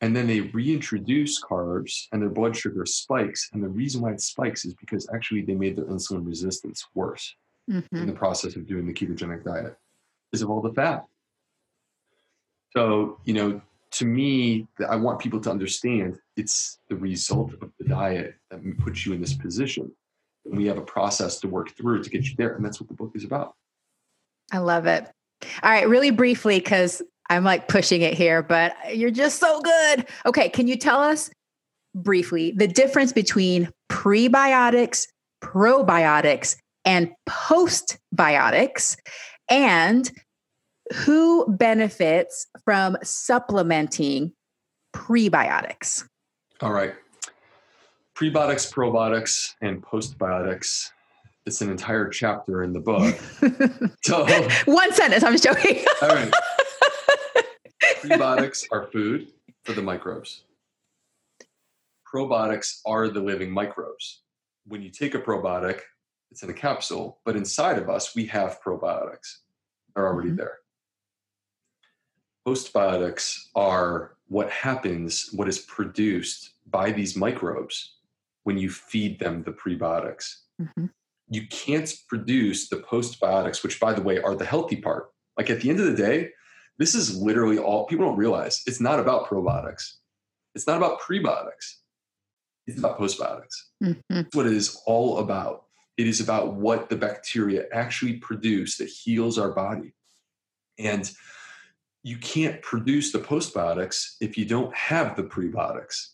and 0.01 0.17
then 0.17 0.27
they 0.27 0.41
reintroduce 0.41 1.43
carbs 1.43 2.07
and 2.13 2.23
their 2.23 2.31
blood 2.31 2.57
sugar 2.57 2.87
spikes. 2.87 3.51
And 3.53 3.63
the 3.63 3.69
reason 3.69 4.01
why 4.01 4.13
it 4.13 4.21
spikes 4.21 4.65
is 4.65 4.75
because 4.75 5.09
actually 5.15 5.43
they 5.43 5.55
made 5.55 5.77
their 5.77 5.85
insulin 5.85 6.27
resistance 6.27 6.87
worse 6.95 7.35
mm-hmm. 7.71 7.97
in 7.97 8.07
the 8.07 8.13
process 8.13 8.57
of 8.57 8.67
doing 8.67 8.87
the 8.87 8.95
ketogenic 8.95 9.45
diet 9.45 9.77
because 10.31 10.43
of 10.43 10.51
all 10.51 10.63
the 10.63 10.73
fat. 10.73 11.05
So, 12.77 13.19
you 13.25 13.35
know, 13.35 13.61
to 13.93 14.05
me, 14.05 14.69
I 14.89 14.97
want 14.97 15.19
people 15.19 15.41
to 15.41 15.51
understand 15.51 16.19
it's 16.37 16.79
the 16.89 16.97
result 16.97 17.53
of 17.55 17.71
the 17.79 17.85
diet 17.85 18.37
that 18.51 18.61
puts 18.79 19.05
you 19.05 19.13
in 19.13 19.21
this 19.21 19.35
position. 19.35 19.91
And 20.51 20.59
we 20.59 20.67
have 20.67 20.79
a 20.79 20.83
process 20.83 21.39
to 21.41 21.49
work 21.49 21.71
through 21.71 22.03
to 22.03 22.11
get 22.11 22.25
you 22.25 22.35
there. 22.37 22.55
And 22.55 22.65
that's 22.65 22.81
what 22.81 22.89
the 22.89 22.95
book 22.95 23.13
is 23.15 23.25
about. 23.25 23.55
I 24.53 24.59
love 24.59 24.87
it. 24.87 25.09
All 25.63 25.71
right, 25.71 25.89
really 25.89 26.11
briefly, 26.11 26.59
because 26.59 27.01
I'm 27.31 27.45
like 27.45 27.69
pushing 27.69 28.03
it 28.03 28.15
here, 28.15 28.43
but 28.43 28.75
you're 28.93 29.13
just 29.13 29.39
so 29.39 29.61
good. 29.61 30.07
Okay, 30.27 30.49
can 30.49 30.67
you 30.67 30.77
tell 30.77 31.01
us 31.01 31.31
briefly 31.95 32.51
the 32.51 32.67
difference 32.67 33.13
between 33.13 33.71
prebiotics, 33.89 35.07
probiotics, 35.43 36.57
and 36.85 37.11
postbiotics? 37.29 38.97
And 39.49 40.11
who 40.93 41.47
benefits 41.57 42.47
from 42.65 42.97
supplementing 43.03 44.33
prebiotics? 44.95 46.05
All 46.61 46.73
right. 46.73 46.95
Prebiotics, 48.21 48.71
probiotics, 48.71 49.55
and 49.63 49.83
postbiotics. 49.83 50.91
It's 51.47 51.63
an 51.63 51.71
entire 51.71 52.07
chapter 52.11 52.63
in 52.65 52.75
the 52.75 52.81
book. 52.81 53.19
so, 54.03 54.27
one 54.67 54.93
sentence. 54.93 55.25
I'm 55.25 55.33
just 55.33 55.45
joking. 55.45 55.83
all 56.03 56.09
right. 56.09 56.31
Prebiotics 58.03 58.67
are 58.71 58.89
food 58.93 59.29
for 59.65 59.73
the 59.73 59.81
microbes. 59.81 60.43
Probiotics 62.13 62.83
are 62.85 63.09
the 63.09 63.21
living 63.21 63.51
microbes. 63.51 64.21
When 64.67 64.83
you 64.83 64.91
take 64.91 65.15
a 65.15 65.19
probiotic, 65.19 65.81
it's 66.31 66.43
in 66.43 66.51
a 66.51 66.55
capsule, 66.55 67.21
but 67.25 67.37
inside 67.37 67.79
of 67.79 67.89
us, 67.89 68.15
we 68.15 68.27
have 68.27 68.61
probiotics. 68.61 69.39
They're 69.95 70.07
already 70.07 70.29
mm-hmm. 70.29 70.37
there 70.37 70.59
postbiotics 72.47 73.37
are 73.55 74.17
what 74.29 74.51
happens, 74.51 75.29
what 75.35 75.47
is 75.47 75.59
produced 75.59 76.55
by 76.71 76.91
these 76.91 77.15
microbes 77.15 77.97
when 78.45 78.59
you 78.59 78.71
feed 78.71 79.19
them 79.19 79.43
the 79.43 79.53
prebiotics. 79.53 80.35
Mm-hmm. 80.61 80.87
You 81.29 81.47
can't 81.49 81.93
produce 82.09 82.69
the 82.69 82.77
postbiotics, 82.77 83.63
which, 83.63 83.79
by 83.79 83.93
the 83.93 84.03
way, 84.03 84.21
are 84.21 84.35
the 84.35 84.45
healthy 84.45 84.77
part. 84.77 85.11
Like 85.37 85.51
at 85.51 85.61
the 85.61 85.71
end 85.71 85.81
of 85.81 85.87
the 85.87 85.95
day, 85.95 86.31
this 86.79 86.95
is 86.95 87.17
literally 87.17 87.59
all 87.59 87.87
people 87.87 88.07
don't 88.07 88.17
realize. 88.17 88.63
It's 88.67 88.81
not 88.81 88.99
about 88.99 89.29
probiotics, 89.29 89.93
it's 90.55 90.67
not 90.67 90.77
about 90.77 91.01
prebiotics, 91.01 91.77
it's 92.67 92.79
about 92.79 92.99
postbiotics. 92.99 93.55
Mm-hmm. 93.83 94.15
That's 94.15 94.37
what 94.37 94.47
it 94.47 94.53
is 94.53 94.81
all 94.87 95.19
about. 95.19 95.65
It 95.97 96.07
is 96.07 96.21
about 96.21 96.55
what 96.55 96.89
the 96.89 96.97
bacteria 96.97 97.67
actually 97.73 98.15
produce 98.15 98.79
that 98.79 98.89
heals 98.89 99.39
our 99.39 99.51
body. 99.51 99.93
And 100.79 101.11
you 102.03 102.17
can't 102.17 102.63
produce 102.63 103.13
the 103.13 103.19
postbiotics 103.19 104.15
if 104.21 104.39
you 104.39 104.47
don't 104.47 104.75
have 104.75 105.17
the 105.17 105.23
prebiotics. 105.23 106.13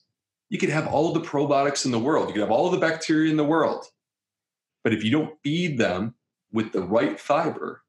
You 0.49 0.59
could 0.59 0.71
have 0.71 0.87
all 0.87 1.13
the 1.13 1.21
probiotics 1.21 1.85
in 1.85 1.91
the 1.91 1.99
world, 1.99 2.29
you 2.29 2.35
could 2.35 2.43
have 2.43 2.51
all 2.51 2.71
the 2.71 2.79
bacteria 2.79 3.31
in 3.31 3.37
the 3.37 3.45
world. 3.45 3.85
But 4.85 4.93
if 4.93 5.03
you 5.03 5.11
don't 5.11 5.35
feed 5.43 5.79
them 5.79 6.15
with 6.53 6.73
the 6.73 6.83
right 6.83 7.19
fiber, 7.19 7.83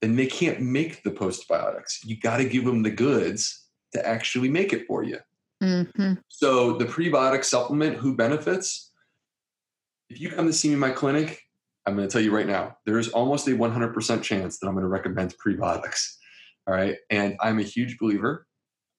then 0.00 0.16
they 0.16 0.26
can't 0.26 0.60
make 0.60 1.02
the 1.02 1.10
postbiotics. 1.10 2.04
You 2.04 2.18
got 2.18 2.38
to 2.38 2.48
give 2.48 2.64
them 2.64 2.82
the 2.82 2.90
goods 2.90 3.66
to 3.92 4.06
actually 4.06 4.48
make 4.48 4.72
it 4.72 4.86
for 4.86 5.02
you. 5.02 5.18
Mm-hmm. 5.62 6.14
So, 6.28 6.78
the 6.78 6.84
prebiotic 6.84 7.44
supplement, 7.44 7.96
who 7.96 8.14
benefits? 8.14 8.92
If 10.08 10.20
you 10.20 10.30
come 10.30 10.46
to 10.46 10.52
see 10.52 10.68
me 10.68 10.74
in 10.74 10.80
my 10.80 10.90
clinic, 10.90 11.42
I'm 11.84 11.96
going 11.96 12.08
to 12.08 12.12
tell 12.12 12.22
you 12.22 12.34
right 12.34 12.46
now, 12.46 12.76
there 12.86 12.98
is 12.98 13.08
almost 13.08 13.48
a 13.48 13.50
100% 13.50 14.22
chance 14.22 14.58
that 14.58 14.68
I'm 14.68 14.74
going 14.74 14.84
to 14.84 14.88
recommend 14.88 15.34
prebiotics 15.44 16.18
all 16.68 16.74
right. 16.74 16.96
And 17.08 17.36
I'm 17.40 17.58
a 17.58 17.62
huge 17.62 17.98
believer. 17.98 18.46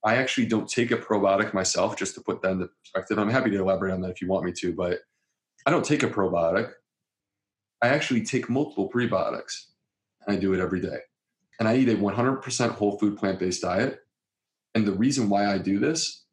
I 0.04 0.16
actually 0.16 0.48
don't 0.48 0.70
take 0.70 0.92
a 0.92 0.98
probiotic 0.98 1.54
myself, 1.54 1.98
just 1.98 2.16
to 2.16 2.22
put 2.22 2.42
that 2.42 2.52
into 2.52 2.70
perspective. 2.82 3.20
I'm 3.20 3.30
happy 3.30 3.50
to 3.52 3.60
elaborate 3.60 3.94
on 3.94 4.02
that 4.02 4.12
if 4.12 4.22
you 4.22 4.28
want 4.28 4.46
me 4.46 4.54
to, 4.54 4.74
but 4.74 5.00
I 5.66 5.72
don't 5.72 5.86
take 5.86 6.04
a 6.04 6.10
probiotic. 6.10 6.72
I 7.82 7.90
actually 7.90 8.24
take 8.24 8.50
multiple 8.50 8.90
prebiotics 8.90 9.66
and 10.26 10.36
I 10.36 10.40
do 10.40 10.54
it 10.54 10.60
every 10.60 10.82
day. 10.82 11.00
And 11.60 11.68
I 11.68 11.76
eat 11.76 11.90
a 11.90 11.96
100% 11.96 12.72
whole 12.72 12.98
food 12.98 13.18
plant 13.18 13.40
based 13.40 13.62
diet. 13.62 14.00
And 14.74 14.86
the 14.86 14.94
reason 14.94 15.30
why 15.30 15.52
I 15.52 15.58
do 15.58 15.80
this 15.80 16.24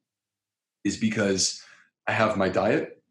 is 0.84 0.96
because 0.96 1.62
I 2.06 2.12
have 2.12 2.36
my 2.36 2.48
diet, 2.48 3.02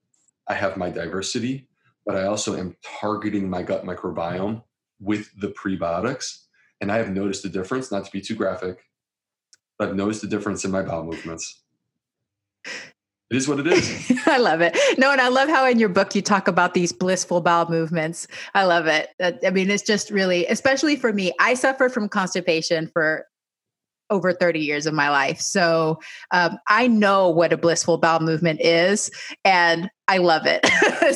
I 0.48 0.54
have 0.54 0.78
my 0.78 0.90
diversity, 0.90 1.68
but 2.06 2.16
I 2.16 2.26
also 2.26 2.56
am 2.56 2.78
targeting 3.02 3.50
my 3.50 3.64
gut 3.64 3.84
microbiome 3.84 4.64
with 5.02 5.30
the 5.38 5.50
prebiotics 5.50 6.46
and 6.82 6.92
I 6.92 6.98
have 6.98 7.10
noticed 7.10 7.44
a 7.46 7.50
difference, 7.50 7.92
not 7.92 8.06
to 8.06 8.12
be 8.12 8.22
too 8.22 8.36
graphic, 8.36 8.84
I've 9.80 9.96
noticed 9.96 10.24
a 10.24 10.28
difference 10.28 10.64
in 10.66 10.72
my 10.72 10.82
bowel 10.82 11.04
movements. 11.04 11.62
It 13.32 13.38
is 13.38 13.48
what 13.48 13.60
it 13.60 13.68
is. 13.68 14.12
I 14.28 14.38
love 14.38 14.62
it. 14.62 14.78
No, 14.98 15.12
and 15.12 15.20
I 15.20 15.30
love 15.30 15.50
how 15.50 15.68
in 15.68 15.80
your 15.80 15.90
book 15.90 16.14
you 16.16 16.22
talk 16.22 16.48
about 16.48 16.74
these 16.74 16.94
blissful 16.94 17.42
bowel 17.42 17.70
movements. 17.70 18.28
I 18.54 18.66
love 18.66 18.86
it. 18.88 19.10
I 19.20 19.50
mean, 19.50 19.70
it's 19.70 19.84
just 19.84 20.12
really, 20.12 20.46
especially 20.46 20.96
for 20.96 21.12
me, 21.12 21.34
I 21.40 21.56
suffered 21.56 21.92
from 21.92 22.08
constipation 22.08 22.88
for 22.94 23.26
over 24.12 24.32
30 24.32 24.60
years 24.60 24.86
of 24.86 24.94
my 24.94 25.10
life. 25.10 25.40
So 25.40 26.00
um, 26.32 26.58
I 26.68 26.88
know 26.88 27.30
what 27.30 27.52
a 27.52 27.58
blissful 27.58 27.98
bowel 27.98 28.20
movement 28.20 28.62
is 28.62 29.10
and 29.44 29.90
I 30.08 30.18
love 30.18 30.44
it. 30.46 30.64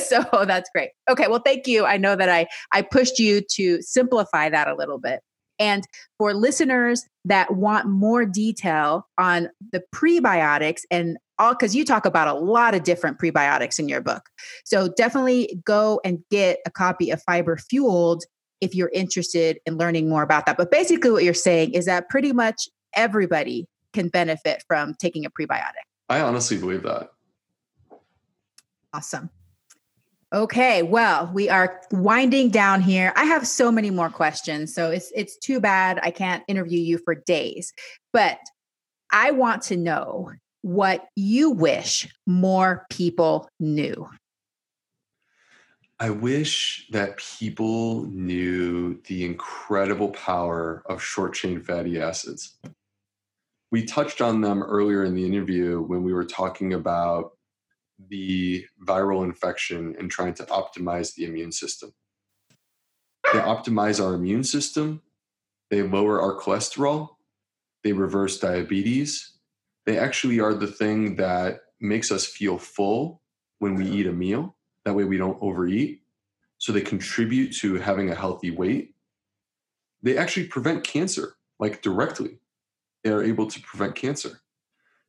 so 0.00 0.24
that's 0.44 0.68
great. 0.74 0.90
Okay. 1.08 1.28
Well, 1.28 1.42
thank 1.44 1.68
you. 1.68 1.86
I 1.86 1.96
know 1.96 2.16
that 2.16 2.28
I, 2.28 2.48
I 2.72 2.82
pushed 2.82 3.20
you 3.20 3.42
to 3.52 3.80
simplify 3.82 4.48
that 4.48 4.66
a 4.66 4.74
little 4.74 4.98
bit. 4.98 5.20
And 5.60 5.86
for 6.18 6.34
listeners 6.34 7.06
that 7.26 7.54
want 7.54 7.86
more 7.86 8.24
detail 8.24 9.06
on 9.18 9.50
the 9.72 9.84
prebiotics 9.94 10.80
and 10.90 11.18
all, 11.38 11.52
because 11.52 11.76
you 11.76 11.84
talk 11.84 12.06
about 12.06 12.28
a 12.28 12.34
lot 12.34 12.74
of 12.74 12.82
different 12.82 13.18
prebiotics 13.18 13.78
in 13.78 13.88
your 13.88 14.00
book. 14.00 14.22
So 14.64 14.88
definitely 14.96 15.60
go 15.64 16.00
and 16.04 16.18
get 16.30 16.58
a 16.66 16.70
copy 16.70 17.10
of 17.10 17.22
Fiber 17.22 17.56
Fueled 17.56 18.24
if 18.60 18.74
you're 18.74 18.90
interested 18.92 19.58
in 19.66 19.76
learning 19.76 20.08
more 20.08 20.22
about 20.22 20.46
that. 20.46 20.56
But 20.56 20.70
basically, 20.70 21.10
what 21.10 21.24
you're 21.24 21.34
saying 21.34 21.72
is 21.74 21.86
that 21.86 22.08
pretty 22.08 22.32
much 22.32 22.68
everybody 22.94 23.66
can 23.92 24.08
benefit 24.08 24.64
from 24.66 24.94
taking 24.98 25.24
a 25.24 25.30
prebiotic. 25.30 25.84
I 26.08 26.20
honestly 26.20 26.58
believe 26.58 26.82
that. 26.82 27.10
Awesome. 28.92 29.30
Okay, 30.32 30.84
well, 30.84 31.28
we 31.34 31.48
are 31.48 31.80
winding 31.90 32.50
down 32.50 32.80
here. 32.80 33.12
I 33.16 33.24
have 33.24 33.44
so 33.46 33.72
many 33.72 33.90
more 33.90 34.10
questions, 34.10 34.72
so 34.72 34.90
it's 34.90 35.10
it's 35.14 35.36
too 35.36 35.58
bad 35.58 35.98
I 36.04 36.12
can't 36.12 36.44
interview 36.46 36.78
you 36.78 36.98
for 36.98 37.16
days. 37.16 37.72
But 38.12 38.38
I 39.10 39.32
want 39.32 39.62
to 39.62 39.76
know 39.76 40.30
what 40.62 41.08
you 41.16 41.50
wish 41.50 42.08
more 42.28 42.86
people 42.90 43.48
knew. 43.58 44.08
I 45.98 46.10
wish 46.10 46.86
that 46.92 47.16
people 47.16 48.04
knew 48.04 49.00
the 49.08 49.24
incredible 49.24 50.10
power 50.10 50.82
of 50.86 51.02
short 51.02 51.34
chain 51.34 51.60
fatty 51.60 52.00
acids. 52.00 52.56
We 53.72 53.84
touched 53.84 54.20
on 54.20 54.40
them 54.40 54.62
earlier 54.62 55.04
in 55.04 55.14
the 55.14 55.26
interview 55.26 55.80
when 55.82 56.04
we 56.04 56.12
were 56.12 56.24
talking 56.24 56.72
about 56.74 57.32
the 58.08 58.64
viral 58.84 59.24
infection 59.24 59.94
and 59.98 60.10
trying 60.10 60.34
to 60.34 60.44
optimize 60.44 61.14
the 61.14 61.24
immune 61.24 61.52
system. 61.52 61.92
They 63.32 63.38
optimize 63.38 64.04
our 64.04 64.14
immune 64.14 64.44
system, 64.44 65.02
they 65.70 65.82
lower 65.82 66.20
our 66.20 66.40
cholesterol, 66.40 67.10
they 67.84 67.92
reverse 67.92 68.38
diabetes. 68.38 69.32
They 69.86 69.98
actually 69.98 70.40
are 70.40 70.54
the 70.54 70.66
thing 70.66 71.16
that 71.16 71.60
makes 71.80 72.12
us 72.12 72.26
feel 72.26 72.58
full 72.58 73.22
when 73.58 73.74
we 73.74 73.88
eat 73.88 74.06
a 74.06 74.12
meal. 74.12 74.56
That 74.84 74.94
way 74.94 75.04
we 75.04 75.16
don't 75.16 75.38
overeat. 75.40 76.02
So 76.58 76.72
they 76.72 76.82
contribute 76.82 77.56
to 77.58 77.76
having 77.76 78.10
a 78.10 78.14
healthy 78.14 78.50
weight. 78.50 78.94
They 80.02 80.16
actually 80.16 80.46
prevent 80.48 80.84
cancer, 80.84 81.36
like 81.58 81.82
directly. 81.82 82.40
They 83.02 83.10
are 83.10 83.22
able 83.22 83.46
to 83.46 83.60
prevent 83.62 83.94
cancer. 83.94 84.40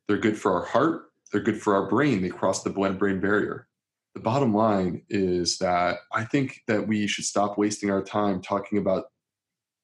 They're 0.08 0.18
good 0.18 0.38
for 0.38 0.54
our 0.54 0.64
heart. 0.64 1.11
They're 1.32 1.40
good 1.40 1.60
for 1.60 1.74
our 1.74 1.88
brain. 1.88 2.22
They 2.22 2.28
cross 2.28 2.62
the 2.62 2.70
blood 2.70 2.98
brain 2.98 3.18
barrier. 3.20 3.66
The 4.14 4.20
bottom 4.20 4.54
line 4.54 5.02
is 5.08 5.56
that 5.58 5.98
I 6.12 6.24
think 6.24 6.60
that 6.68 6.86
we 6.86 7.06
should 7.06 7.24
stop 7.24 7.56
wasting 7.56 7.90
our 7.90 8.02
time 8.02 8.42
talking 8.42 8.78
about 8.78 9.06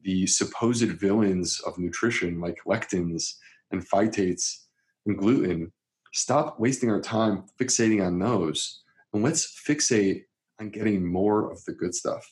the 0.03 0.27
supposed 0.27 0.89
villains 0.93 1.61
of 1.61 1.79
nutrition 1.79 2.41
like 2.41 2.59
lectins 2.67 3.35
and 3.71 3.89
phytates 3.89 4.65
and 5.07 5.17
gluten. 5.17 5.73
Stop 6.13 6.61
wasting 6.61 6.91
our 6.91 7.01
time 7.01 7.45
fixating 7.59 8.07
on 8.07 8.19
those 8.19 8.83
and 9.15 9.23
let's 9.23 9.61
fixate 9.67 10.25
on 10.61 10.69
getting 10.69 11.05
more 11.05 11.51
of 11.51 11.65
the 11.65 11.73
good 11.73 11.95
stuff. 11.95 12.31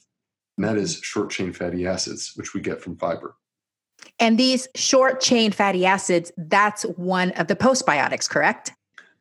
And 0.58 0.66
that 0.66 0.76
is 0.76 1.00
short 1.02 1.30
chain 1.30 1.52
fatty 1.52 1.86
acids, 1.86 2.32
which 2.36 2.54
we 2.54 2.60
get 2.60 2.80
from 2.80 2.96
fiber. 2.96 3.36
And 4.18 4.38
these 4.38 4.68
short 4.74 5.20
chain 5.20 5.52
fatty 5.52 5.86
acids, 5.86 6.32
that's 6.36 6.82
one 6.82 7.32
of 7.32 7.48
the 7.48 7.56
postbiotics, 7.56 8.28
correct? 8.28 8.72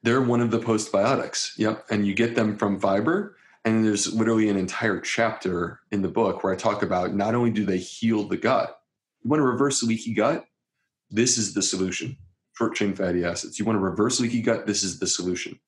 They're 0.06 0.22
one 0.22 0.40
of 0.40 0.52
the 0.52 0.60
postbiotics. 0.60 1.57
Yep. 1.57 1.86
And 1.90 2.07
you 2.07 2.14
get 2.14 2.36
them 2.36 2.57
from 2.57 2.80
fiber. 2.80 3.36
And 3.65 3.84
there's 3.84 4.14
literally 4.14 4.49
an 4.49 4.57
entire 4.57 4.99
chapter 4.99 5.80
in 5.91 6.03
the 6.03 6.07
book 6.07 6.44
where 6.44 6.53
I 6.53 6.56
talk 6.56 6.84
about 6.84 7.15
not 7.15 7.34
only 7.34 7.49
do 7.49 7.65
they 7.65 7.80
heal 7.80 8.27
the 8.27 8.38
gut, 8.38 8.80
you 9.23 9.30
want 9.30 9.40
to 9.40 9.45
reverse 9.45 9.82
leaky 9.82 10.14
gut? 10.14 10.45
This 11.10 11.38
is 11.38 11.53
the 11.53 11.61
solution 11.61 12.18
short 12.57 12.76
chain 12.76 12.95
fatty 12.95 13.23
acids. 13.23 13.60
You 13.60 13.65
want 13.65 13.77
to 13.77 13.84
reverse 13.84 14.19
leaky 14.19 14.41
gut? 14.41 14.65
This 14.65 14.84
is 14.84 14.99
the 14.99 15.07
solution. 15.07 15.60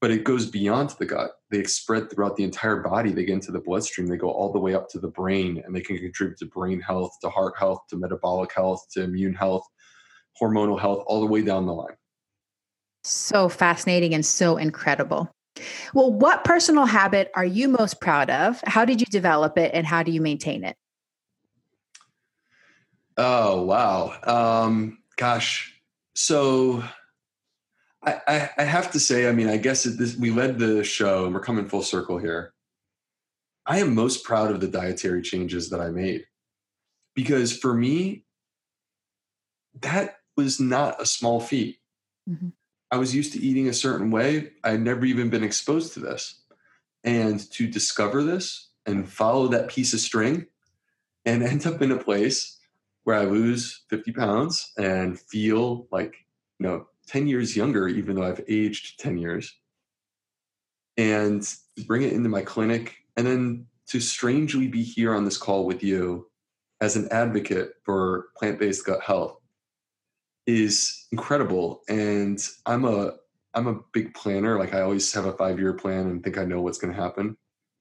But 0.00 0.10
it 0.10 0.24
goes 0.24 0.46
beyond 0.46 0.90
the 0.98 1.06
gut. 1.06 1.32
They 1.50 1.64
spread 1.64 2.10
throughout 2.10 2.36
the 2.36 2.44
entire 2.44 2.76
body. 2.76 3.10
They 3.10 3.24
get 3.24 3.34
into 3.34 3.52
the 3.52 3.60
bloodstream. 3.60 4.06
They 4.06 4.16
go 4.16 4.30
all 4.30 4.52
the 4.52 4.58
way 4.58 4.74
up 4.74 4.88
to 4.90 4.98
the 4.98 5.08
brain 5.08 5.62
and 5.64 5.74
they 5.74 5.80
can 5.80 5.98
contribute 5.98 6.38
to 6.38 6.46
brain 6.46 6.80
health, 6.80 7.16
to 7.22 7.30
heart 7.30 7.54
health, 7.58 7.80
to 7.90 7.96
metabolic 7.96 8.52
health, 8.54 8.86
to 8.92 9.02
immune 9.02 9.34
health, 9.34 9.66
hormonal 10.40 10.78
health, 10.78 11.04
all 11.06 11.20
the 11.20 11.26
way 11.26 11.42
down 11.42 11.66
the 11.66 11.72
line. 11.72 11.96
So 13.04 13.48
fascinating 13.48 14.14
and 14.14 14.24
so 14.24 14.56
incredible. 14.56 15.30
Well, 15.92 16.12
what 16.12 16.42
personal 16.42 16.86
habit 16.86 17.30
are 17.36 17.44
you 17.44 17.68
most 17.68 18.00
proud 18.00 18.30
of? 18.30 18.60
How 18.66 18.84
did 18.84 19.00
you 19.00 19.06
develop 19.06 19.56
it 19.58 19.70
and 19.74 19.86
how 19.86 20.02
do 20.02 20.10
you 20.10 20.20
maintain 20.20 20.64
it? 20.64 20.76
Oh, 23.16 23.62
wow. 23.62 24.18
Um, 24.24 24.98
gosh. 25.16 25.78
So 26.14 26.82
I, 28.04 28.20
I, 28.26 28.50
I, 28.58 28.62
have 28.64 28.90
to 28.92 29.00
say, 29.00 29.28
I 29.28 29.32
mean, 29.32 29.48
I 29.48 29.56
guess 29.56 29.84
this, 29.84 30.16
we 30.16 30.30
led 30.30 30.58
the 30.58 30.82
show 30.82 31.24
and 31.24 31.34
we're 31.34 31.40
coming 31.40 31.68
full 31.68 31.82
circle 31.82 32.18
here. 32.18 32.52
I 33.66 33.78
am 33.78 33.94
most 33.94 34.24
proud 34.24 34.50
of 34.50 34.60
the 34.60 34.68
dietary 34.68 35.22
changes 35.22 35.70
that 35.70 35.80
I 35.80 35.90
made 35.90 36.26
because 37.14 37.56
for 37.56 37.72
me, 37.72 38.24
that 39.80 40.16
was 40.36 40.58
not 40.58 41.00
a 41.00 41.06
small 41.06 41.40
feat. 41.40 41.78
Mm-hmm. 42.28 42.48
I 42.94 42.96
was 42.96 43.12
used 43.12 43.32
to 43.32 43.40
eating 43.40 43.66
a 43.66 43.72
certain 43.72 44.12
way. 44.12 44.52
I 44.62 44.70
had 44.70 44.82
never 44.82 45.04
even 45.04 45.28
been 45.28 45.42
exposed 45.42 45.94
to 45.94 46.00
this. 46.00 46.42
And 47.02 47.40
to 47.50 47.66
discover 47.66 48.22
this 48.22 48.68
and 48.86 49.10
follow 49.10 49.48
that 49.48 49.66
piece 49.66 49.92
of 49.94 49.98
string 49.98 50.46
and 51.26 51.42
end 51.42 51.66
up 51.66 51.82
in 51.82 51.90
a 51.90 51.98
place 51.98 52.56
where 53.02 53.16
I 53.16 53.24
lose 53.24 53.82
50 53.90 54.12
pounds 54.12 54.72
and 54.78 55.18
feel 55.18 55.88
like, 55.90 56.14
you 56.60 56.68
know, 56.68 56.86
10 57.08 57.26
years 57.26 57.56
younger, 57.56 57.88
even 57.88 58.14
though 58.14 58.22
I've 58.22 58.44
aged 58.46 59.00
10 59.00 59.18
years, 59.18 59.52
and 60.96 61.44
bring 61.88 62.02
it 62.02 62.12
into 62.12 62.28
my 62.28 62.42
clinic. 62.42 62.94
And 63.16 63.26
then 63.26 63.66
to 63.88 63.98
strangely 63.98 64.68
be 64.68 64.84
here 64.84 65.16
on 65.16 65.24
this 65.24 65.36
call 65.36 65.66
with 65.66 65.82
you 65.82 66.30
as 66.80 66.94
an 66.94 67.08
advocate 67.10 67.72
for 67.82 68.26
plant 68.36 68.60
based 68.60 68.86
gut 68.86 69.02
health 69.02 69.40
is 70.46 71.06
incredible 71.10 71.82
and 71.88 72.46
i'm 72.66 72.84
a 72.84 73.12
i'm 73.54 73.66
a 73.66 73.80
big 73.92 74.12
planner. 74.14 74.58
Like 74.58 74.74
i 74.74 74.80
always 74.80 75.12
have 75.12 75.26
a 75.26 75.32
five 75.32 75.58
year 75.58 75.72
plan 75.72 76.06
and 76.08 76.22
think 76.22 76.38
i 76.38 76.44
know 76.44 76.60
what's 76.60 76.78
going 76.78 76.92
to 76.92 77.00
happen. 77.00 77.36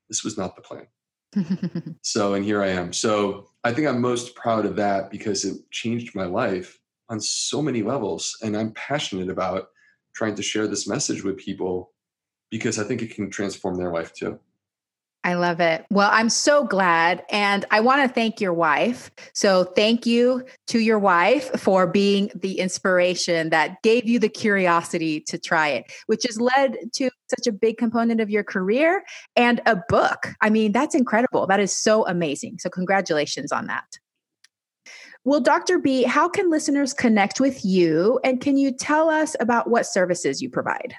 This 0.09 0.23
was 0.23 0.37
not 0.37 0.55
the 0.55 0.61
plan. 0.61 0.87
So 2.01 2.35
and 2.35 2.45
here 2.45 2.61
i 2.61 2.67
am. 2.67 2.93
So 2.93 3.49
i 3.63 3.73
think 3.73 3.87
i'm 3.87 4.01
most 4.01 4.35
proud 4.35 4.65
of 4.65 4.75
that 4.75 5.09
because 5.09 5.45
it 5.45 5.57
changed 5.71 6.15
my 6.15 6.25
life 6.25 6.79
on 7.09 7.19
so 7.19 7.61
many 7.61 7.83
levels 7.83 8.37
and 8.41 8.55
i'm 8.55 8.71
passionate 8.73 9.29
about 9.29 9.69
trying 10.15 10.35
to 10.35 10.43
share 10.43 10.67
this 10.67 10.87
message 10.87 11.23
with 11.23 11.37
people 11.37 11.91
because 12.49 12.79
i 12.79 12.83
think 12.83 13.01
it 13.01 13.13
can 13.13 13.29
transform 13.29 13.77
their 13.77 13.91
life 13.91 14.13
too 14.13 14.39
I 15.25 15.35
love 15.35 15.61
it. 15.61 15.85
Well, 15.89 16.09
I'm 16.11 16.29
so 16.29 16.65
glad. 16.65 17.23
And 17.29 17.65
I 17.71 17.79
want 17.79 18.01
to 18.01 18.13
thank 18.13 18.41
your 18.41 18.53
wife. 18.53 19.09
So, 19.33 19.63
thank 19.63 20.05
you 20.05 20.43
to 20.67 20.79
your 20.79 20.99
wife 20.99 21.49
for 21.59 21.87
being 21.87 22.29
the 22.35 22.59
inspiration 22.59 23.49
that 23.51 23.81
gave 23.83 24.05
you 24.05 24.19
the 24.19 24.29
curiosity 24.29 25.21
to 25.21 25.37
try 25.37 25.69
it, 25.69 25.91
which 26.07 26.23
has 26.27 26.39
led 26.41 26.75
to 26.95 27.09
such 27.29 27.47
a 27.47 27.53
big 27.53 27.77
component 27.77 28.19
of 28.19 28.29
your 28.29 28.43
career 28.43 29.03
and 29.35 29.61
a 29.65 29.77
book. 29.87 30.33
I 30.41 30.49
mean, 30.49 30.73
that's 30.73 30.93
incredible. 30.93 31.47
That 31.47 31.61
is 31.61 31.75
so 31.75 32.05
amazing. 32.05 32.59
So, 32.59 32.69
congratulations 32.69 33.51
on 33.51 33.67
that. 33.67 33.85
Well, 35.25 35.39
Dr. 35.39 35.79
B, 35.79 36.03
how 36.03 36.27
can 36.27 36.49
listeners 36.49 36.93
connect 36.93 37.39
with 37.39 37.63
you? 37.63 38.19
And 38.25 38.41
can 38.41 38.57
you 38.57 38.73
tell 38.73 39.09
us 39.09 39.37
about 39.39 39.69
what 39.69 39.85
services 39.85 40.41
you 40.41 40.49
provide? 40.49 40.95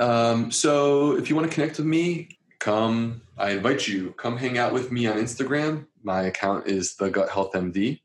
Um, 0.00 0.50
so, 0.50 1.16
if 1.16 1.30
you 1.30 1.36
want 1.36 1.48
to 1.48 1.54
connect 1.54 1.78
with 1.78 1.86
me, 1.86 2.33
come 2.64 3.20
i 3.36 3.50
invite 3.50 3.86
you 3.86 4.14
come 4.16 4.38
hang 4.38 4.56
out 4.56 4.72
with 4.72 4.90
me 4.90 5.06
on 5.06 5.18
instagram. 5.18 5.86
My 6.02 6.22
account 6.22 6.66
is 6.66 6.96
the 6.96 7.10
gut 7.10 7.28
health 7.28 7.52
md 7.52 8.00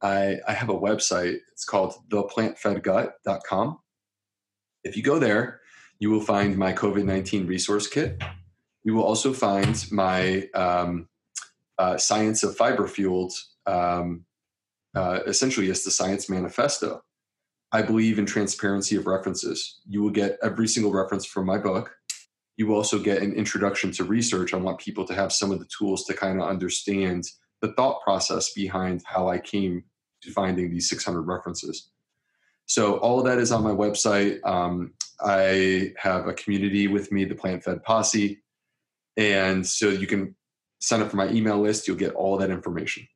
i 0.00 0.36
i 0.46 0.52
have 0.52 0.68
a 0.68 0.80
website. 0.88 1.38
It's 1.50 1.64
called 1.64 1.94
theplantfedgut.com 2.08 3.78
if 4.84 4.96
you 4.96 5.02
go 5.02 5.18
there 5.18 5.60
you 5.98 6.08
will 6.08 6.20
find 6.20 6.56
my 6.56 6.72
covid-19 6.72 7.48
resource 7.48 7.88
kit. 7.88 8.22
You 8.84 8.94
will 8.94 9.02
also 9.02 9.32
find 9.32 9.84
my 9.90 10.48
um, 10.54 11.08
uh, 11.76 11.96
science 11.96 12.44
of 12.44 12.56
fiber 12.56 12.86
fueled 12.86 13.32
um, 13.66 14.24
uh, 14.94 15.18
essentially 15.26 15.68
it's 15.68 15.84
the 15.84 15.90
science 15.90 16.30
manifesto. 16.30 17.02
I 17.72 17.82
believe 17.82 18.20
in 18.20 18.26
transparency 18.26 18.94
of 18.94 19.08
references. 19.08 19.80
You 19.84 20.00
will 20.00 20.10
get 20.10 20.38
every 20.44 20.68
single 20.68 20.92
reference 20.92 21.26
from 21.26 21.46
my 21.46 21.58
book 21.58 21.96
you 22.56 22.74
also 22.74 22.98
get 22.98 23.22
an 23.22 23.32
introduction 23.32 23.90
to 23.92 24.04
research. 24.04 24.54
I 24.54 24.58
want 24.58 24.78
people 24.78 25.04
to 25.06 25.14
have 25.14 25.32
some 25.32 25.50
of 25.50 25.58
the 25.58 25.68
tools 25.76 26.04
to 26.04 26.14
kind 26.14 26.40
of 26.40 26.48
understand 26.48 27.24
the 27.60 27.72
thought 27.72 28.02
process 28.02 28.52
behind 28.52 29.02
how 29.04 29.28
I 29.28 29.38
came 29.38 29.84
to 30.22 30.30
finding 30.30 30.70
these 30.70 30.88
600 30.88 31.22
references. 31.22 31.90
So 32.66 32.96
all 32.98 33.18
of 33.18 33.26
that 33.26 33.38
is 33.38 33.52
on 33.52 33.62
my 33.62 33.70
website. 33.70 34.44
Um, 34.44 34.94
I 35.20 35.92
have 35.98 36.26
a 36.26 36.32
community 36.32 36.88
with 36.88 37.12
me, 37.12 37.24
the 37.24 37.34
Plant 37.34 37.64
Fed 37.64 37.82
Posse, 37.82 38.40
and 39.16 39.66
so 39.66 39.88
you 39.88 40.06
can 40.06 40.34
sign 40.80 41.02
up 41.02 41.10
for 41.10 41.16
my 41.16 41.30
email 41.30 41.60
list. 41.60 41.86
You'll 41.86 41.96
get 41.96 42.14
all 42.14 42.36
that 42.38 42.50
information. 42.50 43.06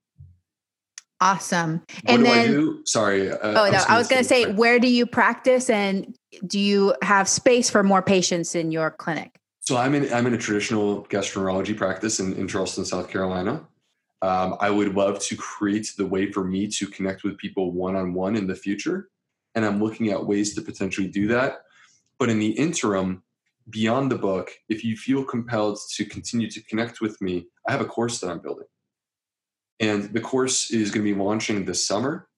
Awesome. 1.21 1.83
And 2.07 2.25
then, 2.25 2.83
Sorry. 2.85 3.31
Uh, 3.31 3.39
oh 3.43 3.71
no, 3.71 3.83
I 3.89 3.99
was 3.99 4.07
going 4.07 4.23
to 4.23 4.29
say, 4.29 4.53
where 4.53 4.79
do 4.79 4.89
you 4.89 5.05
practice, 5.05 5.69
and 5.69 6.17
do 6.47 6.61
you 6.61 6.95
have 7.03 7.29
space 7.29 7.69
for 7.69 7.83
more 7.83 8.03
patients 8.03 8.55
in 8.55 8.71
your 8.71 8.93
clinic? 8.93 9.39
So 9.61 9.77
I'm 9.77 9.95
in 9.95 10.13
I'm 10.13 10.27
in 10.27 10.35
a 10.35 10.39
traditional 10.39 11.05
gastroenterology 11.07 11.77
practice 11.77 12.21
in, 12.21 12.35
in 12.35 12.47
Charleston, 12.47 12.85
South 12.85 13.11
Carolina. 13.11 13.67
Um, 14.23 14.57
I 14.61 14.71
would 14.71 14.95
love 14.95 15.19
to 15.21 15.37
create 15.37 15.93
the 15.97 16.07
way 16.07 16.31
for 16.31 16.45
me 16.45 16.69
to 16.69 16.87
connect 16.87 17.25
with 17.25 17.37
people 17.37 17.73
one 17.73 17.97
on 17.97 18.15
one 18.15 18.37
in 18.37 18.47
the 18.47 18.55
future, 18.55 19.09
and 19.55 19.65
I'm 19.65 19.83
looking 19.83 20.11
at 20.11 20.25
ways 20.25 20.55
to 20.55 20.63
potentially 20.63 21.09
do 21.09 21.27
that. 21.29 21.63
But 22.19 22.31
in 22.31 22.39
the 22.39 22.51
interim, 22.51 23.25
beyond 23.71 24.11
the 24.11 24.19
book, 24.19 24.51
if 24.69 24.85
you 24.85 24.97
feel 24.97 25.25
compelled 25.25 25.79
to 25.97 26.05
continue 26.05 26.49
to 26.51 26.63
connect 26.63 27.01
with 27.01 27.21
me, 27.21 27.47
I 27.67 27.73
have 27.73 27.81
a 27.81 27.87
course 27.87 28.21
that 28.21 28.31
I'm 28.31 28.41
building 28.41 28.67
and 29.81 30.05
the 30.13 30.21
course 30.21 30.71
is 30.71 30.91
going 30.91 31.07
to 31.07 31.15
be 31.15 31.19
launching 31.19 31.65
this 31.65 31.87
summer. 31.87 32.29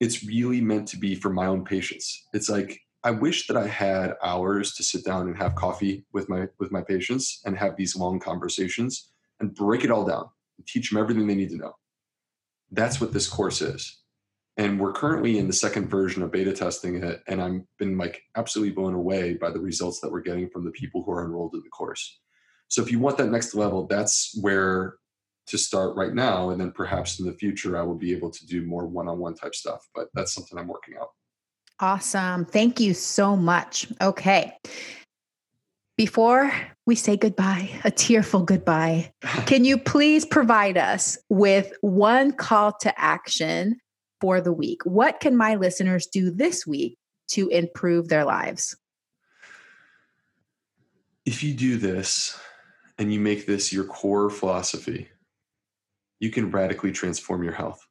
It's 0.00 0.24
really 0.24 0.60
meant 0.60 0.88
to 0.88 0.96
be 0.96 1.14
for 1.14 1.30
my 1.30 1.46
own 1.46 1.64
patients. 1.64 2.26
It's 2.32 2.48
like 2.48 2.80
I 3.02 3.10
wish 3.10 3.46
that 3.46 3.56
I 3.56 3.66
had 3.66 4.14
hours 4.22 4.74
to 4.74 4.82
sit 4.82 5.04
down 5.04 5.26
and 5.26 5.36
have 5.36 5.54
coffee 5.54 6.04
with 6.12 6.28
my 6.28 6.48
with 6.58 6.70
my 6.70 6.82
patients 6.82 7.40
and 7.44 7.56
have 7.56 7.76
these 7.76 7.96
long 7.96 8.18
conversations 8.18 9.10
and 9.40 9.54
break 9.54 9.84
it 9.84 9.90
all 9.90 10.04
down 10.04 10.28
and 10.58 10.66
teach 10.66 10.90
them 10.90 11.00
everything 11.00 11.26
they 11.26 11.34
need 11.34 11.50
to 11.50 11.56
know. 11.56 11.74
That's 12.70 13.00
what 13.00 13.12
this 13.12 13.28
course 13.28 13.62
is. 13.62 13.98
And 14.56 14.78
we're 14.78 14.92
currently 14.92 15.38
in 15.38 15.46
the 15.46 15.54
second 15.54 15.88
version 15.88 16.22
of 16.22 16.30
beta 16.30 16.52
testing 16.52 17.02
it 17.02 17.22
and 17.26 17.40
I'm 17.40 17.66
been 17.78 17.96
like 17.96 18.22
absolutely 18.36 18.74
blown 18.74 18.94
away 18.94 19.34
by 19.34 19.50
the 19.50 19.60
results 19.60 20.00
that 20.00 20.12
we're 20.12 20.20
getting 20.20 20.50
from 20.50 20.64
the 20.64 20.70
people 20.70 21.02
who 21.02 21.12
are 21.12 21.24
enrolled 21.24 21.54
in 21.54 21.62
the 21.62 21.70
course. 21.70 22.18
So 22.68 22.82
if 22.82 22.92
you 22.92 22.98
want 22.98 23.16
that 23.18 23.30
next 23.30 23.54
level, 23.54 23.86
that's 23.86 24.38
where 24.40 24.96
to 25.46 25.58
start 25.58 25.96
right 25.96 26.14
now 26.14 26.50
and 26.50 26.60
then 26.60 26.70
perhaps 26.70 27.18
in 27.18 27.26
the 27.26 27.32
future 27.32 27.78
i 27.78 27.82
will 27.82 27.96
be 27.96 28.12
able 28.12 28.30
to 28.30 28.46
do 28.46 28.64
more 28.64 28.86
one-on-one 28.86 29.34
type 29.34 29.54
stuff 29.54 29.86
but 29.94 30.08
that's 30.14 30.32
something 30.32 30.58
i'm 30.58 30.68
working 30.68 30.94
out 31.00 31.10
awesome 31.80 32.44
thank 32.44 32.78
you 32.78 32.94
so 32.94 33.36
much 33.36 33.86
okay 34.00 34.56
before 36.00 36.50
we 36.86 36.94
say 36.94 37.14
goodbye, 37.18 37.68
a 37.84 37.90
tearful 37.90 38.42
goodbye, 38.42 39.12
can 39.44 39.66
you 39.66 39.76
please 39.76 40.24
provide 40.24 40.78
us 40.78 41.18
with 41.28 41.74
one 41.82 42.32
call 42.32 42.72
to 42.80 42.98
action 42.98 43.76
for 44.18 44.40
the 44.40 44.50
week? 44.50 44.80
What 44.84 45.20
can 45.20 45.36
my 45.36 45.56
listeners 45.56 46.06
do 46.06 46.30
this 46.30 46.66
week 46.66 46.96
to 47.32 47.48
improve 47.48 48.08
their 48.08 48.24
lives? 48.24 48.74
If 51.26 51.42
you 51.42 51.52
do 51.52 51.76
this 51.76 52.40
and 52.96 53.12
you 53.12 53.20
make 53.20 53.44
this 53.44 53.70
your 53.70 53.84
core 53.84 54.30
philosophy, 54.30 55.10
you 56.20 56.30
can 56.30 56.50
radically 56.50 56.92
transform 56.92 57.42
your 57.42 57.54
health. 57.54 57.88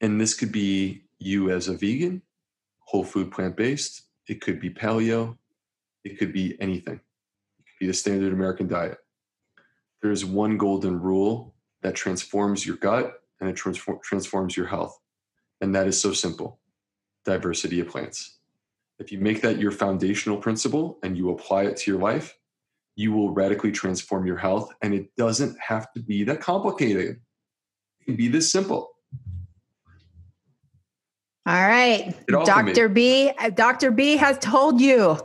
And 0.00 0.20
this 0.20 0.34
could 0.34 0.52
be 0.52 1.04
you 1.18 1.50
as 1.50 1.66
a 1.66 1.76
vegan, 1.76 2.22
whole 2.78 3.04
food 3.04 3.32
plant 3.32 3.56
based, 3.56 4.02
it 4.28 4.40
could 4.40 4.60
be 4.60 4.70
paleo, 4.70 5.36
it 6.04 6.18
could 6.18 6.32
be 6.32 6.56
anything. 6.60 7.00
It 7.58 7.64
could 7.66 7.78
be 7.80 7.86
the 7.86 7.94
standard 7.94 8.32
American 8.32 8.68
diet. 8.68 8.98
There's 10.02 10.24
one 10.24 10.58
golden 10.58 11.00
rule 11.00 11.54
that 11.82 11.94
transforms 11.94 12.66
your 12.66 12.76
gut 12.76 13.14
and 13.40 13.48
it 13.48 13.56
transform, 13.56 13.98
transforms 14.02 14.56
your 14.56 14.66
health. 14.66 14.98
And 15.60 15.74
that 15.74 15.86
is 15.86 16.00
so 16.00 16.12
simple 16.12 16.60
diversity 17.24 17.78
of 17.78 17.88
plants. 17.88 18.38
If 18.98 19.12
you 19.12 19.18
make 19.18 19.42
that 19.42 19.58
your 19.58 19.70
foundational 19.70 20.36
principle 20.36 20.98
and 21.04 21.16
you 21.16 21.30
apply 21.30 21.64
it 21.64 21.76
to 21.78 21.90
your 21.90 22.00
life, 22.00 22.36
you 22.96 23.12
will 23.12 23.32
radically 23.32 23.72
transform 23.72 24.26
your 24.26 24.36
health. 24.36 24.70
And 24.82 24.94
it 24.94 25.14
doesn't 25.16 25.56
have 25.60 25.92
to 25.92 26.00
be 26.00 26.24
that 26.24 26.40
complicated, 26.40 27.20
it 28.00 28.04
can 28.04 28.16
be 28.16 28.28
this 28.28 28.50
simple. 28.50 28.90
All 31.44 31.54
right. 31.54 32.14
Dr. 32.28 32.88
B, 32.88 33.32
uh, 33.36 33.50
Dr. 33.50 33.90
B 33.90 34.16
has 34.16 34.38
told 34.38 34.80
you 34.80 35.18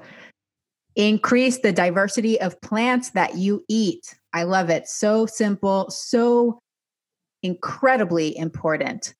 increase 0.95 1.59
the 1.59 1.71
diversity 1.71 2.41
of 2.41 2.59
plants 2.61 3.11
that 3.11 3.35
you 3.35 3.63
eat. 3.69 4.15
I 4.33 4.43
love 4.43 4.71
it. 4.71 4.87
So 4.87 5.27
simple, 5.27 5.91
so 5.91 6.59
incredibly 7.43 8.35
important. 8.35 9.13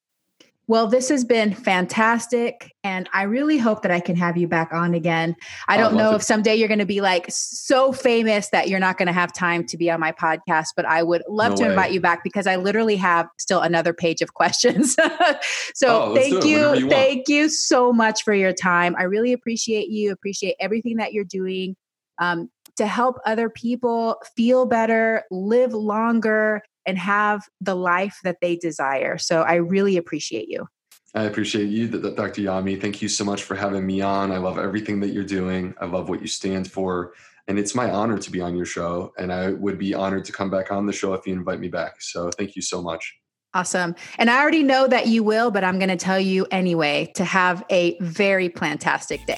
Well, 0.69 0.87
this 0.87 1.07
has 1.07 1.23
been 1.23 1.53
fantastic. 1.53 2.73
And 2.83 3.09
I 3.13 3.23
really 3.23 3.57
hope 3.57 3.83
that 3.83 3.91
I 3.91 4.01
can 4.01 4.17
have 4.17 4.35
you 4.35 4.49
back 4.49 4.73
on 4.73 4.93
again. 4.93 5.35
I 5.69 5.77
don't 5.77 5.95
know 5.95 6.11
it. 6.11 6.15
if 6.17 6.23
someday 6.23 6.55
you're 6.55 6.67
going 6.67 6.79
to 6.79 6.85
be 6.85 6.99
like 6.99 7.25
so 7.29 7.93
famous 7.93 8.49
that 8.49 8.67
you're 8.67 8.79
not 8.79 8.97
going 8.97 9.07
to 9.07 9.13
have 9.13 9.31
time 9.31 9.65
to 9.67 9.77
be 9.77 9.89
on 9.89 10.01
my 10.01 10.11
podcast, 10.11 10.67
but 10.75 10.85
I 10.85 11.03
would 11.03 11.23
love 11.29 11.51
no 11.51 11.55
to 11.57 11.63
way. 11.63 11.69
invite 11.69 11.91
you 11.93 12.01
back 12.01 12.21
because 12.21 12.47
I 12.47 12.57
literally 12.57 12.97
have 12.97 13.27
still 13.39 13.61
another 13.61 13.93
page 13.93 14.21
of 14.21 14.33
questions. 14.33 14.95
so 15.73 16.03
oh, 16.03 16.15
thank 16.15 16.43
you. 16.43 16.75
you 16.75 16.89
thank 16.89 17.29
you 17.29 17.47
so 17.47 17.93
much 17.93 18.23
for 18.23 18.33
your 18.33 18.53
time. 18.53 18.93
I 18.97 19.03
really 19.03 19.31
appreciate 19.31 19.87
you, 19.87 20.11
appreciate 20.11 20.55
everything 20.59 20.97
that 20.97 21.13
you're 21.13 21.23
doing 21.23 21.77
um, 22.19 22.49
to 22.75 22.85
help 22.85 23.17
other 23.25 23.49
people 23.49 24.21
feel 24.35 24.65
better, 24.65 25.23
live 25.31 25.73
longer, 25.73 26.61
and 26.87 26.97
have 26.97 27.43
the 27.61 27.75
life 27.75 28.17
that 28.23 28.37
they 28.41 28.55
desire. 28.55 29.17
So 29.17 29.43
I 29.43 29.55
really 29.55 29.97
appreciate 29.97 30.47
you. 30.47 30.67
I 31.13 31.23
appreciate 31.23 31.69
you, 31.69 31.87
Dr. 31.87 32.41
Yami. 32.41 32.79
Thank 32.79 33.01
you 33.01 33.09
so 33.09 33.23
much 33.23 33.43
for 33.43 33.55
having 33.55 33.85
me 33.85 34.01
on. 34.01 34.31
I 34.31 34.37
love 34.37 34.57
everything 34.57 34.99
that 35.01 35.09
you're 35.09 35.23
doing. 35.23 35.73
I 35.79 35.85
love 35.85 36.09
what 36.09 36.21
you 36.21 36.27
stand 36.27 36.71
for. 36.71 37.13
And 37.47 37.57
it's 37.57 37.73
my 37.73 37.89
honor 37.89 38.17
to 38.17 38.31
be 38.31 38.41
on 38.41 38.55
your 38.55 38.65
show. 38.65 39.13
And 39.17 39.31
I 39.31 39.51
would 39.51 39.77
be 39.77 39.93
honored 39.93 40.25
to 40.25 40.31
come 40.31 40.49
back 40.49 40.71
on 40.71 40.85
the 40.85 40.93
show 40.93 41.13
if 41.13 41.25
you 41.25 41.33
invite 41.33 41.59
me 41.59 41.69
back. 41.69 42.01
So 42.01 42.29
thank 42.29 42.55
you 42.55 42.61
so 42.61 42.81
much. 42.81 43.15
Awesome. 43.53 43.95
And 44.17 44.29
I 44.29 44.39
already 44.41 44.63
know 44.63 44.87
that 44.87 45.07
you 45.07 45.23
will, 45.23 45.49
but 45.49 45.63
I'm 45.63 45.79
going 45.79 45.89
to 45.89 45.95
tell 45.95 46.19
you 46.19 46.45
anyway 46.51 47.11
to 47.15 47.23
have 47.23 47.63
a 47.69 47.97
very 47.99 48.49
plantastic 48.49 49.25
day. 49.25 49.37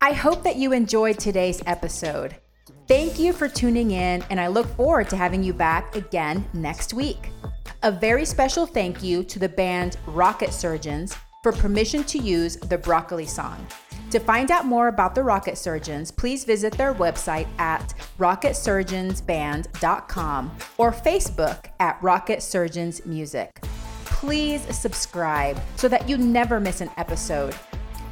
I 0.00 0.12
hope 0.12 0.44
that 0.44 0.56
you 0.56 0.72
enjoyed 0.72 1.18
today's 1.18 1.62
episode. 1.66 2.36
Thank 2.88 3.18
you 3.18 3.32
for 3.34 3.50
tuning 3.50 3.90
in, 3.90 4.24
and 4.30 4.40
I 4.40 4.46
look 4.46 4.66
forward 4.68 5.10
to 5.10 5.16
having 5.16 5.42
you 5.42 5.52
back 5.52 5.94
again 5.94 6.48
next 6.54 6.94
week. 6.94 7.28
A 7.82 7.92
very 7.92 8.24
special 8.24 8.64
thank 8.64 9.02
you 9.02 9.22
to 9.24 9.38
the 9.38 9.50
band 9.50 9.98
Rocket 10.06 10.54
Surgeons 10.54 11.14
for 11.42 11.52
permission 11.52 12.02
to 12.04 12.18
use 12.18 12.56
the 12.56 12.78
Broccoli 12.78 13.26
song. 13.26 13.66
To 14.10 14.18
find 14.18 14.50
out 14.50 14.64
more 14.64 14.88
about 14.88 15.14
the 15.14 15.22
Rocket 15.22 15.58
Surgeons, 15.58 16.10
please 16.10 16.44
visit 16.44 16.72
their 16.72 16.94
website 16.94 17.46
at 17.58 17.92
rocketsurgeonsband.com 18.18 20.56
or 20.78 20.90
Facebook 20.90 21.66
at 21.80 22.02
Rocket 22.02 22.42
Surgeons 22.42 23.04
Music. 23.04 23.60
Please 24.06 24.62
subscribe 24.74 25.60
so 25.76 25.88
that 25.88 26.08
you 26.08 26.16
never 26.16 26.58
miss 26.58 26.80
an 26.80 26.88
episode. 26.96 27.54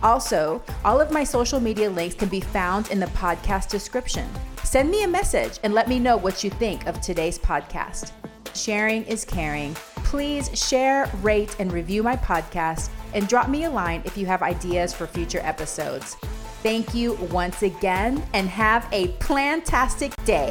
Also, 0.02 0.62
all 0.84 1.00
of 1.00 1.10
my 1.10 1.24
social 1.24 1.60
media 1.60 1.90
links 1.90 2.14
can 2.14 2.28
be 2.28 2.40
found 2.40 2.90
in 2.90 3.00
the 3.00 3.06
podcast 3.06 3.68
description. 3.68 4.28
Send 4.64 4.90
me 4.90 5.04
a 5.04 5.08
message 5.08 5.58
and 5.62 5.74
let 5.74 5.88
me 5.88 5.98
know 5.98 6.16
what 6.16 6.42
you 6.44 6.50
think 6.50 6.86
of 6.86 7.00
today's 7.00 7.38
podcast. 7.38 8.12
Sharing 8.54 9.04
is 9.04 9.24
caring. 9.24 9.74
Please 10.04 10.50
share, 10.58 11.10
rate, 11.22 11.56
and 11.58 11.72
review 11.72 12.02
my 12.02 12.16
podcast 12.16 12.90
and 13.14 13.28
drop 13.28 13.48
me 13.48 13.64
a 13.64 13.70
line 13.70 14.02
if 14.04 14.16
you 14.16 14.26
have 14.26 14.42
ideas 14.42 14.92
for 14.92 15.06
future 15.06 15.40
episodes. 15.42 16.16
Thank 16.62 16.94
you 16.94 17.14
once 17.30 17.62
again 17.62 18.22
and 18.32 18.48
have 18.48 18.88
a 18.92 19.08
plantastic 19.18 20.12
day. 20.24 20.50